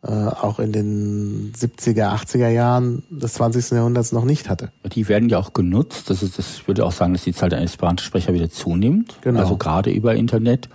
äh, 0.02 0.10
auch 0.10 0.60
in 0.60 0.70
den 0.70 1.52
70er, 1.58 2.14
80er 2.14 2.48
Jahren 2.48 3.02
des 3.10 3.34
20. 3.34 3.72
Jahrhunderts 3.72 4.12
noch 4.12 4.24
nicht 4.24 4.48
hatte. 4.48 4.70
Die 4.84 5.08
werden 5.08 5.28
ja 5.28 5.38
auch 5.38 5.52
genutzt. 5.52 6.08
Das, 6.08 6.22
ist, 6.22 6.38
das 6.38 6.68
würde 6.68 6.86
auch 6.86 6.92
sagen, 6.92 7.14
dass 7.14 7.24
die 7.24 7.32
Zahl 7.32 7.48
der 7.48 7.60
Esperanto-Sprecher 7.62 8.32
wieder 8.32 8.48
zunimmt. 8.48 9.18
Genau. 9.22 9.40
Also 9.40 9.56
gerade 9.56 9.90
über 9.90 10.14
Internet. 10.14 10.68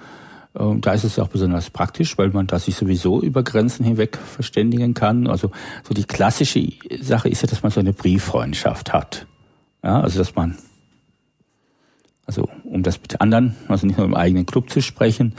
Ähm, 0.60 0.82
da 0.82 0.94
ist 0.94 1.06
es 1.06 1.16
ja 1.16 1.24
auch 1.24 1.30
besonders 1.30 1.70
praktisch, 1.70 2.18
weil 2.18 2.30
man 2.30 2.48
da 2.48 2.60
sich 2.60 2.76
sowieso 2.76 3.22
über 3.22 3.44
Grenzen 3.44 3.86
hinweg 3.86 4.18
verständigen 4.18 4.94
kann. 4.94 5.28
Also 5.28 5.52
so 5.88 5.94
die 5.94 6.04
klassische 6.04 6.74
Sache 7.02 7.30
ist 7.30 7.42
ja, 7.42 7.48
dass 7.48 7.64
man 7.64 7.72
so 7.72 7.80
eine 7.80 7.94
Brieffreundschaft 7.94 8.92
hat. 8.92 9.26
Ja, 9.84 10.02
also 10.02 10.20
dass 10.20 10.36
man, 10.36 10.58
also 12.26 12.50
um 12.64 12.84
das 12.84 13.02
mit 13.02 13.22
anderen, 13.22 13.56
also 13.68 13.86
nicht 13.86 13.98
nur 13.98 14.06
im 14.06 14.16
eigenen 14.16 14.46
Club 14.46 14.70
zu 14.70 14.82
sprechen, 14.82 15.34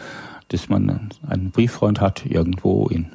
dass 0.49 0.69
man 0.69 1.11
einen 1.27 1.51
Brieffreund 1.51 2.01
hat 2.01 2.27
irgendwo 2.27 2.87
in 2.89 3.07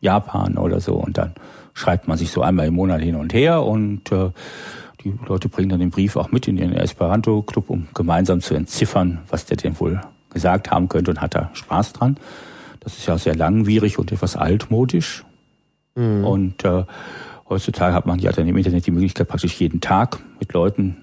Japan 0.00 0.56
oder 0.58 0.80
so 0.80 0.94
und 0.94 1.18
dann 1.18 1.34
schreibt 1.74 2.08
man 2.08 2.16
sich 2.16 2.30
so 2.30 2.42
einmal 2.42 2.66
im 2.66 2.74
Monat 2.74 3.00
hin 3.00 3.16
und 3.16 3.34
her 3.34 3.62
und 3.62 4.10
äh, 4.12 4.30
die 5.04 5.12
Leute 5.26 5.48
bringen 5.48 5.68
dann 5.68 5.80
den 5.80 5.90
Brief 5.90 6.16
auch 6.16 6.32
mit 6.32 6.48
in 6.48 6.56
ihren 6.56 6.72
Esperanto-Club, 6.72 7.70
um 7.70 7.88
gemeinsam 7.94 8.40
zu 8.40 8.54
entziffern, 8.54 9.20
was 9.28 9.46
der 9.46 9.56
denn 9.56 9.78
wohl 9.78 10.00
gesagt 10.32 10.70
haben 10.70 10.88
könnte 10.88 11.10
und 11.10 11.20
hat 11.20 11.34
da 11.34 11.50
Spaß 11.52 11.92
dran. 11.92 12.16
Das 12.80 12.98
ist 12.98 13.06
ja 13.06 13.18
sehr 13.18 13.34
langwierig 13.34 13.98
und 13.98 14.12
etwas 14.12 14.36
altmodisch. 14.36 15.24
Mhm. 15.94 16.24
Und 16.24 16.64
äh, 16.64 16.84
heutzutage 17.48 17.94
hat 17.94 18.06
man 18.06 18.18
ja 18.18 18.32
dann 18.32 18.46
im 18.48 18.56
Internet 18.56 18.86
die 18.86 18.90
Möglichkeit, 18.90 19.28
praktisch 19.28 19.60
jeden 19.60 19.80
Tag 19.80 20.18
mit 20.38 20.52
Leuten 20.52 20.96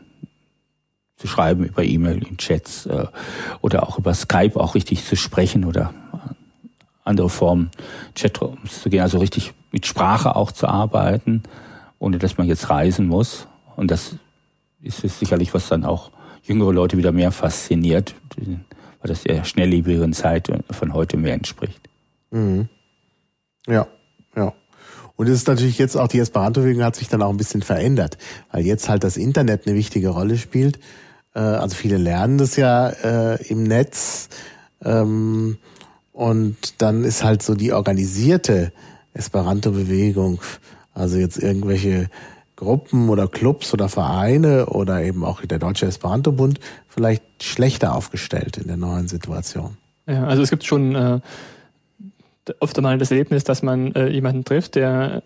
zu 1.24 1.28
schreiben, 1.30 1.64
über 1.64 1.84
E-Mail, 1.86 2.22
in 2.28 2.36
Chats 2.36 2.86
äh, 2.86 3.06
oder 3.62 3.88
auch 3.88 3.98
über 3.98 4.14
Skype 4.14 4.60
auch 4.60 4.76
richtig 4.76 5.06
zu 5.06 5.16
sprechen 5.16 5.64
oder 5.64 5.94
andere 7.06 7.30
Formen 7.30 7.72
Chatrooms 8.14 8.82
zu 8.82 8.90
gehen, 8.90 9.02
also 9.02 9.20
richtig 9.20 9.54
mit 9.72 9.86
Sprache 9.86 10.36
auch 10.36 10.52
zu 10.52 10.68
arbeiten, 10.68 11.44
ohne 11.98 12.20
dass 12.20 12.38
man 12.38 12.46
jetzt 12.46 12.70
reisen 12.70 13.08
muss. 13.08 13.48
Und 13.78 13.90
das 13.90 14.18
ist 14.82 15.02
sicherlich, 15.18 15.54
was 15.54 15.70
dann 15.70 15.86
auch 15.86 16.12
jüngere 16.44 16.74
Leute 16.74 16.98
wieder 16.98 17.14
mehr 17.14 17.32
fasziniert, 17.32 18.16
weil 18.36 18.58
das 19.04 19.24
der 19.24 19.46
schnelllebigen 19.46 20.12
Zeit 20.12 20.52
von 20.72 20.94
heute 20.94 21.16
mehr 21.16 21.36
entspricht. 21.36 21.80
Mhm. 22.32 22.68
Ja, 23.66 23.88
ja. 24.36 24.54
Und 25.16 25.28
es 25.28 25.36
ist 25.36 25.48
natürlich 25.48 25.78
jetzt 25.78 25.96
auch 25.96 26.08
die 26.08 26.20
Esperanto-Bewegung 26.20 26.84
hat 26.84 26.96
sich 26.96 27.08
dann 27.08 27.22
auch 27.22 27.30
ein 27.30 27.38
bisschen 27.38 27.62
verändert, 27.62 28.18
weil 28.52 28.66
jetzt 28.66 28.90
halt 28.90 29.04
das 29.04 29.16
Internet 29.16 29.68
eine 29.68 29.76
wichtige 29.76 30.10
Rolle 30.10 30.38
spielt. 30.38 30.80
Äh, 31.34 31.40
also 31.40 31.76
viele 31.76 31.98
lernen 31.98 32.38
das 32.38 32.56
ja 32.56 32.90
äh, 32.90 33.44
im 33.48 33.64
Netz. 33.64 34.30
Ähm, 34.84 35.58
und 36.12 36.82
dann 36.82 37.04
ist 37.04 37.24
halt 37.24 37.42
so 37.42 37.56
die 37.56 37.74
organisierte 37.74 38.72
Esperanto-Bewegung, 39.14 40.42
also 40.94 41.18
jetzt 41.18 41.38
irgendwelche 41.38 42.10
Gruppen 42.56 43.10
oder 43.10 43.28
Clubs 43.28 43.74
oder 43.74 43.90
Vereine 43.90 44.68
oder 44.68 45.02
eben 45.02 45.24
auch 45.24 45.42
der 45.42 45.60
Deutsche 45.60 45.88
Esperanto-Bund 45.88 46.60
vielleicht 46.88 47.24
schlechter 47.44 47.96
aufgestellt 47.96 48.58
in 48.58 48.68
der 48.68 48.78
neuen 48.78 49.08
Situation. 49.08 49.78
Ja, 50.06 50.26
also 50.26 50.44
es 50.44 50.50
gibt 50.50 50.64
schon 50.64 50.96
äh, 50.96 51.20
oft 52.60 52.78
einmal 52.78 52.98
das 52.98 53.10
Erlebnis, 53.10 53.44
dass 53.44 53.64
man 53.64 53.94
äh, 53.94 54.08
jemanden 54.10 54.44
trifft, 54.44 54.76
der 54.76 55.24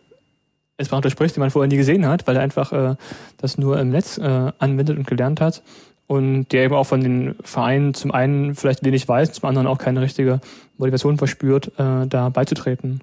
Esperanto 0.78 1.10
spricht, 1.10 1.36
den 1.36 1.42
man 1.42 1.50
vorher 1.50 1.68
nie 1.68 1.78
gesehen 1.78 2.06
hat, 2.06 2.28
weil 2.28 2.36
er 2.38 2.44
einfach 2.44 2.72
äh, 2.72 2.96
das 3.38 3.58
nur 3.58 3.80
im 3.80 3.90
Netz 3.90 4.18
äh, 4.18 4.52
anwendet 4.60 4.98
und 4.98 5.08
gelernt 5.08 5.42
hat 5.42 5.64
und 6.08 6.48
der 6.52 6.64
eben 6.64 6.74
auch 6.74 6.86
von 6.86 7.02
den 7.02 7.36
Vereinen 7.44 7.94
zum 7.94 8.12
einen 8.12 8.56
vielleicht 8.56 8.84
wenig 8.84 9.08
weiß, 9.08 9.34
zum 9.34 9.48
anderen 9.48 9.68
auch 9.68 9.78
keine 9.78 10.02
richtige 10.02 10.40
Motivation 10.78 11.18
verspürt, 11.18 11.68
äh, 11.78 12.08
da 12.08 12.30
beizutreten. 12.30 13.02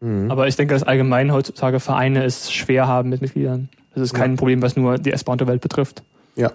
Mhm. 0.00 0.30
Aber 0.30 0.46
ich 0.46 0.56
denke, 0.56 0.74
dass 0.74 0.82
allgemein 0.82 1.32
heutzutage 1.32 1.80
Vereine 1.80 2.24
es 2.24 2.52
schwer 2.52 2.86
haben 2.86 3.08
mit 3.08 3.22
Mitgliedern. 3.22 3.70
Das 3.94 4.02
ist 4.02 4.14
kein 4.14 4.32
ja. 4.32 4.36
Problem, 4.36 4.60
was 4.60 4.76
nur 4.76 4.98
die 4.98 5.12
Esperanto-Welt 5.12 5.60
betrifft. 5.60 6.02
Ja. 6.36 6.52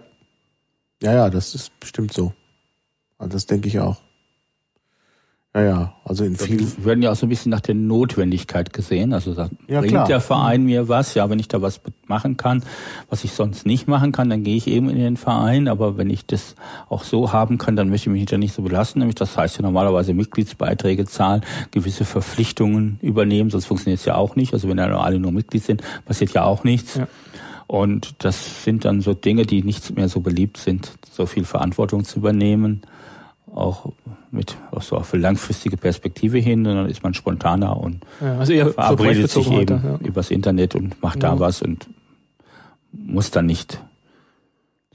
Ja, 1.01 1.13
ja, 1.13 1.29
das 1.29 1.55
ist 1.55 1.77
bestimmt 1.79 2.13
so. 2.13 2.33
Also 3.17 3.33
das 3.33 3.45
denke 3.45 3.67
ich 3.67 3.79
auch. 3.79 3.97
Ja, 5.55 5.63
ja, 5.63 5.93
also 6.05 6.25
in 6.25 6.35
vielen. 6.35 6.59
Wir 6.77 6.85
werden 6.85 7.01
ja 7.01 7.11
auch 7.11 7.15
so 7.15 7.25
ein 7.25 7.29
bisschen 7.29 7.49
nach 7.49 7.59
der 7.59 7.73
Notwendigkeit 7.73 8.71
gesehen. 8.71 9.13
Also 9.13 9.33
da 9.33 9.49
ja, 9.67 9.79
bringt 9.79 9.93
klar. 9.93 10.05
der 10.05 10.21
Verein 10.21 10.63
mir 10.63 10.87
was. 10.89 11.15
Ja, 11.15 11.27
wenn 11.31 11.39
ich 11.39 11.47
da 11.47 11.59
was 11.59 11.81
machen 12.05 12.37
kann, 12.37 12.63
was 13.09 13.23
ich 13.23 13.31
sonst 13.31 13.65
nicht 13.65 13.87
machen 13.87 14.11
kann, 14.11 14.29
dann 14.29 14.43
gehe 14.43 14.55
ich 14.55 14.67
eben 14.67 14.91
in 14.91 14.99
den 14.99 15.17
Verein. 15.17 15.67
Aber 15.67 15.97
wenn 15.97 16.11
ich 16.11 16.27
das 16.27 16.55
auch 16.87 17.03
so 17.03 17.33
haben 17.33 17.57
kann, 17.57 17.75
dann 17.75 17.89
möchte 17.89 18.11
ich 18.11 18.13
mich 18.13 18.25
da 18.27 18.37
nicht 18.37 18.53
so 18.53 18.61
belassen. 18.61 18.99
Nämlich 18.99 19.15
das 19.15 19.35
heißt 19.35 19.57
ja 19.57 19.63
normalerweise 19.63 20.13
Mitgliedsbeiträge 20.13 21.05
zahlen, 21.05 21.41
gewisse 21.71 22.05
Verpflichtungen 22.05 22.99
übernehmen, 23.01 23.49
sonst 23.49 23.65
funktioniert 23.65 24.01
es 24.01 24.05
ja 24.05 24.15
auch 24.15 24.35
nicht. 24.35 24.53
Also 24.53 24.69
wenn 24.69 24.77
da 24.77 24.85
alle 24.99 25.19
nur 25.19 25.31
Mitglied 25.31 25.63
sind, 25.63 25.81
passiert 26.05 26.31
ja 26.31 26.43
auch 26.43 26.63
nichts. 26.63 26.93
Ja. 26.95 27.07
Und 27.65 28.23
das 28.23 28.63
sind 28.63 28.85
dann 28.85 29.01
so 29.01 29.15
Dinge, 29.15 29.47
die 29.47 29.63
nicht 29.63 29.95
mehr 29.95 30.09
so 30.09 30.21
beliebt 30.21 30.57
sind, 30.57 30.91
so 31.09 31.25
viel 31.25 31.43
Verantwortung 31.43 32.03
zu 32.03 32.19
übernehmen 32.19 32.81
auch 33.53 33.91
mit 34.31 34.57
auch 34.71 34.81
so 34.81 34.95
auf 34.95 35.13
eine 35.13 35.23
langfristige 35.23 35.77
Perspektive 35.77 36.37
hin, 36.37 36.63
sondern 36.65 36.87
ist 36.87 37.03
man 37.03 37.13
spontaner 37.13 37.77
und 37.77 38.05
ja, 38.21 38.37
also 38.37 38.53
eher 38.53 38.71
verabredet 38.71 39.29
sich 39.29 39.49
eben 39.51 39.83
ja. 39.83 40.07
übers 40.07 40.31
Internet 40.31 40.75
und 40.75 41.01
macht 41.01 41.23
ja. 41.23 41.31
da 41.31 41.39
was 41.39 41.61
und 41.61 41.87
muss 42.91 43.31
dann 43.31 43.45
nicht 43.45 43.81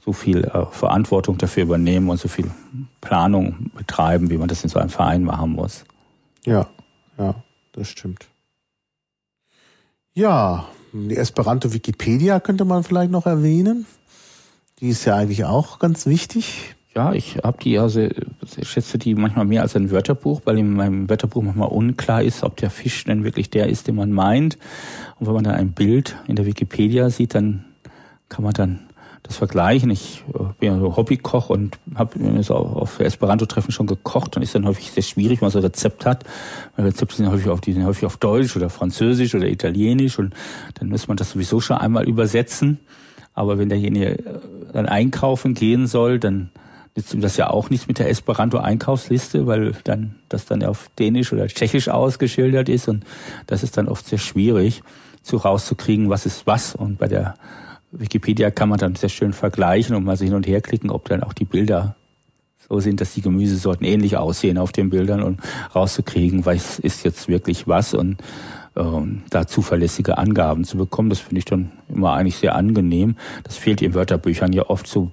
so 0.03 0.13
viel 0.13 0.43
äh, 0.43 0.65
Verantwortung 0.69 1.37
dafür 1.37 1.63
übernehmen 1.63 2.09
und 2.09 2.19
so 2.19 2.27
viel 2.27 2.49
Planung 3.01 3.71
betreiben, 3.75 4.29
wie 4.29 4.37
man 4.37 4.47
das 4.47 4.63
in 4.63 4.69
so 4.69 4.79
einem 4.79 4.89
Verein 4.89 5.23
machen 5.23 5.51
muss. 5.51 5.83
Ja, 6.45 6.67
ja, 7.17 7.35
das 7.73 7.87
stimmt. 7.87 8.27
Ja, 10.13 10.65
die 10.93 11.17
Esperanto 11.17 11.73
Wikipedia 11.73 12.39
könnte 12.39 12.63
man 12.63 12.83
vielleicht 12.83 13.11
noch 13.11 13.25
erwähnen. 13.25 13.85
Die 14.79 14.89
ist 14.89 15.05
ja 15.05 15.15
eigentlich 15.15 15.45
auch 15.45 15.79
ganz 15.79 16.05
wichtig 16.05 16.75
ja, 16.95 17.11
ich 17.13 17.37
habe 17.43 17.57
die, 17.61 17.77
also 17.77 17.99
ich 18.01 18.69
schätze 18.69 18.97
die 18.97 19.15
manchmal 19.15 19.45
mehr 19.45 19.61
als 19.61 19.75
ein 19.75 19.91
Wörterbuch, 19.91 20.41
weil 20.45 20.57
in 20.57 20.73
meinem 20.73 21.09
Wörterbuch 21.09 21.43
manchmal 21.43 21.67
unklar 21.67 22.23
ist, 22.23 22.43
ob 22.43 22.55
der 22.55 22.69
Fisch 22.69 23.03
denn 23.03 23.25
wirklich 23.25 23.49
der 23.49 23.67
ist, 23.67 23.87
den 23.87 23.95
man 23.95 24.11
meint. 24.11 24.57
Und 25.19 25.27
wenn 25.27 25.33
man 25.33 25.43
dann 25.43 25.55
ein 25.55 25.73
Bild 25.73 26.15
in 26.27 26.37
der 26.37 26.45
Wikipedia 26.45 27.09
sieht, 27.09 27.35
dann 27.35 27.65
kann 28.29 28.45
man 28.45 28.53
dann 28.53 28.79
das 29.23 29.35
vergleichen. 29.35 29.89
Ich 29.89 30.23
äh, 30.33 30.43
bin 30.59 30.71
ja 30.71 30.79
so 30.79 30.95
Hobbykoch 30.95 31.49
und 31.49 31.77
habe 31.95 32.43
so 32.43 32.55
auf 32.55 32.99
Esperanto-Treffen 33.01 33.71
schon 33.71 33.87
gekocht 33.87 34.37
und 34.37 34.43
ist 34.43 34.55
dann 34.55 34.65
häufig 34.65 34.91
sehr 34.91 35.03
schwierig, 35.03 35.41
wenn 35.41 35.47
man 35.47 35.51
so 35.51 35.59
ein 35.59 35.65
Rezept 35.65 36.05
hat. 36.05 36.23
Weil 36.77 36.85
Rezepte 36.85 37.17
sind 37.17 37.29
häufig 37.29 37.49
auf, 37.49 37.59
die 37.59 37.73
sind 37.73 37.85
häufig 37.85 38.05
auf 38.05 38.17
Deutsch 38.17 38.55
oder 38.55 38.69
Französisch 38.69 39.35
oder 39.35 39.47
Italienisch 39.47 40.17
und 40.17 40.33
dann 40.75 40.89
muss 40.89 41.09
man 41.09 41.17
das 41.17 41.31
sowieso 41.31 41.59
schon 41.59 41.77
einmal 41.77 42.07
übersetzen. 42.07 42.79
Aber 43.33 43.57
wenn 43.57 43.67
derjenige 43.67 44.19
äh, 44.19 44.39
dann 44.71 44.85
einkaufen 44.85 45.55
gehen 45.55 45.87
soll, 45.87 46.19
dann 46.19 46.51
nützt 46.95 47.13
ihm 47.13 47.21
das 47.21 47.37
ja 47.37 47.49
auch 47.49 47.69
nichts 47.69 47.87
mit 47.87 47.99
der 47.99 48.09
Esperanto-Einkaufsliste, 48.09 49.47
weil 49.47 49.73
dann 49.83 50.15
das 50.29 50.45
dann 50.45 50.63
auf 50.63 50.89
Dänisch 50.97 51.33
oder 51.33 51.47
Tschechisch 51.47 51.89
ausgeschildert 51.89 52.69
ist 52.69 52.87
und 52.87 53.03
das 53.47 53.63
ist 53.63 53.77
dann 53.77 53.87
oft 53.87 54.07
sehr 54.07 54.19
schwierig, 54.19 54.81
zu 55.21 55.37
rauszukriegen, 55.37 56.09
was 56.09 56.25
ist 56.25 56.45
was. 56.45 56.75
Und 56.75 56.99
bei 56.99 57.07
der 57.07 57.35
Wikipedia 57.91 58.51
kann 58.51 58.69
man 58.69 58.77
dann 58.77 58.95
sehr 58.95 59.09
schön 59.09 59.33
vergleichen 59.33 59.95
und 59.95 60.03
mal 60.03 60.15
so 60.15 60.23
hin 60.23 60.35
und 60.35 60.47
her 60.47 60.61
klicken, 60.61 60.91
ob 60.91 61.09
dann 61.09 61.23
auch 61.23 61.33
die 61.33 61.45
Bilder 61.45 61.95
so 62.69 62.79
sind, 62.79 63.01
dass 63.01 63.13
die 63.13 63.21
Gemüsesorten 63.21 63.85
ähnlich 63.85 64.17
aussehen 64.17 64.57
auf 64.57 64.71
den 64.71 64.89
Bildern 64.89 65.21
und 65.21 65.39
rauszukriegen, 65.73 66.45
was 66.45 66.79
ist 66.79 67.03
jetzt 67.03 67.27
wirklich 67.27 67.67
was 67.67 67.93
und 67.93 68.17
da 68.75 69.47
zuverlässige 69.47 70.17
Angaben 70.17 70.65
zu 70.65 70.77
bekommen. 70.77 71.09
Das 71.09 71.19
finde 71.19 71.37
ich 71.37 71.45
dann 71.45 71.71
immer 71.87 72.11
eigentlich 72.13 72.35
sehr 72.35 72.55
angenehm. 72.55 73.15
Das 73.43 73.55
fehlt 73.55 73.81
in 73.81 73.93
Wörterbüchern 73.93 74.51
ja 74.51 74.69
oft 74.69 74.87
so. 74.87 75.11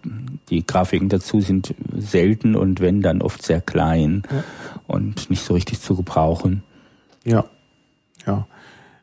Die 0.50 0.66
Grafiken 0.66 1.08
dazu 1.08 1.40
sind 1.40 1.72
selten 1.96 2.56
und 2.56 2.80
wenn 2.80 3.02
dann 3.02 3.22
oft 3.22 3.40
sehr 3.42 3.60
klein 3.60 4.24
ja. 4.30 4.42
und 4.88 5.30
nicht 5.30 5.44
so 5.44 5.54
richtig 5.54 5.80
zu 5.80 5.94
gebrauchen. 5.94 6.64
Ja, 7.24 7.44
ja. 8.26 8.48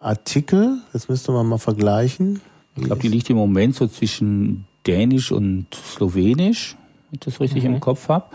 Artikel. 0.00 0.82
Das 0.92 1.08
müsste 1.08 1.32
man 1.32 1.46
mal 1.46 1.56
vergleichen. 1.58 2.42
Ich 2.76 2.84
glaube, 2.84 3.00
die 3.00 3.08
liegt 3.08 3.30
im 3.30 3.36
Moment 3.36 3.74
so 3.74 3.86
zwischen 3.86 4.66
Dänisch 4.86 5.32
und 5.32 5.66
Slowenisch, 5.74 6.76
wenn 7.10 7.14
ich 7.14 7.20
das 7.20 7.40
richtig 7.40 7.64
mhm. 7.64 7.74
im 7.74 7.80
Kopf 7.80 8.08
habe. 8.08 8.26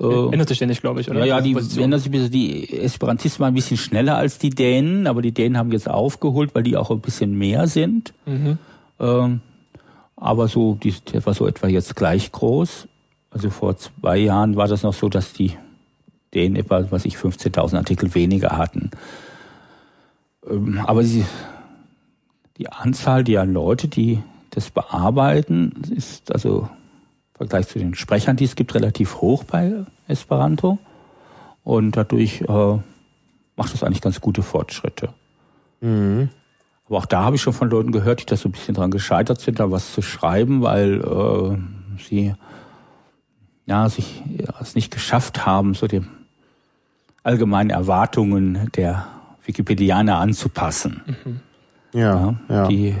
Äh, 0.00 0.32
ändert 0.32 0.48
sich 0.48 0.58
ständig, 0.58 0.80
glaube 0.80 1.00
ich, 1.00 1.10
oder? 1.10 1.20
Ja, 1.20 1.38
ja, 1.38 1.40
die 1.40 1.56
ändert 1.80 2.02
sich 2.02 2.14
ein 2.14 2.30
Die 2.30 2.72
Esperantisten 2.80 3.40
waren 3.40 3.52
ein 3.52 3.54
bisschen 3.54 3.76
schneller 3.76 4.16
als 4.16 4.38
die 4.38 4.50
Dänen, 4.50 5.06
aber 5.06 5.22
die 5.22 5.32
Dänen 5.32 5.58
haben 5.58 5.72
jetzt 5.72 5.88
aufgeholt, 5.88 6.54
weil 6.54 6.62
die 6.62 6.76
auch 6.76 6.90
ein 6.90 7.00
bisschen 7.00 7.36
mehr 7.36 7.66
sind. 7.66 8.12
Mhm. 8.26 8.58
Ähm, 9.00 9.40
aber 10.14 10.48
so, 10.48 10.74
die 10.74 10.94
etwa 11.12 11.34
so 11.34 11.46
etwa 11.46 11.68
jetzt 11.68 11.96
gleich 11.96 12.30
groß. 12.30 12.86
Also 13.30 13.50
vor 13.50 13.76
zwei 13.76 14.18
Jahren 14.18 14.56
war 14.56 14.68
das 14.68 14.82
noch 14.82 14.94
so, 14.94 15.08
dass 15.08 15.32
die 15.32 15.52
denen 16.34 16.56
etwa, 16.56 16.90
was 16.90 17.04
ich, 17.04 17.16
15.000 17.16 17.76
Artikel 17.76 18.14
weniger 18.14 18.56
hatten. 18.56 18.90
Ähm, 20.48 20.80
aber 20.86 21.02
die, 21.02 21.24
die 22.58 22.68
Anzahl 22.68 23.24
der 23.24 23.44
Leute, 23.44 23.88
die 23.88 24.22
das 24.50 24.70
bearbeiten, 24.70 25.72
ist 25.90 26.32
also 26.32 26.60
im 26.60 27.36
Vergleich 27.36 27.68
zu 27.68 27.78
den 27.78 27.94
Sprechern, 27.94 28.36
die 28.36 28.44
es 28.44 28.56
gibt, 28.56 28.74
relativ 28.74 29.20
hoch 29.20 29.44
bei 29.44 29.84
Esperanto. 30.06 30.78
Und 31.64 31.96
dadurch 31.96 32.42
äh, 32.42 32.78
macht 33.56 33.72
das 33.74 33.82
eigentlich 33.82 34.00
ganz 34.00 34.20
gute 34.20 34.42
Fortschritte. 34.42 35.10
Mhm. 35.80 36.30
Aber 36.86 36.98
auch 36.98 37.06
da 37.06 37.24
habe 37.24 37.36
ich 37.36 37.42
schon 37.42 37.52
von 37.52 37.68
Leuten 37.68 37.92
gehört, 37.92 38.22
die 38.22 38.26
da 38.26 38.36
so 38.36 38.48
ein 38.48 38.52
bisschen 38.52 38.74
dran 38.74 38.90
gescheitert 38.90 39.40
sind, 39.40 39.60
da 39.60 39.70
was 39.70 39.92
zu 39.92 40.00
schreiben, 40.00 40.62
weil 40.62 41.02
äh, 41.02 42.02
sie 42.02 42.34
ja, 43.66 43.88
sich 43.90 44.22
ja, 44.26 44.54
es 44.60 44.74
nicht 44.74 44.90
geschafft 44.90 45.44
haben, 45.44 45.74
so 45.74 45.86
den 45.86 46.08
allgemeinen 47.22 47.68
Erwartungen 47.68 48.70
der 48.74 49.06
Wikipedianer 49.44 50.18
anzupassen. 50.18 51.02
Mhm. 51.06 51.40
Ja, 51.92 52.00
ja, 52.00 52.36
ja. 52.48 52.68
Die, 52.68 52.94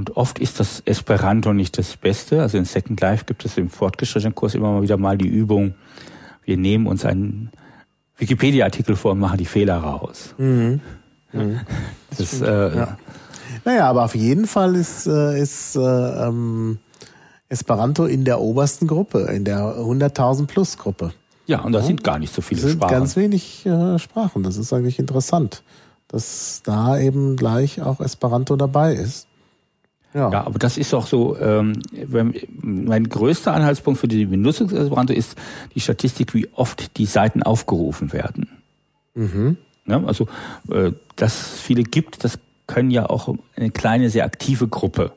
und 0.00 0.16
oft 0.16 0.38
ist 0.38 0.58
das 0.58 0.80
Esperanto 0.86 1.52
nicht 1.52 1.76
das 1.76 1.98
Beste. 1.98 2.40
Also 2.40 2.56
in 2.56 2.64
Second 2.64 2.98
Life 3.02 3.26
gibt 3.26 3.44
es 3.44 3.58
im 3.58 3.68
fortgeschrittenen 3.68 4.34
Kurs 4.34 4.54
immer 4.54 4.72
mal 4.72 4.80
wieder 4.80 4.96
mal 4.96 5.18
die 5.18 5.28
Übung, 5.28 5.74
wir 6.42 6.56
nehmen 6.56 6.86
uns 6.86 7.04
einen 7.04 7.50
Wikipedia-Artikel 8.16 8.96
vor 8.96 9.12
und 9.12 9.18
machen 9.18 9.36
die 9.36 9.44
Fehler 9.44 9.76
raus. 9.76 10.34
Mhm. 10.38 10.80
Mhm. 11.34 11.60
Das, 12.16 12.40
äh, 12.40 12.76
ja. 12.76 12.96
Naja, 13.66 13.90
aber 13.90 14.04
auf 14.04 14.14
jeden 14.14 14.46
Fall 14.46 14.74
ist, 14.74 15.06
äh, 15.06 15.38
ist 15.38 15.76
äh, 15.76 15.80
ähm, 15.80 16.78
Esperanto 17.50 18.06
in 18.06 18.24
der 18.24 18.40
obersten 18.40 18.86
Gruppe, 18.86 19.28
in 19.34 19.44
der 19.44 19.58
100.000 19.58 20.46
plus 20.46 20.78
Gruppe. 20.78 21.12
Ja, 21.46 21.60
und 21.60 21.72
da 21.72 21.80
ja. 21.80 21.84
sind 21.84 22.02
gar 22.02 22.18
nicht 22.18 22.32
so 22.34 22.40
viele 22.40 22.62
sind 22.62 22.78
Sprachen. 22.78 22.90
ganz 22.90 23.16
wenig 23.16 23.66
äh, 23.66 23.98
Sprachen. 23.98 24.44
Das 24.44 24.56
ist 24.56 24.72
eigentlich 24.72 24.98
interessant, 24.98 25.62
dass 26.08 26.62
da 26.64 26.98
eben 26.98 27.36
gleich 27.36 27.82
auch 27.82 28.00
Esperanto 28.00 28.56
dabei 28.56 28.94
ist. 28.94 29.26
Ja. 30.12 30.30
ja, 30.32 30.44
aber 30.44 30.58
das 30.58 30.76
ist 30.76 30.92
auch 30.92 31.06
so, 31.06 31.38
ähm, 31.38 31.74
mein 32.62 33.08
größter 33.08 33.52
Anhaltspunkt 33.54 34.00
für 34.00 34.08
die 34.08 34.26
Benutzung 34.26 34.66
des 34.66 34.78
Esperanto 34.78 35.12
ist 35.12 35.36
die 35.74 35.80
Statistik, 35.80 36.34
wie 36.34 36.48
oft 36.52 36.96
die 36.96 37.06
Seiten 37.06 37.42
aufgerufen 37.42 38.12
werden. 38.12 38.48
Mhm. 39.14 39.56
Ja, 39.86 40.02
also, 40.04 40.26
äh, 40.70 40.92
dass 41.16 41.54
es 41.54 41.60
viele 41.60 41.84
gibt, 41.84 42.24
das 42.24 42.38
können 42.66 42.90
ja 42.90 43.08
auch 43.08 43.34
eine 43.56 43.70
kleine, 43.70 44.10
sehr 44.10 44.24
aktive 44.24 44.68
Gruppe 44.68 45.12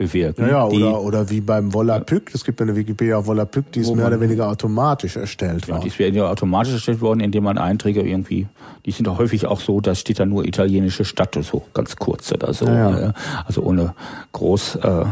bewirken. 0.00 0.46
Ja, 0.46 0.50
ja 0.50 0.64
oder, 0.64 1.02
oder 1.02 1.30
wie 1.30 1.42
beim 1.42 1.74
Volapük, 1.74 2.34
es 2.34 2.42
gibt 2.42 2.62
eine 2.62 2.74
Wikipedia 2.74 3.18
auf 3.18 3.26
Volapük, 3.26 3.70
die 3.72 3.80
ist 3.80 3.94
mehr 3.94 4.06
oder 4.06 4.18
weniger 4.18 4.48
automatisch 4.48 5.16
erstellt 5.16 5.68
worden. 5.68 5.82
Ja, 5.86 5.88
die 5.96 6.04
ist 6.04 6.16
ja 6.16 6.26
automatisch 6.26 6.72
erstellt 6.72 7.02
worden, 7.02 7.20
indem 7.20 7.44
man 7.44 7.58
Einträge 7.58 8.00
irgendwie, 8.00 8.48
die 8.86 8.92
sind 8.92 9.06
häufig 9.08 9.46
auch 9.46 9.60
so, 9.60 9.82
da 9.82 9.94
steht 9.94 10.18
da 10.18 10.24
nur 10.24 10.46
italienische 10.46 11.04
Stadt, 11.04 11.38
so 11.42 11.64
ganz 11.74 11.96
kurz 11.96 12.32
oder 12.32 12.54
so, 12.54 12.64
ja, 12.64 12.98
ja. 12.98 13.12
also 13.44 13.62
ohne 13.62 13.94
groß 14.32 14.76
äh, 14.76 15.04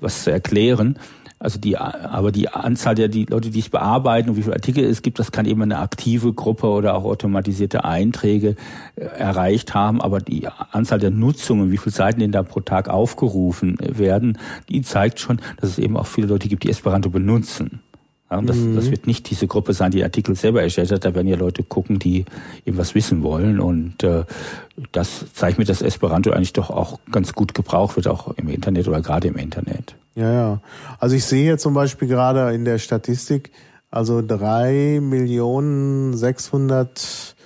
was 0.00 0.22
zu 0.22 0.30
erklären. 0.30 0.98
Also 1.42 1.58
die, 1.58 1.76
aber 1.76 2.30
die 2.30 2.48
Anzahl 2.48 2.94
der 2.94 3.08
die 3.08 3.24
Leute, 3.24 3.50
die 3.50 3.58
es 3.58 3.68
bearbeiten 3.68 4.30
und 4.30 4.36
wie 4.36 4.42
viele 4.42 4.54
Artikel 4.54 4.84
es 4.84 5.02
gibt, 5.02 5.18
das 5.18 5.32
kann 5.32 5.44
eben 5.44 5.60
eine 5.60 5.80
aktive 5.80 6.32
Gruppe 6.32 6.68
oder 6.68 6.94
auch 6.94 7.02
automatisierte 7.02 7.84
Einträge 7.84 8.54
äh, 8.94 9.02
erreicht 9.02 9.74
haben. 9.74 10.00
Aber 10.00 10.20
die 10.20 10.46
Anzahl 10.70 11.00
der 11.00 11.10
Nutzungen, 11.10 11.72
wie 11.72 11.78
viele 11.78 11.92
Seiten 11.92 12.20
denn 12.20 12.30
da 12.30 12.44
pro 12.44 12.60
Tag 12.60 12.88
aufgerufen 12.88 13.76
werden, 13.80 14.38
die 14.68 14.82
zeigt 14.82 15.18
schon, 15.18 15.40
dass 15.60 15.70
es 15.70 15.78
eben 15.80 15.96
auch 15.96 16.06
viele 16.06 16.28
Leute 16.28 16.46
gibt, 16.46 16.62
die 16.62 16.70
Esperanto 16.70 17.10
benutzen. 17.10 17.80
Ja, 18.30 18.40
das, 18.40 18.58
mhm. 18.58 18.76
das 18.76 18.92
wird 18.92 19.08
nicht 19.08 19.28
diese 19.28 19.48
Gruppe 19.48 19.72
sein, 19.72 19.90
die 19.90 20.04
Artikel 20.04 20.36
selber 20.36 20.62
erstellt 20.62 20.92
hat. 20.92 21.04
Da 21.04 21.12
werden 21.16 21.26
ja 21.26 21.36
Leute 21.36 21.64
gucken, 21.64 21.98
die 21.98 22.24
eben 22.64 22.78
was 22.78 22.94
wissen 22.94 23.24
wollen. 23.24 23.58
Und 23.58 24.04
äh, 24.04 24.24
das 24.92 25.26
zeigt 25.32 25.58
mir, 25.58 25.64
dass 25.64 25.82
Esperanto 25.82 26.30
eigentlich 26.30 26.52
doch 26.52 26.70
auch 26.70 27.00
ganz 27.10 27.32
gut 27.32 27.52
gebraucht 27.52 27.96
wird, 27.96 28.06
auch 28.06 28.28
im 28.36 28.48
Internet 28.48 28.86
oder 28.86 29.00
gerade 29.00 29.26
im 29.26 29.36
Internet. 29.36 29.96
Ja, 30.14 30.32
ja. 30.32 30.60
Also 30.98 31.16
ich 31.16 31.24
sehe 31.24 31.56
zum 31.58 31.74
Beispiel 31.74 32.08
gerade 32.08 32.54
in 32.54 32.64
der 32.64 32.78
Statistik, 32.78 33.50
also 33.90 34.22
drei 34.22 35.00
Millionen 35.02 36.16
sechshundert, 36.16 37.36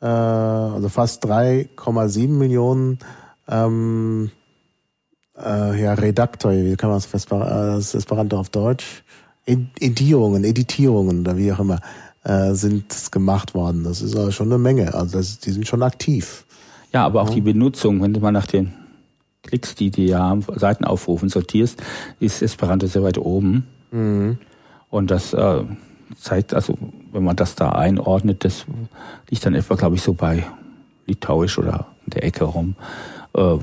äh, 0.00 0.06
also 0.06 0.88
fast 0.88 1.24
3,7 1.24 2.28
Millionen 2.28 2.98
ähm, 3.48 4.30
äh, 5.36 5.80
ja, 5.80 5.94
Redaktor, 5.94 6.52
wie 6.52 6.76
kann 6.76 6.90
man 6.90 7.00
das 7.00 7.94
Esperanto 7.94 8.38
auf 8.38 8.50
Deutsch? 8.50 9.04
Edierungen, 9.46 10.44
Editierungen 10.44 11.20
oder 11.20 11.36
wie 11.36 11.52
auch 11.52 11.60
immer 11.60 11.80
äh, 12.24 12.52
sind 12.52 13.10
gemacht 13.10 13.54
worden. 13.54 13.84
Das 13.84 14.02
ist 14.02 14.14
also 14.14 14.30
schon 14.30 14.48
eine 14.48 14.58
Menge. 14.58 14.92
Also 14.94 15.16
das, 15.16 15.38
die 15.38 15.52
sind 15.52 15.66
schon 15.66 15.82
aktiv. 15.82 16.44
Ja, 16.92 17.06
aber 17.06 17.22
auch 17.22 17.28
ja. 17.28 17.36
die 17.36 17.40
Benutzung, 17.40 18.02
wenn 18.02 18.12
du 18.12 18.20
mal 18.20 18.32
nach 18.32 18.46
den 18.46 18.74
Klicks, 19.48 19.74
die 19.74 19.90
die 19.90 20.06
ja 20.06 20.20
haben, 20.20 20.44
Seiten 20.56 20.84
aufrufen, 20.84 21.30
sortierst, 21.30 21.82
ist 22.20 22.42
Esperanto 22.42 22.86
sehr 22.86 23.02
weit 23.02 23.16
oben. 23.16 23.66
Mhm. 23.90 24.38
Und 24.90 25.10
das 25.10 25.32
äh, 25.32 25.64
zeigt, 26.16 26.52
also 26.52 26.76
wenn 27.12 27.24
man 27.24 27.34
das 27.34 27.54
da 27.54 27.70
einordnet, 27.70 28.44
das 28.44 28.66
liegt 29.30 29.44
dann 29.46 29.54
etwa, 29.54 29.74
glaube 29.74 29.96
ich, 29.96 30.02
so 30.02 30.12
bei 30.12 30.44
Litauisch 31.06 31.58
oder 31.58 31.86
in 32.04 32.10
der 32.10 32.24
Ecke 32.24 32.44
rum, 32.44 32.76
äh, 33.34 33.56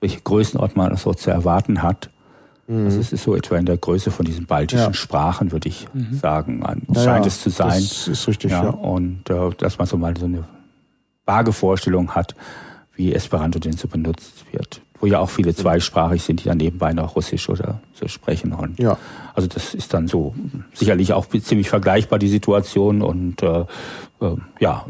welche 0.00 0.20
Größenort 0.20 0.76
man 0.76 0.96
so 0.96 1.12
zu 1.12 1.30
erwarten 1.30 1.82
hat. 1.82 2.10
Mhm. 2.68 2.84
Also 2.84 3.00
es 3.00 3.12
ist 3.12 3.24
so 3.24 3.34
etwa 3.34 3.56
in 3.56 3.66
der 3.66 3.78
Größe 3.78 4.12
von 4.12 4.24
diesen 4.24 4.46
baltischen 4.46 4.86
ja. 4.86 4.94
Sprachen, 4.94 5.50
würde 5.50 5.68
ich 5.68 5.88
mhm. 5.92 6.14
sagen, 6.14 6.62
ja, 6.62 7.02
scheint 7.02 7.24
ja, 7.24 7.28
es 7.28 7.42
zu 7.42 7.50
sein. 7.50 7.80
Das 7.82 8.06
ist 8.06 8.28
richtig, 8.28 8.52
ja. 8.52 8.68
Und 8.68 9.28
äh, 9.28 9.50
dass 9.58 9.78
man 9.78 9.88
so 9.88 9.96
mal 9.96 10.16
so 10.16 10.26
eine 10.26 10.44
vage 11.26 11.52
Vorstellung 11.52 12.14
hat, 12.14 12.36
wie 12.94 13.12
Esperanto 13.12 13.58
denn 13.58 13.72
so 13.72 13.88
benutzt 13.88 14.44
wird 14.52 14.82
wo 15.00 15.06
ja 15.06 15.18
auch 15.18 15.30
viele 15.30 15.54
zweisprachig 15.54 16.22
sind, 16.22 16.40
die 16.40 16.44
dann 16.44 16.58
nebenbei 16.58 16.92
noch 16.92 17.16
Russisch 17.16 17.48
oder 17.48 17.80
so 17.94 18.06
sprechen. 18.08 18.52
Und 18.52 18.78
ja. 18.78 18.98
Also 19.34 19.48
das 19.48 19.74
ist 19.74 19.94
dann 19.94 20.06
so 20.08 20.34
sicherlich 20.74 21.12
auch 21.14 21.26
ziemlich 21.28 21.68
vergleichbar, 21.70 22.18
die 22.18 22.28
Situation. 22.28 23.00
Und 23.02 23.42
äh, 23.42 23.60
äh, 24.20 24.36
ja, 24.58 24.84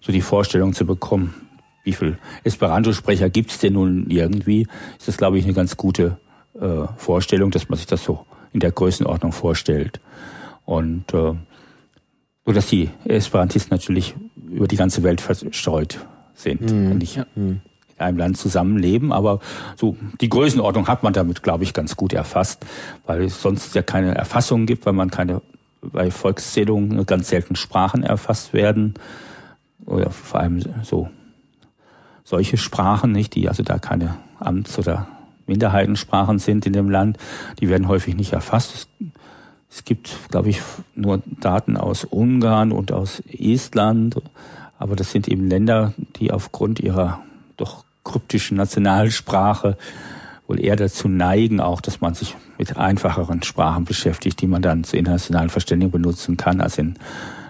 so 0.00 0.12
die 0.12 0.20
Vorstellung 0.20 0.72
zu 0.72 0.86
bekommen, 0.86 1.34
wie 1.82 1.92
viel 1.92 2.18
Esperanto-Sprecher 2.44 3.30
gibt 3.30 3.50
es 3.50 3.58
denn 3.58 3.72
nun 3.72 4.08
irgendwie, 4.10 4.66
ist 4.98 5.08
das, 5.08 5.16
glaube 5.16 5.38
ich, 5.38 5.44
eine 5.44 5.54
ganz 5.54 5.76
gute 5.76 6.18
äh, 6.60 6.86
Vorstellung, 6.96 7.50
dass 7.50 7.68
man 7.68 7.78
sich 7.78 7.86
das 7.86 8.04
so 8.04 8.24
in 8.52 8.60
der 8.60 8.70
Größenordnung 8.72 9.32
vorstellt. 9.32 10.00
Und 10.64 11.12
äh, 11.14 11.34
Nur 12.46 12.54
dass 12.54 12.66
die 12.66 12.90
Esperantisten 13.04 13.74
natürlich 13.76 14.14
über 14.50 14.66
die 14.68 14.76
ganze 14.76 15.02
Welt 15.02 15.20
verstreut 15.20 15.98
sind 16.34 16.60
Mhm. 16.62 16.92
und 16.92 16.98
nicht 16.98 17.16
Ja. 17.16 17.26
In 18.00 18.06
einem 18.06 18.18
Land 18.18 18.38
zusammenleben. 18.38 19.12
Aber 19.12 19.40
so 19.76 19.96
die 20.20 20.28
Größenordnung 20.28 20.88
hat 20.88 21.02
man 21.02 21.12
damit, 21.12 21.42
glaube 21.42 21.64
ich, 21.64 21.74
ganz 21.74 21.96
gut 21.96 22.12
erfasst, 22.12 22.64
weil 23.06 23.24
es 23.24 23.42
sonst 23.42 23.74
ja 23.74 23.82
keine 23.82 24.14
Erfassung 24.14 24.66
gibt, 24.66 24.86
weil 24.86 24.92
man 24.92 25.10
keine 25.10 25.42
bei 25.82 26.10
Volkszählungen 26.10 27.06
ganz 27.06 27.28
selten 27.28 27.56
Sprachen 27.56 28.02
erfasst 28.02 28.52
werden 28.52 28.94
oder 29.86 30.10
vor 30.10 30.40
allem 30.40 30.62
so 30.82 31.08
solche 32.22 32.58
Sprachen 32.58 33.12
nicht, 33.12 33.34
die 33.34 33.48
also 33.48 33.62
da 33.62 33.78
keine 33.78 34.16
Amts- 34.38 34.78
oder 34.78 35.08
Minderheitensprachen 35.46 36.38
sind 36.38 36.66
in 36.66 36.72
dem 36.72 36.90
Land, 36.90 37.18
die 37.60 37.68
werden 37.68 37.88
häufig 37.88 38.14
nicht 38.14 38.32
erfasst. 38.32 38.88
Es 39.68 39.84
gibt, 39.84 40.10
glaube 40.30 40.50
ich, 40.50 40.60
nur 40.94 41.22
Daten 41.26 41.76
aus 41.76 42.04
Ungarn 42.04 42.72
und 42.72 42.92
aus 42.92 43.22
Estland, 43.26 44.20
aber 44.78 44.96
das 44.96 45.12
sind 45.12 45.28
eben 45.28 45.48
Länder, 45.48 45.92
die 46.16 46.30
aufgrund 46.30 46.80
ihrer 46.80 47.20
doch 47.56 47.84
kryptischen 48.04 48.56
Nationalsprache 48.56 49.76
wohl 50.46 50.60
eher 50.60 50.76
dazu 50.76 51.08
neigen, 51.08 51.60
auch, 51.60 51.80
dass 51.80 52.00
man 52.00 52.14
sich 52.14 52.36
mit 52.58 52.76
einfacheren 52.76 53.42
Sprachen 53.42 53.84
beschäftigt, 53.84 54.40
die 54.42 54.48
man 54.48 54.62
dann 54.62 54.84
zur 54.84 54.98
internationalen 54.98 55.48
Verständigung 55.48 55.92
benutzen 55.92 56.36
kann, 56.36 56.60
als 56.60 56.76
in 56.76 56.96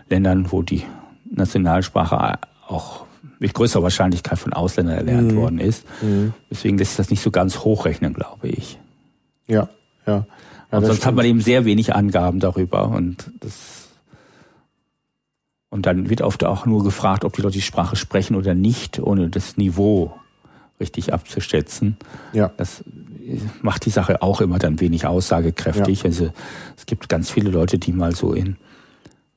Ländern, 0.08 0.52
wo 0.52 0.62
die 0.62 0.84
Nationalsprache 1.30 2.38
auch 2.68 3.06
mit 3.38 3.54
größerer 3.54 3.82
Wahrscheinlichkeit 3.82 4.38
von 4.38 4.52
Ausländern 4.52 4.96
erlernt 4.96 5.34
worden 5.34 5.58
ist. 5.58 5.86
Deswegen 6.50 6.76
lässt 6.76 6.92
sich 6.92 6.96
das 6.98 7.10
nicht 7.10 7.22
so 7.22 7.30
ganz 7.30 7.60
hochrechnen, 7.60 8.12
glaube 8.12 8.48
ich. 8.48 8.78
Ja, 9.46 9.70
ja. 10.06 10.26
ja 10.70 10.80
sonst 10.80 11.06
hat 11.06 11.14
man 11.14 11.24
eben 11.24 11.40
sehr 11.40 11.64
wenig 11.64 11.94
Angaben 11.94 12.38
darüber 12.38 12.88
und 12.88 13.30
das 13.40 13.88
und 15.72 15.86
dann 15.86 16.10
wird 16.10 16.20
oft 16.20 16.44
auch 16.44 16.66
nur 16.66 16.82
gefragt, 16.82 17.24
ob 17.24 17.34
die 17.34 17.42
Leute 17.42 17.54
die 17.54 17.62
Sprache 17.62 17.94
sprechen 17.94 18.34
oder 18.34 18.54
nicht, 18.54 18.98
ohne 18.98 19.28
das 19.28 19.56
Niveau 19.56 20.12
richtig 20.80 21.12
abzuschätzen. 21.12 21.96
ja. 22.32 22.50
Das 22.56 22.82
macht 23.62 23.86
die 23.86 23.90
Sache 23.90 24.22
auch 24.22 24.40
immer 24.40 24.58
dann 24.58 24.80
wenig 24.80 25.06
aussagekräftig. 25.06 26.04
Also 26.04 26.30
es 26.76 26.86
gibt 26.86 27.08
ganz 27.08 27.30
viele 27.30 27.50
Leute, 27.50 27.78
die 27.78 27.92
mal 27.92 28.12
so 28.12 28.32
in 28.32 28.56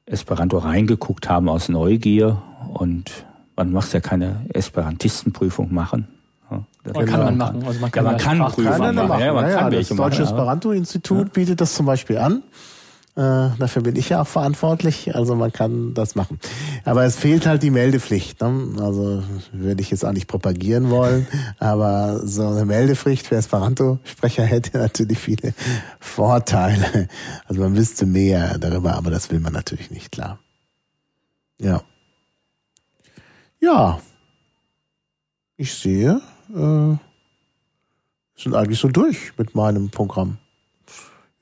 Esperanto 0.07 0.57
reingeguckt 0.57 1.29
haben 1.29 1.47
aus 1.47 1.69
Neugier 1.69 2.41
und 2.73 3.11
man 3.55 3.71
muss 3.71 3.93
ja 3.93 3.99
keine 3.99 4.47
Esperantistenprüfung 4.51 5.71
machen. 5.73 6.07
Ja, 6.49 6.63
das 6.83 6.95
Oder 6.95 7.05
kann 7.05 7.19
man 7.23 7.37
machen. 7.37 7.63
Also 7.65 7.79
man 7.79 7.91
kann 7.91 8.05
Ja, 8.05 8.11
man 8.11 8.19
ja 8.19 8.25
kann. 8.25 8.37
Kann 8.39 8.81
er 8.81 8.93
machen. 8.93 9.07
machen. 9.07 9.21
Ja, 9.21 9.33
man 9.33 9.49
ja, 9.49 9.57
kann 9.59 9.71
ja, 9.73 9.79
das 9.79 9.89
Deutsche 9.89 10.23
Esperanto-Institut 10.23 11.33
bietet 11.33 11.61
das 11.61 11.75
zum 11.75 11.85
Beispiel 11.85 12.17
an. 12.17 12.41
Äh, 13.15 13.49
dafür 13.59 13.83
bin 13.83 13.95
ich 13.95 14.09
ja 14.09 14.23
auch 14.23 14.27
verantwortlich, 14.27 15.13
also 15.13 15.35
man 15.35 15.53
kann 15.53 15.93
das 15.93 16.15
machen. 16.15 16.39
Aber 16.83 17.03
es 17.03 17.15
fehlt 17.15 17.45
halt 17.45 17.61
die 17.61 17.69
Meldepflicht. 17.69 18.41
Ne? 18.41 18.73
Also 18.79 19.21
würde 19.51 19.81
ich 19.81 19.91
jetzt 19.91 20.03
auch 20.03 20.13
nicht 20.13 20.27
propagieren 20.27 20.89
wollen, 20.89 21.27
aber 21.59 22.25
so 22.25 22.47
eine 22.47 22.65
Meldepflicht 22.65 23.27
für 23.27 23.35
Esperanto-Sprecher 23.35 24.43
hätte 24.43 24.79
natürlich 24.79 25.19
viele 25.19 25.53
Vorteile. 25.99 27.07
Also 27.45 27.61
man 27.61 27.77
wüsste 27.77 28.07
mehr 28.07 28.57
darüber, 28.57 28.95
aber 28.95 29.11
das 29.11 29.29
will 29.29 29.39
man 29.39 29.53
natürlich 29.53 29.91
nicht, 29.91 30.11
klar. 30.11 30.39
Ja. 31.59 31.83
Ja. 33.59 34.01
Ich 35.55 35.71
sehe, 35.75 36.19
äh, 36.49 36.97
sind 38.35 38.55
eigentlich 38.55 38.79
so 38.79 38.87
durch 38.87 39.37
mit 39.37 39.53
meinem 39.53 39.91
Programm. 39.91 40.39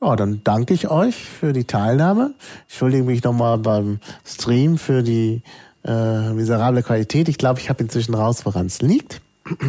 Ja, 0.02 0.16
dann 0.16 0.42
danke 0.44 0.74
ich 0.74 0.90
euch 0.90 1.16
für 1.16 1.54
die 1.54 1.66
Teilnahme. 1.66 2.34
Ich 2.68 2.74
entschuldige 2.74 3.04
mich 3.04 3.24
nochmal 3.24 3.58
beim 3.60 4.00
Stream 4.26 4.78
für 4.80 5.04
die 5.04 5.44
äh, 5.86 6.32
miserable 6.32 6.82
Qualität. 6.84 7.30
Ich 7.30 7.38
glaube, 7.38 7.60
ich 7.60 7.70
habe 7.70 7.84
inzwischen 7.84 8.16
raus, 8.16 8.46
woran 8.46 8.66
es 8.66 8.82
liegt. 8.82 9.22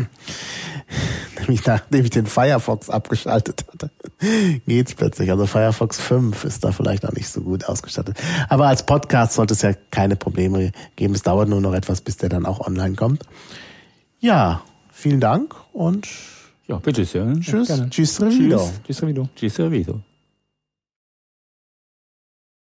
Nämlich 1.38 1.64
nachdem 1.66 2.04
ich 2.04 2.10
den 2.10 2.26
Firefox 2.26 2.88
abgeschaltet 2.90 3.64
hatte, 3.72 3.90
geht's 4.66 4.94
plötzlich. 4.94 5.30
Also 5.30 5.46
Firefox 5.46 5.98
5 6.00 6.44
ist 6.44 6.64
da 6.64 6.72
vielleicht 6.72 7.06
auch 7.06 7.12
nicht 7.12 7.28
so 7.28 7.40
gut 7.42 7.64
ausgestattet. 7.66 8.16
Aber 8.48 8.66
als 8.68 8.84
Podcast 8.86 9.34
sollte 9.34 9.54
es 9.54 9.62
ja 9.62 9.72
keine 9.90 10.16
Probleme 10.16 10.72
geben. 10.96 11.14
Es 11.14 11.22
dauert 11.22 11.48
nur 11.48 11.60
noch 11.60 11.74
etwas, 11.74 12.00
bis 12.00 12.16
der 12.18 12.28
dann 12.28 12.46
auch 12.46 12.60
online 12.60 12.94
kommt. 12.94 13.24
Ja, 14.20 14.62
vielen 14.92 15.20
Dank 15.20 15.54
und 15.72 16.06
Ja, 16.68 16.76
bitteschön. 16.76 17.40
tschüss. 17.40 17.68
gerne. 17.68 17.90
Tschüss, 17.90 18.20
Revido. 18.20 18.56
Tschüss. 18.58 18.80
Tschüss, 18.86 19.02
Revido. 19.02 19.28
Tschüss, 19.34 19.58
Revido. 19.58 20.00